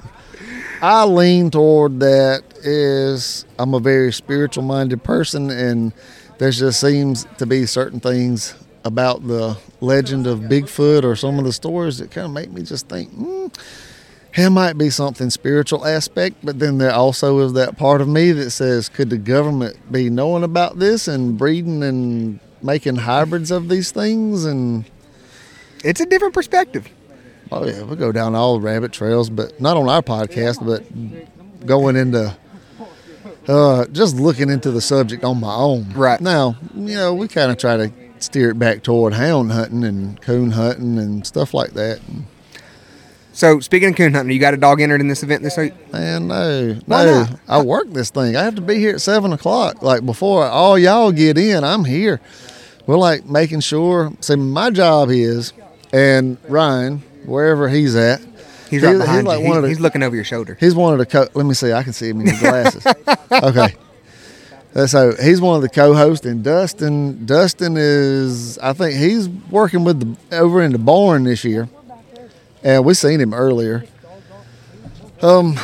I 0.84 1.04
lean 1.04 1.52
toward 1.52 2.00
that 2.00 2.42
is 2.64 3.46
I'm 3.56 3.72
a 3.72 3.78
very 3.78 4.12
spiritual 4.12 4.64
minded 4.64 5.04
person 5.04 5.48
and 5.48 5.92
there 6.38 6.50
just 6.50 6.80
seems 6.80 7.24
to 7.38 7.46
be 7.46 7.66
certain 7.66 8.00
things 8.00 8.56
about 8.84 9.24
the 9.28 9.56
legend 9.80 10.26
of 10.26 10.40
Bigfoot 10.40 11.04
or 11.04 11.14
some 11.14 11.38
of 11.38 11.44
the 11.44 11.52
stories 11.52 11.98
that 11.98 12.10
kind 12.10 12.24
of 12.24 12.32
make 12.32 12.50
me 12.50 12.62
just 12.64 12.88
think, 12.88 13.12
hmm, 13.12 13.46
there 14.34 14.50
might 14.50 14.76
be 14.76 14.90
something 14.90 15.30
spiritual 15.30 15.86
aspect, 15.86 16.34
but 16.42 16.58
then 16.58 16.78
there 16.78 16.92
also 16.92 17.38
is 17.38 17.52
that 17.52 17.76
part 17.76 18.00
of 18.00 18.08
me 18.08 18.32
that 18.32 18.50
says, 18.50 18.88
could 18.88 19.08
the 19.08 19.18
government 19.18 19.92
be 19.92 20.10
knowing 20.10 20.42
about 20.42 20.80
this 20.80 21.06
and 21.06 21.38
breeding 21.38 21.84
and 21.84 22.40
making 22.60 22.96
hybrids 22.96 23.52
of 23.52 23.68
these 23.68 23.92
things? 23.92 24.44
And 24.44 24.84
it's 25.84 26.00
a 26.00 26.06
different 26.06 26.34
perspective. 26.34 26.88
Oh 27.54 27.66
yeah, 27.66 27.82
we 27.82 27.96
go 27.96 28.12
down 28.12 28.34
all 28.34 28.60
rabbit 28.60 28.92
trails, 28.92 29.28
but 29.28 29.60
not 29.60 29.76
on 29.76 29.86
our 29.86 30.00
podcast, 30.00 30.64
but 30.64 31.66
going 31.66 31.96
into 31.96 32.34
uh, 33.46 33.84
just 33.88 34.16
looking 34.16 34.48
into 34.48 34.70
the 34.70 34.80
subject 34.80 35.22
on 35.22 35.38
my 35.38 35.54
own. 35.54 35.92
Right 35.92 36.18
now, 36.18 36.56
you 36.74 36.94
know, 36.94 37.12
we 37.12 37.28
kind 37.28 37.50
of 37.50 37.58
try 37.58 37.76
to 37.76 37.92
steer 38.20 38.50
it 38.50 38.58
back 38.58 38.82
toward 38.82 39.12
hound 39.12 39.52
hunting 39.52 39.84
and 39.84 40.18
coon 40.22 40.52
hunting 40.52 40.98
and 40.98 41.26
stuff 41.26 41.52
like 41.52 41.72
that. 41.72 42.00
So, 43.34 43.60
speaking 43.60 43.90
of 43.90 43.96
coon 43.96 44.14
hunting, 44.14 44.32
you 44.32 44.40
got 44.40 44.54
a 44.54 44.58
dog 44.58 44.80
entered 44.80 45.02
in 45.02 45.08
this 45.08 45.22
event 45.22 45.42
this 45.42 45.58
week? 45.58 45.74
Man, 45.92 46.28
no, 46.28 46.80
no. 46.86 47.26
I 47.48 47.60
work 47.60 47.90
this 47.90 48.08
thing. 48.08 48.34
I 48.34 48.44
have 48.44 48.54
to 48.54 48.62
be 48.62 48.78
here 48.78 48.94
at 48.94 49.02
seven 49.02 49.30
o'clock. 49.30 49.82
Like 49.82 50.06
before 50.06 50.46
all 50.46 50.78
y'all 50.78 51.12
get 51.12 51.36
in, 51.36 51.64
I'm 51.64 51.84
here. 51.84 52.18
We're 52.86 52.96
like 52.96 53.26
making 53.26 53.60
sure. 53.60 54.10
See, 54.20 54.36
my 54.36 54.70
job 54.70 55.10
is, 55.10 55.52
and 55.92 56.38
Ryan, 56.48 57.02
wherever 57.24 57.68
he's 57.68 57.94
at, 57.94 58.20
He's 58.70 58.82
right 58.82 58.92
he- 58.92 58.98
behind 58.98 59.26
like 59.26 59.40
you. 59.42 59.48
one 59.48 59.56
of 59.58 59.62
the- 59.62 59.68
he's 59.68 59.80
looking 59.80 60.02
over 60.02 60.14
your 60.14 60.24
shoulder. 60.24 60.56
He's 60.60 60.74
one 60.74 60.92
of 60.92 60.98
the 60.98 61.06
co. 61.06 61.26
Let 61.34 61.44
me 61.46 61.54
see. 61.54 61.72
I 61.72 61.82
can 61.82 61.92
see 61.92 62.08
him 62.10 62.20
in 62.20 62.26
your 62.28 62.38
glasses. 62.38 62.86
okay. 63.32 63.74
Uh, 64.74 64.86
So 64.86 65.12
he's 65.22 65.40
one 65.40 65.56
of 65.56 65.62
the 65.62 65.68
co-hosts, 65.68 66.24
and 66.24 66.42
Dustin. 66.42 67.26
Dustin 67.26 67.76
is, 67.76 68.58
I 68.58 68.72
think 68.72 68.98
he's 68.98 69.28
working 69.28 69.84
with 69.84 70.00
the 70.30 70.36
over 70.38 70.62
in 70.62 70.72
the 70.72 70.78
barn 70.78 71.24
this 71.24 71.44
year, 71.44 71.68
and 72.62 72.82
we 72.84 72.94
seen 72.94 73.20
him 73.20 73.34
earlier. 73.34 73.84
Um, 75.20 75.58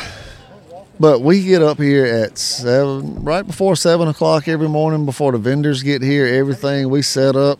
but 0.99 1.21
we 1.21 1.43
get 1.43 1.61
up 1.63 1.79
here 1.79 2.05
at 2.05 2.37
seven, 2.37 3.23
right 3.23 3.45
before 3.45 3.75
seven 3.75 4.07
o'clock 4.07 4.47
every 4.47 4.69
morning, 4.69 5.05
before 5.05 5.31
the 5.31 5.37
vendors 5.39 5.81
get 5.81 6.01
here. 6.01 6.25
Everything 6.27 6.89
we 6.89 7.01
set 7.01 7.35
up, 7.35 7.59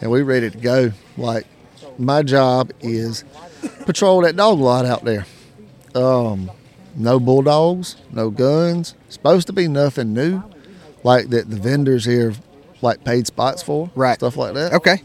and 0.00 0.10
we 0.10 0.22
ready 0.22 0.50
to 0.50 0.58
go. 0.58 0.92
Like 1.16 1.46
my 2.00 2.22
job 2.22 2.72
is 2.80 3.24
patrol 3.84 4.22
that 4.22 4.36
dog 4.36 4.58
lot 4.58 4.84
out 4.86 5.04
there. 5.04 5.26
Um, 5.94 6.50
No 6.96 7.20
bulldogs, 7.20 7.96
no 8.12 8.30
guns. 8.30 8.94
Supposed 9.08 9.46
to 9.46 9.52
be 9.52 9.68
nothing 9.68 10.12
new, 10.12 10.42
like 11.04 11.30
that 11.30 11.48
the 11.50 11.56
vendors 11.56 12.04
here 12.04 12.34
like 12.82 13.04
paid 13.04 13.26
spots 13.26 13.62
for, 13.62 13.90
Right. 13.94 14.14
Stuff 14.16 14.36
like 14.36 14.54
that. 14.54 14.72
Okay. 14.74 15.02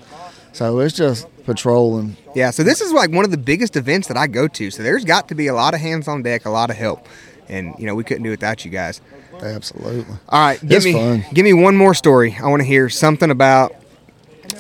So 0.54 0.80
it's 0.80 0.96
just 0.96 1.28
patrolling. 1.46 2.16
Yeah, 2.34 2.50
so 2.52 2.64
this 2.64 2.80
is 2.82 2.91
like 2.93 3.12
one 3.12 3.26
of 3.26 3.32
the 3.32 3.38
biggest 3.38 3.76
events 3.76 4.08
that 4.08 4.16
I 4.18 4.28
go 4.28 4.48
to. 4.48 4.72
So 4.72 4.82
there's 4.84 5.04
got 5.06 5.28
to 5.30 5.36
be 5.36 5.48
a 5.48 5.54
lot 5.54 5.74
of 5.74 5.82
hands 5.82 6.08
on 6.08 6.24
deck, 6.24 6.46
a 6.46 6.50
lot 6.50 6.70
of 6.70 6.76
help. 6.78 7.06
And 7.50 7.76
you 7.78 7.86
know, 7.86 7.93
we 7.93 8.04
couldn't 8.04 8.24
do 8.24 8.30
it 8.30 8.39
without 8.39 8.64
you 8.66 8.72
guys. 8.72 9.02
Absolutely. 9.41 10.16
All 10.30 10.39
right, 10.39 10.60
give 10.62 10.72
It's 10.78 10.86
me 10.86 10.93
fun. 10.93 11.26
give 11.34 11.43
me 11.43 11.54
one 11.54 11.76
more 11.76 11.93
story. 11.93 12.36
I 12.41 12.48
want 12.48 12.62
to 12.62 12.68
hear 12.68 12.89
something 12.89 13.30
about 13.30 13.76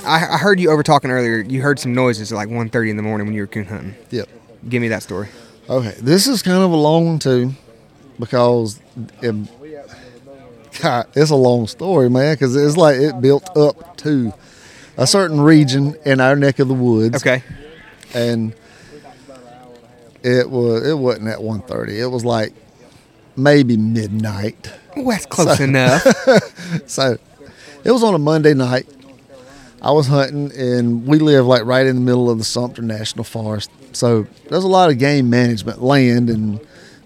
I, 0.05 0.35
I 0.35 0.37
heard 0.37 0.59
you 0.59 0.69
over 0.71 0.83
talking 0.83 1.11
earlier. 1.11 1.39
You 1.39 1.61
heard 1.61 1.79
some 1.79 1.93
noises 1.93 2.31
at 2.31 2.35
like 2.35 2.49
1.30 2.49 2.89
in 2.89 2.97
the 2.97 3.03
morning 3.03 3.27
when 3.27 3.33
you 3.35 3.41
were 3.41 3.47
coon 3.47 3.65
hunting. 3.65 3.95
Yep. 4.11 4.29
Give 4.69 4.81
me 4.81 4.87
that 4.89 5.03
story. 5.03 5.27
Okay, 5.69 5.95
this 5.99 6.27
is 6.27 6.41
kind 6.43 6.63
of 6.63 6.71
a 6.71 6.75
long 6.75 7.05
one 7.07 7.19
too, 7.19 7.51
because 8.19 8.79
it, 9.21 9.35
God, 10.81 11.07
it's 11.15 11.31
a 11.31 11.35
long 11.35 11.67
story, 11.67 12.09
man. 12.09 12.35
Because 12.35 12.55
it's 12.55 12.77
like 12.77 12.97
it 12.97 13.19
built 13.21 13.55
up 13.57 13.97
to 13.97 14.31
a 14.97 15.07
certain 15.07 15.41
region 15.41 15.95
in 16.05 16.21
our 16.21 16.35
neck 16.35 16.59
of 16.59 16.67
the 16.67 16.73
woods. 16.73 17.15
Okay. 17.17 17.43
and 18.13 18.53
it 20.23 20.49
was 20.49 20.87
it 20.87 20.93
wasn't 20.97 21.27
at 21.27 21.39
1.30. 21.39 21.89
It 21.99 22.07
was 22.07 22.25
like 22.25 22.53
maybe 23.35 23.77
midnight. 23.77 24.71
Oh, 24.95 25.09
that's 25.09 25.25
close 25.25 25.57
So- 25.57 25.63
enough. 25.63 26.01
so 26.87 27.17
it 27.83 27.91
was 27.91 28.03
on 28.03 28.13
a 28.13 28.19
Monday 28.19 28.53
night. 28.53 28.87
I 29.85 29.91
was 29.91 30.07
hunting, 30.07 30.51
and 30.59 31.05
we 31.05 31.19
live 31.19 31.45
like 31.45 31.63
right 31.63 31.85
in 31.85 31.95
the 31.95 32.01
middle 32.01 32.27
of 32.27 32.39
the 32.39 32.43
Sumter 32.43 32.81
National 32.81 33.23
Forest. 33.23 33.69
So 33.93 34.25
there's 34.49 34.63
a 34.63 34.67
lot 34.67 34.89
of 34.89 34.97
game 34.97 35.29
management 35.29 35.79
land, 35.79 36.27
and 36.31 36.59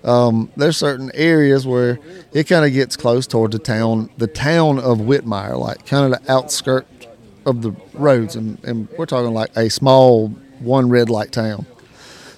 um, 0.06 0.50
there's 0.56 0.78
certain 0.78 1.12
areas 1.14 1.68
where 1.68 2.00
it 2.32 2.46
kind 2.48 2.66
of 2.66 2.72
gets 2.72 2.96
close 2.96 3.28
towards 3.28 3.52
the 3.52 3.60
town, 3.60 4.10
the 4.18 4.28
town 4.28 4.80
of 4.80 5.00
Whitmire, 5.00 5.60
like 5.60 5.86
kind 5.86 6.14
of 6.14 6.24
the 6.24 6.32
outskirt 6.32 6.88
of 7.46 7.64
the 7.64 7.76
roads, 7.94 8.38
and, 8.38 8.64
and 8.64 8.88
we're 8.98 9.06
talking 9.06 9.34
like 9.34 9.52
a 9.58 9.70
small 9.70 10.30
one 10.60 10.88
red 10.88 11.10
light 11.10 11.34
town. 11.34 11.66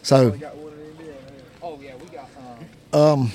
So, 0.02 0.36
um, 2.94 3.32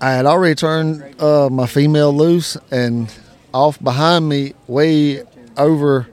I 0.00 0.12
had 0.12 0.24
already 0.24 0.54
turned 0.54 1.20
uh, 1.20 1.50
my 1.50 1.66
female 1.66 2.16
loose, 2.16 2.56
and 2.70 3.14
off 3.52 3.78
behind 3.82 4.26
me, 4.26 4.54
way 4.66 5.24
over, 5.56 6.08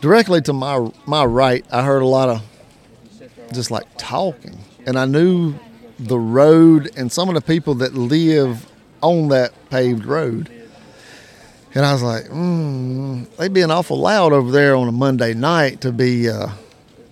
directly 0.00 0.40
to 0.42 0.52
my 0.52 0.90
my 1.06 1.24
right, 1.24 1.64
I 1.70 1.82
heard 1.84 2.02
a 2.02 2.06
lot 2.06 2.28
of 2.28 2.42
just 3.52 3.70
like 3.70 3.86
talking, 3.98 4.58
and 4.86 4.98
I 4.98 5.04
knew 5.04 5.54
the 5.98 6.18
road 6.18 6.90
and 6.96 7.12
some 7.12 7.28
of 7.28 7.34
the 7.34 7.40
people 7.40 7.74
that 7.76 7.94
live 7.94 8.66
on 9.02 9.28
that 9.28 9.52
paved 9.70 10.04
road. 10.04 10.50
And 11.74 11.86
I 11.86 11.92
was 11.92 12.02
like, 12.02 12.24
mm, 12.24 13.34
they 13.36 13.48
being 13.48 13.70
awful 13.70 13.98
loud 13.98 14.32
over 14.32 14.50
there 14.50 14.76
on 14.76 14.88
a 14.88 14.92
Monday 14.92 15.32
night 15.32 15.80
to 15.82 15.92
be 15.92 16.28
uh, 16.28 16.48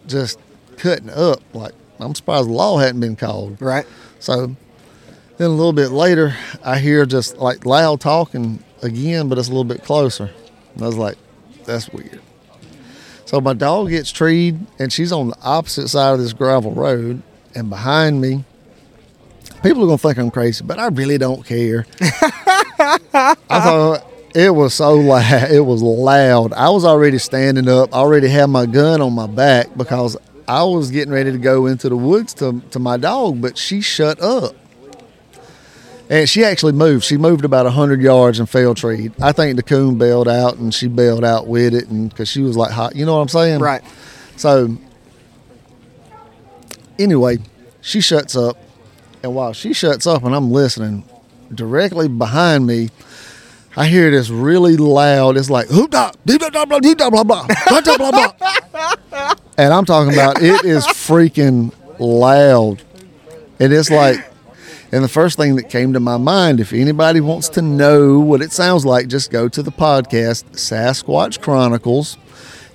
just 0.06 0.38
cutting 0.76 1.08
up. 1.08 1.40
Like, 1.54 1.72
I'm 1.98 2.14
surprised 2.14 2.48
the 2.48 2.52
law 2.52 2.78
hadn't 2.78 3.00
been 3.00 3.16
called. 3.16 3.60
Right. 3.60 3.86
So 4.18 4.54
then 5.38 5.46
a 5.46 5.54
little 5.54 5.72
bit 5.72 5.90
later, 5.90 6.36
I 6.62 6.78
hear 6.78 7.06
just 7.06 7.38
like 7.38 7.64
loud 7.64 8.00
talking 8.00 8.62
again, 8.82 9.28
but 9.30 9.38
it's 9.38 9.48
a 9.48 9.50
little 9.50 9.64
bit 9.64 9.82
closer. 9.82 10.30
And 10.74 10.82
I 10.82 10.86
was 10.86 10.96
like, 10.96 11.16
that's 11.70 11.88
weird. 11.90 12.20
So 13.24 13.40
my 13.40 13.52
dog 13.52 13.90
gets 13.90 14.10
treed, 14.10 14.58
and 14.78 14.92
she's 14.92 15.12
on 15.12 15.28
the 15.28 15.36
opposite 15.42 15.88
side 15.88 16.14
of 16.14 16.18
this 16.18 16.32
gravel 16.32 16.72
road, 16.72 17.22
and 17.54 17.70
behind 17.70 18.20
me, 18.20 18.44
people 19.62 19.84
are 19.84 19.86
gonna 19.86 19.98
think 19.98 20.18
I'm 20.18 20.30
crazy, 20.30 20.64
but 20.64 20.78
I 20.78 20.88
really 20.88 21.16
don't 21.16 21.44
care. 21.46 21.86
I 22.00 23.36
thought 23.48 24.04
it 24.34 24.50
was 24.50 24.74
so 24.74 24.94
loud. 24.96 25.50
It 25.50 25.60
was 25.60 25.82
loud. 25.82 26.52
I 26.52 26.70
was 26.70 26.84
already 26.84 27.18
standing 27.18 27.68
up. 27.68 27.94
I 27.94 27.98
already 27.98 28.28
had 28.28 28.46
my 28.46 28.66
gun 28.66 29.00
on 29.00 29.12
my 29.12 29.26
back 29.26 29.76
because 29.76 30.16
I 30.48 30.64
was 30.64 30.90
getting 30.90 31.12
ready 31.12 31.30
to 31.30 31.38
go 31.38 31.66
into 31.66 31.88
the 31.88 31.96
woods 31.96 32.34
to, 32.34 32.60
to 32.72 32.80
my 32.80 32.96
dog, 32.96 33.40
but 33.40 33.56
she 33.56 33.80
shut 33.80 34.20
up. 34.20 34.56
And 36.10 36.28
she 36.28 36.44
actually 36.44 36.72
moved. 36.72 37.04
She 37.04 37.16
moved 37.16 37.44
about 37.44 37.66
100 37.66 38.02
yards 38.02 38.40
and 38.40 38.50
fell 38.50 38.74
tree. 38.74 39.12
I 39.22 39.30
think 39.30 39.54
the 39.54 39.62
coon 39.62 39.96
bailed 39.96 40.26
out 40.26 40.56
and 40.56 40.74
she 40.74 40.88
bailed 40.88 41.24
out 41.24 41.46
with 41.46 41.72
it 41.72 41.88
and 41.88 42.10
because 42.10 42.28
she 42.28 42.42
was 42.42 42.56
like 42.56 42.72
hot. 42.72 42.96
You 42.96 43.06
know 43.06 43.14
what 43.14 43.22
I'm 43.22 43.28
saying? 43.28 43.60
Right. 43.60 43.82
So, 44.36 44.76
anyway, 46.98 47.38
she 47.80 48.00
shuts 48.00 48.34
up. 48.34 48.58
And 49.22 49.36
while 49.36 49.52
she 49.52 49.72
shuts 49.72 50.06
up 50.06 50.24
and 50.24 50.34
I'm 50.34 50.50
listening, 50.50 51.04
directly 51.54 52.08
behind 52.08 52.66
me, 52.66 52.90
I 53.76 53.86
hear 53.86 54.10
this 54.10 54.30
really 54.30 54.76
loud, 54.76 55.36
it's 55.36 55.48
like, 55.48 55.68
hoop 55.68 55.92
da, 55.92 56.10
dee 56.26 56.38
da 56.38 56.48
da 56.48 56.64
blah, 56.64 56.80
blah 56.80 56.94
blah, 57.22 57.22
blah 57.22 57.80
da 57.80 57.96
blah 57.96 58.10
blah. 58.10 59.34
And 59.56 59.72
I'm 59.72 59.84
talking 59.84 60.12
about 60.12 60.42
it 60.42 60.64
is 60.64 60.84
freaking 60.86 61.72
loud. 62.00 62.82
And 63.60 63.72
it's 63.72 63.90
like, 63.90 64.29
and 64.92 65.04
the 65.04 65.08
first 65.08 65.36
thing 65.36 65.56
that 65.56 65.68
came 65.68 65.92
to 65.92 66.00
my 66.00 66.16
mind, 66.16 66.58
if 66.60 66.72
anybody 66.72 67.20
wants 67.20 67.48
to 67.50 67.62
know 67.62 68.18
what 68.18 68.42
it 68.42 68.52
sounds 68.52 68.84
like, 68.84 69.06
just 69.08 69.30
go 69.30 69.48
to 69.48 69.62
the 69.62 69.70
podcast 69.72 70.44
Sasquatch 70.52 71.40
Chronicles 71.40 72.16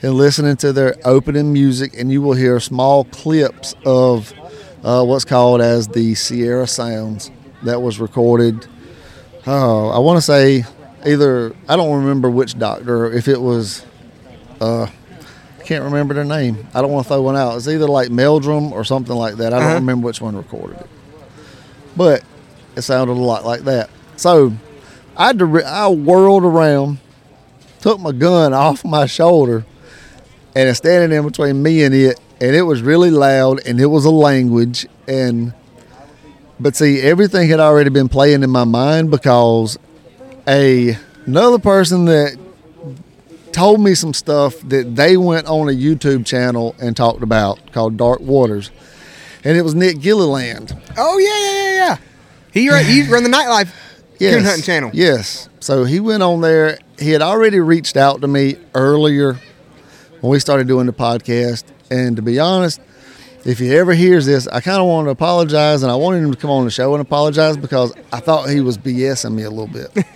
and 0.01 0.13
listen 0.13 0.55
to 0.57 0.71
their 0.71 0.95
opening 1.03 1.51
music, 1.51 1.93
and 1.99 2.11
you 2.11 2.21
will 2.21 2.33
hear 2.33 2.59
small 2.59 3.03
clips 3.05 3.75
of 3.85 4.33
uh, 4.83 5.03
what's 5.03 5.25
called 5.25 5.61
as 5.61 5.87
the 5.89 6.15
Sierra 6.15 6.67
Sounds 6.67 7.31
that 7.63 7.81
was 7.81 7.99
recorded. 7.99 8.67
Oh, 9.47 9.89
I 9.89 9.99
want 9.99 10.17
to 10.17 10.21
say 10.21 10.63
either 11.05 11.53
I 11.67 11.75
don't 11.75 11.99
remember 12.01 12.29
which 12.29 12.57
doctor, 12.57 13.11
if 13.11 13.27
it 13.27 13.41
was, 13.41 13.83
uh, 14.61 14.83
I 14.83 15.63
can't 15.63 15.83
remember 15.83 16.13
their 16.13 16.23
name. 16.25 16.67
I 16.73 16.81
don't 16.81 16.91
want 16.91 17.05
to 17.05 17.09
throw 17.09 17.21
one 17.23 17.35
out. 17.35 17.55
It's 17.57 17.67
either 17.67 17.87
like 17.87 18.09
Meldrum 18.11 18.71
or 18.71 18.83
something 18.83 19.15
like 19.15 19.35
that. 19.35 19.53
I 19.53 19.57
don't 19.59 19.65
Uh-huh. 19.67 19.75
remember 19.75 20.05
which 20.05 20.21
one 20.21 20.35
recorded 20.35 20.77
it 20.79 20.89
but 21.95 22.23
it 22.75 22.81
sounded 22.81 23.13
a 23.13 23.21
lot 23.21 23.45
like 23.45 23.61
that. 23.61 23.89
So 24.17 24.53
I 25.17 25.29
I 25.29 25.87
whirled 25.87 26.43
around, 26.43 26.99
took 27.79 27.99
my 27.99 28.11
gun 28.11 28.53
off 28.53 28.83
my 28.83 29.05
shoulder, 29.05 29.65
and 30.55 30.69
it's 30.69 30.77
standing 30.77 31.17
in 31.17 31.25
between 31.25 31.61
me 31.61 31.83
and 31.83 31.93
it, 31.93 32.19
and 32.41 32.55
it 32.55 32.63
was 32.63 32.81
really 32.81 33.11
loud, 33.11 33.65
and 33.65 33.79
it 33.79 33.87
was 33.87 34.05
a 34.05 34.11
language, 34.11 34.87
and 35.07 35.53
but 36.59 36.75
see 36.75 37.01
everything 37.01 37.49
had 37.49 37.59
already 37.59 37.89
been 37.89 38.09
playing 38.09 38.43
in 38.43 38.49
my 38.49 38.63
mind 38.63 39.11
because 39.11 39.77
a 40.47 40.97
another 41.25 41.59
person 41.59 42.05
that 42.05 42.37
told 43.51 43.79
me 43.79 43.95
some 43.95 44.13
stuff 44.13 44.59
that 44.61 44.95
they 44.95 45.15
went 45.15 45.47
on 45.47 45.69
a 45.69 45.71
YouTube 45.71 46.25
channel 46.25 46.75
and 46.79 46.95
talked 46.95 47.23
about 47.23 47.71
called 47.71 47.95
Dark 47.97 48.19
Waters. 48.19 48.69
And 49.45 49.55
it 49.55 49.61
was 49.61 49.75
Nick 49.75 50.01
Gilliland. 50.01 50.75
Oh 50.97 51.17
yeah, 51.17 51.27
yeah, 51.27 51.63
yeah, 51.63 51.87
yeah. 51.87 51.97
He 52.51 52.69
run, 52.69 52.83
he 52.83 53.07
run 53.07 53.23
the 53.23 53.29
nightlife 53.29 53.71
coon 54.19 54.43
hunting 54.43 54.63
channel. 54.63 54.91
Yes. 54.93 55.47
So 55.59 55.83
he 55.83 55.99
went 55.99 56.23
on 56.23 56.41
there. 56.41 56.79
He 56.99 57.11
had 57.11 57.21
already 57.21 57.59
reached 57.59 57.95
out 57.95 58.21
to 58.21 58.27
me 58.27 58.57
earlier 58.73 59.39
when 60.21 60.31
we 60.31 60.39
started 60.39 60.67
doing 60.67 60.87
the 60.87 60.93
podcast. 60.93 61.63
And 61.91 62.15
to 62.15 62.21
be 62.21 62.39
honest, 62.39 62.81
if 63.45 63.59
he 63.59 63.75
ever 63.75 63.93
hears 63.93 64.25
this, 64.25 64.47
I 64.47 64.59
kind 64.61 64.79
of 64.79 64.87
want 64.87 65.05
to 65.05 65.11
apologize, 65.11 65.83
and 65.83 65.91
I 65.91 65.95
wanted 65.95 66.23
him 66.23 66.31
to 66.31 66.37
come 66.37 66.49
on 66.49 66.65
the 66.65 66.71
show 66.71 66.95
and 66.95 67.01
apologize 67.01 67.57
because 67.57 67.93
I 68.11 68.19
thought 68.19 68.49
he 68.49 68.59
was 68.59 68.77
BSing 68.77 69.33
me 69.33 69.43
a 69.43 69.51
little 69.51 69.67
bit. 69.67 69.95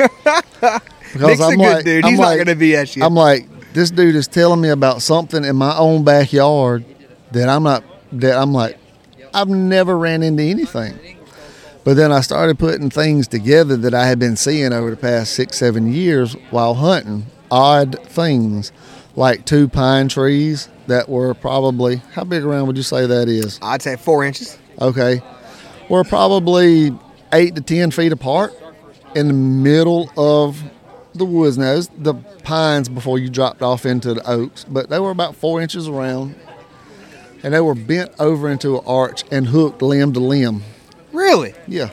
Nick's 1.15 1.39
a 1.39 1.55
good 1.55 1.85
dude. 1.85 2.05
He's 2.05 2.19
not 2.19 2.37
gonna 2.37 2.55
BS 2.55 2.95
you. 2.95 3.03
I'm 3.03 3.13
like, 3.13 3.47
this 3.73 3.91
dude 3.91 4.15
is 4.15 4.27
telling 4.27 4.61
me 4.61 4.69
about 4.69 5.03
something 5.03 5.45
in 5.45 5.55
my 5.55 5.77
own 5.77 6.03
backyard 6.03 6.83
that 7.31 7.47
I'm 7.47 7.63
not. 7.63 7.83
That 8.13 8.39
I'm 8.39 8.51
like, 8.53 8.78
I've 9.33 9.49
never 9.49 9.97
ran 9.97 10.23
into 10.23 10.43
anything. 10.43 11.17
But 11.83 11.95
then 11.95 12.11
I 12.11 12.21
started 12.21 12.59
putting 12.59 12.89
things 12.89 13.27
together 13.27 13.77
that 13.77 13.93
I 13.93 14.07
had 14.07 14.19
been 14.19 14.35
seeing 14.35 14.73
over 14.73 14.89
the 14.89 14.97
past 14.97 15.33
six, 15.33 15.57
seven 15.57 15.91
years 15.91 16.33
while 16.51 16.75
hunting. 16.75 17.25
Odd 17.51 17.97
things, 18.07 18.71
like 19.15 19.45
two 19.45 19.67
pine 19.67 20.07
trees 20.07 20.69
that 20.87 21.09
were 21.09 21.33
probably 21.33 21.95
how 22.13 22.23
big 22.23 22.43
around 22.43 22.67
would 22.67 22.77
you 22.77 22.83
say 22.83 23.07
that 23.07 23.27
is? 23.27 23.59
I'd 23.61 23.81
say 23.81 23.95
four 23.95 24.23
inches. 24.23 24.57
Okay, 24.79 25.21
were 25.89 26.03
probably 26.03 26.91
eight 27.33 27.55
to 27.55 27.61
ten 27.61 27.89
feet 27.91 28.11
apart 28.11 28.53
in 29.15 29.27
the 29.27 29.33
middle 29.33 30.11
of 30.15 30.61
the 31.15 31.25
woods. 31.25 31.57
Now, 31.57 31.81
the 31.97 32.13
pines 32.43 32.87
before 32.87 33.17
you 33.17 33.29
dropped 33.29 33.61
off 33.61 33.85
into 33.85 34.13
the 34.13 34.29
oaks, 34.29 34.63
but 34.63 34.89
they 34.89 34.99
were 34.99 35.11
about 35.11 35.35
four 35.35 35.59
inches 35.59 35.87
around, 35.87 36.35
and 37.43 37.53
they 37.53 37.61
were 37.61 37.75
bent 37.75 38.11
over 38.19 38.49
into 38.49 38.77
an 38.77 38.83
arch 38.85 39.23
and 39.31 39.47
hooked 39.47 39.81
limb 39.81 40.13
to 40.13 40.19
limb. 40.19 40.63
Really? 41.11 41.53
Yeah. 41.67 41.89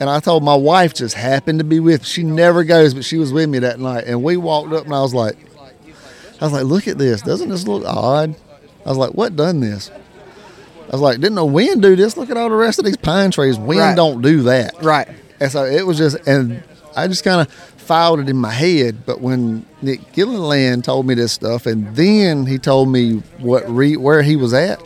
And 0.00 0.08
I 0.08 0.20
told 0.20 0.44
my 0.44 0.54
wife 0.54 0.94
just 0.94 1.14
happened 1.14 1.58
to 1.58 1.64
be 1.64 1.80
with. 1.80 2.06
She 2.06 2.22
never 2.22 2.62
goes, 2.64 2.94
but 2.94 3.04
she 3.04 3.18
was 3.18 3.32
with 3.32 3.48
me 3.48 3.58
that 3.60 3.80
night, 3.80 4.04
and 4.06 4.22
we 4.22 4.36
walked 4.36 4.72
up, 4.72 4.84
and 4.84 4.94
I 4.94 5.00
was 5.00 5.12
like, 5.14 5.36
I 6.40 6.44
was 6.44 6.52
like, 6.52 6.64
look 6.64 6.86
at 6.86 6.98
this. 6.98 7.20
Doesn't 7.22 7.48
this 7.48 7.66
look 7.66 7.84
odd? 7.84 8.36
I 8.86 8.88
was 8.88 8.98
like, 8.98 9.10
what 9.10 9.34
done 9.34 9.58
this? 9.60 9.90
I 9.90 10.92
was 10.92 11.00
like, 11.00 11.16
didn't 11.20 11.34
the 11.34 11.44
wind 11.44 11.82
do 11.82 11.96
this? 11.96 12.16
Look 12.16 12.30
at 12.30 12.36
all 12.36 12.48
the 12.48 12.54
rest 12.54 12.78
of 12.78 12.84
these 12.84 12.96
pine 12.96 13.30
trees. 13.32 13.58
Wind 13.58 13.80
Right. 13.80 13.96
don't 13.96 14.22
do 14.22 14.42
that. 14.42 14.82
Right. 14.82 15.08
And 15.40 15.50
so 15.50 15.64
it 15.64 15.84
was 15.86 15.98
just, 15.98 16.16
and 16.26 16.62
I 16.96 17.08
just 17.08 17.24
kind 17.24 17.40
of 17.40 17.48
filed 17.88 18.20
it 18.20 18.28
in 18.28 18.36
my 18.36 18.52
head. 18.52 19.06
But 19.06 19.22
when 19.22 19.64
Nick 19.80 20.12
Gilliland 20.12 20.84
told 20.84 21.06
me 21.06 21.14
this 21.14 21.32
stuff, 21.32 21.64
and 21.64 21.96
then 21.96 22.44
he 22.44 22.58
told 22.58 22.90
me 22.90 23.22
what 23.38 23.68
re, 23.68 23.96
where 23.96 24.22
he 24.22 24.36
was 24.36 24.52
at, 24.52 24.80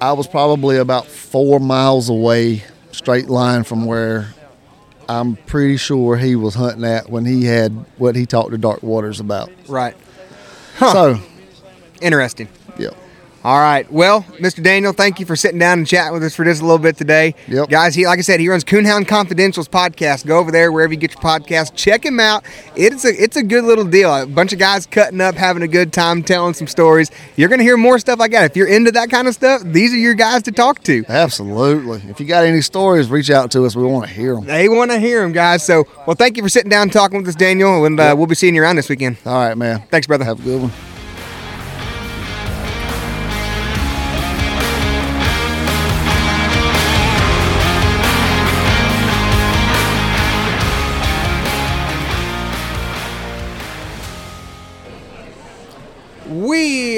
I 0.00 0.14
was 0.14 0.26
probably 0.26 0.78
about 0.78 1.06
four 1.06 1.60
miles 1.60 2.08
away, 2.08 2.64
straight 2.90 3.28
line 3.28 3.64
from 3.64 3.84
where 3.84 4.34
I'm 5.08 5.36
pretty 5.36 5.76
sure 5.76 6.16
he 6.16 6.36
was 6.36 6.54
hunting 6.54 6.84
at 6.84 7.10
when 7.10 7.26
he 7.26 7.44
had 7.44 7.72
what 7.98 8.16
he 8.16 8.24
talked 8.24 8.52
to 8.52 8.58
Dark 8.58 8.82
Waters 8.82 9.20
about. 9.20 9.52
Right. 9.68 9.94
So, 10.78 11.20
Interesting. 12.00 12.48
All 13.44 13.58
right. 13.58 13.90
Well, 13.90 14.22
Mr. 14.38 14.62
Daniel, 14.62 14.92
thank 14.92 15.18
you 15.18 15.26
for 15.26 15.34
sitting 15.34 15.58
down 15.58 15.78
and 15.78 15.86
chatting 15.86 16.12
with 16.12 16.22
us 16.22 16.36
for 16.36 16.44
just 16.44 16.62
a 16.62 16.64
little 16.64 16.78
bit 16.78 16.96
today. 16.96 17.34
Yep. 17.48 17.68
Guys, 17.70 17.94
he 17.94 18.06
like 18.06 18.18
I 18.20 18.22
said, 18.22 18.38
he 18.38 18.48
runs 18.48 18.62
Coonhound 18.62 19.06
Confidential's 19.06 19.68
podcast. 19.68 20.26
Go 20.26 20.38
over 20.38 20.52
there 20.52 20.70
wherever 20.70 20.92
you 20.92 20.98
get 20.98 21.12
your 21.12 21.20
podcast. 21.22 21.74
Check 21.74 22.06
him 22.06 22.20
out. 22.20 22.44
It's 22.76 23.04
a 23.04 23.08
it's 23.08 23.36
a 23.36 23.42
good 23.42 23.64
little 23.64 23.84
deal. 23.84 24.14
A 24.14 24.26
bunch 24.26 24.52
of 24.52 24.60
guys 24.60 24.86
cutting 24.86 25.20
up, 25.20 25.34
having 25.34 25.62
a 25.62 25.68
good 25.68 25.92
time, 25.92 26.22
telling 26.22 26.54
some 26.54 26.68
stories. 26.68 27.10
You're 27.36 27.48
gonna 27.48 27.64
hear 27.64 27.76
more 27.76 27.98
stuff 27.98 28.20
like 28.20 28.30
that. 28.30 28.50
If 28.50 28.56
you're 28.56 28.68
into 28.68 28.92
that 28.92 29.10
kind 29.10 29.26
of 29.26 29.34
stuff, 29.34 29.62
these 29.64 29.92
are 29.92 29.98
your 29.98 30.14
guys 30.14 30.42
to 30.44 30.52
talk 30.52 30.82
to. 30.84 31.04
Absolutely. 31.08 32.02
If 32.08 32.20
you 32.20 32.26
got 32.26 32.44
any 32.44 32.60
stories, 32.60 33.10
reach 33.10 33.30
out 33.30 33.50
to 33.52 33.64
us. 33.64 33.74
We 33.74 33.82
want 33.82 34.06
to 34.06 34.12
hear 34.12 34.36
them. 34.36 34.44
They 34.44 34.68
want 34.68 34.92
to 34.92 35.00
hear 35.00 35.20
them, 35.20 35.32
guys. 35.32 35.64
So, 35.64 35.86
well, 36.06 36.14
thank 36.14 36.36
you 36.36 36.42
for 36.44 36.48
sitting 36.48 36.70
down 36.70 36.82
and 36.82 36.92
talking 36.92 37.18
with 37.18 37.28
us, 37.28 37.34
Daniel, 37.34 37.84
and 37.84 37.98
uh, 37.98 38.14
we'll 38.16 38.26
be 38.26 38.34
seeing 38.34 38.54
you 38.54 38.62
around 38.62 38.76
this 38.76 38.88
weekend. 38.88 39.16
All 39.26 39.34
right, 39.34 39.56
man. 39.56 39.82
Thanks, 39.90 40.06
brother. 40.06 40.24
Have 40.24 40.40
a 40.40 40.42
good 40.42 40.62
one. 40.62 40.91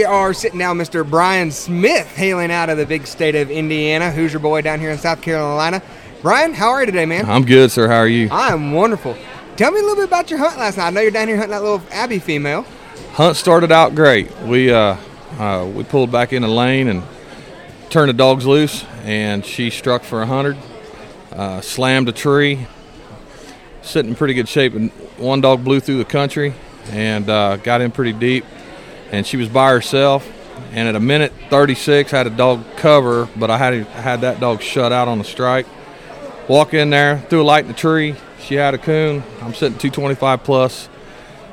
We 0.05 0.09
are 0.09 0.35
sitting 0.35 0.59
down, 0.59 0.77
Mr. 0.77 1.09
Brian 1.09 1.51
Smith, 1.51 2.15
hailing 2.15 2.51
out 2.51 2.69
of 2.69 2.77
the 2.77 2.85
big 2.85 3.07
state 3.07 3.35
of 3.35 3.51
Indiana. 3.51 4.11
Who's 4.11 4.35
your 4.35 4.41
boy 4.41 4.61
down 4.61 4.79
here 4.79 4.91
in 4.91 4.99
South 4.99 5.23
Carolina? 5.23 5.83
Brian, 6.21 6.53
how 6.53 6.69
are 6.69 6.81
you 6.81 6.87
today, 6.87 7.07
man? 7.07 7.25
I'm 7.25 7.43
good, 7.47 7.71
sir. 7.71 7.89
How 7.89 8.01
are 8.01 8.07
you? 8.07 8.29
I 8.31 8.49
am 8.49 8.73
wonderful. 8.73 9.17
Tell 9.57 9.73
me 9.73 9.79
a 9.79 9.83
little 9.83 9.97
bit 9.97 10.05
about 10.05 10.29
your 10.29 10.41
hunt 10.41 10.59
last 10.59 10.77
night. 10.77 10.89
I 10.89 10.91
know 10.91 11.01
you're 11.01 11.11
down 11.11 11.29
here 11.29 11.39
hunting 11.39 11.53
that 11.53 11.63
little 11.63 11.81
Abby 11.91 12.19
female. 12.19 12.67
Hunt 13.13 13.39
started 13.39 13.73
out 13.73 13.95
great. 13.95 14.31
We 14.43 14.71
uh, 14.71 14.99
uh, 15.39 15.73
we 15.75 15.85
pulled 15.85 16.13
back 16.13 16.35
in 16.35 16.43
the 16.43 16.49
lane 16.49 16.89
and 16.89 17.03
turned 17.89 18.11
the 18.11 18.13
dogs 18.13 18.45
loose, 18.45 18.85
and 19.05 19.43
she 19.43 19.71
struck 19.71 20.03
for 20.03 20.21
a 20.21 20.27
hundred, 20.27 20.59
uh, 21.33 21.63
slammed 21.63 22.11
a 22.11 22.13
tree, 22.13 22.67
sitting 23.81 24.11
in 24.11 24.17
pretty 24.17 24.35
good 24.35 24.51
shape. 24.51 24.75
And 24.75 24.91
one 25.17 25.41
dog 25.41 25.65
blew 25.65 25.81
through 25.81 25.97
the 25.97 26.05
country 26.05 26.53
and 26.91 27.27
uh, 27.31 27.57
got 27.57 27.81
in 27.81 27.91
pretty 27.91 28.13
deep, 28.13 28.45
and 29.15 29.27
she 29.27 29.37
was 29.37 29.49
by 29.49 29.71
herself. 29.71 30.29
And 30.73 30.89
at 30.89 30.97
a 30.97 31.01
minute 31.01 31.33
36, 31.51 32.13
I 32.13 32.19
had 32.19 32.27
a 32.27 32.31
dog 32.31 32.65
cover, 32.77 33.29
but 33.37 33.49
I 33.51 33.59
had 33.59 33.75
had 33.87 34.21
that 34.23 34.41
dog 34.41 34.61
shut 34.61 34.93
out 34.93 35.09
on 35.09 35.19
the 35.19 35.25
strike. 35.25 35.67
Walk 36.49 36.75
in 36.75 36.91
there, 36.91 37.21
threw 37.31 37.43
a 37.43 37.45
light 37.45 37.65
in 37.65 37.69
the 37.69 37.77
tree. 37.77 38.17
She 38.41 38.57
had 38.57 38.75
a 38.75 38.79
coon. 38.79 39.23
I'm 39.41 39.55
sitting 39.55 39.79
225 39.79 40.45
plus. 40.45 40.89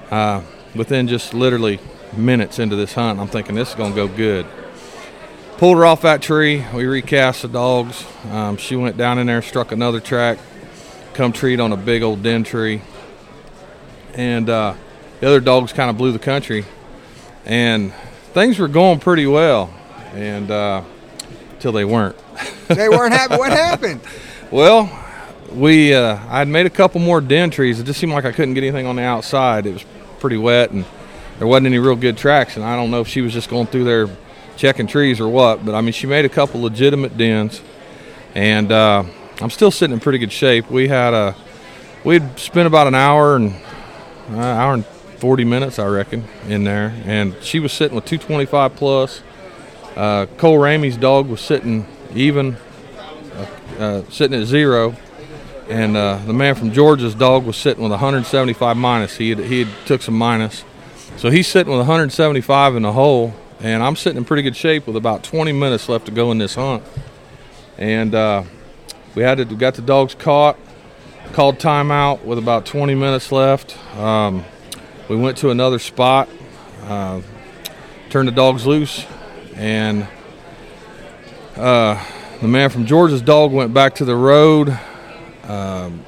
Uh, 0.09 0.41
within 0.75 1.07
just 1.07 1.33
literally 1.33 1.79
minutes 2.17 2.59
into 2.59 2.75
this 2.75 2.93
hunt, 2.93 3.19
I'm 3.19 3.27
thinking 3.27 3.55
this 3.55 3.69
is 3.69 3.75
going 3.75 3.91
to 3.91 3.95
go 3.95 4.07
good. 4.07 4.45
Pulled 5.57 5.77
her 5.77 5.85
off 5.85 6.01
that 6.01 6.21
tree. 6.21 6.65
We 6.73 6.85
recast 6.85 7.43
the 7.43 7.47
dogs. 7.47 8.03
Um, 8.31 8.57
she 8.57 8.75
went 8.75 8.97
down 8.97 9.19
in 9.19 9.27
there, 9.27 9.41
struck 9.41 9.71
another 9.71 9.99
track, 9.99 10.39
come 11.13 11.31
treat 11.31 11.59
on 11.59 11.71
a 11.71 11.77
big 11.77 12.01
old 12.01 12.23
den 12.23 12.43
tree. 12.43 12.81
And 14.15 14.49
uh, 14.49 14.73
the 15.19 15.27
other 15.27 15.39
dogs 15.39 15.71
kind 15.71 15.89
of 15.89 15.97
blew 15.97 16.11
the 16.11 16.19
country. 16.19 16.65
And 17.45 17.93
things 18.33 18.59
were 18.59 18.67
going 18.67 18.99
pretty 18.99 19.25
well. 19.25 19.73
And 20.13 20.49
uh, 20.51 20.83
till 21.59 21.71
they 21.71 21.85
weren't. 21.85 22.15
They 22.67 22.87
weren't 22.87 23.13
happy. 23.13 23.35
What 23.35 23.51
happened? 23.51 24.01
Well, 24.51 24.89
we 25.53 25.93
uh, 25.93 26.15
I 26.27 26.39
had 26.39 26.49
made 26.49 26.65
a 26.65 26.69
couple 26.69 26.99
more 26.99 27.21
den 27.21 27.51
trees. 27.51 27.79
It 27.79 27.85
just 27.85 28.01
seemed 28.01 28.11
like 28.11 28.25
I 28.25 28.33
couldn't 28.33 28.53
get 28.53 28.65
anything 28.65 28.85
on 28.85 28.97
the 28.97 29.03
outside. 29.03 29.65
It 29.65 29.71
was 29.71 29.85
pretty 30.19 30.35
wet 30.35 30.71
and 30.71 30.83
there 31.37 31.47
wasn't 31.47 31.67
any 31.67 31.79
real 31.79 31.95
good 31.95 32.17
traction. 32.17 32.61
I 32.61 32.75
don't 32.75 32.91
know 32.91 32.99
if 33.01 33.07
she 33.07 33.21
was 33.21 33.31
just 33.31 33.49
going 33.49 33.67
through 33.67 33.85
there 33.85 34.09
checking 34.57 34.87
trees 34.87 35.19
or 35.19 35.27
what, 35.27 35.65
but 35.65 35.73
I 35.73 35.81
mean 35.81 35.93
she 35.93 36.05
made 36.05 36.25
a 36.25 36.29
couple 36.29 36.61
legitimate 36.61 37.17
dens, 37.17 37.61
and 38.35 38.71
uh, 38.71 39.03
I'm 39.39 39.49
still 39.49 39.71
sitting 39.71 39.93
in 39.93 39.99
pretty 39.99 40.19
good 40.19 40.31
shape. 40.31 40.69
We 40.69 40.87
had 40.87 41.13
a 41.13 41.35
we'd 42.03 42.37
spent 42.37 42.67
about 42.67 42.87
an 42.87 42.93
hour 42.93 43.37
and 43.37 43.55
uh, 44.29 44.37
hour 44.37 44.73
and 44.75 44.85
40 45.21 45.43
minutes, 45.45 45.77
I 45.77 45.85
reckon, 45.85 46.23
in 46.47 46.63
there, 46.63 46.99
and 47.05 47.35
she 47.43 47.59
was 47.59 47.71
sitting 47.71 47.93
with 47.93 48.05
225 48.05 48.75
plus. 48.75 49.21
Uh, 49.95 50.25
Cole 50.37 50.57
Ramey's 50.57 50.97
dog 50.97 51.27
was 51.27 51.39
sitting 51.41 51.85
even, 52.15 52.57
uh, 53.35 53.45
uh, 53.77 54.03
sitting 54.09 54.41
at 54.41 54.47
zero, 54.47 54.95
and 55.69 55.95
uh, 55.95 56.17
the 56.25 56.33
man 56.33 56.55
from 56.55 56.71
Georgia's 56.71 57.13
dog 57.13 57.45
was 57.45 57.55
sitting 57.55 57.83
with 57.83 57.91
175 57.91 58.75
minus. 58.75 59.17
He 59.17 59.29
had, 59.29 59.37
he 59.41 59.65
had 59.65 59.67
took 59.85 60.01
some 60.01 60.17
minus, 60.17 60.63
so 61.17 61.29
he's 61.29 61.47
sitting 61.47 61.69
with 61.69 61.81
175 61.81 62.75
in 62.75 62.81
the 62.81 62.93
hole, 62.93 63.35
and 63.59 63.83
I'm 63.83 63.95
sitting 63.95 64.17
in 64.17 64.25
pretty 64.25 64.41
good 64.41 64.55
shape 64.55 64.87
with 64.87 64.95
about 64.95 65.23
20 65.23 65.51
minutes 65.51 65.87
left 65.87 66.07
to 66.07 66.11
go 66.11 66.31
in 66.31 66.39
this 66.39 66.55
hunt, 66.55 66.81
and 67.77 68.15
uh, 68.15 68.41
we 69.13 69.21
had 69.21 69.37
to, 69.37 69.43
we 69.43 69.55
got 69.55 69.75
the 69.75 69.83
dogs 69.83 70.15
caught, 70.15 70.57
called 71.33 71.59
timeout 71.59 72.23
with 72.23 72.39
about 72.39 72.65
20 72.65 72.95
minutes 72.95 73.31
left. 73.31 73.77
Um, 73.99 74.45
we 75.11 75.17
went 75.17 75.35
to 75.39 75.49
another 75.49 75.77
spot, 75.77 76.29
uh, 76.83 77.19
turned 78.09 78.29
the 78.29 78.31
dogs 78.31 78.65
loose, 78.65 79.05
and 79.57 80.07
uh, 81.57 82.01
the 82.39 82.47
man 82.47 82.69
from 82.69 82.85
Georgia's 82.85 83.21
dog 83.21 83.51
went 83.51 83.73
back 83.73 83.95
to 83.95 84.05
the 84.05 84.15
road. 84.15 84.69
Um, 85.49 86.05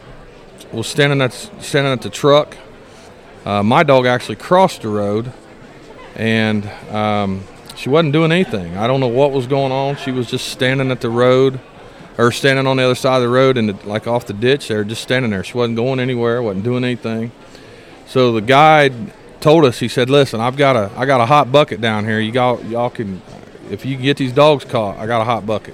was 0.72 0.88
standing 0.88 1.22
at 1.22 1.34
standing 1.34 1.92
at 1.92 2.02
the 2.02 2.10
truck. 2.10 2.56
Uh, 3.44 3.62
my 3.62 3.84
dog 3.84 4.06
actually 4.06 4.38
crossed 4.38 4.84
the 4.84 4.88
road, 4.88 5.34
and 6.16 6.66
um, 6.90 7.44
she 7.76 7.90
wasn't 7.90 8.14
doing 8.14 8.32
anything. 8.32 8.78
I 8.78 8.88
don't 8.88 9.02
know 9.02 9.10
what 9.10 9.34
was 9.34 9.48
going 9.48 9.74
on. 9.74 9.98
She 9.98 10.12
was 10.12 10.32
just 10.32 10.48
standing 10.48 10.92
at 10.92 11.02
the 11.02 11.10
road, 11.10 11.60
or 12.18 12.32
standing 12.32 12.68
on 12.68 12.78
the 12.78 12.84
other 12.84 12.96
side 12.96 13.18
of 13.18 13.24
the 13.24 13.28
road 13.28 13.58
and 13.58 13.84
like 13.84 14.08
off 14.08 14.28
the 14.28 14.34
ditch 14.34 14.70
there, 14.70 14.86
just 14.86 15.04
standing 15.04 15.32
there. 15.32 15.44
She 15.44 15.58
wasn't 15.58 15.76
going 15.76 16.00
anywhere, 16.00 16.42
wasn't 16.42 16.64
doing 16.64 16.86
anything. 16.86 17.34
So 18.14 18.32
the 18.32 18.42
guide 18.42 18.94
told 19.40 19.66
us. 19.66 19.80
He 19.80 19.88
said, 19.88 20.08
"Listen, 20.08 20.40
I've 20.40 20.56
got 20.56 20.76
a 20.76 20.92
I 20.96 21.08
got 21.08 21.20
a 21.20 21.26
hot 21.26 21.52
bucket 21.52 21.82
down 21.82 22.06
here. 22.06 22.20
You 22.20 22.32
got 22.32 22.64
y'all 22.66 22.92
can 22.92 23.24
if 23.72 23.88
you 23.88 23.96
can 23.96 24.04
get 24.04 24.18
these 24.18 24.32
dogs 24.32 24.64
caught, 24.66 25.00
I 25.00 25.08
got 25.08 25.22
a 25.22 25.24
hot 25.24 25.48
bucket." 25.48 25.74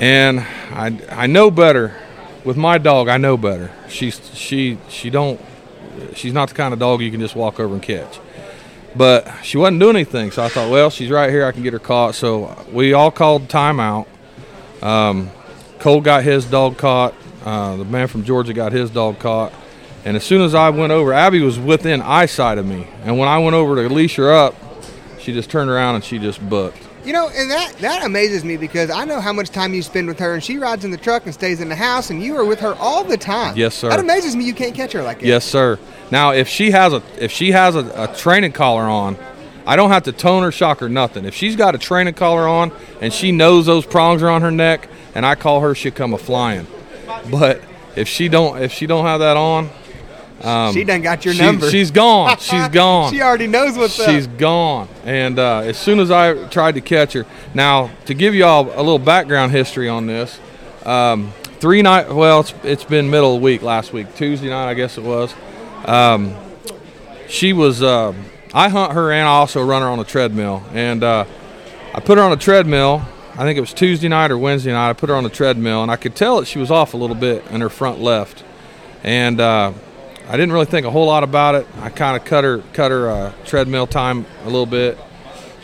And 0.00 0.40
I 0.40 0.98
I 1.08 1.28
know 1.28 1.52
better 1.52 1.94
with 2.42 2.56
my 2.56 2.78
dog. 2.78 3.06
I 3.06 3.16
know 3.16 3.36
better. 3.36 3.70
She's 3.88 4.20
she 4.34 4.78
she 4.88 5.08
don't 5.08 5.40
she's 6.16 6.32
not 6.32 6.48
the 6.48 6.56
kind 6.56 6.72
of 6.72 6.80
dog 6.80 7.00
you 7.00 7.12
can 7.12 7.20
just 7.20 7.36
walk 7.36 7.60
over 7.60 7.74
and 7.74 7.82
catch. 7.82 8.18
But 8.96 9.32
she 9.44 9.56
wasn't 9.56 9.78
doing 9.78 9.94
anything, 9.94 10.32
so 10.32 10.42
I 10.42 10.48
thought, 10.48 10.68
well, 10.68 10.90
she's 10.90 11.10
right 11.10 11.30
here. 11.30 11.46
I 11.46 11.52
can 11.52 11.62
get 11.62 11.74
her 11.74 11.78
caught. 11.78 12.16
So 12.16 12.66
we 12.72 12.92
all 12.92 13.12
called 13.12 13.46
timeout. 13.46 14.08
Um, 14.82 15.30
Cole 15.78 16.00
got 16.00 16.24
his 16.24 16.44
dog 16.44 16.76
caught. 16.76 17.14
Uh, 17.44 17.76
the 17.76 17.84
man 17.84 18.08
from 18.08 18.24
Georgia 18.24 18.52
got 18.52 18.72
his 18.72 18.90
dog 18.90 19.20
caught. 19.20 19.52
And 20.08 20.16
as 20.16 20.24
soon 20.24 20.40
as 20.40 20.54
I 20.54 20.70
went 20.70 20.90
over, 20.90 21.12
Abby 21.12 21.42
was 21.42 21.58
within 21.58 22.00
eyesight 22.00 22.56
of 22.56 22.64
me. 22.64 22.86
And 23.04 23.18
when 23.18 23.28
I 23.28 23.36
went 23.40 23.54
over 23.54 23.76
to 23.86 23.92
leash 23.92 24.16
her 24.16 24.32
up, 24.32 24.54
she 25.18 25.34
just 25.34 25.50
turned 25.50 25.68
around 25.68 25.96
and 25.96 26.02
she 26.02 26.18
just 26.18 26.40
booked. 26.48 26.78
You 27.04 27.12
know, 27.12 27.28
and 27.28 27.50
that 27.50 27.74
that 27.80 28.06
amazes 28.06 28.42
me 28.42 28.56
because 28.56 28.88
I 28.88 29.04
know 29.04 29.20
how 29.20 29.34
much 29.34 29.50
time 29.50 29.74
you 29.74 29.82
spend 29.82 30.08
with 30.08 30.18
her, 30.18 30.32
and 30.32 30.42
she 30.42 30.56
rides 30.56 30.86
in 30.86 30.92
the 30.92 30.96
truck 30.96 31.26
and 31.26 31.34
stays 31.34 31.60
in 31.60 31.68
the 31.68 31.76
house, 31.76 32.08
and 32.08 32.22
you 32.22 32.34
are 32.38 32.44
with 32.46 32.58
her 32.60 32.74
all 32.76 33.04
the 33.04 33.18
time. 33.18 33.54
Yes, 33.54 33.74
sir. 33.74 33.90
That 33.90 34.00
amazes 34.00 34.34
me. 34.34 34.46
You 34.46 34.54
can't 34.54 34.74
catch 34.74 34.92
her 34.92 35.02
like 35.02 35.20
that. 35.20 35.26
Yes, 35.26 35.44
sir. 35.44 35.78
Now, 36.10 36.30
if 36.30 36.48
she 36.48 36.70
has 36.70 36.94
a 36.94 37.02
if 37.18 37.30
she 37.30 37.52
has 37.52 37.76
a, 37.76 37.92
a 37.94 38.16
training 38.16 38.52
collar 38.52 38.84
on, 38.84 39.18
I 39.66 39.76
don't 39.76 39.90
have 39.90 40.04
to 40.04 40.12
tone 40.12 40.42
her, 40.42 40.50
shock 40.50 40.78
her, 40.80 40.88
nothing. 40.88 41.26
If 41.26 41.34
she's 41.34 41.54
got 41.54 41.74
a 41.74 41.78
training 41.78 42.14
collar 42.14 42.48
on 42.48 42.72
and 43.02 43.12
she 43.12 43.30
knows 43.30 43.66
those 43.66 43.84
prongs 43.84 44.22
are 44.22 44.30
on 44.30 44.40
her 44.40 44.50
neck, 44.50 44.88
and 45.14 45.26
I 45.26 45.34
call 45.34 45.60
her, 45.60 45.74
she'll 45.74 45.92
come 45.92 46.14
a 46.14 46.18
flying. 46.18 46.66
But 47.30 47.60
if 47.94 48.08
she 48.08 48.28
don't 48.28 48.62
if 48.62 48.72
she 48.72 48.86
don't 48.86 49.04
have 49.04 49.20
that 49.20 49.36
on, 49.36 49.68
um, 50.42 50.72
She 50.72 50.84
done 50.84 51.02
got 51.02 51.24
your 51.24 51.34
she- 51.34 51.42
number. 51.42 51.70
She's 51.70 51.90
gone. 51.90 52.36
She's 52.40 52.68
gone. 52.68 53.12
She 53.12 53.20
already 53.22 53.46
knows 53.46 53.76
what's 53.76 53.98
up. 53.98 54.08
She's 54.08 54.26
gone. 54.26 54.88
And 55.04 55.38
uh, 55.38 55.58
as 55.60 55.76
soon 55.78 56.00
as 56.00 56.10
I 56.10 56.46
tried 56.48 56.72
to 56.76 56.80
catch 56.80 57.12
her, 57.14 57.26
now 57.54 57.90
to 58.06 58.14
give 58.14 58.34
you 58.34 58.44
all 58.44 58.66
a 58.66 58.78
little 58.82 58.98
background 58.98 59.52
history 59.52 59.88
on 59.88 60.06
this, 60.06 60.38
um, 60.84 61.32
three 61.60 61.82
night. 61.82 62.12
Well, 62.12 62.40
it's, 62.40 62.54
it's 62.62 62.84
been 62.84 63.10
middle 63.10 63.34
of 63.34 63.40
the 63.40 63.44
week 63.44 63.62
last 63.62 63.92
week, 63.92 64.14
Tuesday 64.14 64.48
night, 64.48 64.70
I 64.70 64.74
guess 64.74 64.96
it 64.98 65.04
was. 65.04 65.34
Um, 65.84 66.34
she 67.28 67.52
was. 67.52 67.82
Uh, 67.82 68.14
I 68.54 68.70
hunt 68.70 68.92
her 68.92 69.12
and 69.12 69.28
I 69.28 69.32
also 69.32 69.62
run 69.62 69.82
her 69.82 69.88
on 69.88 69.98
a 69.98 70.04
treadmill, 70.04 70.62
and 70.72 71.04
uh, 71.04 71.24
I 71.94 72.00
put 72.00 72.16
her 72.16 72.24
on 72.24 72.32
a 72.32 72.36
treadmill. 72.36 73.02
I 73.34 73.42
think 73.42 73.56
it 73.56 73.60
was 73.60 73.72
Tuesday 73.74 74.08
night 74.08 74.30
or 74.30 74.38
Wednesday 74.38 74.72
night. 74.72 74.90
I 74.90 74.92
put 74.94 75.10
her 75.10 75.14
on 75.14 75.22
the 75.22 75.30
treadmill, 75.30 75.82
and 75.82 75.90
I 75.90 75.96
could 75.96 76.16
tell 76.16 76.40
that 76.40 76.46
she 76.46 76.58
was 76.58 76.70
off 76.70 76.94
a 76.94 76.96
little 76.96 77.14
bit 77.14 77.44
in 77.50 77.60
her 77.60 77.68
front 77.68 78.00
left. 78.00 78.42
And 79.04 79.40
uh, 79.40 79.72
I 80.28 80.32
didn't 80.32 80.52
really 80.52 80.66
think 80.66 80.84
a 80.84 80.90
whole 80.90 81.06
lot 81.06 81.24
about 81.24 81.54
it. 81.54 81.66
I 81.80 81.88
kind 81.88 82.14
of 82.14 82.22
cut 82.26 82.44
her 82.44 82.58
cut 82.74 82.90
her 82.90 83.08
uh, 83.08 83.32
treadmill 83.46 83.86
time 83.86 84.26
a 84.42 84.44
little 84.44 84.66
bit. 84.66 84.98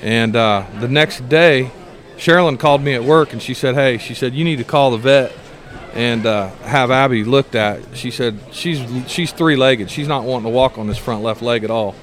And 0.01 0.35
uh, 0.35 0.65
the 0.81 0.89
next 0.89 1.29
day, 1.29 1.71
Sherilyn 2.17 2.59
called 2.59 2.81
me 2.83 2.95
at 2.95 3.05
work, 3.05 3.35
and 3.35 3.43
she 3.43 3.53
said, 3.53 3.75
"Hey, 3.75 3.99
she 3.99 4.15
said 4.15 4.33
you 4.33 4.43
need 4.43 4.57
to 4.57 4.65
call 4.65 4.91
the 4.91 4.97
vet 4.97 5.33
and 5.93 6.25
uh, 6.25 6.49
have 6.63 6.91
Abby 6.91 7.25
looked 7.25 7.55
at." 7.55 7.95
She 7.95 8.11
said 8.11 8.39
she's 8.53 8.81
she's 9.07 9.33
three 9.33 9.55
legged. 9.55 9.91
She's 9.91 10.09
not 10.09 10.25
wanting 10.25 10.45
to 10.45 10.57
walk 10.57 10.79
on 10.79 10.87
this 10.87 10.99
front 10.99 11.23
left 11.23 11.43
leg 11.43 11.63
at 11.63 11.71
all. 11.71 11.95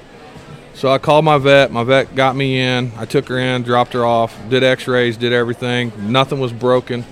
So 0.74 0.88
I 0.88 0.98
called 0.98 1.24
my 1.24 1.38
vet. 1.38 1.72
My 1.72 1.82
vet 1.82 2.14
got 2.14 2.36
me 2.36 2.60
in. 2.60 2.92
I 2.96 3.06
took 3.06 3.26
her 3.28 3.38
in, 3.38 3.62
dropped 3.62 3.92
her 3.92 4.06
off, 4.06 4.36
did 4.48 4.62
X-rays, 4.62 5.16
did 5.16 5.32
everything. 5.32 5.92
Nothing 6.12 6.38
was 6.40 6.52
broken, 6.52 7.04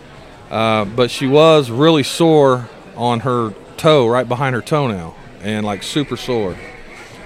uh, 0.48 0.84
but 0.84 1.10
she 1.10 1.26
was 1.26 1.70
really 1.70 2.02
sore 2.04 2.68
on 2.96 3.20
her 3.20 3.52
toe, 3.76 4.06
right 4.06 4.28
behind 4.28 4.54
her 4.54 4.62
toenail, 4.62 5.14
and 5.42 5.64
like 5.64 5.82
super 5.82 6.16
sore. 6.16 6.56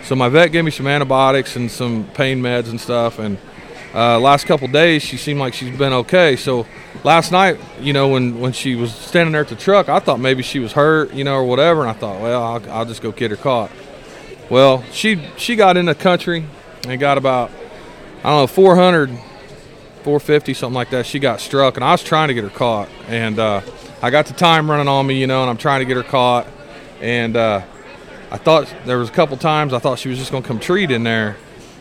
So 0.05 0.15
my 0.15 0.29
vet 0.29 0.53
gave 0.53 0.65
me 0.65 0.71
some 0.71 0.87
antibiotics 0.87 1.57
and 1.57 1.71
some 1.71 2.07
pain 2.15 2.43
meds 2.43 2.69
and 2.69 2.81
stuff. 2.81 3.19
And 3.19 3.39
uh, 3.95 4.19
last 4.19 4.47
couple 4.47 4.69
days, 4.69 5.03
she 5.03 5.17
seemed 5.17 5.41
like 5.41 5.55
she's 5.55 5.77
been 5.77 5.93
okay. 5.93 6.37
So 6.37 6.67
last 7.05 7.33
night, 7.33 7.59
you 7.81 7.93
know, 7.93 8.09
when 8.09 8.39
when 8.41 8.53
she 8.53 8.75
was 8.75 8.95
standing 8.95 9.33
there 9.33 9.43
at 9.43 9.49
the 9.49 9.57
truck, 9.57 9.89
I 9.89 10.01
thought 10.01 10.21
maybe 10.21 10.43
she 10.43 10.59
was 10.59 10.73
hurt, 10.73 11.15
you 11.15 11.25
know, 11.25 11.37
or 11.37 11.45
whatever. 11.45 11.83
And 11.83 11.91
I 11.91 11.95
thought, 11.95 12.21
well, 12.21 12.43
I'll, 12.43 12.71
I'll 12.71 12.85
just 12.85 13.03
go 13.03 13.13
get 13.13 13.31
her 13.31 13.37
caught. 13.37 13.71
Well, 14.51 14.83
she 14.93 15.27
she 15.37 15.57
got 15.57 15.77
in 15.77 15.87
the 15.87 15.95
country 15.95 16.45
and 16.87 17.01
got 17.01 17.17
about 17.19 17.51
I 18.19 18.31
don't 18.31 18.43
know 18.43 18.47
400, 18.47 19.11
450 20.03 20.55
something 20.55 20.75
like 20.75 20.91
that. 20.91 21.07
She 21.07 21.19
got 21.19 21.41
struck, 21.41 21.77
and 21.77 21.85
I 21.85 21.93
was 21.93 22.03
trying 22.03 22.29
to 22.29 22.35
get 22.35 22.45
her 22.45 22.51
caught, 22.51 22.89
and 23.09 23.39
uh, 23.39 23.63
I 24.03 24.11
got 24.11 24.27
the 24.27 24.35
time 24.35 24.71
running 24.71 24.89
on 24.89 25.07
me, 25.07 25.19
you 25.19 25.27
know, 25.27 25.43
and 25.43 25.51
I'm 25.51 25.57
trying 25.57 25.81
to 25.81 25.87
get 25.87 25.97
her 25.97 26.03
caught, 26.03 26.47
and 27.01 27.37
uh, 27.37 27.63
I 28.35 28.37
thought 28.37 28.75
there 28.85 28.99
was 28.99 29.09
a 29.09 29.13
couple 29.13 29.37
times 29.37 29.73
I 29.73 29.79
thought 29.79 30.01
she 30.01 30.09
was 30.09 30.19
just 30.19 30.33
going 30.33 30.43
to 30.43 30.47
come 30.47 30.59
treat 30.59 30.91
in 30.91 31.05
there. 31.05 31.37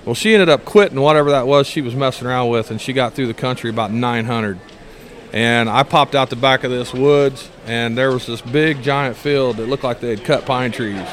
Well, 0.06 0.14
she 0.14 0.34
ended 0.34 0.50
up 0.50 0.66
quitting 0.66 1.02
whatever 1.02 1.32
that 1.32 1.48
was 1.48 1.66
she 1.66 1.82
was 1.82 1.96
messing 1.96 2.28
around 2.28 2.50
with, 2.50 2.70
and 2.70 2.80
she 2.80 2.94
got 2.94 3.14
through 3.14 3.26
the 3.26 3.34
country 3.34 3.72
about 3.72 3.92
900. 3.92 4.60
And 5.32 5.68
I 5.68 5.82
popped 5.82 6.14
out 6.14 6.30
the 6.30 6.36
back 6.36 6.64
of 6.64 6.70
this 6.70 6.94
woods, 6.94 7.50
and 7.66 7.98
there 7.98 8.12
was 8.12 8.28
this 8.28 8.40
big 8.40 8.84
giant 8.84 9.18
field 9.18 9.58
that 9.58 9.68
looked 9.68 9.84
like 9.84 10.00
they 10.00 10.12
had 10.12 10.24
cut 10.24 10.46
pine 10.46 10.72
trees 10.72 11.08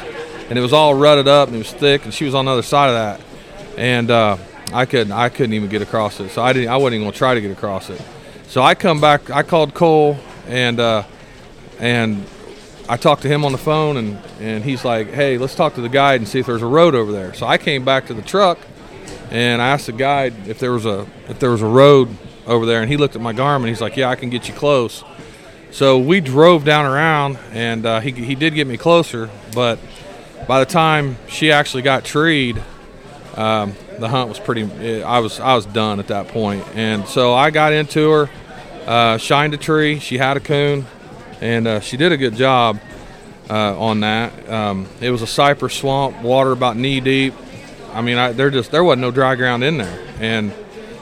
and 0.51 0.59
it 0.59 0.61
was 0.61 0.73
all 0.73 0.93
rutted 0.93 1.29
up 1.29 1.47
and 1.47 1.55
it 1.55 1.59
was 1.59 1.71
thick 1.71 2.03
and 2.03 2.13
she 2.13 2.25
was 2.25 2.35
on 2.35 2.43
the 2.43 2.51
other 2.51 2.61
side 2.61 2.89
of 2.89 2.93
that 2.93 3.21
and 3.79 4.11
uh, 4.11 4.35
I 4.73 4.85
couldn't 4.85 5.13
I 5.13 5.29
couldn't 5.29 5.53
even 5.53 5.69
get 5.69 5.81
across 5.81 6.19
it 6.19 6.29
so 6.29 6.43
I 6.43 6.51
didn't 6.51 6.67
I 6.67 6.75
wasn't 6.75 6.95
even 6.95 7.07
gonna 7.07 7.17
try 7.17 7.33
to 7.35 7.39
get 7.39 7.51
across 7.51 7.89
it 7.89 8.01
so 8.47 8.61
I 8.61 8.75
come 8.75 8.99
back 8.99 9.29
I 9.29 9.43
called 9.43 9.73
Cole 9.73 10.17
and 10.47 10.77
uh, 10.77 11.03
and 11.79 12.25
I 12.91 12.97
talked 12.97 13.21
to 13.21 13.27
him 13.27 13.45
on 13.45 13.51
the 13.51 13.57
phone 13.57 13.97
and 13.97 14.19
and 14.39 14.63
he's 14.63 14.83
like 14.83 15.11
hey 15.11 15.37
let's 15.37 15.55
talk 15.55 15.75
to 15.75 15.81
the 15.81 15.89
guide 15.89 16.19
and 16.19 16.27
see 16.27 16.39
if 16.39 16.45
there's 16.45 16.61
a 16.61 16.67
road 16.67 16.93
over 16.93 17.11
there 17.11 17.33
so 17.33 17.47
I 17.47 17.57
came 17.57 17.85
back 17.85 18.07
to 18.07 18.13
the 18.13 18.21
truck 18.21 18.59
and 19.31 19.61
I 19.61 19.69
asked 19.69 19.85
the 19.85 19.93
guide 19.93 20.47
if 20.47 20.59
there 20.59 20.73
was 20.73 20.85
a 20.85 21.07
if 21.29 21.39
there 21.39 21.51
was 21.51 21.61
a 21.61 21.67
road 21.67 22.09
over 22.45 22.65
there 22.65 22.81
and 22.81 22.91
he 22.91 22.97
looked 22.97 23.15
at 23.15 23.21
my 23.21 23.33
Garmin 23.33 23.69
he's 23.69 23.81
like 23.81 23.95
yeah 23.95 24.09
I 24.09 24.15
can 24.15 24.29
get 24.29 24.47
you 24.47 24.53
close 24.53 25.03
so 25.71 25.97
we 25.97 26.19
drove 26.19 26.65
down 26.65 26.85
around 26.85 27.39
and 27.51 27.85
uh, 27.85 27.99
he, 28.01 28.11
he 28.11 28.35
did 28.35 28.53
get 28.55 28.67
me 28.67 28.75
closer 28.75 29.29
but 29.53 29.79
by 30.47 30.59
the 30.59 30.65
time 30.65 31.17
she 31.27 31.51
actually 31.51 31.83
got 31.83 32.03
treed, 32.03 32.61
um, 33.35 33.75
the 33.99 34.09
hunt 34.09 34.29
was 34.29 34.39
pretty. 34.39 35.03
I 35.03 35.19
was 35.19 35.39
I 35.39 35.55
was 35.55 35.65
done 35.65 35.99
at 35.99 36.07
that 36.07 36.27
point, 36.29 36.65
and 36.75 37.07
so 37.07 37.33
I 37.33 37.51
got 37.51 37.73
into 37.73 38.09
her, 38.11 38.29
uh, 38.85 39.17
shined 39.17 39.53
a 39.53 39.57
tree. 39.57 39.99
She 39.99 40.17
had 40.17 40.37
a 40.37 40.39
coon, 40.39 40.85
and 41.41 41.67
uh, 41.67 41.79
she 41.79 41.97
did 41.97 42.11
a 42.11 42.17
good 42.17 42.35
job 42.35 42.79
uh, 43.49 43.77
on 43.77 44.01
that. 44.01 44.49
Um, 44.49 44.87
it 45.01 45.09
was 45.09 45.21
a 45.21 45.27
cypress 45.27 45.73
swamp, 45.73 46.21
water 46.21 46.51
about 46.51 46.77
knee 46.77 47.01
deep. 47.01 47.33
I 47.93 48.01
mean, 48.01 48.17
I, 48.17 48.31
there 48.31 48.49
just 48.49 48.71
there 48.71 48.83
wasn't 48.83 49.01
no 49.01 49.11
dry 49.11 49.35
ground 49.35 49.63
in 49.63 49.77
there, 49.77 49.99
and 50.19 50.53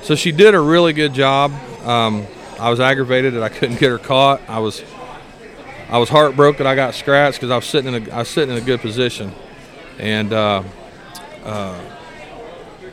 so 0.02 0.16
she 0.16 0.32
did 0.32 0.56
a 0.56 0.60
really 0.60 0.94
good 0.94 1.14
job. 1.14 1.52
Um, 1.86 2.26
I 2.60 2.70
was 2.70 2.80
aggravated 2.80 3.36
that 3.36 3.44
I 3.44 3.50
couldn't 3.50 3.80
get 3.80 3.90
her 3.90 4.00
caught. 4.00 4.42
I 4.50 4.60
was 4.60 4.84
I 5.90 6.00
was 6.00 6.10
heartbroken. 6.10 6.66
I 6.66 6.76
got 6.76 6.96
scratched 6.96 7.38
because 7.38 7.52
I 7.52 7.56
was 7.58 7.66
sitting 7.66 7.94
in 7.94 8.08
a 8.08 8.12
I 8.12 8.20
was 8.20 8.30
sitting 8.30 8.56
in 8.56 8.62
a 8.62 8.66
good 8.66 8.80
position, 8.80 9.34
and 10.00 10.34
uh, 10.34 10.64
uh, 11.44 11.80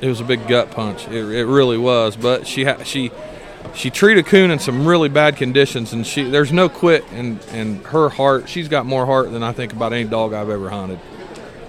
it 0.01 0.09
was 0.09 0.21
a 0.21 0.25
big 0.25 0.47
gut 0.47 0.73
punch. 0.73 1.09
It, 1.09 1.25
it 1.25 1.47
really 1.47 1.79
was. 1.79 2.17
But 2.17 2.47
she 2.47 2.65
ha- 2.65 2.83
she 2.83 3.11
she 3.75 3.91
treated 3.91 4.27
coon 4.27 4.51
in 4.51 4.59
some 4.59 4.87
really 4.87 5.09
bad 5.09 5.37
conditions, 5.37 5.93
and 5.93 6.07
she 6.07 6.23
there's 6.25 6.53
no 6.53 6.69
quit 6.69 7.05
in 7.13 7.39
in 7.53 7.83
her 7.85 8.09
heart. 8.09 8.49
She's 8.49 8.69
got 8.69 8.87
more 8.87 9.07
heart 9.07 9.31
than 9.33 9.43
I 9.43 9.53
think 9.53 9.73
about 9.73 9.93
any 9.93 10.09
dog 10.09 10.33
I've 10.33 10.51
ever 10.51 10.71
hunted. 10.71 11.01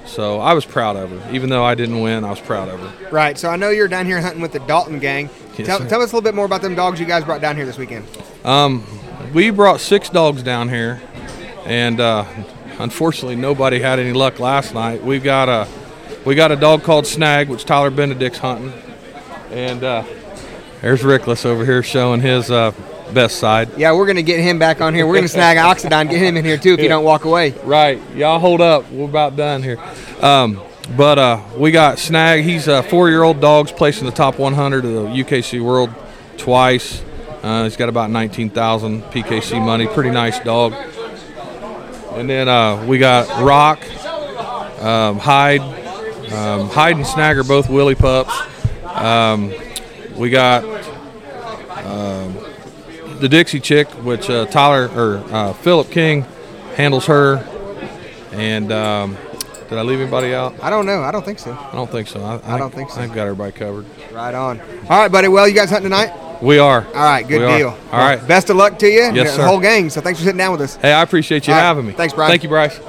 So 0.05 0.39
I 0.39 0.53
was 0.53 0.65
proud 0.65 0.95
of 0.95 1.09
her, 1.09 1.33
even 1.33 1.49
though 1.49 1.63
I 1.63 1.75
didn't 1.75 1.99
win. 1.99 2.23
I 2.23 2.29
was 2.29 2.39
proud 2.39 2.69
of 2.69 2.79
her. 2.79 3.09
Right. 3.09 3.37
So 3.37 3.49
I 3.49 3.57
know 3.57 3.69
you're 3.69 3.89
down 3.89 4.05
here 4.05 4.21
hunting 4.21 4.41
with 4.41 4.53
the 4.53 4.59
Dalton 4.59 4.99
gang. 4.99 5.29
Yes, 5.57 5.67
tell, 5.67 5.79
tell 5.79 6.01
us 6.01 6.11
a 6.11 6.15
little 6.15 6.21
bit 6.21 6.33
more 6.33 6.45
about 6.45 6.61
them 6.61 6.75
dogs 6.75 6.99
you 6.99 7.05
guys 7.05 7.25
brought 7.25 7.41
down 7.41 7.55
here 7.55 7.65
this 7.65 7.77
weekend. 7.77 8.07
Um, 8.45 8.85
we 9.33 9.49
brought 9.49 9.81
six 9.81 10.09
dogs 10.09 10.43
down 10.43 10.69
here, 10.69 11.01
and 11.65 11.99
uh, 11.99 12.25
unfortunately, 12.79 13.35
nobody 13.35 13.79
had 13.79 13.99
any 13.99 14.13
luck 14.13 14.39
last 14.39 14.73
night. 14.73 15.03
We've 15.03 15.23
got 15.23 15.49
a 15.49 15.67
we 16.25 16.35
got 16.35 16.51
a 16.51 16.55
dog 16.55 16.83
called 16.83 17.05
Snag, 17.05 17.49
which 17.49 17.65
Tyler 17.65 17.89
Benedict's 17.89 18.37
hunting, 18.37 18.71
and 19.51 19.83
uh, 19.83 20.03
there's 20.81 21.01
Rickleffs 21.01 21.45
over 21.45 21.65
here 21.65 21.81
showing 21.83 22.21
his 22.21 22.51
uh, 22.51 22.71
best 23.13 23.37
side. 23.37 23.69
Yeah, 23.77 23.93
we're 23.93 24.07
gonna 24.07 24.21
get 24.21 24.39
him 24.39 24.59
back 24.59 24.81
on 24.81 24.93
here. 24.93 25.07
We're 25.07 25.15
gonna 25.15 25.27
snag 25.27 25.57
Oxendine, 25.77 26.09
get 26.09 26.19
him 26.21 26.37
in 26.37 26.45
here 26.45 26.57
too 26.57 26.73
if 26.73 26.79
you 26.79 26.89
don't 26.89 27.03
walk 27.03 27.25
away. 27.25 27.51
Right. 27.63 27.99
Y'all 28.15 28.39
hold 28.39 28.61
up. 28.61 28.89
We're 28.91 29.05
about 29.05 29.35
done 29.35 29.63
here. 29.63 29.79
Um, 30.21 30.61
but 30.95 31.19
uh, 31.19 31.41
we 31.57 31.71
got 31.71 31.99
Snag. 31.99 32.43
He's 32.43 32.67
a 32.67 32.81
four-year-old 32.83 33.41
dog's 33.41 33.71
placed 33.71 33.99
in 33.99 34.05
the 34.05 34.11
top 34.11 34.39
100 34.39 34.85
of 34.85 34.91
the 34.91 34.99
UKC 35.07 35.61
World 35.61 35.89
twice. 36.37 37.03
Uh, 37.43 37.63
he's 37.63 37.75
got 37.75 37.89
about 37.89 38.09
19,000 38.09 39.03
PKC 39.03 39.63
money. 39.63 39.87
Pretty 39.87 40.11
nice 40.11 40.39
dog. 40.39 40.73
And 42.13 42.29
then 42.29 42.47
uh, 42.47 42.85
we 42.85 42.97
got 42.97 43.43
Rock, 43.43 43.79
um, 44.81 45.19
Hyde. 45.19 45.61
Um, 46.31 46.69
Hyde 46.69 46.95
and 46.95 47.05
Snag 47.05 47.37
are 47.37 47.43
both 47.43 47.69
Willie 47.69 47.95
pups. 47.95 48.33
Um, 48.83 49.53
we 50.17 50.29
got 50.29 50.63
um, 51.85 52.35
the 53.19 53.27
Dixie 53.29 53.59
chick, 53.59 53.87
which 54.03 54.29
uh, 54.29 54.45
Tyler 54.47 54.89
or 54.95 55.17
uh, 55.33 55.53
Philip 55.53 55.89
King 55.91 56.23
handles 56.75 57.05
her. 57.07 57.37
And 58.31 58.71
um, 58.71 59.17
did 59.69 59.77
I 59.77 59.81
leave 59.81 59.99
anybody 59.99 60.33
out? 60.33 60.55
I 60.63 60.69
don't 60.69 60.85
know. 60.85 61.01
I 61.01 61.11
don't 61.11 61.25
think 61.25 61.39
so. 61.39 61.51
I 61.53 61.71
don't 61.73 61.89
think 61.89 62.07
so. 62.07 62.21
I, 62.21 62.55
I 62.55 62.57
don't 62.57 62.73
think 62.73 62.89
so. 62.89 63.01
I've 63.01 63.13
got 63.13 63.23
everybody 63.23 63.51
covered. 63.51 63.85
Right 64.11 64.33
on. 64.35 64.59
All 64.61 64.99
right, 65.01 65.11
buddy. 65.11 65.27
Well, 65.27 65.47
you 65.47 65.55
guys 65.55 65.69
hunting 65.69 65.89
tonight? 65.89 66.41
We 66.41 66.59
are. 66.59 66.85
All 66.85 66.93
right, 66.93 67.27
good 67.27 67.39
We 67.39 67.45
are. 67.45 67.57
deal. 67.57 67.69
All 67.91 67.99
right. 67.99 68.25
Best 68.27 68.49
of 68.51 68.57
luck 68.57 68.77
to 68.79 68.87
you. 68.87 69.03
and 69.03 69.15
Yes, 69.15 69.35
the 69.35 69.45
whole 69.47 69.59
gang. 69.59 69.89
So 69.89 70.01
thanks 70.01 70.19
for 70.19 70.25
sitting 70.25 70.37
down 70.37 70.51
with 70.51 70.61
us. 70.61 70.75
Hey, 70.75 70.93
I 70.93 71.01
appreciate 71.01 71.47
you 71.47 71.53
right. 71.53 71.59
having 71.59 71.87
me. 71.87 71.93
Thanks, 71.93 72.13
Bryce. 72.13 72.29
Thank 72.29 72.43
you, 72.43 72.49
Bryce. 72.49 72.79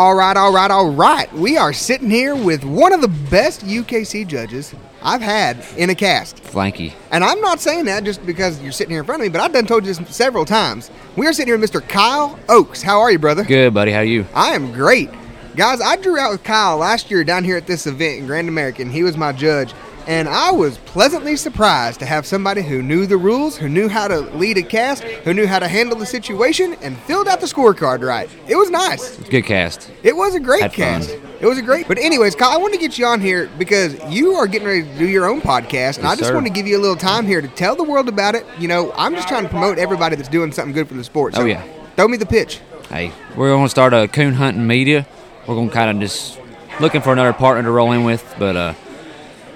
All 0.00 0.14
right, 0.14 0.34
all 0.34 0.50
right, 0.50 0.70
all 0.70 0.88
right. 0.88 1.30
We 1.30 1.58
are 1.58 1.74
sitting 1.74 2.08
here 2.08 2.34
with 2.34 2.64
one 2.64 2.94
of 2.94 3.02
the 3.02 3.08
best 3.08 3.66
UKC 3.66 4.26
judges 4.26 4.74
I've 5.02 5.20
had 5.20 5.62
in 5.76 5.90
a 5.90 5.94
cast. 5.94 6.42
Flanky. 6.42 6.94
And 7.10 7.22
I'm 7.22 7.42
not 7.42 7.60
saying 7.60 7.84
that 7.84 8.02
just 8.04 8.24
because 8.24 8.62
you're 8.62 8.72
sitting 8.72 8.92
here 8.92 9.00
in 9.00 9.04
front 9.04 9.20
of 9.20 9.26
me, 9.26 9.28
but 9.28 9.42
I've 9.42 9.52
done 9.52 9.66
told 9.66 9.84
you 9.84 9.92
this 9.92 10.08
several 10.08 10.46
times. 10.46 10.90
We 11.16 11.26
are 11.26 11.34
sitting 11.34 11.48
here 11.48 11.58
with 11.58 11.70
Mr. 11.70 11.86
Kyle 11.86 12.38
Oakes. 12.48 12.80
How 12.80 12.98
are 12.98 13.10
you, 13.10 13.18
brother? 13.18 13.44
Good, 13.44 13.74
buddy. 13.74 13.92
How 13.92 13.98
are 13.98 14.04
you? 14.04 14.24
I 14.34 14.54
am 14.54 14.72
great. 14.72 15.10
Guys, 15.54 15.82
I 15.82 15.96
drew 15.96 16.18
out 16.18 16.30
with 16.30 16.44
Kyle 16.44 16.78
last 16.78 17.10
year 17.10 17.22
down 17.22 17.44
here 17.44 17.58
at 17.58 17.66
this 17.66 17.86
event 17.86 18.20
in 18.20 18.26
Grand 18.26 18.48
American. 18.48 18.88
He 18.88 19.02
was 19.02 19.18
my 19.18 19.32
judge. 19.32 19.74
And 20.10 20.28
I 20.28 20.50
was 20.50 20.76
pleasantly 20.78 21.36
surprised 21.36 22.00
to 22.00 22.04
have 22.06 22.26
somebody 22.26 22.62
who 22.62 22.82
knew 22.82 23.06
the 23.06 23.16
rules, 23.16 23.56
who 23.56 23.68
knew 23.68 23.88
how 23.88 24.08
to 24.08 24.18
lead 24.18 24.58
a 24.58 24.62
cast, 24.64 25.04
who 25.04 25.32
knew 25.32 25.46
how 25.46 25.60
to 25.60 25.68
handle 25.68 25.96
the 25.96 26.04
situation, 26.04 26.74
and 26.82 26.98
filled 27.02 27.28
out 27.28 27.40
the 27.40 27.46
scorecard 27.46 28.02
right. 28.04 28.28
It 28.48 28.56
was 28.56 28.70
nice. 28.70 29.16
Good 29.28 29.44
cast. 29.44 29.88
It 30.02 30.16
was 30.16 30.34
a 30.34 30.40
great 30.40 30.62
Had 30.62 30.72
fun. 30.72 30.76
cast. 31.02 31.10
It 31.40 31.46
was 31.46 31.58
a 31.58 31.62
great. 31.62 31.86
But 31.86 31.98
anyways, 31.98 32.34
Kyle, 32.34 32.50
I 32.50 32.56
want 32.56 32.74
to 32.74 32.80
get 32.80 32.98
you 32.98 33.06
on 33.06 33.20
here 33.20 33.48
because 33.56 33.96
you 34.12 34.32
are 34.34 34.48
getting 34.48 34.66
ready 34.66 34.82
to 34.82 34.98
do 34.98 35.08
your 35.08 35.26
own 35.26 35.40
podcast, 35.40 35.98
and 35.98 36.04
Yes, 36.04 36.12
I 36.12 36.16
just 36.16 36.24
sir. 36.30 36.34
want 36.34 36.46
to 36.48 36.52
give 36.52 36.66
you 36.66 36.76
a 36.76 36.82
little 36.82 36.96
time 36.96 37.24
here 37.24 37.40
to 37.40 37.46
tell 37.46 37.76
the 37.76 37.84
world 37.84 38.08
about 38.08 38.34
it. 38.34 38.44
You 38.58 38.66
know, 38.66 38.92
I'm 38.96 39.14
just 39.14 39.28
trying 39.28 39.44
to 39.44 39.48
promote 39.48 39.78
everybody 39.78 40.16
that's 40.16 40.28
doing 40.28 40.50
something 40.50 40.72
good 40.74 40.88
for 40.88 40.94
the 40.94 41.04
sport. 41.04 41.36
So 41.36 41.42
Oh, 41.42 41.44
yeah. 41.44 41.62
Throw 41.94 42.08
me 42.08 42.16
the 42.16 42.26
pitch. 42.26 42.58
Hey, 42.88 43.12
we're 43.36 43.50
going 43.50 43.66
to 43.66 43.70
start 43.70 43.94
a 43.94 44.08
coon 44.08 44.34
hunting 44.34 44.66
media. 44.66 45.06
We're 45.46 45.54
going 45.54 45.68
to 45.68 45.74
kind 45.74 45.88
of 45.96 46.00
just 46.02 46.36
looking 46.80 47.00
for 47.00 47.12
another 47.12 47.32
partner 47.32 47.62
to 47.62 47.70
roll 47.70 47.92
in 47.92 48.02
with, 48.02 48.24
but 48.40 48.56
uh, 48.56 48.74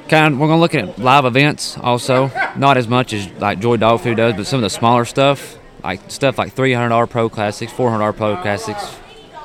kind 0.09 0.35
of, 0.35 0.41
we're 0.41 0.49
gonna 0.49 0.61
look 0.61 0.75
at 0.75 0.99
live 0.99 1.25
events 1.25 1.77
also. 1.79 2.31
Not 2.57 2.77
as 2.77 2.89
much 2.89 3.13
as 3.13 3.29
like 3.41 3.61
Joy 3.61 3.77
Dog 3.77 4.01
Food 4.01 4.17
does, 4.17 4.35
but 4.35 4.47
some 4.47 4.59
of 4.59 4.63
the 4.63 4.71
smaller 4.71 5.05
stuff, 5.05 5.59
like 5.83 6.11
stuff 6.11 6.39
like 6.39 6.53
three 6.53 6.73
hundred 6.73 6.91
dollar 6.91 7.07
pro 7.07 7.29
classics, 7.29 7.73
four 7.73 7.91
hundred 7.91 8.01
dollar 8.03 8.13
pro 8.13 8.37
classics, 8.43 8.95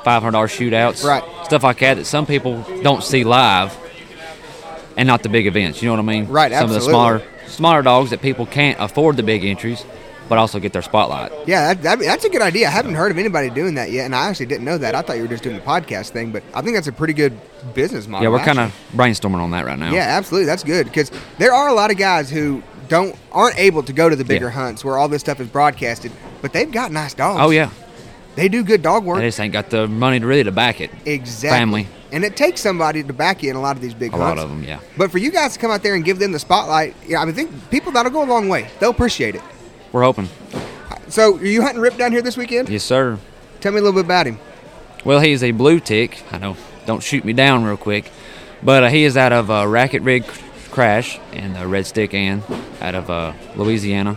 five 0.04 0.22
hundred 0.22 0.32
dollar 0.32 0.48
shootouts, 0.48 1.04
Right. 1.04 1.22
Stuff 1.44 1.62
like 1.64 1.78
that 1.80 1.94
that 1.94 2.04
some 2.04 2.26
people 2.26 2.64
don't 2.82 3.02
see 3.02 3.24
live, 3.24 3.76
and 4.96 5.06
not 5.06 5.22
the 5.22 5.28
big 5.28 5.46
events. 5.46 5.82
You 5.82 5.88
know 5.88 5.94
what 5.94 6.00
I 6.10 6.20
mean? 6.20 6.26
Right, 6.28 6.52
Some 6.52 6.64
of 6.64 6.74
the 6.74 6.80
smaller 6.80 7.22
smaller 7.46 7.82
dogs 7.82 8.10
that 8.10 8.22
people 8.22 8.46
can't 8.46 8.78
afford 8.80 9.16
the 9.16 9.22
big 9.24 9.44
entries, 9.44 9.84
but 10.30 10.38
also 10.38 10.58
get 10.58 10.72
their 10.72 10.80
spotlight. 10.80 11.30
Yeah, 11.46 11.74
that, 11.74 11.82
that, 11.82 11.98
that's 11.98 12.24
a 12.24 12.30
good 12.30 12.40
idea. 12.40 12.68
I 12.68 12.70
haven't 12.70 12.94
heard 12.94 13.10
of 13.10 13.18
anybody 13.18 13.50
doing 13.50 13.74
that 13.74 13.90
yet, 13.90 14.06
and 14.06 14.14
I 14.14 14.28
actually 14.28 14.46
didn't 14.46 14.64
know 14.64 14.78
that. 14.78 14.94
I 14.94 15.02
thought 15.02 15.16
you 15.16 15.22
were 15.22 15.28
just 15.28 15.42
doing 15.42 15.56
the 15.56 15.62
podcast 15.62 16.10
thing, 16.10 16.30
but 16.30 16.42
I 16.54 16.62
think 16.62 16.74
that's 16.76 16.86
a 16.86 16.92
pretty 16.92 17.12
good 17.12 17.38
business 17.74 18.06
model. 18.06 18.22
yeah, 18.24 18.30
we're 18.30 18.42
kind 18.44 18.60
of 18.60 18.74
brainstorming 18.94 19.40
on 19.42 19.50
that 19.50 19.66
right 19.66 19.78
now. 19.78 19.92
Yeah, 19.92 20.06
absolutely. 20.16 20.46
That's 20.46 20.64
good 20.64 20.86
because 20.86 21.10
there 21.38 21.52
are 21.52 21.68
a 21.68 21.74
lot 21.74 21.90
of 21.90 21.98
guys 21.98 22.30
who 22.30 22.62
don't 22.88 23.14
aren't 23.32 23.58
able 23.58 23.82
to 23.82 23.92
go 23.92 24.08
to 24.08 24.16
the 24.16 24.24
bigger 24.24 24.46
Yeah. 24.46 24.52
hunts 24.52 24.84
where 24.84 24.96
all 24.96 25.08
this 25.08 25.20
stuff 25.20 25.40
is 25.40 25.48
broadcasted, 25.48 26.10
but 26.42 26.52
they've 26.52 26.70
got 26.70 26.90
nice 26.92 27.12
dogs. 27.12 27.40
Oh 27.42 27.50
yeah. 27.50 27.70
they 28.36 28.48
do 28.48 28.62
good 28.64 28.82
dog 28.82 29.04
work. 29.04 29.18
They 29.18 29.26
just 29.28 29.40
ain't 29.40 29.52
got 29.52 29.68
the 29.70 29.86
money 29.88 30.20
to 30.20 30.26
really 30.26 30.44
to 30.44 30.52
back 30.52 30.80
it. 30.80 30.90
Exactly. 31.04 31.58
Family. 31.58 31.88
And 32.12 32.24
it 32.24 32.36
takes 32.36 32.60
somebody 32.60 33.02
to 33.04 33.12
back 33.12 33.42
you 33.42 33.50
in 33.50 33.56
a 33.56 33.60
lot 33.60 33.76
of 33.76 33.82
these 33.82 33.94
big 33.94 34.10
hunts. 34.10 34.22
A 34.22 34.26
hunts. 34.26 34.38
lot 34.38 34.44
of 34.44 34.50
them, 34.50 34.64
yeah. 34.64 34.80
But 34.96 35.10
for 35.12 35.18
you 35.18 35.30
guys 35.30 35.52
to 35.54 35.58
come 35.60 35.70
out 35.70 35.82
there 35.84 35.94
and 35.94 36.04
give 36.04 36.18
them 36.18 36.32
the 36.32 36.38
spotlight, 36.40 36.96
yeah, 37.06 37.20
I 37.20 37.24
mean, 37.24 37.34
think 37.34 37.50
people 37.70 37.92
that'll 37.92 38.10
go 38.10 38.24
a 38.24 38.26
long 38.26 38.48
way. 38.48 38.68
They'll 38.80 38.90
appreciate 38.90 39.34
it. 39.36 39.42
We're 39.92 40.02
hoping. 40.02 40.28
So, 41.08 41.36
are 41.38 41.44
you 41.44 41.62
hunting 41.62 41.80
Rip 41.80 41.96
down 41.96 42.12
here 42.12 42.22
this 42.22 42.36
weekend? 42.36 42.68
Yes, 42.68 42.84
sir. 42.84 43.18
Tell 43.60 43.72
me 43.72 43.78
a 43.78 43.82
little 43.82 44.00
bit 44.00 44.06
about 44.06 44.26
him. 44.26 44.38
Well, 45.04 45.20
he's 45.20 45.42
a 45.42 45.50
blue 45.50 45.80
tick. 45.80 46.22
I 46.30 46.38
know. 46.38 46.56
Don't 46.86 47.02
shoot 47.02 47.24
me 47.24 47.32
down 47.32 47.64
real 47.64 47.76
quick, 47.76 48.10
but 48.62 48.84
uh, 48.84 48.88
he 48.88 49.04
is 49.04 49.16
out 49.16 49.32
of 49.32 49.50
uh, 49.50 49.66
Racket 49.66 50.02
Rig 50.02 50.24
Crash 50.70 51.18
and 51.32 51.56
uh, 51.56 51.66
Red 51.66 51.86
Stick 51.86 52.14
Ann 52.14 52.42
out 52.80 52.94
of 52.94 53.10
uh, 53.10 53.32
Louisiana. 53.56 54.16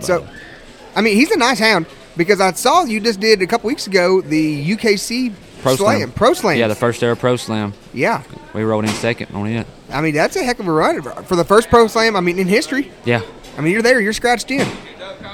So, 0.00 0.26
I 0.94 1.02
mean, 1.02 1.16
he's 1.16 1.30
a 1.30 1.36
nice 1.36 1.58
hound 1.58 1.86
because 2.16 2.40
I 2.40 2.52
saw 2.52 2.84
you 2.84 3.00
just 3.00 3.20
did 3.20 3.42
a 3.42 3.46
couple 3.46 3.68
weeks 3.68 3.86
ago 3.86 4.20
the 4.20 4.70
UKC 4.76 5.32
Pro 5.62 5.76
Slam. 5.76 6.12
Pro 6.12 6.32
Slam. 6.32 6.58
Yeah, 6.58 6.68
the 6.68 6.74
first 6.74 7.02
ever 7.02 7.16
Pro 7.16 7.36
Slam. 7.36 7.74
Yeah. 7.92 8.22
We 8.54 8.62
rolled 8.62 8.84
in 8.84 8.90
second 8.90 9.34
on 9.34 9.46
it. 9.46 9.66
I 9.90 10.00
mean, 10.00 10.14
that's 10.14 10.36
a 10.36 10.42
heck 10.42 10.58
of 10.58 10.66
a 10.66 10.72
run 10.72 11.02
for 11.24 11.36
the 11.36 11.44
first 11.44 11.68
Pro 11.68 11.86
Slam. 11.86 12.16
I 12.16 12.20
mean, 12.20 12.38
in 12.38 12.48
history. 12.48 12.90
Yeah, 13.04 13.22
I 13.56 13.60
mean, 13.60 13.72
you're 13.72 13.82
there. 13.82 14.00
You're 14.00 14.12
scratched 14.12 14.50
in. 14.50 14.66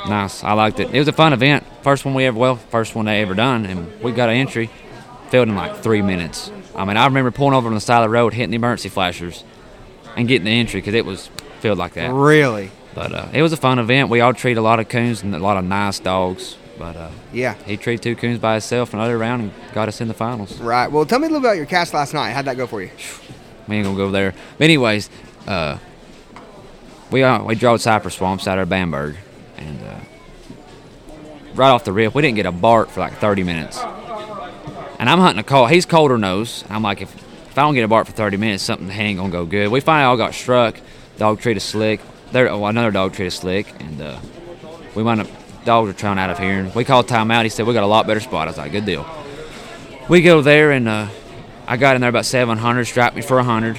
Nice. 0.09 0.43
I 0.45 0.53
liked 0.53 0.81
it. 0.81 0.93
It 0.95 0.99
was 0.99 1.09
a 1.09 1.13
fun 1.13 1.33
event. 1.33 1.65
First 1.83 2.05
one 2.05 2.15
we 2.15 2.25
ever, 2.25 2.39
well, 2.39 2.57
first 2.57 2.95
one 2.95 3.05
they 3.07 3.23
ever 3.23 3.35
done, 3.35 3.67
and 3.67 4.01
we 4.03 4.13
got 4.13 4.29
an 4.29 4.37
entry. 4.37 4.71
Filled 5.31 5.49
in 5.49 5.57
like 5.57 5.79
three 5.79 6.03
minutes. 6.03 6.53
I 6.77 6.85
mean, 6.85 6.97
I 6.97 7.05
remember 7.07 7.33
pulling 7.33 7.55
over 7.55 7.67
on 7.67 7.75
the 7.75 7.81
side 7.81 7.99
of 7.99 8.05
the 8.05 8.09
road, 8.11 8.33
hitting 8.33 8.51
the 8.51 8.57
emergency 8.57 8.89
flashers, 8.89 9.43
and 10.17 10.29
getting 10.29 10.45
the 10.45 10.53
entry 10.53 10.81
because 10.81 10.95
it 10.95 11.05
was 11.05 11.29
filled 11.61 11.79
like 11.79 11.95
that. 11.95 12.13
Really? 12.13 12.71
But 12.95 13.13
uh, 13.13 13.27
it 13.33 13.43
was 13.43 13.53
a 13.53 13.57
fun 13.57 13.79
event. 13.81 14.09
We 14.09 14.21
all 14.21 14.33
treat 14.35 14.57
a 14.57 14.61
lot 14.61 14.79
of 14.79 14.89
coons 14.89 15.23
and 15.23 15.35
a 15.35 15.39
lot 15.41 15.57
of 15.57 15.65
nice 15.65 15.99
dogs. 15.99 16.57
But 16.79 16.95
uh, 16.97 17.11
Yeah. 17.33 17.55
he 17.67 17.77
treated 17.77 18.03
two 18.03 18.15
coons 18.17 18.39
by 18.39 18.53
himself 18.53 18.93
and 18.93 19.01
another 19.01 19.19
round 19.19 19.43
and 19.43 19.53
got 19.75 19.89
us 19.89 20.01
in 20.01 20.09
the 20.09 20.15
finals. 20.15 20.61
Right. 20.61 20.87
Well, 20.93 21.05
tell 21.07 21.19
me 21.19 21.27
a 21.27 21.31
little 21.31 21.45
about 21.45 21.57
your 21.57 21.67
cast 21.67 21.93
last 21.93 22.15
night. 22.15 22.31
How'd 22.31 22.45
that 22.45 22.57
go 22.57 22.67
for 22.67 22.81
you? 22.83 22.91
We 23.67 23.77
ain't 23.77 23.85
gonna 23.85 23.97
go 23.97 24.11
there. 24.13 24.33
But 24.59 24.65
anyways, 24.65 25.11
uh, 25.49 25.79
we 27.11 27.23
uh, 27.23 27.43
we 27.43 27.55
drove 27.57 27.81
Cypress 27.81 28.15
Swamps 28.15 28.47
out 28.47 28.59
of 28.59 28.69
Bamberg, 28.69 29.17
and 29.57 29.83
uh, 29.83 29.99
right 31.55 31.71
off 31.71 31.85
the 31.85 31.93
rip, 31.93 32.15
we 32.15 32.23
didn't 32.23 32.37
get 32.37 32.47
a 32.47 32.53
bark 32.53 32.89
for 32.89 33.01
like 33.01 33.15
30 33.15 33.43
minutes. 33.43 33.79
And 34.99 35.11
I'm 35.11 35.19
hunting 35.19 35.41
a 35.41 35.43
call. 35.43 35.67
He's 35.67 35.85
colder 35.85 36.19
nose. 36.19 36.65
I'm 36.69 36.83
like, 36.83 37.03
if, 37.03 37.15
if 37.15 37.59
I 37.59 37.63
don't 37.63 37.75
get 37.75 37.85
a 37.85 37.89
bark 37.89 38.07
for 38.07 38.13
30 38.13 38.37
minutes, 38.37 38.63
something 38.63 38.91
ain't 38.91 39.19
gonna 39.19 39.31
go 39.31 39.45
good. 39.45 39.69
We 39.69 39.81
finally 39.81 40.07
all 40.07 40.17
got 40.17 40.35
struck. 40.35 40.81
Dog 41.19 41.41
treated 41.41 41.61
slick. 41.61 42.01
There, 42.33 42.49
oh, 42.51 42.65
another 42.67 42.91
dog 42.91 43.13
treated 43.15 43.33
slick, 43.33 43.73
and 43.81 44.01
uh, 44.01 44.19
we 44.95 45.03
wound 45.03 45.21
up. 45.21 45.29
Dogs 45.65 45.89
were 45.89 45.99
trying 45.99 46.19
out 46.19 46.31
of 46.31 46.39
here, 46.39 46.61
and 46.61 46.75
we 46.75 46.85
called 46.85 47.09
timeout. 47.09 47.43
He 47.43 47.49
said 47.49 47.67
we 47.67 47.75
got 47.75 47.83
a 47.83 47.89
lot 47.89 48.07
better 48.07 48.21
spot. 48.21 48.47
I 48.47 48.51
was 48.51 48.59
like, 48.59 48.73
good 48.73 48.87
deal. 48.87 49.07
We 50.09 50.23
go 50.23 50.41
there, 50.41 50.71
and 50.71 50.89
uh, 50.89 51.09
I 51.67 51.77
got 51.77 51.97
in 51.97 52.03
there 52.03 52.11
about 52.11 52.25
700. 52.25 52.85
Strapped 52.85 53.17
me 53.17 53.23
for 53.23 53.37
100. 53.37 53.77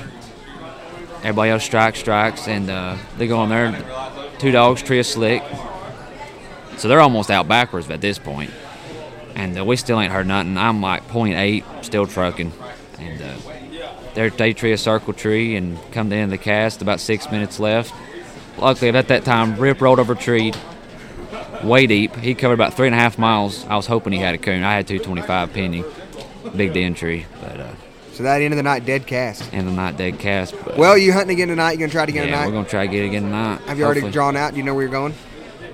Everybody 1.20 1.52
else 1.52 1.64
strikes, 1.64 2.00
strikes, 2.00 2.48
and 2.48 2.70
uh, 2.70 2.98
they 3.18 3.28
go 3.28 3.44
in 3.44 3.50
there. 3.50 4.27
Two 4.40 4.52
dogs, 4.52 4.90
of 4.90 5.06
slick. 5.06 5.44
So 6.78 6.88
they're 6.88 7.02
almost 7.02 7.32
out 7.32 7.48
backwards 7.48 7.90
at 7.90 8.02
this 8.02 8.20
point. 8.20 8.52
And 9.36 9.58
uh, 9.58 9.66
we 9.66 9.76
still 9.76 10.00
ain't 10.00 10.12
heard 10.12 10.28
nothing. 10.28 10.58
I'm 10.58 10.82
like 10.82 11.08
.8, 11.08 11.84
still 11.84 12.06
trucking. 12.06 12.52
And 13.00 13.22
uh, 13.22 13.36
they're, 14.14 14.30
they 14.30 14.54
tree 14.54 14.74
a 14.74 14.78
circle 14.78 15.14
tree 15.14 15.56
and 15.56 15.78
come 15.92 16.10
to 16.10 16.16
the 16.16 16.22
end 16.22 16.32
the 16.32 16.38
cast, 16.38 16.82
about 16.82 17.00
six 17.00 17.32
minutes 17.32 17.60
left. 17.60 17.94
Luckily, 18.58 18.90
at 18.90 19.08
that 19.08 19.26
time, 19.26 19.58
Rip 19.58 19.82
rolled 19.82 20.00
over 20.00 20.16
tree 20.16 20.54
way 21.64 21.88
deep. 21.88 22.16
He 22.16 22.36
covered 22.36 22.56
about 22.56 22.74
three 22.74 22.88
and 22.88 22.96
a 22.96 23.00
half 23.00 23.18
miles. 23.18 23.66
I 23.66 23.76
was 23.76 23.88
hoping 23.88 24.14
he 24.14 24.20
had 24.20 24.36
a 24.36 24.38
coon. 24.38 24.64
I 24.64 24.74
had 24.74 24.88
225 24.88 25.54
pending. 25.54 25.86
Big 26.56 26.74
den 26.74 26.94
tree, 26.94 27.26
but 27.42 27.60
uh, 27.60 27.72
So 28.18 28.24
that 28.24 28.42
end 28.42 28.52
of 28.52 28.58
the 28.58 28.64
night, 28.64 28.84
dead 28.84 29.06
cast. 29.06 29.48
and 29.54 29.68
the 29.68 29.72
night 29.72 29.96
dead 29.96 30.18
cast. 30.18 30.56
Well, 30.76 30.98
you 30.98 31.14
hunting 31.14 31.36
again 31.36 31.50
tonight? 31.50 31.74
You 31.74 31.78
gonna 31.78 31.92
try 31.92 32.08
to 32.08 32.12
get 32.12 32.24
it 32.24 32.30
again 32.30 32.40
yeah, 32.40 32.48
we're 32.48 32.52
gonna 32.52 32.68
try 32.68 32.88
to 32.88 32.92
get 32.92 33.04
it 33.04 33.10
again 33.10 33.22
tonight. 33.26 33.62
Have 33.68 33.78
you 33.78 33.86
already 33.86 34.10
drawn 34.10 34.36
out? 34.36 34.54
Do 34.54 34.58
you 34.58 34.64
know 34.64 34.74
where 34.74 34.82
you're 34.82 34.92
going? 34.92 35.14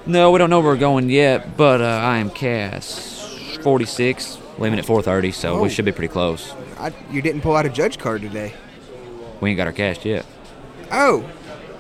No, 0.06 0.30
we 0.30 0.40
don't 0.40 0.50
know 0.50 0.60
where 0.60 0.74
we're 0.74 0.78
going 0.78 1.10
yet, 1.10 1.56
but 1.56 1.80
uh, 1.80 1.86
I 1.86 2.18
am 2.18 2.30
cast 2.30 3.62
46, 3.62 4.40
leaving 4.58 4.78
at 4.78 4.84
4:30, 4.84 5.34
so 5.34 5.54
Oh. 5.56 5.62
we 5.64 5.70
should 5.70 5.86
be 5.86 5.94
pretty 5.94 6.12
close. 6.12 6.54
I, 6.78 6.92
you 7.10 7.22
didn't 7.22 7.44
pull 7.44 7.56
out 7.56 7.66
a 7.66 7.70
judge 7.70 7.98
card 7.98 8.22
today. 8.22 8.54
We 9.40 9.52
ain't 9.52 9.56
got 9.58 9.68
our 9.68 9.72
cast 9.74 10.04
yet. 10.04 10.26
Oh, 10.92 11.24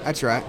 that's 0.06 0.23
right. 0.23 0.45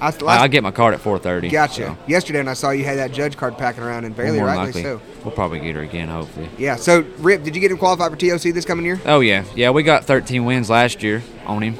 I, 0.00 0.14
I, 0.26 0.42
I 0.42 0.48
get 0.48 0.62
my 0.62 0.70
card 0.70 0.94
at 0.94 1.00
4:30. 1.00 1.50
Gotcha. 1.50 1.74
so 1.74 1.98
Yesterday, 2.06 2.40
and 2.40 2.48
I 2.48 2.54
saw 2.54 2.70
you 2.70 2.84
had 2.84 2.98
that 2.98 3.12
judge 3.12 3.36
card 3.36 3.58
packing 3.58 3.82
around, 3.82 4.04
and 4.04 4.16
more 4.16 4.26
rightly 4.26 4.40
likely, 4.40 4.82
so. 4.82 5.00
We'll 5.24 5.34
probably 5.34 5.60
get 5.60 5.74
her 5.74 5.82
again, 5.82 6.08
hopefully. 6.08 6.48
Yeah. 6.56 6.76
So, 6.76 7.04
Rip, 7.18 7.42
did 7.42 7.54
you 7.54 7.60
get 7.60 7.70
him 7.70 7.78
qualified 7.78 8.10
for 8.10 8.16
TOC 8.16 8.54
this 8.54 8.64
coming 8.64 8.86
year? 8.86 9.00
Oh 9.04 9.20
yeah, 9.20 9.44
yeah. 9.54 9.70
We 9.70 9.82
got 9.82 10.04
13 10.04 10.44
wins 10.44 10.70
last 10.70 11.02
year 11.02 11.22
on 11.46 11.62
him, 11.62 11.76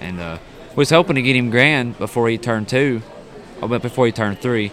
and 0.00 0.20
uh, 0.20 0.38
was 0.76 0.90
hoping 0.90 1.16
to 1.16 1.22
get 1.22 1.36
him 1.36 1.50
grand 1.50 1.98
before 1.98 2.28
he 2.28 2.38
turned 2.38 2.68
two, 2.68 3.02
but 3.60 3.82
before 3.82 4.06
he 4.06 4.12
turned 4.12 4.40
three. 4.40 4.70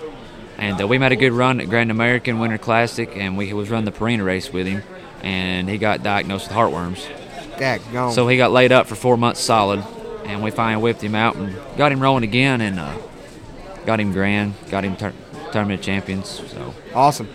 And 0.58 0.82
uh, 0.82 0.88
we 0.88 0.98
made 0.98 1.14
a 1.14 1.16
good 1.16 1.32
run 1.32 1.62
at 1.62 1.70
Grand 1.70 1.90
American 1.90 2.40
Winter 2.40 2.58
Classic, 2.58 3.10
and 3.16 3.38
we 3.38 3.54
was 3.54 3.70
running 3.70 3.86
the 3.86 3.98
Purina 3.98 4.26
race 4.26 4.52
with 4.52 4.68
him, 4.68 4.84
and 5.24 5.70
he 5.70 5.78
got 5.78 6.04
diagnosed 6.04 6.50
with 6.50 6.58
heartworms. 6.58 7.08
Daggone. 7.58 8.14
So 8.14 8.28
he 8.28 8.36
got 8.38 8.52
laid 8.52 8.72
up 8.72 8.88
for 8.88 8.96
four 8.96 9.18
months 9.18 9.40
solid, 9.40 9.84
and 10.30 10.44
we 10.44 10.52
finally 10.52 10.82
whipped 10.82 11.02
him 11.04 11.16
out 11.16 11.36
and 11.36 11.56
got 11.78 11.92
him 11.92 12.00
rolling 12.02 12.24
again, 12.24 12.62
and 12.62 12.80
uh, 12.80 12.96
got 13.86 14.00
him 14.00 14.12
grand, 14.12 14.54
got 14.70 14.84
him 14.84 14.96
tur- 14.96 15.14
tournament 15.52 15.82
champions. 15.82 16.28
So 16.30 16.74
Awesome. 16.94 17.28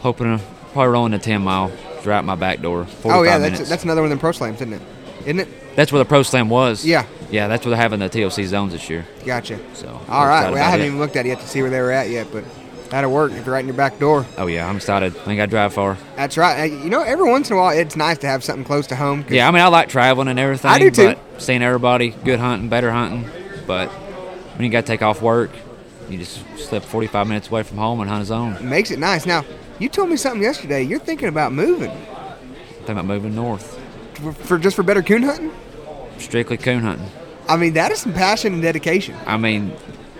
hoping 0.00 0.38
to 0.38 0.44
probably 0.72 0.92
rolling 0.92 1.14
a 1.14 1.18
10 1.18 1.42
mile 1.42 1.70
right 2.04 2.08
out 2.18 2.24
my 2.24 2.34
back 2.34 2.60
door. 2.60 2.86
Oh 3.04 3.22
yeah, 3.22 3.38
that's 3.38 3.52
minutes. 3.52 3.70
that's 3.70 3.84
another 3.84 4.00
one 4.00 4.10
than 4.10 4.18
pro 4.18 4.32
slams, 4.32 4.56
isn't 4.56 4.72
it? 4.74 4.82
Isn't 5.22 5.40
it? 5.40 5.48
That's 5.76 5.90
where 5.92 6.00
the 6.00 6.04
Pro 6.04 6.22
Slam 6.22 6.48
was. 6.50 6.84
Yeah. 6.84 7.06
Yeah, 7.30 7.48
that's 7.48 7.64
where 7.64 7.70
they're 7.70 7.80
having 7.80 8.00
the 8.00 8.08
TOC 8.10 8.44
zones 8.44 8.72
this 8.72 8.90
year. 8.90 9.06
Gotcha. 9.24 9.58
So. 9.74 9.88
All 10.08 10.26
right. 10.26 10.50
Well, 10.50 10.62
I 10.62 10.66
haven't 10.68 10.82
it. 10.82 10.86
even 10.88 10.98
looked 10.98 11.16
at 11.16 11.24
it 11.24 11.30
yet 11.30 11.40
to 11.40 11.48
see 11.48 11.62
where 11.62 11.70
they 11.70 11.80
were 11.80 11.92
at 11.92 12.10
yet, 12.10 12.26
but 12.30 12.44
that'll 12.92 13.10
work 13.10 13.32
if 13.32 13.44
you're 13.44 13.54
right 13.54 13.60
in 13.60 13.66
your 13.66 13.76
back 13.76 13.98
door. 13.98 14.24
Oh 14.38 14.46
yeah, 14.46 14.68
I'm 14.68 14.76
excited. 14.76 15.16
I 15.16 15.24
think 15.24 15.40
I 15.40 15.46
drive 15.46 15.72
far. 15.74 15.96
That's 16.14 16.36
right. 16.36 16.70
You 16.70 16.90
know, 16.90 17.02
every 17.02 17.28
once 17.28 17.50
in 17.50 17.56
a 17.56 17.58
while, 17.58 17.76
it's 17.76 17.96
nice 17.96 18.18
to 18.18 18.28
have 18.28 18.44
something 18.44 18.64
close 18.64 18.86
to 18.88 18.96
home. 18.96 19.24
Yeah, 19.28 19.48
I 19.48 19.50
mean 19.50 19.62
I 19.62 19.66
like 19.68 19.88
traveling 19.88 20.28
and 20.28 20.38
everything. 20.38 20.70
I 20.70 20.78
do 20.78 20.90
too. 20.90 21.14
But 21.14 21.42
seeing 21.42 21.62
everybody, 21.62 22.10
good 22.10 22.38
hunting, 22.38 22.68
better 22.68 22.92
hunting. 22.92 23.28
But 23.66 23.88
when 23.88 24.64
you 24.64 24.70
got 24.70 24.82
to 24.82 24.86
take 24.86 25.02
off 25.02 25.22
work, 25.22 25.50
you 26.08 26.18
just 26.18 26.44
slip 26.58 26.84
45 26.84 27.26
minutes 27.26 27.48
away 27.48 27.62
from 27.62 27.78
home 27.78 28.00
and 28.00 28.10
hunt 28.10 28.22
a 28.22 28.26
zone. 28.26 28.68
makes 28.68 28.90
it 28.90 28.98
nice. 28.98 29.24
Now, 29.24 29.44
you 29.78 29.88
told 29.88 30.10
me 30.10 30.16
something 30.16 30.42
yesterday. 30.42 30.82
You're 30.82 30.98
thinking 30.98 31.28
about 31.28 31.52
moving 31.52 31.90
Think 31.90 32.90
about 32.90 33.04
moving 33.06 33.34
north, 33.34 33.78
for, 34.14 34.32
for 34.32 34.58
just 34.58 34.74
for 34.76 34.82
better 34.82 35.02
coon 35.02 35.22
hunting. 35.22 35.52
strictly 36.18 36.56
coon 36.56 36.82
hunting. 36.82 37.08
I 37.48 37.56
mean, 37.56 37.74
that 37.74 37.92
is 37.92 38.00
some 38.00 38.12
passion 38.12 38.54
and 38.54 38.62
dedication. 38.62 39.16
I 39.26 39.36
mean, 39.36 39.72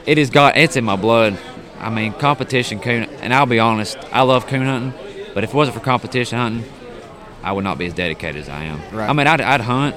it 0.07 0.17
is 0.19 0.31
got 0.31 0.57
it's 0.57 0.77
in 0.77 0.85
my 0.85 0.97
blood. 0.97 1.37
I 1.83 1.91
mean, 1.91 2.13
competition 2.15 2.79
coon, 2.81 3.05
and 3.21 3.35
I'll 3.35 3.45
be 3.47 3.59
honest, 3.59 3.99
I 4.13 4.23
love 4.23 4.47
coon 4.47 4.65
hunting, 4.65 4.95
but 5.35 5.43
if 5.45 5.51
it 5.51 5.55
wasn't 5.57 5.77
for 5.77 5.83
competition 5.83 6.39
hunting, 6.39 6.73
I 7.43 7.53
would 7.53 7.65
not 7.65 7.77
be 7.77 7.87
as 7.87 7.93
dedicated 7.95 8.41
as 8.41 8.49
I 8.49 8.65
am. 8.65 8.81
Right. 8.97 9.11
I 9.11 9.13
mean, 9.13 9.27
I'd, 9.27 9.41
I'd 9.41 9.61
hunt 9.61 9.97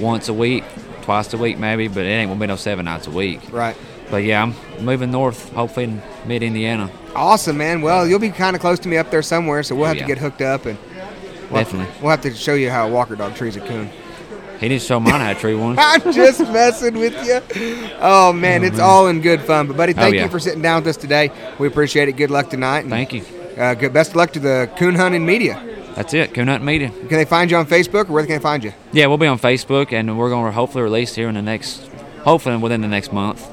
once 0.00 0.28
a 0.28 0.34
week, 0.34 0.64
twice 1.02 1.32
a 1.32 1.38
week 1.38 1.58
maybe, 1.58 1.88
but 1.88 2.04
it 2.04 2.08
ain't 2.08 2.28
gonna 2.30 2.40
be 2.40 2.46
no 2.46 2.56
seven 2.56 2.84
nights 2.86 3.06
a 3.06 3.10
week. 3.10 3.40
Right. 3.52 3.76
But 4.10 4.24
yeah, 4.24 4.42
I'm 4.42 4.84
moving 4.84 5.10
north, 5.10 5.52
hopefully 5.52 5.84
in 5.84 6.02
mid 6.26 6.42
Indiana. 6.42 6.90
Awesome, 7.14 7.58
man. 7.58 7.82
Well, 7.82 8.06
you'll 8.06 8.18
be 8.18 8.30
kind 8.30 8.56
of 8.56 8.62
close 8.62 8.78
to 8.80 8.88
me 8.88 8.96
up 8.96 9.10
there 9.10 9.22
somewhere, 9.22 9.62
so 9.62 9.74
we'll 9.74 9.84
Oh, 9.84 9.88
have 9.88 9.96
yeah. 9.96 10.02
to 10.04 10.08
get 10.08 10.18
hooked 10.18 10.40
up 10.42 10.66
and 10.66 10.78
we'll 11.50 11.58
have- 11.60 11.66
Definitely. 11.70 11.94
we'll 12.02 12.10
have 12.10 12.22
to 12.22 12.34
show 12.34 12.54
you 12.54 12.70
how 12.70 12.86
a 12.88 12.90
Walker 12.90 13.16
dog 13.16 13.34
trees 13.36 13.56
a 13.56 13.60
coon. 13.60 13.90
He 14.60 14.68
didn't 14.68 14.82
show 14.82 14.98
mine 14.98 15.20
how 15.20 15.32
to 15.32 15.38
tree 15.38 15.54
one. 15.54 15.76
I'm 15.78 16.12
just 16.12 16.40
messing 16.40 16.98
with 16.98 17.14
you. 17.26 17.88
Oh 18.00 18.32
man, 18.32 18.64
it's 18.64 18.78
all 18.80 19.06
in 19.08 19.20
good 19.20 19.40
fun. 19.42 19.66
But 19.68 19.76
buddy, 19.76 19.92
Oh, 19.92 19.96
thank 19.96 20.14
yeah. 20.16 20.24
you 20.24 20.28
for 20.30 20.40
sitting 20.40 20.62
down 20.62 20.82
with 20.82 20.88
us 20.88 20.96
today. 20.96 21.30
We 21.58 21.68
appreciate 21.68 22.08
it. 22.08 22.12
Good 22.16 22.30
luck 22.30 22.50
tonight. 22.50 22.80
and, 22.80 22.90
Thank 22.90 23.12
you. 23.12 23.24
Uh, 23.56 23.74
good 23.74 23.92
best 23.92 24.10
of 24.10 24.16
luck 24.16 24.32
to 24.32 24.40
the 24.40 24.70
coon 24.76 24.94
hunting 24.94 25.24
media. 25.26 25.60
that's 25.94 26.12
it. 26.14 26.34
Coon 26.34 26.48
hunting 26.48 26.66
media. 26.66 26.90
Can 26.90 27.08
they 27.08 27.24
find 27.24 27.50
you 27.50 27.56
on 27.56 27.66
Facebook 27.66 28.08
or 28.08 28.12
where 28.12 28.24
can 28.26 28.36
they 28.36 28.42
find 28.42 28.62
you? 28.64 28.72
Yeah, 28.92 29.06
we'll 29.06 29.18
be 29.18 29.26
on 29.26 29.38
Facebook, 29.38 29.92
and 29.92 30.16
we're 30.18 30.30
going 30.30 30.46
to 30.46 30.52
hopefully 30.52 30.82
release 30.84 31.14
here 31.14 31.28
in 31.28 31.34
the 31.34 31.42
next, 31.42 31.88
hopefully 32.22 32.56
within 32.56 32.80
the 32.82 32.88
next 32.88 33.12
month. 33.12 33.46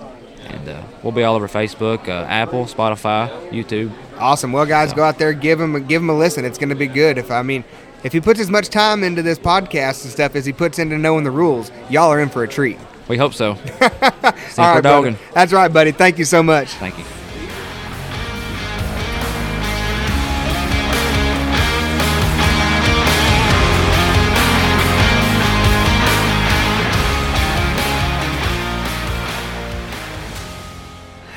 And 0.48 0.70
uh, 0.70 0.84
we'll 1.02 1.12
be 1.12 1.24
all 1.24 1.36
over 1.36 1.48
Facebook, 1.48 2.08
uh, 2.08 2.26
Apple, 2.30 2.66
Spotify, 2.66 3.30
YouTube. 3.50 3.92
Awesome. 4.20 4.52
Well, 4.52 4.66
guys, 4.68 4.94
go 4.94 5.04
out 5.04 5.18
there, 5.18 5.34
give 5.34 5.60
him, 5.60 5.86
give 5.88 6.02
him 6.04 6.10
a 6.10 6.18
listen. 6.18 6.46
It's 6.46 6.60
going 6.60 6.70
to 6.70 6.76
be 6.76 6.88
good. 6.88 7.18
If 7.18 7.32
I 7.32 7.42
mean, 7.42 7.64
if 8.06 8.14
he 8.14 8.22
puts 8.22 8.40
as 8.40 8.52
much 8.52 8.70
time 8.70 9.04
into 9.04 9.24
this 9.24 9.40
podcast 9.40 10.04
and 10.04 10.14
stuff 10.14 10.36
as 10.36 10.46
he 10.46 10.54
puts 10.54 10.78
into 10.78 10.96
knowing 10.96 11.24
the 11.24 11.32
rules, 11.32 11.72
y'all 11.90 12.12
are 12.12 12.20
in 12.20 12.30
for 12.30 12.44
a 12.44 12.48
treat. 12.48 12.78
We 13.08 13.18
hope 13.18 13.34
so. 13.34 13.54
All 13.82 14.76
buddy. 14.76 14.82
dogging. 14.84 15.18
That's 15.34 15.52
right, 15.52 15.74
buddy. 15.74 15.92
Thank 15.92 16.20
you 16.20 16.26
so 16.26 16.44
much. 16.44 16.68
Thank 16.74 17.00
you. 17.00 17.04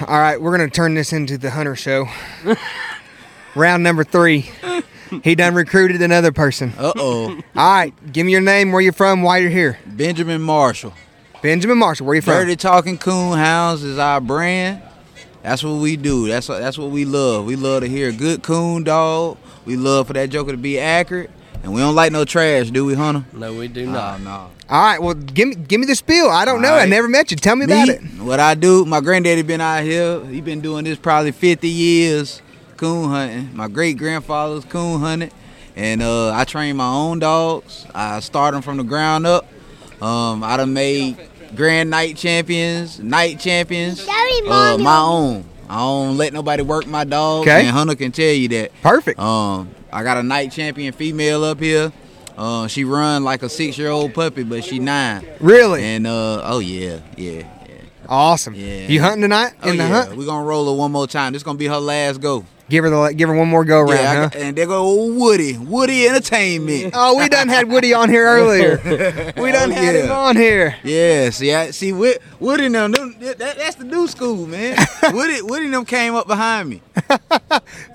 All 0.07 0.19
right, 0.19 0.39
we're 0.39 0.55
gonna 0.55 0.69
turn 0.69 0.93
this 0.93 1.15
into 1.15 1.39
the 1.39 1.51
Hunter 1.51 1.75
Show. 1.75 2.09
Round 3.55 3.83
number 3.83 4.05
three. 4.05 4.51
He 5.25 5.35
done 5.35 5.55
recruited 5.55 6.03
another 6.03 6.33
person. 6.33 6.73
Uh 6.79 6.93
oh. 6.97 7.29
All 7.57 7.71
right, 7.73 8.13
give 8.13 8.27
me 8.27 8.33
your 8.33 8.41
name, 8.41 8.73
where 8.73 8.81
you 8.81 8.93
from, 8.93 9.23
why 9.23 9.39
you're 9.39 9.51
here. 9.51 9.79
Benjamin 9.87 10.41
Marshall. 10.43 10.93
Benjamin 11.43 11.79
Marshall, 11.79 12.07
where 12.07 12.17
you 12.17 12.23
from? 12.23 12.35
Dirty 12.35 12.57
Talking 12.57 12.99
Coon 12.99 13.39
Hounds 13.39 13.83
is 13.85 13.99
our 13.99 14.21
brand. 14.21 14.83
That's 15.43 15.63
what 15.63 15.75
we 15.81 15.97
do. 15.97 16.27
That's 16.29 16.49
what 16.49 16.59
that's 16.61 16.77
what 16.79 16.91
we 16.91 17.05
love. 17.05 17.47
We 17.47 17.57
love 17.57 17.83
to 17.83 17.89
hear 17.89 18.09
a 18.09 18.13
good 18.13 18.43
coon 18.43 18.85
dog. 18.85 19.39
We 19.65 19.77
love 19.77 20.09
for 20.09 20.13
that 20.15 20.31
joker 20.31 20.51
to 20.53 20.59
be 20.59 20.79
accurate. 20.79 21.31
And 21.63 21.73
we 21.73 21.81
don't 21.81 21.95
like 21.95 22.13
no 22.13 22.25
trash, 22.25 22.71
do 22.71 22.85
we, 22.85 22.95
Hunter? 22.95 23.25
No, 23.33 23.53
we 23.53 23.67
do 23.69 23.85
not. 23.87 24.21
no. 24.21 24.51
All 24.71 24.83
right, 24.83 25.01
well, 25.01 25.15
give 25.15 25.49
me 25.49 25.55
give 25.55 25.81
me 25.81 25.87
the 25.87 25.95
spiel. 25.95 26.29
I 26.29 26.45
don't 26.45 26.61
know. 26.63 26.75
I 26.75 26.87
never 26.87 27.09
met 27.09 27.31
you. 27.31 27.37
Tell 27.37 27.57
me, 27.57 27.65
about 27.65 27.89
it. 27.89 28.03
What 28.21 28.39
I 28.41 28.55
do, 28.55 28.85
my 28.85 29.01
granddaddy 29.01 29.43
been 29.43 29.61
out 29.61 29.83
here. 29.83 30.25
He 30.27 30.41
been 30.41 30.61
doing 30.61 30.85
this 30.85 30.99
probably 30.99 31.33
50 31.33 31.69
years, 31.69 32.43
coon 32.79 33.11
hunting. 33.11 33.55
My 33.55 33.69
great 33.69 33.99
grandfather's 33.99 34.65
coon 34.65 35.01
hunting, 35.01 35.31
and 35.77 36.01
uh, 36.01 36.33
I 36.33 36.45
train 36.45 36.77
my 36.77 36.91
own 36.91 37.19
dogs. 37.19 37.87
I 37.95 38.21
start 38.21 38.55
them 38.55 38.63
from 38.63 38.79
the 38.79 38.85
ground 38.85 39.27
up. 39.27 39.47
Um, 40.01 40.43
I 40.43 40.57
done 40.57 40.73
made 40.73 41.19
grand 41.55 41.91
night 41.91 42.17
champions, 42.17 43.01
night 43.01 43.39
champions. 43.41 44.01
Uh, 44.09 44.79
my 44.79 45.01
own. 45.01 45.45
I 45.69 45.77
don't 45.79 46.17
let 46.17 46.33
nobody 46.33 46.63
work 46.63 46.87
my 46.87 47.05
dogs. 47.05 47.47
Okay. 47.47 47.67
And 47.67 47.69
Hunter 47.69 47.95
can 47.95 48.13
tell 48.13 48.33
you 48.33 48.49
that. 48.49 48.73
Perfect. 48.81 49.19
Um, 49.19 49.71
I 49.93 50.03
got 50.03 50.17
a 50.17 50.23
night 50.23 50.53
champion 50.53 50.95
female 50.95 51.45
up 51.45 51.61
here. 51.61 51.93
Uh, 52.39 52.69
she 52.69 52.85
run 52.85 53.25
like 53.25 53.43
a 53.43 53.49
six 53.49 53.77
year 53.77 53.91
old 53.91 54.15
puppy, 54.15 54.45
but 54.45 54.65
she 54.65 54.79
nine. 54.79 55.27
Really? 55.41 55.83
And 55.83 56.07
uh, 56.07 56.43
oh 56.45 56.61
yeah, 56.61 57.01
yeah, 57.17 57.33
yeah. 57.33 57.58
Awesome. 58.09 58.55
Yeah. 58.55 58.89
You 58.89 59.01
hunting 59.03 59.23
tonight 59.23 59.53
Oh 59.63 59.69
in 59.71 59.77
the 59.77 59.85
yeah, 59.85 60.05
hunt? 60.05 60.17
We're 60.17 60.25
gonna 60.27 60.45
roll 60.47 60.67
her 60.67 60.79
one 60.79 60.93
more 60.93 61.07
time. 61.07 61.33
This 61.35 61.43
gonna 61.43 61.59
be 61.59 61.67
her 61.67 61.79
last 61.79 62.21
go. 62.21 62.45
Give 62.71 62.85
her 62.85 62.91
the 62.91 63.15
give 63.15 63.31
her 63.31 63.35
one 63.35 63.49
more 63.49 63.65
go 63.65 63.81
round, 63.81 63.91
yeah, 63.93 64.29
huh? 64.29 64.31
and 64.39 64.55
there 64.57 64.67
go 64.67 64.77
old 64.77 65.17
Woody, 65.17 65.57
Woody 65.57 66.07
Entertainment. 66.07 66.93
Oh, 66.95 67.17
we 67.19 67.29
done 67.31 67.49
had 67.49 67.71
Woody 67.71 67.95
on 67.95 68.11
here 68.11 68.27
earlier. 68.27 68.77
We 69.39 69.53
done 69.53 69.71
Oh, 69.73 69.75
had 69.75 69.95
him 69.95 70.11
on 70.11 70.37
here. 70.37 70.77
Yeah, 70.85 71.31
see, 71.31 71.53
I 71.55 71.71
see 71.71 71.95
Woody, 71.95 72.19
Woody 72.41 72.69
them, 72.69 72.93
them- 72.93 73.17
that, 73.21 73.39
that's 73.39 73.77
the 73.77 73.85
new 73.85 74.07
school, 74.07 74.47
man. 74.47 74.77
Woody, 75.13 75.41
Woody 75.41 75.69
them 75.69 75.87
came 75.87 76.15
up 76.15 76.27
behind 76.27 76.69
me. 76.69 76.83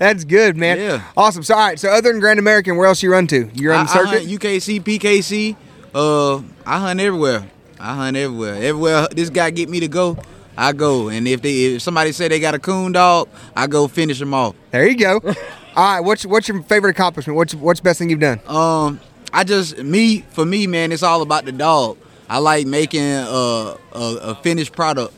That's 0.00 0.24
good, 0.24 0.56
man. 0.56 0.78
Yeah. 0.78 1.02
Awesome. 1.16 1.44
So, 1.44 1.54
all 1.54 1.60
right. 1.60 1.78
So, 1.78 1.90
other 1.90 2.10
than 2.10 2.20
Grand 2.20 2.40
American, 2.40 2.76
where 2.76 2.88
else 2.88 3.00
you 3.00 3.12
run 3.12 3.28
to? 3.28 3.48
You're 3.54 3.74
on 3.74 3.86
the 3.86 3.92
I 3.92 3.94
circuit. 3.94 4.26
UKC, 4.28 4.80
PKC. 4.82 5.56
Uh, 5.94 6.42
I 6.66 6.80
hunt 6.80 6.98
everywhere. 6.98 7.48
I 7.84 7.94
hunt 7.96 8.16
everywhere. 8.16 8.54
Everywhere 8.54 9.08
this 9.10 9.28
guy 9.28 9.50
get 9.50 9.68
me 9.68 9.78
to 9.80 9.88
go, 9.88 10.16
I 10.56 10.72
go. 10.72 11.10
And 11.10 11.28
if 11.28 11.42
they 11.42 11.74
if 11.74 11.82
somebody 11.82 12.12
say 12.12 12.28
they 12.28 12.40
got 12.40 12.54
a 12.54 12.58
coon 12.58 12.92
dog, 12.92 13.28
I 13.54 13.66
go 13.66 13.88
finish 13.88 14.18
them 14.18 14.32
off. 14.32 14.56
There 14.70 14.88
you 14.88 14.96
go. 14.96 15.20
all 15.76 15.94
right. 15.94 16.00
What's 16.00 16.24
what's 16.24 16.48
your 16.48 16.62
favorite 16.62 16.92
accomplishment? 16.92 17.36
What's 17.36 17.54
what's 17.54 17.80
best 17.80 17.98
thing 17.98 18.08
you've 18.08 18.20
done? 18.20 18.40
Um, 18.46 19.00
I 19.34 19.44
just 19.44 19.76
me 19.76 20.20
for 20.30 20.46
me, 20.46 20.66
man. 20.66 20.92
It's 20.92 21.02
all 21.02 21.20
about 21.20 21.44
the 21.44 21.52
dog. 21.52 21.98
I 22.26 22.38
like 22.38 22.66
making 22.66 23.02
a 23.02 23.76
a, 23.92 24.00
a 24.22 24.34
finished 24.36 24.72
product, 24.72 25.12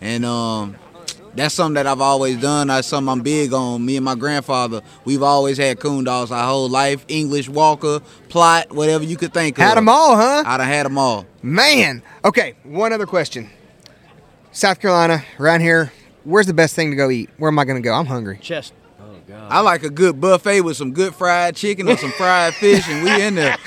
and 0.00 0.24
um, 0.24 0.74
that's 1.40 1.54
something 1.54 1.74
that 1.74 1.86
I've 1.86 2.00
always 2.00 2.40
done. 2.40 2.68
That's 2.68 2.86
something 2.86 3.10
I'm 3.10 3.20
big 3.20 3.52
on. 3.52 3.84
Me 3.84 3.96
and 3.96 4.04
my 4.04 4.14
grandfather, 4.14 4.82
we've 5.04 5.22
always 5.22 5.58
had 5.58 5.80
coon 5.80 6.04
dogs 6.04 6.30
our 6.30 6.46
whole 6.46 6.68
life. 6.68 7.04
English 7.08 7.48
Walker, 7.48 8.00
Plott, 8.28 8.70
whatever 8.70 9.04
you 9.04 9.16
could 9.16 9.32
think 9.32 9.58
of. 9.58 9.64
Had 9.64 9.76
them 9.76 9.88
all, 9.88 10.16
huh? 10.16 10.42
I 10.46 10.56
done 10.56 10.66
had 10.66 10.86
them 10.86 10.98
all. 10.98 11.26
Man. 11.42 12.02
Okay. 12.24 12.54
One 12.64 12.92
other 12.92 13.06
question. 13.06 13.50
South 14.52 14.80
Carolina, 14.80 15.24
around 15.38 15.60
here. 15.60 15.92
Where's 16.24 16.46
the 16.46 16.54
best 16.54 16.74
thing 16.74 16.90
to 16.90 16.96
go 16.96 17.10
eat? 17.10 17.30
Where 17.38 17.48
am 17.48 17.58
I 17.58 17.64
going 17.64 17.80
to 17.80 17.86
go? 17.86 17.94
I'm 17.94 18.06
hungry. 18.06 18.38
Chest. 18.42 18.74
I 19.30 19.60
like 19.60 19.82
a 19.82 19.90
good 19.90 20.20
buffet 20.20 20.62
with 20.62 20.76
some 20.76 20.92
good 20.92 21.14
fried 21.14 21.54
chicken 21.56 21.88
or 21.88 21.96
some 21.96 22.12
fried 22.12 22.54
fish, 22.54 22.84
and 22.88 23.04
we 23.04 23.22
in 23.22 23.34
there. 23.34 23.56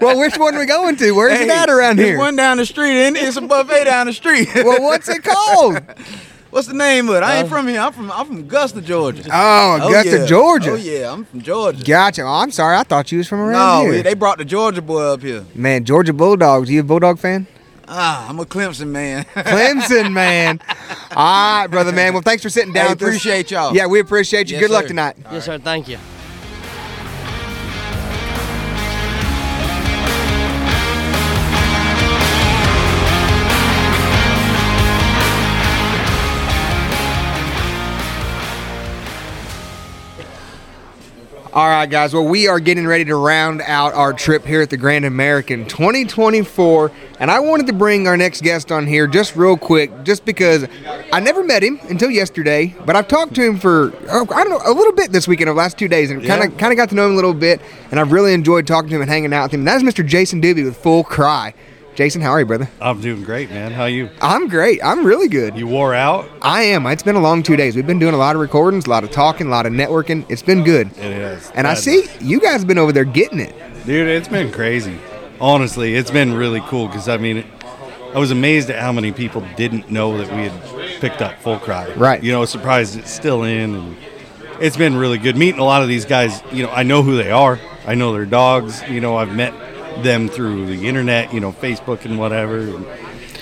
well, 0.00 0.18
which 0.18 0.36
one 0.38 0.54
are 0.54 0.58
we 0.60 0.66
going 0.66 0.96
to? 0.96 1.12
Where's 1.12 1.38
it 1.38 1.48
Hey, 1.48 1.56
at 1.56 1.70
around 1.70 1.98
here? 1.98 2.18
one 2.18 2.36
down 2.36 2.56
the 2.58 2.66
street, 2.66 3.06
and 3.06 3.16
it's 3.16 3.36
a 3.36 3.40
buffet 3.42 3.84
down 3.84 4.06
the 4.06 4.12
street. 4.12 4.48
well, 4.54 4.82
what's 4.82 5.08
it 5.08 5.22
called? 5.22 5.80
What's 6.50 6.66
the 6.66 6.74
name 6.74 7.08
of 7.08 7.14
it? 7.14 7.22
I 7.22 7.36
ain't 7.36 7.46
uh, 7.46 7.48
from 7.48 7.68
here. 7.68 7.80
I'm 7.80 7.92
from 7.92 8.10
I'm 8.10 8.26
from 8.26 8.38
Augusta, 8.38 8.82
Georgia. 8.82 9.22
Oh, 9.32 9.78
oh, 9.80 9.86
Augusta, 9.88 10.18
yeah. 10.18 10.26
Georgia. 10.26 10.70
Oh 10.72 10.74
yeah, 10.74 11.12
I'm 11.12 11.24
from 11.24 11.42
Georgia. 11.42 11.84
Gotcha. 11.84 12.22
Oh, 12.22 12.26
I'm 12.26 12.50
sorry. 12.50 12.76
I 12.76 12.82
thought 12.82 13.12
you 13.12 13.18
was 13.18 13.28
from 13.28 13.38
around 13.38 13.52
No, 13.52 13.82
here. 13.82 13.92
we- 13.98 14.02
they 14.02 14.14
brought 14.14 14.38
the 14.38 14.44
Georgia 14.44 14.82
boy 14.82 15.00
up 15.12 15.22
here. 15.22 15.44
Man, 15.54 15.84
Georgia 15.84 16.12
Bulldogs. 16.12 16.68
You 16.68 16.80
a 16.80 16.82
Bulldog 16.82 17.20
fan? 17.20 17.46
Ah, 17.92 18.28
I'm 18.28 18.38
a 18.38 18.44
Clemson 18.44 18.88
man. 18.88 19.24
Clemson, 19.34 20.12
man. 20.12 20.60
All 21.10 21.60
right, 21.62 21.66
brother, 21.66 21.90
man. 21.90 22.12
Well, 22.12 22.22
thanks 22.22 22.42
for 22.42 22.48
sitting 22.48 22.72
down 22.72 22.86
Hey, 22.86 22.92
appreciate 22.92 23.50
y'all. 23.50 23.74
Yeah, 23.74 23.86
we 23.86 23.98
appreciate 23.98 24.48
you. 24.48 24.56
Yes, 24.56 24.62
Good 24.62 24.70
luck 24.72 24.82
sir. 24.82 24.88
tonight. 24.88 25.16
Yes, 25.32 25.44
sir. 25.46 25.58
Thank 25.58 25.88
you. 25.88 25.98
All 41.52 41.68
right, 41.68 41.90
guys. 41.90 42.14
Well, 42.14 42.28
we 42.28 42.46
are 42.46 42.60
getting 42.60 42.86
ready 42.86 43.04
to 43.06 43.16
round 43.16 43.60
out 43.62 43.92
our 43.94 44.12
trip 44.12 44.46
here 44.46 44.62
at 44.62 44.70
the 44.70 44.76
Grand 44.76 45.04
American 45.04 45.66
2024. 45.66 46.92
And 47.18 47.28
I 47.28 47.40
wanted 47.40 47.66
to 47.66 47.72
bring 47.72 48.06
our 48.06 48.16
next 48.16 48.44
guest 48.44 48.70
on 48.70 48.86
here 48.86 49.08
just 49.08 49.34
real 49.34 49.56
quick, 49.56 50.04
just 50.04 50.24
because 50.24 50.68
I 51.12 51.18
never 51.18 51.42
met 51.42 51.64
him 51.64 51.80
until 51.88 52.08
yesterday, 52.08 52.72
but 52.86 52.94
I've 52.94 53.08
talked 53.08 53.34
to 53.34 53.42
him 53.42 53.58
for, 53.58 53.92
oh, 54.10 54.28
I 54.32 54.44
don't 54.44 54.50
know, 54.50 54.60
a 54.64 54.70
little 54.72 54.92
bit 54.92 55.10
this 55.10 55.26
weekend, 55.26 55.48
the 55.48 55.54
last 55.54 55.76
two 55.76 55.88
days, 55.88 56.12
and 56.12 56.24
kind 56.24 56.44
of 56.44 56.56
kind 56.56 56.72
of 56.72 56.76
got 56.76 56.88
to 56.90 56.94
know 56.94 57.06
him 57.06 57.12
a 57.14 57.16
little 57.16 57.34
bit. 57.34 57.60
And 57.90 57.98
I've 57.98 58.12
really 58.12 58.32
enjoyed 58.32 58.68
talking 58.68 58.90
to 58.90 58.94
him 58.94 59.02
and 59.02 59.10
hanging 59.10 59.32
out 59.32 59.46
with 59.46 59.54
him. 59.54 59.62
And 59.62 59.68
that 59.68 59.76
is 59.76 59.82
Mr. 59.82 60.06
Jason 60.06 60.40
Duby 60.40 60.64
with 60.64 60.76
Full 60.76 61.02
Cry. 61.02 61.52
Jason, 61.94 62.22
how 62.22 62.30
are 62.30 62.40
you, 62.40 62.46
brother? 62.46 62.68
I'm 62.80 63.00
doing 63.00 63.24
great, 63.24 63.50
man. 63.50 63.72
How 63.72 63.82
are 63.82 63.88
you? 63.88 64.08
I'm 64.22 64.48
great. 64.48 64.80
I'm 64.82 65.04
really 65.04 65.28
good. 65.28 65.56
You 65.56 65.66
wore 65.66 65.92
out? 65.92 66.30
I 66.40 66.62
am. 66.62 66.86
It's 66.86 67.02
been 67.02 67.16
a 67.16 67.20
long 67.20 67.42
two 67.42 67.56
days. 67.56 67.74
We've 67.74 67.86
been 67.86 67.98
doing 67.98 68.14
a 68.14 68.18
lot 68.18 68.36
of 68.36 68.40
recordings, 68.40 68.86
a 68.86 68.90
lot 68.90 69.02
of 69.02 69.10
talking, 69.10 69.48
a 69.48 69.50
lot 69.50 69.66
of 69.66 69.72
networking. 69.72 70.24
It's 70.30 70.42
been 70.42 70.62
good. 70.62 70.88
It 70.98 71.12
is. 71.12 71.50
And 71.54 71.66
I 71.66 71.74
see 71.74 72.06
you 72.20 72.40
guys 72.40 72.60
have 72.60 72.68
been 72.68 72.78
over 72.78 72.92
there 72.92 73.04
getting 73.04 73.40
it. 73.40 73.54
Dude, 73.86 74.08
it's 74.08 74.28
been 74.28 74.52
crazy. 74.52 74.98
Honestly, 75.40 75.94
it's 75.94 76.10
been 76.10 76.32
really 76.32 76.60
cool 76.62 76.86
because 76.86 77.08
I 77.08 77.16
mean, 77.16 77.44
I 78.14 78.18
was 78.18 78.30
amazed 78.30 78.70
at 78.70 78.78
how 78.80 78.92
many 78.92 79.10
people 79.10 79.44
didn't 79.56 79.90
know 79.90 80.16
that 80.18 80.34
we 80.34 80.48
had 80.48 81.00
picked 81.00 81.22
up 81.22 81.38
Full 81.40 81.58
Cry. 81.58 81.92
Right. 81.94 82.22
You 82.22 82.32
know, 82.32 82.44
surprised 82.44 82.98
it's 82.98 83.10
still 83.10 83.42
in, 83.42 83.74
and 83.74 83.96
it's 84.60 84.76
been 84.76 84.96
really 84.96 85.18
good 85.18 85.36
meeting 85.36 85.60
a 85.60 85.64
lot 85.64 85.82
of 85.82 85.88
these 85.88 86.04
guys. 86.04 86.42
You 86.52 86.62
know, 86.62 86.70
I 86.70 86.82
know 86.84 87.02
who 87.02 87.16
they 87.16 87.30
are. 87.30 87.58
I 87.86 87.94
know 87.94 88.12
their 88.12 88.26
dogs. 88.26 88.82
You 88.88 89.00
know, 89.00 89.16
I've 89.16 89.34
met 89.34 89.52
them 90.02 90.28
through 90.28 90.66
the 90.66 90.88
internet. 90.88 91.32
You 91.32 91.40
know, 91.40 91.52
Facebook 91.52 92.04
and 92.04 92.18
whatever. 92.18 92.58
And 92.58 92.86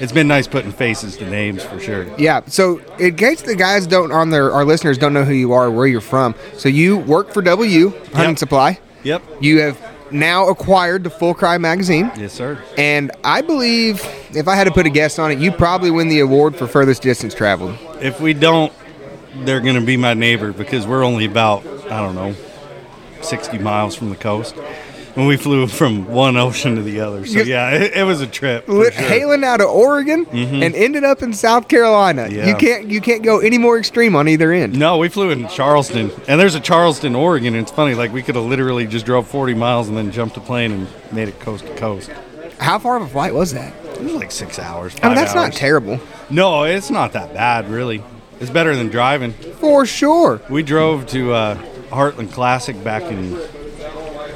it's 0.00 0.12
been 0.12 0.28
nice 0.28 0.46
putting 0.46 0.72
faces 0.72 1.16
to 1.16 1.28
names 1.28 1.64
for 1.64 1.80
sure. 1.80 2.06
Yeah. 2.18 2.42
So 2.46 2.78
in 2.98 3.16
case 3.16 3.42
the 3.42 3.56
guys 3.56 3.86
don't 3.86 4.12
on 4.12 4.30
their 4.30 4.52
our 4.52 4.64
listeners 4.64 4.98
don't 4.98 5.12
know 5.12 5.24
who 5.24 5.34
you 5.34 5.52
are, 5.52 5.66
or 5.66 5.70
where 5.70 5.86
you're 5.86 6.00
from. 6.00 6.34
So 6.54 6.68
you 6.68 6.98
work 6.98 7.32
for 7.32 7.42
W 7.42 7.92
Hunting 8.12 8.36
Supply. 8.36 8.78
Yep. 9.04 9.22
You 9.40 9.60
have 9.60 9.80
now 10.12 10.48
acquired 10.48 11.04
the 11.04 11.10
Full 11.10 11.34
Cry 11.34 11.58
magazine. 11.58 12.10
Yes, 12.16 12.32
sir. 12.32 12.62
And 12.76 13.10
I 13.24 13.42
believe 13.42 14.02
if 14.30 14.48
I 14.48 14.54
had 14.54 14.64
to 14.64 14.70
put 14.70 14.86
a 14.86 14.90
guess 14.90 15.18
on 15.18 15.30
it, 15.30 15.38
you 15.38 15.52
probably 15.52 15.90
win 15.90 16.08
the 16.08 16.20
award 16.20 16.56
for 16.56 16.66
furthest 16.66 17.02
distance 17.02 17.34
traveled. 17.34 17.76
If 18.00 18.20
we 18.20 18.34
don't, 18.34 18.72
they're 19.40 19.60
going 19.60 19.74
to 19.74 19.84
be 19.84 19.96
my 19.96 20.14
neighbor 20.14 20.52
because 20.52 20.86
we're 20.86 21.04
only 21.04 21.26
about, 21.26 21.66
I 21.90 22.00
don't 22.00 22.14
know, 22.14 22.34
60 23.20 23.58
miles 23.58 23.94
from 23.94 24.10
the 24.10 24.16
coast. 24.16 24.54
When 25.14 25.26
we 25.26 25.36
flew 25.36 25.66
from 25.66 26.06
one 26.06 26.36
ocean 26.36 26.76
to 26.76 26.82
the 26.82 27.00
other. 27.00 27.24
So 27.26 27.40
yeah, 27.40 27.70
it, 27.70 27.92
it 27.96 28.04
was 28.04 28.20
a 28.20 28.26
trip. 28.26 28.66
sure. 28.66 28.90
hailing 28.90 29.44
out 29.44 29.60
of 29.60 29.68
Oregon 29.68 30.26
Mhm. 30.26 30.64
and 30.64 30.74
ended 30.74 31.04
up 31.04 31.22
in 31.22 31.32
South 31.32 31.68
Carolina. 31.68 32.28
Yeah. 32.30 32.46
You 32.46 32.54
can't 32.56 32.88
you 32.90 33.00
can't 33.00 33.22
go 33.22 33.38
any 33.40 33.58
more 33.58 33.78
extreme 33.78 34.14
on 34.16 34.28
either 34.28 34.52
end. 34.52 34.78
No, 34.78 34.98
we 34.98 35.08
flew 35.08 35.30
in 35.30 35.48
Charleston, 35.48 36.10
and 36.28 36.40
there's 36.40 36.54
a 36.54 36.60
Charleston, 36.60 37.14
Oregon. 37.14 37.54
And 37.54 37.62
it's 37.62 37.72
funny, 37.72 37.94
like 37.94 38.12
we 38.12 38.22
could 38.22 38.34
have 38.36 38.44
literally 38.44 38.86
just 38.86 39.06
drove 39.06 39.26
40 39.28 39.54
miles 39.54 39.88
and 39.88 39.96
then 39.96 40.10
jumped 40.10 40.36
a 40.36 40.40
plane 40.40 40.72
and 40.72 40.86
made 41.12 41.28
it 41.28 41.38
coast 41.40 41.66
to 41.66 41.74
coast. 41.74 42.10
How 42.58 42.78
far 42.78 42.96
of 42.96 43.02
a 43.02 43.08
flight 43.08 43.34
was 43.34 43.54
that? 43.54 43.72
It 43.94 44.02
was 44.02 44.12
like 44.14 44.30
six 44.30 44.58
hours. 44.58 44.94
I 45.02 45.06
mean, 45.08 45.14
that's 45.16 45.34
not 45.34 45.52
terrible. 45.52 46.00
No, 46.30 46.64
it's 46.64 46.90
not 46.90 47.12
that 47.12 47.32
bad, 47.34 47.68
really. 47.70 48.02
It's 48.40 48.50
better 48.50 48.76
than 48.76 48.88
driving. 48.88 49.32
For 49.32 49.86
sure. 49.86 50.40
We 50.48 50.62
drove 50.62 51.06
to 51.08 51.32
uh, 51.32 51.54
Heartland 51.90 52.30
Classic 52.32 52.82
back 52.84 53.02
in 53.04 53.36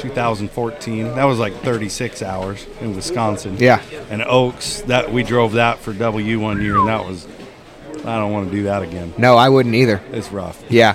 2014. 0.02 1.14
That 1.14 1.24
was 1.24 1.38
like 1.38 1.54
36 1.62 2.22
hours 2.22 2.66
in 2.80 2.94
Wisconsin. 2.94 3.56
Yeah. 3.58 3.80
And 4.10 4.22
Oaks, 4.22 4.82
that 4.82 5.12
we 5.12 5.22
drove 5.22 5.52
that 5.52 5.78
for 5.78 5.92
W 5.92 6.40
one 6.40 6.60
year, 6.60 6.76
and 6.76 6.88
that 6.88 7.04
was. 7.04 7.26
I 8.04 8.18
don't 8.18 8.32
want 8.32 8.50
to 8.50 8.56
do 8.56 8.64
that 8.64 8.82
again. 8.82 9.14
No, 9.16 9.36
I 9.36 9.48
wouldn't 9.48 9.76
either. 9.76 10.02
It's 10.10 10.32
rough. 10.32 10.60
Yeah. 10.68 10.94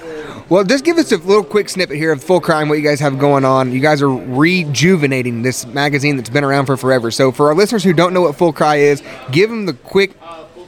Well, 0.50 0.66
just 0.66 0.84
give 0.84 0.98
us 0.98 1.10
a 1.14 1.18
little 1.18 1.44
quick 1.44 1.70
snippet 1.70 1.96
here 1.96 2.12
of 2.12 2.22
Full 2.22 2.42
Cry, 2.42 2.62
what 2.66 2.76
you 2.76 2.84
guys 2.84 3.00
have 3.00 3.18
going 3.18 3.46
on. 3.46 3.72
You 3.72 3.80
guys 3.80 4.02
are 4.02 4.10
rejuvenating 4.10 5.42
this 5.42 5.66
magazine 5.66 6.18
that's 6.18 6.30
been 6.30 6.44
around 6.44 6.66
for 6.66 6.76
forever. 6.76 7.10
So, 7.10 7.32
for 7.32 7.48
our 7.48 7.56
listeners 7.56 7.84
who 7.84 7.94
don't 7.94 8.14
know 8.14 8.22
what 8.22 8.36
Full 8.36 8.52
Cry 8.52 8.78
is, 8.78 9.02
give 9.32 9.50
them 9.50 9.66
the 9.66 9.74
quick, 9.74 10.20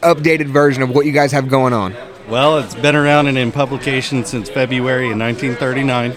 updated 0.01 0.47
version 0.47 0.81
of 0.81 0.91
what 0.91 1.05
you 1.05 1.11
guys 1.11 1.33
have 1.33 1.49
going 1.49 1.73
on. 1.73 1.93
Well, 2.29 2.59
it's 2.59 2.75
been 2.75 2.95
around 2.95 3.27
and 3.27 3.37
in 3.37 3.51
publication 3.51 4.23
since 4.23 4.49
February 4.49 5.09
in 5.09 5.19
1939, 5.19 6.15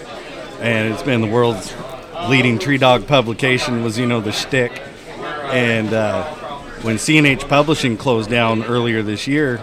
and 0.61 0.93
it's 0.93 1.03
been 1.03 1.21
the 1.21 1.27
world's 1.27 1.73
leading 2.29 2.59
tree 2.59 2.77
dog 2.77 3.07
publication. 3.07 3.83
Was 3.83 3.97
you 3.97 4.05
know 4.05 4.21
the 4.21 4.31
shtick, 4.31 4.81
and 5.51 5.93
uh, 5.93 6.23
when 6.83 6.97
CNH 6.97 7.47
Publishing 7.47 7.97
closed 7.97 8.29
down 8.29 8.63
earlier 8.63 9.01
this 9.01 9.27
year, 9.27 9.61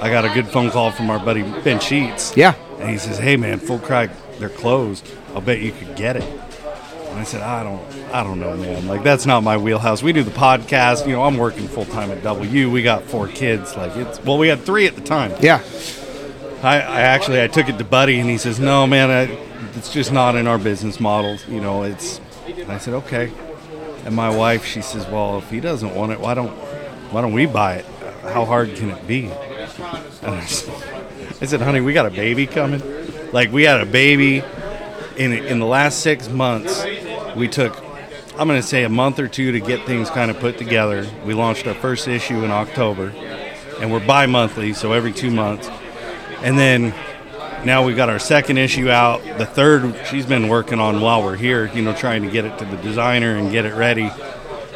I 0.00 0.10
got 0.10 0.24
a 0.24 0.28
good 0.28 0.48
phone 0.48 0.70
call 0.70 0.90
from 0.90 1.10
our 1.10 1.18
buddy 1.18 1.42
Ben 1.42 1.80
Sheets. 1.80 2.36
Yeah, 2.36 2.54
and 2.78 2.90
he 2.90 2.98
says, 2.98 3.18
"Hey 3.18 3.36
man, 3.36 3.58
Full 3.58 3.78
Cry, 3.78 4.08
they're 4.38 4.48
closed. 4.48 5.08
I'll 5.34 5.40
bet 5.40 5.60
you 5.60 5.72
could 5.72 5.96
get 5.96 6.16
it." 6.16 6.24
And 7.10 7.18
I 7.18 7.24
said, 7.24 7.42
"I 7.42 7.62
don't, 7.62 7.82
I 8.12 8.22
don't 8.22 8.40
know, 8.40 8.56
man. 8.56 8.86
Like 8.86 9.02
that's 9.02 9.26
not 9.26 9.42
my 9.42 9.56
wheelhouse. 9.56 10.02
We 10.02 10.12
do 10.12 10.22
the 10.22 10.30
podcast. 10.30 11.06
You 11.06 11.12
know, 11.14 11.24
I'm 11.24 11.36
working 11.36 11.68
full 11.68 11.86
time 11.86 12.10
at 12.10 12.22
W. 12.22 12.70
We 12.70 12.82
got 12.82 13.02
four 13.04 13.28
kids. 13.28 13.76
Like 13.76 13.96
it's 13.96 14.22
well, 14.24 14.38
we 14.38 14.48
had 14.48 14.60
three 14.60 14.86
at 14.86 14.94
the 14.94 15.02
time. 15.02 15.32
Yeah. 15.40 15.62
I, 16.62 16.80
I 16.80 17.00
actually 17.02 17.40
I 17.40 17.46
took 17.46 17.68
it 17.68 17.78
to 17.78 17.84
Buddy, 17.84 18.18
and 18.18 18.28
he 18.28 18.36
says, 18.36 18.58
"No, 18.58 18.86
man, 18.86 19.10
I, 19.10 19.47
it's 19.78 19.92
just 19.92 20.12
not 20.12 20.34
in 20.34 20.46
our 20.46 20.58
business 20.58 20.98
model. 20.98 21.38
You 21.48 21.60
know, 21.60 21.84
it's." 21.84 22.20
And 22.46 22.70
I 22.70 22.78
said, 22.78 22.94
"Okay." 22.94 23.32
And 24.04 24.14
my 24.14 24.28
wife, 24.28 24.64
she 24.64 24.82
says, 24.82 25.06
"Well, 25.06 25.38
if 25.38 25.50
he 25.50 25.60
doesn't 25.60 25.94
want 25.94 26.12
it, 26.12 26.20
why 26.20 26.34
don't 26.34 26.50
why 27.12 27.20
don't 27.22 27.32
we 27.32 27.46
buy 27.46 27.76
it? 27.76 27.86
How 28.22 28.44
hard 28.44 28.74
can 28.74 28.90
it 28.90 29.06
be?" 29.06 29.30
I 30.22 30.44
said, 30.44 30.74
I 31.40 31.46
said, 31.46 31.60
"Honey, 31.62 31.80
we 31.80 31.92
got 31.92 32.06
a 32.06 32.10
baby 32.10 32.46
coming. 32.46 32.82
Like 33.32 33.52
we 33.52 33.62
had 33.62 33.80
a 33.80 33.86
baby 33.86 34.42
in 35.16 35.32
in 35.32 35.60
the 35.60 35.66
last 35.66 36.00
six 36.00 36.28
months. 36.28 36.84
We 37.36 37.48
took." 37.48 37.84
I'm 38.38 38.46
going 38.46 38.60
to 38.60 38.66
say 38.66 38.84
a 38.84 38.88
month 38.88 39.18
or 39.18 39.26
two 39.26 39.50
to 39.50 39.58
get 39.58 39.84
things 39.84 40.10
kind 40.10 40.30
of 40.30 40.38
put 40.38 40.58
together. 40.58 41.04
We 41.24 41.34
launched 41.34 41.66
our 41.66 41.74
first 41.74 42.06
issue 42.06 42.44
in 42.44 42.52
October, 42.52 43.12
and 43.80 43.90
we're 43.90 44.06
bi 44.06 44.26
monthly, 44.26 44.74
so 44.74 44.92
every 44.92 45.12
two 45.12 45.32
months. 45.32 45.68
And 46.44 46.56
then 46.56 46.94
now 47.64 47.84
we've 47.84 47.96
got 47.96 48.08
our 48.08 48.18
second 48.18 48.58
issue 48.58 48.88
out. 48.90 49.22
The 49.38 49.46
third 49.46 49.94
she's 50.06 50.26
been 50.26 50.48
working 50.48 50.80
on 50.80 51.00
while 51.00 51.22
we're 51.22 51.36
here, 51.36 51.66
you 51.74 51.82
know, 51.82 51.94
trying 51.94 52.22
to 52.22 52.30
get 52.30 52.44
it 52.44 52.58
to 52.58 52.64
the 52.64 52.76
designer 52.78 53.36
and 53.36 53.50
get 53.50 53.64
it 53.64 53.74
ready. 53.74 54.10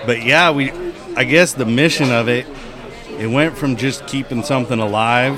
But 0.06 0.22
yeah, 0.22 0.50
we 0.50 0.72
I 1.16 1.24
guess 1.24 1.52
the 1.52 1.66
mission 1.66 2.10
of 2.10 2.28
it 2.28 2.46
it 3.18 3.26
went 3.26 3.56
from 3.56 3.76
just 3.76 4.06
keeping 4.06 4.42
something 4.42 4.78
alive 4.78 5.36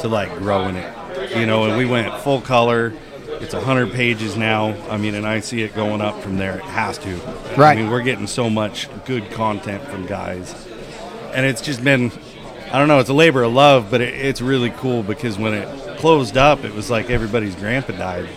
to 0.00 0.08
like 0.08 0.34
growing 0.38 0.76
it. 0.76 1.36
You 1.36 1.46
know, 1.46 1.64
and 1.64 1.76
we 1.76 1.84
went 1.84 2.14
full 2.22 2.40
color. 2.40 2.94
It's 3.40 3.54
100 3.54 3.92
pages 3.92 4.36
now. 4.36 4.68
I 4.90 4.96
mean, 4.96 5.14
and 5.14 5.26
I 5.26 5.40
see 5.40 5.62
it 5.62 5.74
going 5.74 6.00
up 6.00 6.20
from 6.22 6.38
there. 6.38 6.56
It 6.56 6.64
has 6.64 6.98
to. 6.98 7.16
Right. 7.56 7.78
I 7.78 7.82
mean, 7.82 7.90
we're 7.90 8.02
getting 8.02 8.26
so 8.26 8.50
much 8.50 8.88
good 9.04 9.30
content 9.30 9.82
from 9.84 10.06
guys. 10.06 10.66
And 11.34 11.44
it's 11.44 11.60
just 11.60 11.84
been 11.84 12.10
I 12.70 12.78
don't 12.78 12.88
know, 12.88 12.98
it's 12.98 13.08
a 13.08 13.14
labor 13.14 13.44
of 13.44 13.54
love, 13.54 13.90
but 13.90 14.02
it, 14.02 14.12
it's 14.14 14.42
really 14.42 14.70
cool 14.70 15.02
because 15.02 15.38
when 15.38 15.54
it 15.54 15.87
closed 15.98 16.36
up, 16.36 16.64
it 16.64 16.74
was 16.74 16.90
like 16.90 17.10
everybody's 17.10 17.54
grandpa 17.54 17.92
died. 17.92 18.28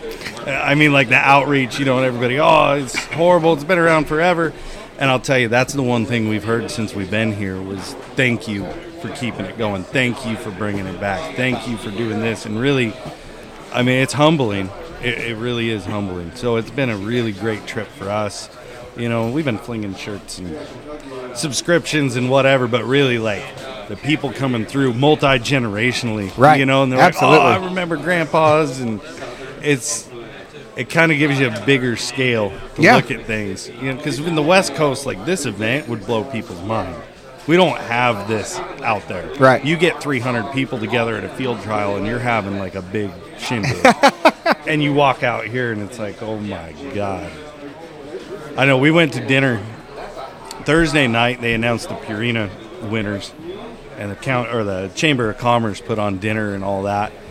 I 0.45 0.75
mean, 0.75 0.91
like 0.91 1.09
the 1.09 1.15
outreach, 1.15 1.79
you 1.79 1.85
know, 1.85 1.97
and 1.97 2.05
everybody, 2.05 2.39
oh, 2.39 2.73
it's 2.73 2.97
horrible, 3.05 3.53
it's 3.53 3.63
been 3.63 3.79
around 3.79 4.05
forever. 4.05 4.53
And 4.97 5.09
I'll 5.09 5.19
tell 5.19 5.37
you, 5.37 5.47
that's 5.47 5.73
the 5.73 5.83
one 5.83 6.05
thing 6.05 6.27
we've 6.27 6.43
heard 6.43 6.69
since 6.69 6.93
we've 6.93 7.09
been 7.09 7.33
here 7.33 7.59
was 7.61 7.93
thank 8.15 8.47
you 8.47 8.65
for 9.01 9.09
keeping 9.09 9.45
it 9.45 9.57
going. 9.57 9.83
Thank 9.83 10.25
you 10.25 10.35
for 10.35 10.51
bringing 10.51 10.85
it 10.85 10.99
back. 10.99 11.35
Thank 11.35 11.67
you 11.67 11.77
for 11.77 11.89
doing 11.89 12.19
this. 12.19 12.45
And 12.45 12.59
really, 12.59 12.93
I 13.73 13.81
mean, 13.81 14.01
it's 14.01 14.13
humbling. 14.13 14.69
It, 15.01 15.17
it 15.17 15.37
really 15.37 15.69
is 15.69 15.85
humbling. 15.85 16.35
So 16.35 16.57
it's 16.57 16.69
been 16.69 16.89
a 16.89 16.97
really 16.97 17.31
great 17.31 17.65
trip 17.65 17.87
for 17.87 18.09
us. 18.09 18.49
You 18.97 19.09
know, 19.09 19.31
we've 19.31 19.45
been 19.45 19.57
flinging 19.57 19.95
shirts 19.95 20.37
and 20.37 20.57
subscriptions 21.35 22.15
and 22.15 22.29
whatever, 22.29 22.67
but 22.67 22.83
really, 22.83 23.17
like, 23.17 23.43
the 23.91 23.97
people 23.97 24.31
coming 24.31 24.65
through 24.65 24.93
multi 24.93 25.25
generationally, 25.37 26.31
Right. 26.37 26.59
You 26.59 26.65
know, 26.65 26.83
and 26.83 26.91
they're 26.91 26.99
Absolutely. 26.99 27.39
like, 27.39 27.59
"Oh, 27.59 27.63
I 27.63 27.65
remember 27.67 27.97
grandpas," 27.97 28.79
and 28.79 29.01
it's 29.61 30.07
it 30.77 30.89
kind 30.89 31.11
of 31.11 31.17
gives 31.17 31.37
you 31.37 31.49
a 31.49 31.65
bigger 31.65 31.97
scale 31.97 32.51
to 32.75 32.81
Yeah. 32.81 32.95
look 32.95 33.11
at 33.11 33.25
things. 33.25 33.69
You 33.81 33.91
know, 33.91 33.97
because 33.97 34.19
in 34.19 34.35
the 34.35 34.41
West 34.41 34.73
Coast, 34.75 35.05
like 35.05 35.25
this 35.25 35.45
event 35.45 35.89
would 35.89 36.05
blow 36.05 36.23
people's 36.23 36.61
mind. 36.63 36.95
We 37.47 37.57
don't 37.57 37.77
have 37.81 38.29
this 38.29 38.57
out 38.83 39.05
there. 39.09 39.25
Right. 39.37 39.63
You 39.65 39.75
get 39.75 40.01
300 40.01 40.53
people 40.53 40.79
together 40.79 41.17
at 41.17 41.23
a 41.25 41.29
field 41.29 41.61
trial, 41.63 41.97
and 41.97 42.07
you're 42.07 42.19
having 42.19 42.57
like 42.59 42.75
a 42.75 42.81
big 42.81 43.09
shindig, 43.37 43.75
and 44.67 44.81
you 44.81 44.93
walk 44.93 45.21
out 45.23 45.45
here, 45.45 45.73
and 45.73 45.81
it's 45.81 45.99
like, 45.99 46.21
oh 46.23 46.37
my 46.37 46.73
god. 46.95 47.29
I 48.57 48.65
know. 48.65 48.77
We 48.77 48.91
went 48.91 49.11
to 49.13 49.25
dinner 49.25 49.59
Thursday 50.63 51.07
night. 51.07 51.41
They 51.41 51.53
announced 51.53 51.89
the 51.89 51.95
Purina 51.95 52.49
winners, 52.89 53.31
and 54.01 54.09
the 54.09 54.15
count 54.15 54.49
or 54.51 54.63
the 54.63 54.89
Chamber 54.95 55.29
of 55.29 55.37
Commerce 55.37 55.79
put 55.79 55.99
on 55.99 56.17
dinner 56.17 56.55
and 56.55 56.63
all 56.63 56.83
that. 56.83 57.11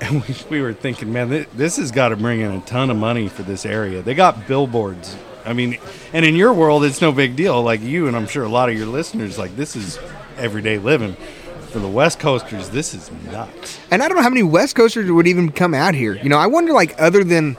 And 0.00 0.22
we, 0.22 0.36
we 0.48 0.62
were 0.62 0.74
thinking, 0.74 1.12
man, 1.12 1.28
this, 1.28 1.46
this 1.54 1.76
has 1.78 1.90
got 1.90 2.10
to 2.10 2.16
bring 2.16 2.38
in 2.38 2.52
a 2.52 2.60
ton 2.60 2.88
of 2.88 2.96
money 2.96 3.26
for 3.26 3.42
this 3.42 3.66
area. 3.66 4.00
They 4.00 4.14
got 4.14 4.46
billboards. 4.46 5.16
I 5.44 5.54
mean, 5.54 5.76
and 6.12 6.24
in 6.24 6.36
your 6.36 6.54
world, 6.54 6.84
it's 6.84 7.00
no 7.00 7.10
big 7.10 7.34
deal. 7.34 7.60
Like 7.64 7.80
you, 7.80 8.06
and 8.06 8.14
I'm 8.16 8.28
sure 8.28 8.44
a 8.44 8.48
lot 8.48 8.68
of 8.68 8.76
your 8.76 8.86
listeners, 8.86 9.38
like 9.40 9.56
this 9.56 9.74
is 9.74 9.98
everyday 10.36 10.78
living. 10.78 11.16
For 11.72 11.80
the 11.80 11.88
West 11.88 12.20
Coasters, 12.20 12.70
this 12.70 12.94
is 12.94 13.10
nuts. 13.24 13.80
And 13.90 14.00
I 14.00 14.06
don't 14.06 14.16
know 14.16 14.22
how 14.22 14.30
many 14.30 14.44
West 14.44 14.76
Coasters 14.76 15.10
would 15.10 15.26
even 15.26 15.50
come 15.50 15.74
out 15.74 15.96
here. 15.96 16.14
You 16.14 16.28
know, 16.28 16.38
I 16.38 16.46
wonder, 16.46 16.72
like, 16.72 16.94
other 17.02 17.24
than, 17.24 17.56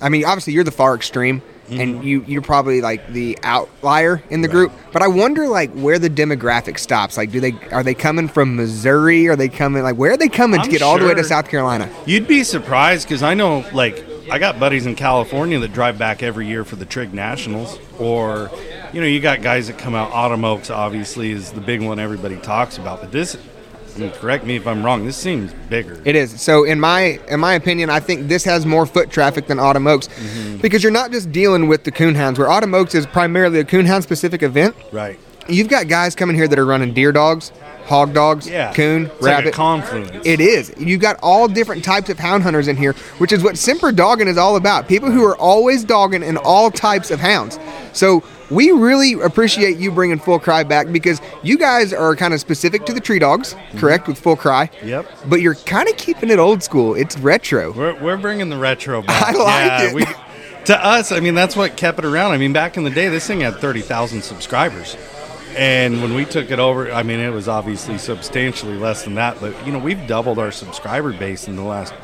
I 0.00 0.10
mean, 0.10 0.24
obviously 0.24 0.52
you're 0.52 0.62
the 0.62 0.70
far 0.70 0.94
extreme, 0.94 1.42
Mm-hmm. 1.64 1.80
and 1.80 2.04
you 2.04 2.24
you're 2.26 2.42
probably 2.42 2.80
like 2.82 3.08
the 3.08 3.38
outlier 3.42 4.22
in 4.30 4.42
the 4.42 4.48
group. 4.48 4.70
But 4.92 5.02
I 5.02 5.08
wonder, 5.08 5.48
like, 5.48 5.72
where 5.72 5.98
the 5.98 6.10
demographic 6.10 6.78
stops. 6.78 7.16
Like, 7.16 7.30
do 7.30 7.40
they 7.40 7.52
are 7.72 7.82
they 7.82 7.94
coming 7.94 8.28
from 8.28 8.54
Missouri? 8.54 9.28
Are 9.28 9.36
they 9.36 9.48
coming 9.48 9.82
like 9.82 9.96
where 9.96 10.12
are 10.12 10.16
they 10.16 10.28
coming 10.28 10.60
to 10.60 10.66
I'm 10.66 10.70
get 10.70 10.82
all 10.82 10.98
the 10.98 11.06
way 11.06 11.14
to. 11.14 11.24
South 11.24 11.48
Carolina? 11.48 11.90
You'd 12.06 12.28
be 12.28 12.44
surprised 12.44 13.08
because 13.08 13.22
I 13.22 13.34
know, 13.34 13.64
like, 13.72 14.04
I 14.30 14.38
got 14.38 14.60
buddies 14.60 14.86
in 14.86 14.94
California 14.94 15.58
that 15.58 15.72
drive 15.72 15.98
back 15.98 16.22
every 16.22 16.46
year 16.46 16.64
for 16.64 16.76
the 16.76 16.84
Trigg 16.84 17.14
Nationals, 17.14 17.78
or, 17.98 18.50
you 18.92 19.00
know, 19.00 19.06
you 19.06 19.20
got 19.20 19.42
guys 19.42 19.66
that 19.68 19.78
come 19.78 19.94
out. 19.94 20.12
Autumn 20.12 20.44
Oaks, 20.44 20.70
obviously, 20.70 21.30
is 21.30 21.50
the 21.52 21.60
big 21.60 21.82
one 21.82 21.98
everybody 21.98 22.36
talks 22.36 22.76
about. 22.76 23.00
But 23.00 23.10
this, 23.10 23.36
correct 24.18 24.44
me 24.44 24.56
if 24.56 24.66
I'm 24.66 24.84
wrong, 24.84 25.04
this 25.04 25.16
seems 25.16 25.52
bigger. 25.68 26.00
It 26.04 26.16
is. 26.16 26.40
So 26.40 26.64
in 26.64 26.78
my 26.80 27.18
in 27.28 27.40
my 27.40 27.54
opinion, 27.54 27.90
I 27.90 28.00
think 28.00 28.28
this 28.28 28.44
has 28.44 28.66
more 28.66 28.86
foot 28.86 29.10
traffic 29.10 29.46
than 29.46 29.58
Autumn 29.58 29.86
Oaks 29.86 30.08
Mm-hmm. 30.08 30.56
because 30.58 30.82
you're 30.82 30.92
not 30.92 31.10
just 31.12 31.30
dealing 31.32 31.68
with 31.68 31.84
the 31.84 31.92
coonhounds. 31.92 32.38
Where 32.38 32.48
Autumn 32.50 32.74
Oaks 32.74 32.94
is 32.94 33.06
primarily 33.06 33.60
a 33.60 33.64
coonhound 33.64 34.02
specific 34.02 34.42
event. 34.42 34.74
Right. 34.92 35.18
You've 35.48 35.68
got 35.68 35.88
guys 35.88 36.14
coming 36.14 36.36
here 36.36 36.48
that 36.48 36.58
are 36.58 36.64
running 36.64 36.94
deer 36.94 37.12
dogs, 37.12 37.52
hog 37.86 38.12
dogs, 38.14 38.48
Yeah. 38.48 38.72
coon, 38.72 39.06
It's 39.06 39.22
like 39.22 39.32
a 39.32 39.36
rabbit. 39.36 39.54
confluence. 39.54 40.10
It 40.24 40.40
is. 40.40 40.72
You've 40.78 41.00
got 41.00 41.18
all 41.22 41.48
different 41.48 41.84
types 41.84 42.08
of 42.08 42.18
hound 42.18 42.42
hunters 42.42 42.68
in 42.68 42.76
here, 42.76 42.94
which 43.18 43.32
is 43.32 43.42
what 43.42 43.58
Semper 43.58 43.92
Dogging 43.92 44.28
is 44.28 44.38
all 44.38 44.56
about. 44.56 44.88
People 44.88 45.10
who 45.10 45.24
are 45.24 45.36
always 45.36 45.84
dogging 45.84 46.22
in 46.22 46.36
all 46.38 46.70
types 46.70 47.10
of 47.10 47.20
hounds. 47.20 47.58
So 47.92 48.22
we 48.50 48.70
really 48.70 49.12
appreciate 49.14 49.78
you 49.78 49.90
bringing 49.90 50.18
Full 50.18 50.38
Cry 50.38 50.64
back 50.64 50.90
because 50.92 51.20
you 51.42 51.56
guys 51.58 51.92
are 51.92 52.14
kind 52.16 52.34
of 52.34 52.40
specific 52.40 52.84
to 52.86 52.92
the 52.92 53.00
tree 53.00 53.18
dogs, 53.18 53.54
mm-hmm. 53.54 53.78
correct, 53.78 54.06
with 54.08 54.18
Full 54.18 54.36
Cry. 54.36 54.70
Yep. 54.82 55.06
But 55.28 55.40
you're 55.40 55.54
kind 55.54 55.88
of 55.88 55.96
keeping 55.96 56.30
it 56.30 56.38
old 56.38 56.62
school. 56.62 56.94
It's 56.94 57.18
retro. 57.18 57.72
We're, 57.72 58.02
we're 58.02 58.16
bringing 58.16 58.48
the 58.48 58.58
retro 58.58 59.02
back. 59.02 59.34
I 59.34 59.38
like 59.38 59.82
yeah, 59.82 59.88
it. 59.88 59.94
We, 59.94 60.04
to 60.66 60.84
us, 60.84 61.12
I 61.12 61.20
mean, 61.20 61.34
that's 61.34 61.56
what 61.56 61.76
kept 61.76 61.98
it 61.98 62.04
around. 62.04 62.32
I 62.32 62.38
mean, 62.38 62.52
back 62.52 62.76
in 62.76 62.84
the 62.84 62.90
day, 62.90 63.08
this 63.08 63.26
thing 63.26 63.40
had 63.40 63.56
30,000 63.56 64.22
subscribers. 64.22 64.96
And 65.56 66.02
when 66.02 66.14
we 66.14 66.24
took 66.24 66.50
it 66.50 66.58
over, 66.58 66.90
I 66.92 67.02
mean, 67.02 67.20
it 67.20 67.30
was 67.30 67.48
obviously 67.48 67.98
substantially 67.98 68.76
less 68.76 69.04
than 69.04 69.14
that. 69.14 69.40
But, 69.40 69.66
you 69.66 69.72
know, 69.72 69.78
we've 69.78 70.06
doubled 70.06 70.38
our 70.38 70.50
subscriber 70.50 71.12
base 71.12 71.48
in 71.48 71.56
the 71.56 71.62
last 71.62 71.94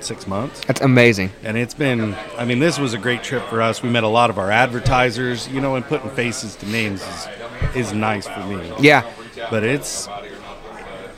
six 0.00 0.26
months. 0.26 0.60
That's 0.66 0.80
amazing. 0.80 1.30
And 1.42 1.56
it's 1.56 1.74
been, 1.74 2.14
I 2.36 2.44
mean, 2.44 2.58
this 2.58 2.78
was 2.78 2.94
a 2.94 2.98
great 2.98 3.22
trip 3.22 3.44
for 3.48 3.62
us. 3.62 3.82
We 3.82 3.88
met 3.88 4.04
a 4.04 4.08
lot 4.08 4.30
of 4.30 4.38
our 4.38 4.50
advertisers, 4.50 5.48
you 5.48 5.60
know, 5.60 5.76
and 5.76 5.84
putting 5.84 6.10
faces 6.10 6.56
to 6.56 6.66
names 6.68 7.02
is, 7.02 7.28
is 7.74 7.92
nice 7.92 8.26
for 8.26 8.44
me. 8.46 8.72
Yeah. 8.80 9.10
But 9.50 9.64
it's, 9.64 10.08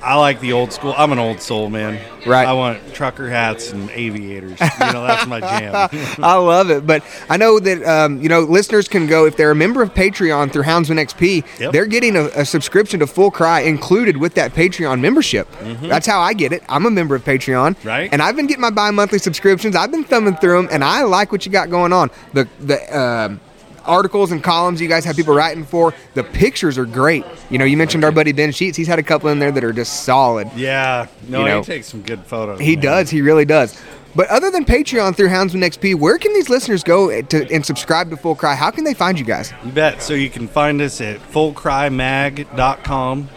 I 0.08 0.14
like 0.14 0.40
the 0.40 0.54
old 0.54 0.72
school. 0.72 0.94
I'm 0.96 1.12
an 1.12 1.18
old 1.18 1.38
soul, 1.42 1.68
man. 1.68 2.00
Right. 2.26 2.48
I 2.48 2.54
want 2.54 2.94
trucker 2.94 3.28
hats 3.28 3.72
and 3.72 3.90
aviators. 3.90 4.58
You 4.58 4.92
know, 4.92 5.06
that's 5.06 5.26
my 5.26 5.38
jam. 5.40 5.74
I 6.22 6.34
love 6.36 6.70
it. 6.70 6.86
But 6.86 7.04
I 7.28 7.36
know 7.36 7.60
that 7.60 7.82
um, 7.84 8.22
you 8.22 8.30
know 8.30 8.40
listeners 8.40 8.88
can 8.88 9.06
go 9.06 9.26
if 9.26 9.36
they're 9.36 9.50
a 9.50 9.54
member 9.54 9.82
of 9.82 9.92
Patreon 9.92 10.50
through 10.50 10.62
Houndsman 10.62 10.98
XP. 10.98 11.60
Yep. 11.60 11.72
They're 11.72 11.84
getting 11.84 12.16
a, 12.16 12.24
a 12.28 12.46
subscription 12.46 13.00
to 13.00 13.06
Full 13.06 13.30
Cry 13.30 13.60
included 13.60 14.16
with 14.16 14.32
that 14.34 14.54
Patreon 14.54 15.00
membership. 15.00 15.46
Mhm. 15.56 15.88
That's 15.90 16.06
how 16.06 16.20
I 16.20 16.32
get 16.32 16.52
it. 16.54 16.62
I'm 16.70 16.86
a 16.86 16.90
member 16.90 17.14
of 17.14 17.22
Patreon, 17.22 17.76
Right. 17.84 18.08
And 18.10 18.22
I've 18.22 18.34
been 18.34 18.46
getting 18.46 18.62
my 18.62 18.70
bi-monthly 18.70 19.18
subscriptions. 19.18 19.76
I've 19.76 19.90
been 19.90 20.04
thumbing 20.04 20.36
through 20.36 20.56
them, 20.62 20.68
and 20.72 20.82
I 20.82 21.02
like 21.02 21.32
what 21.32 21.44
you 21.44 21.52
got 21.52 21.68
going 21.68 21.92
on. 21.92 22.10
The 22.32 22.48
the 22.60 22.98
um, 22.98 23.40
articles 23.88 24.30
and 24.30 24.42
columns 24.44 24.80
you 24.80 24.86
guys 24.88 25.04
have 25.04 25.16
people 25.16 25.34
writing 25.34 25.64
for. 25.64 25.92
The 26.14 26.22
pictures 26.22 26.78
are 26.78 26.86
great. 26.86 27.24
You 27.50 27.58
know, 27.58 27.64
you 27.64 27.76
mentioned 27.76 28.04
our 28.04 28.12
buddy 28.12 28.32
Ben 28.32 28.52
Sheets. 28.52 28.76
He's 28.76 28.86
had 28.86 28.98
a 28.98 29.02
couple 29.02 29.28
in 29.30 29.38
there 29.38 29.50
that 29.50 29.64
are 29.64 29.72
just 29.72 30.04
solid. 30.04 30.48
Yeah. 30.54 31.06
No, 31.28 31.40
You 31.40 31.44
know, 31.46 31.60
he 31.60 31.64
takes 31.66 31.88
some 31.88 32.02
good 32.02 32.24
photos. 32.24 32.60
He 32.60 32.76
man. 32.76 32.84
does. 32.84 33.10
He 33.10 33.22
really 33.22 33.44
does. 33.44 33.80
But 34.14 34.28
other 34.28 34.50
than 34.50 34.64
Patreon 34.64 35.16
through 35.16 35.28
Houndsman 35.28 35.62
XP, 35.64 35.94
where 35.94 36.18
can 36.18 36.32
these 36.32 36.48
listeners 36.48 36.82
go 36.82 37.08
eh, 37.10 37.22
to 37.22 37.46
and 37.52 37.64
subscribe 37.64 38.10
to 38.10 38.16
Full 38.16 38.34
Cry? 38.34 38.54
How 38.54 38.70
can 38.70 38.84
they 38.84 38.94
find 38.94 39.18
you 39.18 39.24
guys? 39.24 39.52
You 39.64 39.70
bet. 39.72 40.02
So 40.02 40.14
you 40.14 40.30
can 40.30 40.48
find 40.48 40.80
us 40.80 41.00
at 41.00 41.18
fullcrymag.com. 41.32 43.28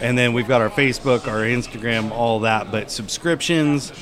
And 0.00 0.18
then 0.18 0.32
we've 0.34 0.48
got 0.48 0.60
our 0.60 0.70
Facebook, 0.70 1.26
our 1.26 1.40
Instagram, 1.42 2.10
all 2.10 2.40
that. 2.40 2.70
But 2.70 2.90
subscriptions, 2.90 3.92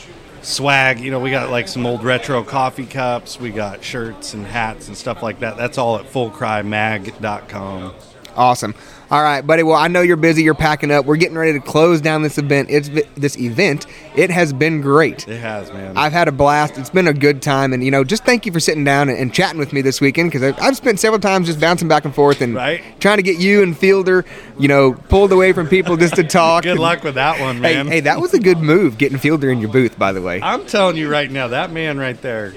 swag, 0.43 1.01
you 1.01 1.10
know, 1.10 1.20
we 1.20 1.31
got 1.31 1.51
like 1.51 1.69
some 1.69 1.86
old 1.86 2.05
retro 2.05 2.43
coffee 2.43 2.86
cups. 2.86 3.39
We 3.40 3.51
got 3.51 3.82
shirts 3.82 4.35
and 4.35 4.44
hats 4.47 4.89
and 4.89 4.97
stuff 4.97 5.23
like 5.23 5.40
that. 5.40 5.56
That's 5.56 5.78
all 5.78 5.97
at 5.97 6.05
fullcrymag.com. 6.06 7.94
Awesome. 8.37 8.75
All 9.11 9.23
right, 9.23 9.43
buddy. 9.47 9.63
Well, 9.63 9.77
I 9.77 9.89
know 9.89 10.01
you're 10.01 10.17
busy. 10.17 10.43
You're 10.43 10.55
packing 10.55 10.91
up. 10.91 11.05
We're 11.05 11.17
getting 11.17 11.37
ready 11.37 11.53
to 11.53 11.61
close 11.61 12.01
down 12.01 12.23
this 12.23 12.39
event. 12.39 12.71
It's 12.71 12.89
this 13.15 13.37
event. 13.37 13.85
It 14.17 14.31
has 14.31 14.55
been 14.55 14.81
great. 14.81 15.29
It 15.29 15.39
has, 15.39 15.71
man. 15.71 15.99
I've 15.99 16.13
had 16.13 16.29
a 16.29 16.33
blast. 16.33 16.79
It's 16.79 16.89
been 16.89 17.07
a 17.07 17.13
good 17.13 17.43
time, 17.43 17.75
and 17.75 17.85
you 17.85 17.91
know, 17.91 18.05
just 18.05 18.25
thank 18.25 18.47
you 18.47 18.53
for 18.53 18.61
sitting 18.61 18.85
down 18.85 19.11
and, 19.11 19.19
and 19.19 19.35
chatting 19.35 19.59
with 19.59 19.75
me 19.75 19.83
this 19.83 20.01
weekend 20.01 20.33
because 20.33 20.55
I've 20.59 20.79
spent 20.79 20.99
several 20.99 21.21
times 21.21 21.47
just 21.47 21.61
bouncing 21.61 21.89
back 21.89 22.07
and 22.07 22.15
forth 22.15 22.41
and 22.41 22.55
trying 23.01 23.19
to 23.19 23.23
get 23.23 23.39
you 23.39 23.63
and 23.63 23.77
Fielder, 23.77 24.25
you 24.59 24.69
know, 24.69 24.95
pulled 24.95 25.31
away 25.33 25.53
from 25.53 25.69
people 25.69 25.99
just 25.99 26.15
to 26.17 26.25
talk. 26.25 26.63
Good 26.63 26.71
And- 26.73 26.81
luck 26.81 27.05
with 27.05 27.17
that 27.17 27.39
one, 27.39 27.57
Hey, 27.57 27.75
man. 27.75 27.89
hey, 27.89 28.01
that 28.01 28.19
was 28.19 28.33
a 28.33 28.39
good 28.41 28.59
move 28.61 28.97
getting 28.97 29.19
Fielder 29.19 29.51
in 29.51 29.61
your 29.61 29.71
booth, 29.71 29.99
by 29.99 30.13
the 30.13 30.23
way. 30.23 30.41
I'm 30.41 30.65
telling 30.65 30.97
you 30.97 31.11
right 31.11 31.31
now, 31.31 31.49
that 31.49 31.71
man 31.71 31.99
right 31.99 32.19
there, 32.23 32.55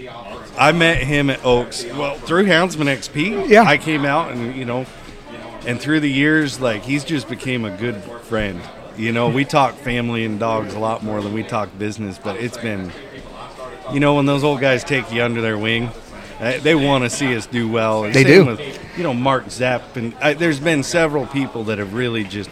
I 0.57 0.72
met 0.72 0.99
him 1.03 1.30
at 1.30 1.43
Oaks. 1.45 1.84
Well, 1.84 2.15
through 2.15 2.45
Houndsman 2.45 2.85
XP. 2.88 3.49
Yeah. 3.49 3.64
I 3.64 3.77
came 3.77 4.06
out 4.06 4.31
and, 4.31 4.56
you 4.56 4.64
know, 4.64 4.85
and 5.65 5.79
through 5.79 5.99
the 5.99 6.11
years, 6.11 6.59
like, 6.59 6.83
he's 6.83 7.03
just 7.03 7.27
became 7.27 7.65
a 7.65 7.75
good 7.75 8.01
friend. 8.23 8.61
You 8.97 9.11
know, 9.11 9.29
we 9.29 9.43
talk 9.45 9.75
family 9.75 10.23
and 10.25 10.39
dogs 10.39 10.73
a 10.73 10.79
lot 10.79 11.03
more 11.03 11.21
than 11.21 11.33
we 11.33 11.43
talk 11.43 11.77
business, 11.77 12.17
but 12.17 12.37
it's 12.37 12.57
been, 12.57 12.91
you 13.91 13.99
know, 13.99 14.15
when 14.15 14.25
those 14.25 14.43
old 14.43 14.61
guys 14.61 14.83
take 14.83 15.11
you 15.11 15.21
under 15.21 15.41
their 15.41 15.57
wing, 15.57 15.89
uh, 16.39 16.59
they 16.59 16.75
want 16.75 17.03
to 17.03 17.09
see 17.09 17.35
us 17.35 17.45
do 17.45 17.69
well. 17.69 18.03
And 18.03 18.13
They 18.13 18.23
do. 18.23 18.45
With, 18.45 18.97
you 18.97 19.03
know, 19.03 19.13
Mark 19.13 19.49
Zepp. 19.49 19.95
And 19.95 20.13
uh, 20.15 20.33
there's 20.33 20.59
been 20.59 20.83
several 20.83 21.25
people 21.25 21.65
that 21.65 21.77
have 21.77 21.93
really 21.93 22.23
just 22.23 22.49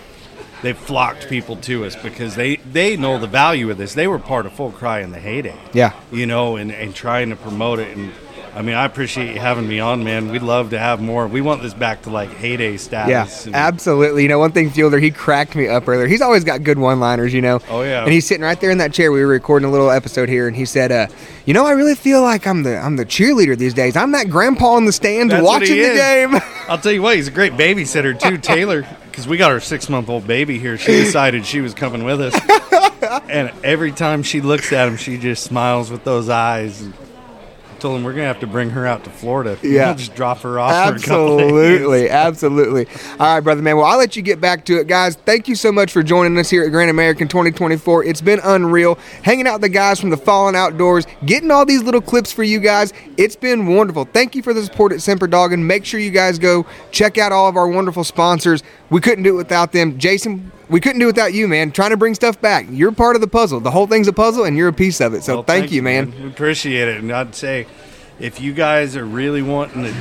they've 0.61 0.77
flocked 0.77 1.27
people 1.27 1.57
to 1.57 1.85
us 1.85 1.95
because 1.95 2.35
they 2.35 2.55
they 2.57 2.95
know 2.95 3.19
the 3.19 3.27
value 3.27 3.69
of 3.69 3.77
this. 3.77 3.93
They 3.93 4.07
were 4.07 4.19
part 4.19 4.45
of 4.45 4.53
Full 4.53 4.71
Cry 4.71 5.01
in 5.01 5.11
the 5.11 5.19
heyday. 5.19 5.57
Yeah. 5.73 5.93
You 6.11 6.25
know, 6.25 6.55
and, 6.55 6.71
and 6.71 6.95
trying 6.95 7.29
to 7.29 7.35
promote 7.35 7.79
it 7.79 7.95
and 7.95 8.13
I 8.55 8.61
mean, 8.61 8.75
I 8.75 8.85
appreciate 8.85 9.33
you 9.33 9.39
having 9.39 9.67
me 9.67 9.79
on, 9.79 10.03
man. 10.03 10.29
We'd 10.29 10.43
love 10.43 10.69
to 10.71 10.79
have 10.79 11.01
more. 11.01 11.27
We 11.27 11.41
want 11.41 11.63
this 11.63 11.73
back 11.73 12.03
to 12.03 12.11
like 12.11 12.29
heyday 12.29 12.73
Yeah, 12.73 12.77
status. 12.77 13.45
and- 13.47 13.55
absolutely. 13.55 14.21
You 14.23 14.29
know, 14.29 14.37
one 14.37 14.51
thing 14.51 14.69
Fielder, 14.69 14.99
he 14.99 15.09
cracked 15.09 15.55
me 15.55 15.67
up 15.67 15.87
earlier. 15.87 16.05
He's 16.07 16.21
always 16.21 16.43
got 16.43 16.63
good 16.63 16.77
one-liners, 16.77 17.33
you 17.33 17.41
know. 17.41 17.59
Oh, 17.69 17.81
yeah. 17.81 18.03
And 18.03 18.11
he's 18.13 18.27
sitting 18.27 18.43
right 18.43 18.59
there 18.61 18.69
in 18.69 18.77
that 18.77 18.93
chair. 18.93 19.11
We 19.11 19.21
were 19.21 19.27
recording 19.27 19.67
a 19.67 19.71
little 19.71 19.89
episode 19.89 20.29
here, 20.29 20.47
and 20.47 20.55
he 20.55 20.65
said, 20.65 20.91
uh, 20.91 21.07
"You 21.45 21.53
know, 21.55 21.65
I 21.65 21.71
really 21.71 21.95
feel 21.95 22.21
like 22.21 22.45
I'm 22.45 22.61
the 22.63 22.77
I'm 22.77 22.95
the 22.95 23.05
cheerleader 23.05 23.57
these 23.57 23.73
days. 23.73 23.95
I'm 23.95 24.11
that 24.11 24.29
grandpa 24.29 24.77
in 24.77 24.85
the 24.85 24.91
stands 24.91 25.31
That's 25.33 25.43
watching 25.43 25.77
the 25.77 25.95
game." 25.95 26.35
I'll 26.69 26.77
tell 26.77 26.91
you 26.91 27.01
what, 27.01 27.15
he's 27.15 27.27
a 27.27 27.31
great 27.31 27.53
babysitter 27.53 28.17
too, 28.19 28.37
Taylor. 28.37 28.85
Because 29.05 29.27
we 29.27 29.37
got 29.37 29.51
our 29.51 29.59
six 29.59 29.89
month 29.89 30.09
old 30.09 30.25
baby 30.27 30.57
here. 30.59 30.77
She 30.77 30.91
decided 30.91 31.45
she 31.45 31.61
was 31.61 31.73
coming 31.73 32.03
with 32.03 32.21
us. 32.21 32.33
and 33.29 33.51
every 33.63 33.91
time 33.91 34.23
she 34.23 34.41
looks 34.41 34.71
at 34.73 34.87
him, 34.87 34.97
she 34.97 35.17
just 35.17 35.43
smiles 35.43 35.91
with 35.91 36.03
those 36.03 36.29
eyes. 36.29 36.81
And 36.81 36.93
told 37.83 37.97
him 37.97 38.03
we're 38.05 38.13
to 38.13 38.23
have 38.23 38.39
to 38.39 38.47
bring 38.47 38.69
her 38.69 38.87
out 38.87 39.03
to 39.03 39.09
Florida. 39.09 39.57
Yeah. 39.73 39.87
We'll 39.87 39.95
just 39.95 40.15
drop 40.15 40.39
her 40.39 40.59
off 40.59 40.71
for 40.71 40.75
a. 40.75 40.95
Absolutely, 40.95 42.09
absolutely. 42.27 42.87
All 43.19 43.35
right, 43.35 43.39
brother 43.39 43.61
man. 43.61 43.77
Well, 43.77 43.85
I'll 43.85 43.97
let 43.97 44.15
you 44.15 44.21
get 44.21 44.39
back 44.39 44.65
to 44.65 44.77
it, 44.77 44.87
guys. 44.87 45.15
Thank 45.15 45.47
you 45.47 45.55
so 45.55 45.71
much 45.71 45.91
for 45.91 46.03
joining 46.03 46.37
us 46.37 46.49
here 46.49 46.63
at 46.63 46.71
Grand 46.71 46.91
American 46.91 47.27
2024. 47.27 48.03
It's 48.03 48.21
been 48.21 48.39
unreal 48.43 48.95
hanging 49.23 49.47
out 49.47 49.53
with 49.53 49.61
the 49.63 49.69
guys 49.69 49.99
from 49.99 50.11
the 50.11 50.17
Fallen 50.17 50.55
Outdoors, 50.55 51.07
getting 51.25 51.49
all 51.49 51.65
these 51.65 51.81
little 51.81 52.01
clips 52.01 52.31
for 52.31 52.43
you 52.43 52.59
guys. 52.59 52.93
It's 53.17 53.35
been 53.35 53.65
wonderful. 53.75 54.05
Thank 54.05 54.35
you 54.35 54.43
for 54.43 54.53
the 54.53 54.63
support 54.63 54.91
at 54.91 55.01
Semper 55.01 55.27
Dog, 55.27 55.53
and 55.53 55.67
make 55.67 55.83
sure 55.85 55.99
you 55.99 56.11
guys 56.11 56.37
go 56.37 56.65
check 56.91 57.17
out 57.17 57.31
all 57.31 57.47
of 57.47 57.57
our 57.57 57.67
wonderful 57.67 58.03
sponsors. 58.03 58.63
We 58.93 59.01
couldn't 59.01 59.23
do 59.23 59.33
it 59.33 59.37
without 59.37 59.71
them, 59.71 59.97
Jason. 59.97 60.51
We 60.69 60.79
couldn't 60.79 60.99
do 60.99 61.05
it 61.05 61.13
without 61.13 61.33
you, 61.33 61.47
man. 61.47 61.71
Trying 61.71 61.89
to 61.89 61.97
bring 61.97 62.13
stuff 62.13 62.39
back. 62.39 62.67
You're 62.69 62.91
part 62.91 63.15
of 63.15 63.21
the 63.21 63.27
puzzle. 63.27 63.59
The 63.59 63.71
whole 63.71 63.87
thing's 63.87 64.07
a 64.07 64.13
puzzle, 64.13 64.43
and 64.43 64.55
you're 64.55 64.67
a 64.67 64.73
piece 64.73 65.01
of 65.01 65.15
it. 65.15 65.23
So 65.23 65.37
Well, 65.37 65.43
thank, 65.43 65.71
you, 65.71 65.81
man. 65.81 66.13
We 66.21 66.27
appreciate 66.27 66.87
it. 66.87 66.99
And 66.99 67.11
I'd 67.11 67.33
say 67.33 67.65
if 68.19 68.39
you 68.39 68.53
guys 68.53 68.95
are 68.95 69.03
really 69.03 69.41
wanting 69.41 69.85
to, 69.85 69.95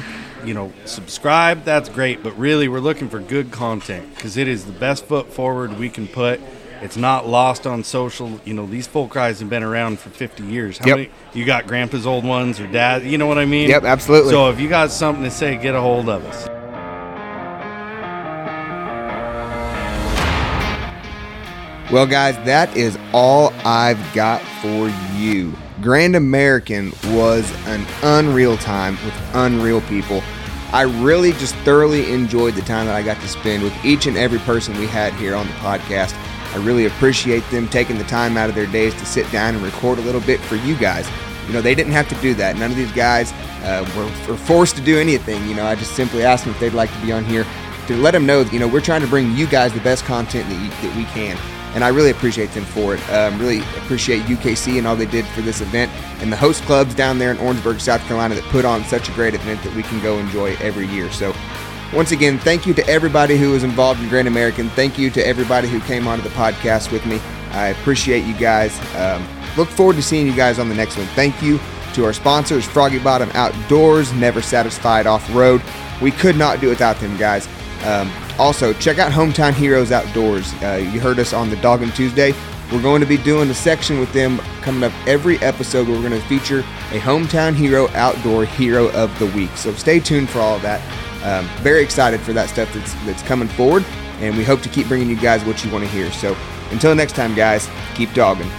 you 0.44 0.52
know, 0.52 0.74
subscribe, 0.84 1.64
that's 1.64 1.88
great. 1.88 2.22
But 2.22 2.38
really, 2.38 2.68
we're 2.68 2.80
looking 2.80 3.08
for 3.08 3.18
good 3.18 3.50
content 3.50 4.14
because 4.14 4.36
it 4.36 4.46
is 4.46 4.66
the 4.66 4.72
best 4.72 5.06
foot 5.06 5.32
forward 5.32 5.78
we 5.78 5.88
can 5.88 6.06
put. 6.06 6.38
It's 6.82 6.98
not 6.98 7.26
lost 7.26 7.66
on 7.66 7.84
social. 7.84 8.40
You 8.44 8.52
know, 8.52 8.66
these 8.66 8.86
full 8.86 9.08
cries 9.08 9.40
have 9.40 9.48
been 9.48 9.62
around 9.62 10.00
for 10.00 10.10
50 10.10 10.42
years. 10.42 10.76
How 10.76 10.88
Yep. 10.88 10.96
many? 10.98 11.10
You 11.32 11.46
got 11.46 11.66
grandpa's 11.66 12.06
old 12.06 12.24
ones 12.24 12.60
or 12.60 12.66
dad? 12.66 13.04
You 13.04 13.16
know 13.16 13.26
what 13.26 13.38
I 13.38 13.46
mean? 13.46 13.70
Yep, 13.70 13.84
absolutely. 13.84 14.32
So 14.32 14.50
if 14.50 14.60
you 14.60 14.68
got 14.68 14.90
something 14.90 15.24
to 15.24 15.30
say, 15.30 15.56
get 15.56 15.74
a 15.74 15.80
hold 15.80 16.10
of 16.10 16.26
us. 16.26 16.46
Well, 21.92 22.06
guys, 22.06 22.36
that 22.46 22.74
is 22.74 22.98
all 23.12 23.52
I've 23.66 24.00
got 24.14 24.40
for 24.62 24.88
you. 25.14 25.52
Grand 25.82 26.16
American 26.16 26.90
was 27.08 27.52
an 27.66 27.84
unreal 28.02 28.56
time 28.56 28.94
with 29.04 29.14
unreal 29.34 29.82
people. 29.82 30.22
I 30.72 30.84
really 30.84 31.32
just 31.32 31.54
thoroughly 31.56 32.10
enjoyed 32.10 32.54
the 32.54 32.62
time 32.62 32.86
that 32.86 32.94
I 32.94 33.02
got 33.02 33.20
to 33.20 33.28
spend 33.28 33.62
with 33.62 33.74
each 33.84 34.06
and 34.06 34.16
every 34.16 34.38
person 34.38 34.74
we 34.78 34.86
had 34.86 35.12
here 35.12 35.36
on 35.36 35.46
the 35.46 35.52
podcast. 35.54 36.14
I 36.54 36.64
really 36.64 36.86
appreciate 36.86 37.44
them 37.50 37.68
taking 37.68 37.98
the 37.98 38.04
time 38.04 38.38
out 38.38 38.48
of 38.48 38.54
their 38.54 38.68
days 38.68 38.94
to 38.94 39.04
sit 39.04 39.30
down 39.30 39.54
and 39.54 39.62
record 39.62 39.98
a 39.98 40.02
little 40.02 40.22
bit 40.22 40.40
for 40.40 40.56
you 40.56 40.74
guys. 40.78 41.06
You 41.46 41.52
know, 41.52 41.60
they 41.60 41.74
didn't 41.74 41.92
have 41.92 42.08
to 42.08 42.14
do 42.22 42.32
that. 42.36 42.56
None 42.56 42.70
of 42.70 42.76
these 42.78 42.92
guys 42.92 43.32
uh, 43.64 43.86
were, 43.94 44.32
were 44.32 44.38
forced 44.38 44.76
to 44.76 44.82
do 44.82 44.98
anything. 44.98 45.46
You 45.46 45.56
know, 45.56 45.66
I 45.66 45.74
just 45.74 45.94
simply 45.94 46.24
asked 46.24 46.46
them 46.46 46.54
if 46.54 46.60
they'd 46.60 46.72
like 46.72 46.90
to 46.90 47.02
be 47.02 47.12
on 47.12 47.26
here 47.26 47.44
to 47.86 47.96
let 47.98 48.12
them 48.12 48.24
know 48.24 48.44
that, 48.44 48.50
you 48.50 48.60
know, 48.60 48.68
we're 48.68 48.80
trying 48.80 49.02
to 49.02 49.08
bring 49.08 49.36
you 49.36 49.46
guys 49.46 49.74
the 49.74 49.80
best 49.80 50.06
content 50.06 50.48
that, 50.48 50.54
you, 50.54 50.70
that 50.88 50.96
we 50.96 51.04
can 51.12 51.36
and 51.74 51.84
I 51.84 51.88
really 51.88 52.10
appreciate 52.10 52.50
them 52.52 52.64
for 52.64 52.94
it. 52.94 53.10
Um, 53.10 53.38
really 53.38 53.60
appreciate 53.78 54.22
UKC 54.22 54.78
and 54.78 54.86
all 54.86 54.96
they 54.96 55.06
did 55.06 55.24
for 55.26 55.40
this 55.40 55.60
event, 55.60 55.90
and 56.20 56.32
the 56.32 56.36
host 56.36 56.62
clubs 56.64 56.94
down 56.94 57.18
there 57.18 57.30
in 57.30 57.38
Orangeburg, 57.38 57.80
South 57.80 58.00
Carolina, 58.02 58.34
that 58.34 58.44
put 58.44 58.64
on 58.64 58.84
such 58.84 59.08
a 59.08 59.12
great 59.12 59.34
event 59.34 59.62
that 59.62 59.74
we 59.74 59.82
can 59.82 60.00
go 60.02 60.18
enjoy 60.18 60.56
every 60.60 60.86
year. 60.86 61.10
So, 61.10 61.34
once 61.92 62.12
again, 62.12 62.38
thank 62.38 62.66
you 62.66 62.72
to 62.74 62.86
everybody 62.88 63.36
who 63.36 63.50
was 63.50 63.64
involved 63.64 64.00
in 64.00 64.08
Grand 64.08 64.28
American. 64.28 64.70
Thank 64.70 64.98
you 64.98 65.10
to 65.10 65.26
everybody 65.26 65.68
who 65.68 65.80
came 65.80 66.08
onto 66.08 66.22
the 66.22 66.30
podcast 66.30 66.90
with 66.90 67.04
me. 67.04 67.20
I 67.50 67.68
appreciate 67.68 68.24
you 68.24 68.34
guys. 68.34 68.78
Um, 68.96 69.26
look 69.56 69.68
forward 69.68 69.96
to 69.96 70.02
seeing 70.02 70.26
you 70.26 70.34
guys 70.34 70.58
on 70.58 70.68
the 70.68 70.74
next 70.74 70.96
one. 70.96 71.06
Thank 71.08 71.42
you 71.42 71.60
to 71.94 72.04
our 72.04 72.14
sponsors, 72.14 72.64
Froggy 72.64 72.98
Bottom 72.98 73.30
Outdoors, 73.34 74.12
Never 74.14 74.40
Satisfied 74.40 75.06
Off 75.06 75.28
Road. 75.34 75.62
We 76.00 76.10
could 76.10 76.36
not 76.36 76.60
do 76.60 76.68
it 76.68 76.70
without 76.70 76.96
them, 76.96 77.16
guys. 77.18 77.46
Um, 77.84 78.10
also, 78.38 78.72
check 78.74 78.98
out 78.98 79.12
Hometown 79.12 79.52
Heroes 79.52 79.92
Outdoors. 79.92 80.52
Uh, 80.62 80.88
you 80.92 81.00
heard 81.00 81.18
us 81.18 81.32
on 81.32 81.50
the 81.50 81.56
Dog 81.56 81.82
and 81.82 81.94
Tuesday. 81.94 82.32
We're 82.72 82.82
going 82.82 83.00
to 83.02 83.06
be 83.06 83.18
doing 83.18 83.50
a 83.50 83.54
section 83.54 84.00
with 84.00 84.12
them 84.12 84.38
coming 84.62 84.82
up 84.82 84.92
every 85.06 85.38
episode 85.38 85.88
we're 85.88 86.00
going 86.00 86.12
to 86.12 86.26
feature 86.26 86.60
a 86.60 86.98
Hometown 86.98 87.54
Hero 87.54 87.88
Outdoor 87.90 88.46
Hero 88.46 88.90
of 88.92 89.16
the 89.18 89.26
Week. 89.26 89.50
So 89.56 89.74
stay 89.74 90.00
tuned 90.00 90.30
for 90.30 90.38
all 90.38 90.56
of 90.56 90.62
that. 90.62 90.80
Um, 91.22 91.46
very 91.62 91.82
excited 91.82 92.20
for 92.20 92.32
that 92.32 92.48
stuff 92.48 92.72
that's, 92.72 92.94
that's 93.04 93.22
coming 93.22 93.48
forward, 93.48 93.84
and 94.20 94.36
we 94.36 94.42
hope 94.44 94.62
to 94.62 94.68
keep 94.68 94.88
bringing 94.88 95.10
you 95.10 95.16
guys 95.16 95.44
what 95.44 95.64
you 95.64 95.70
want 95.70 95.84
to 95.84 95.90
hear. 95.90 96.10
So 96.12 96.36
until 96.70 96.94
next 96.94 97.14
time, 97.14 97.34
guys, 97.34 97.68
keep 97.94 98.12
dogging. 98.14 98.50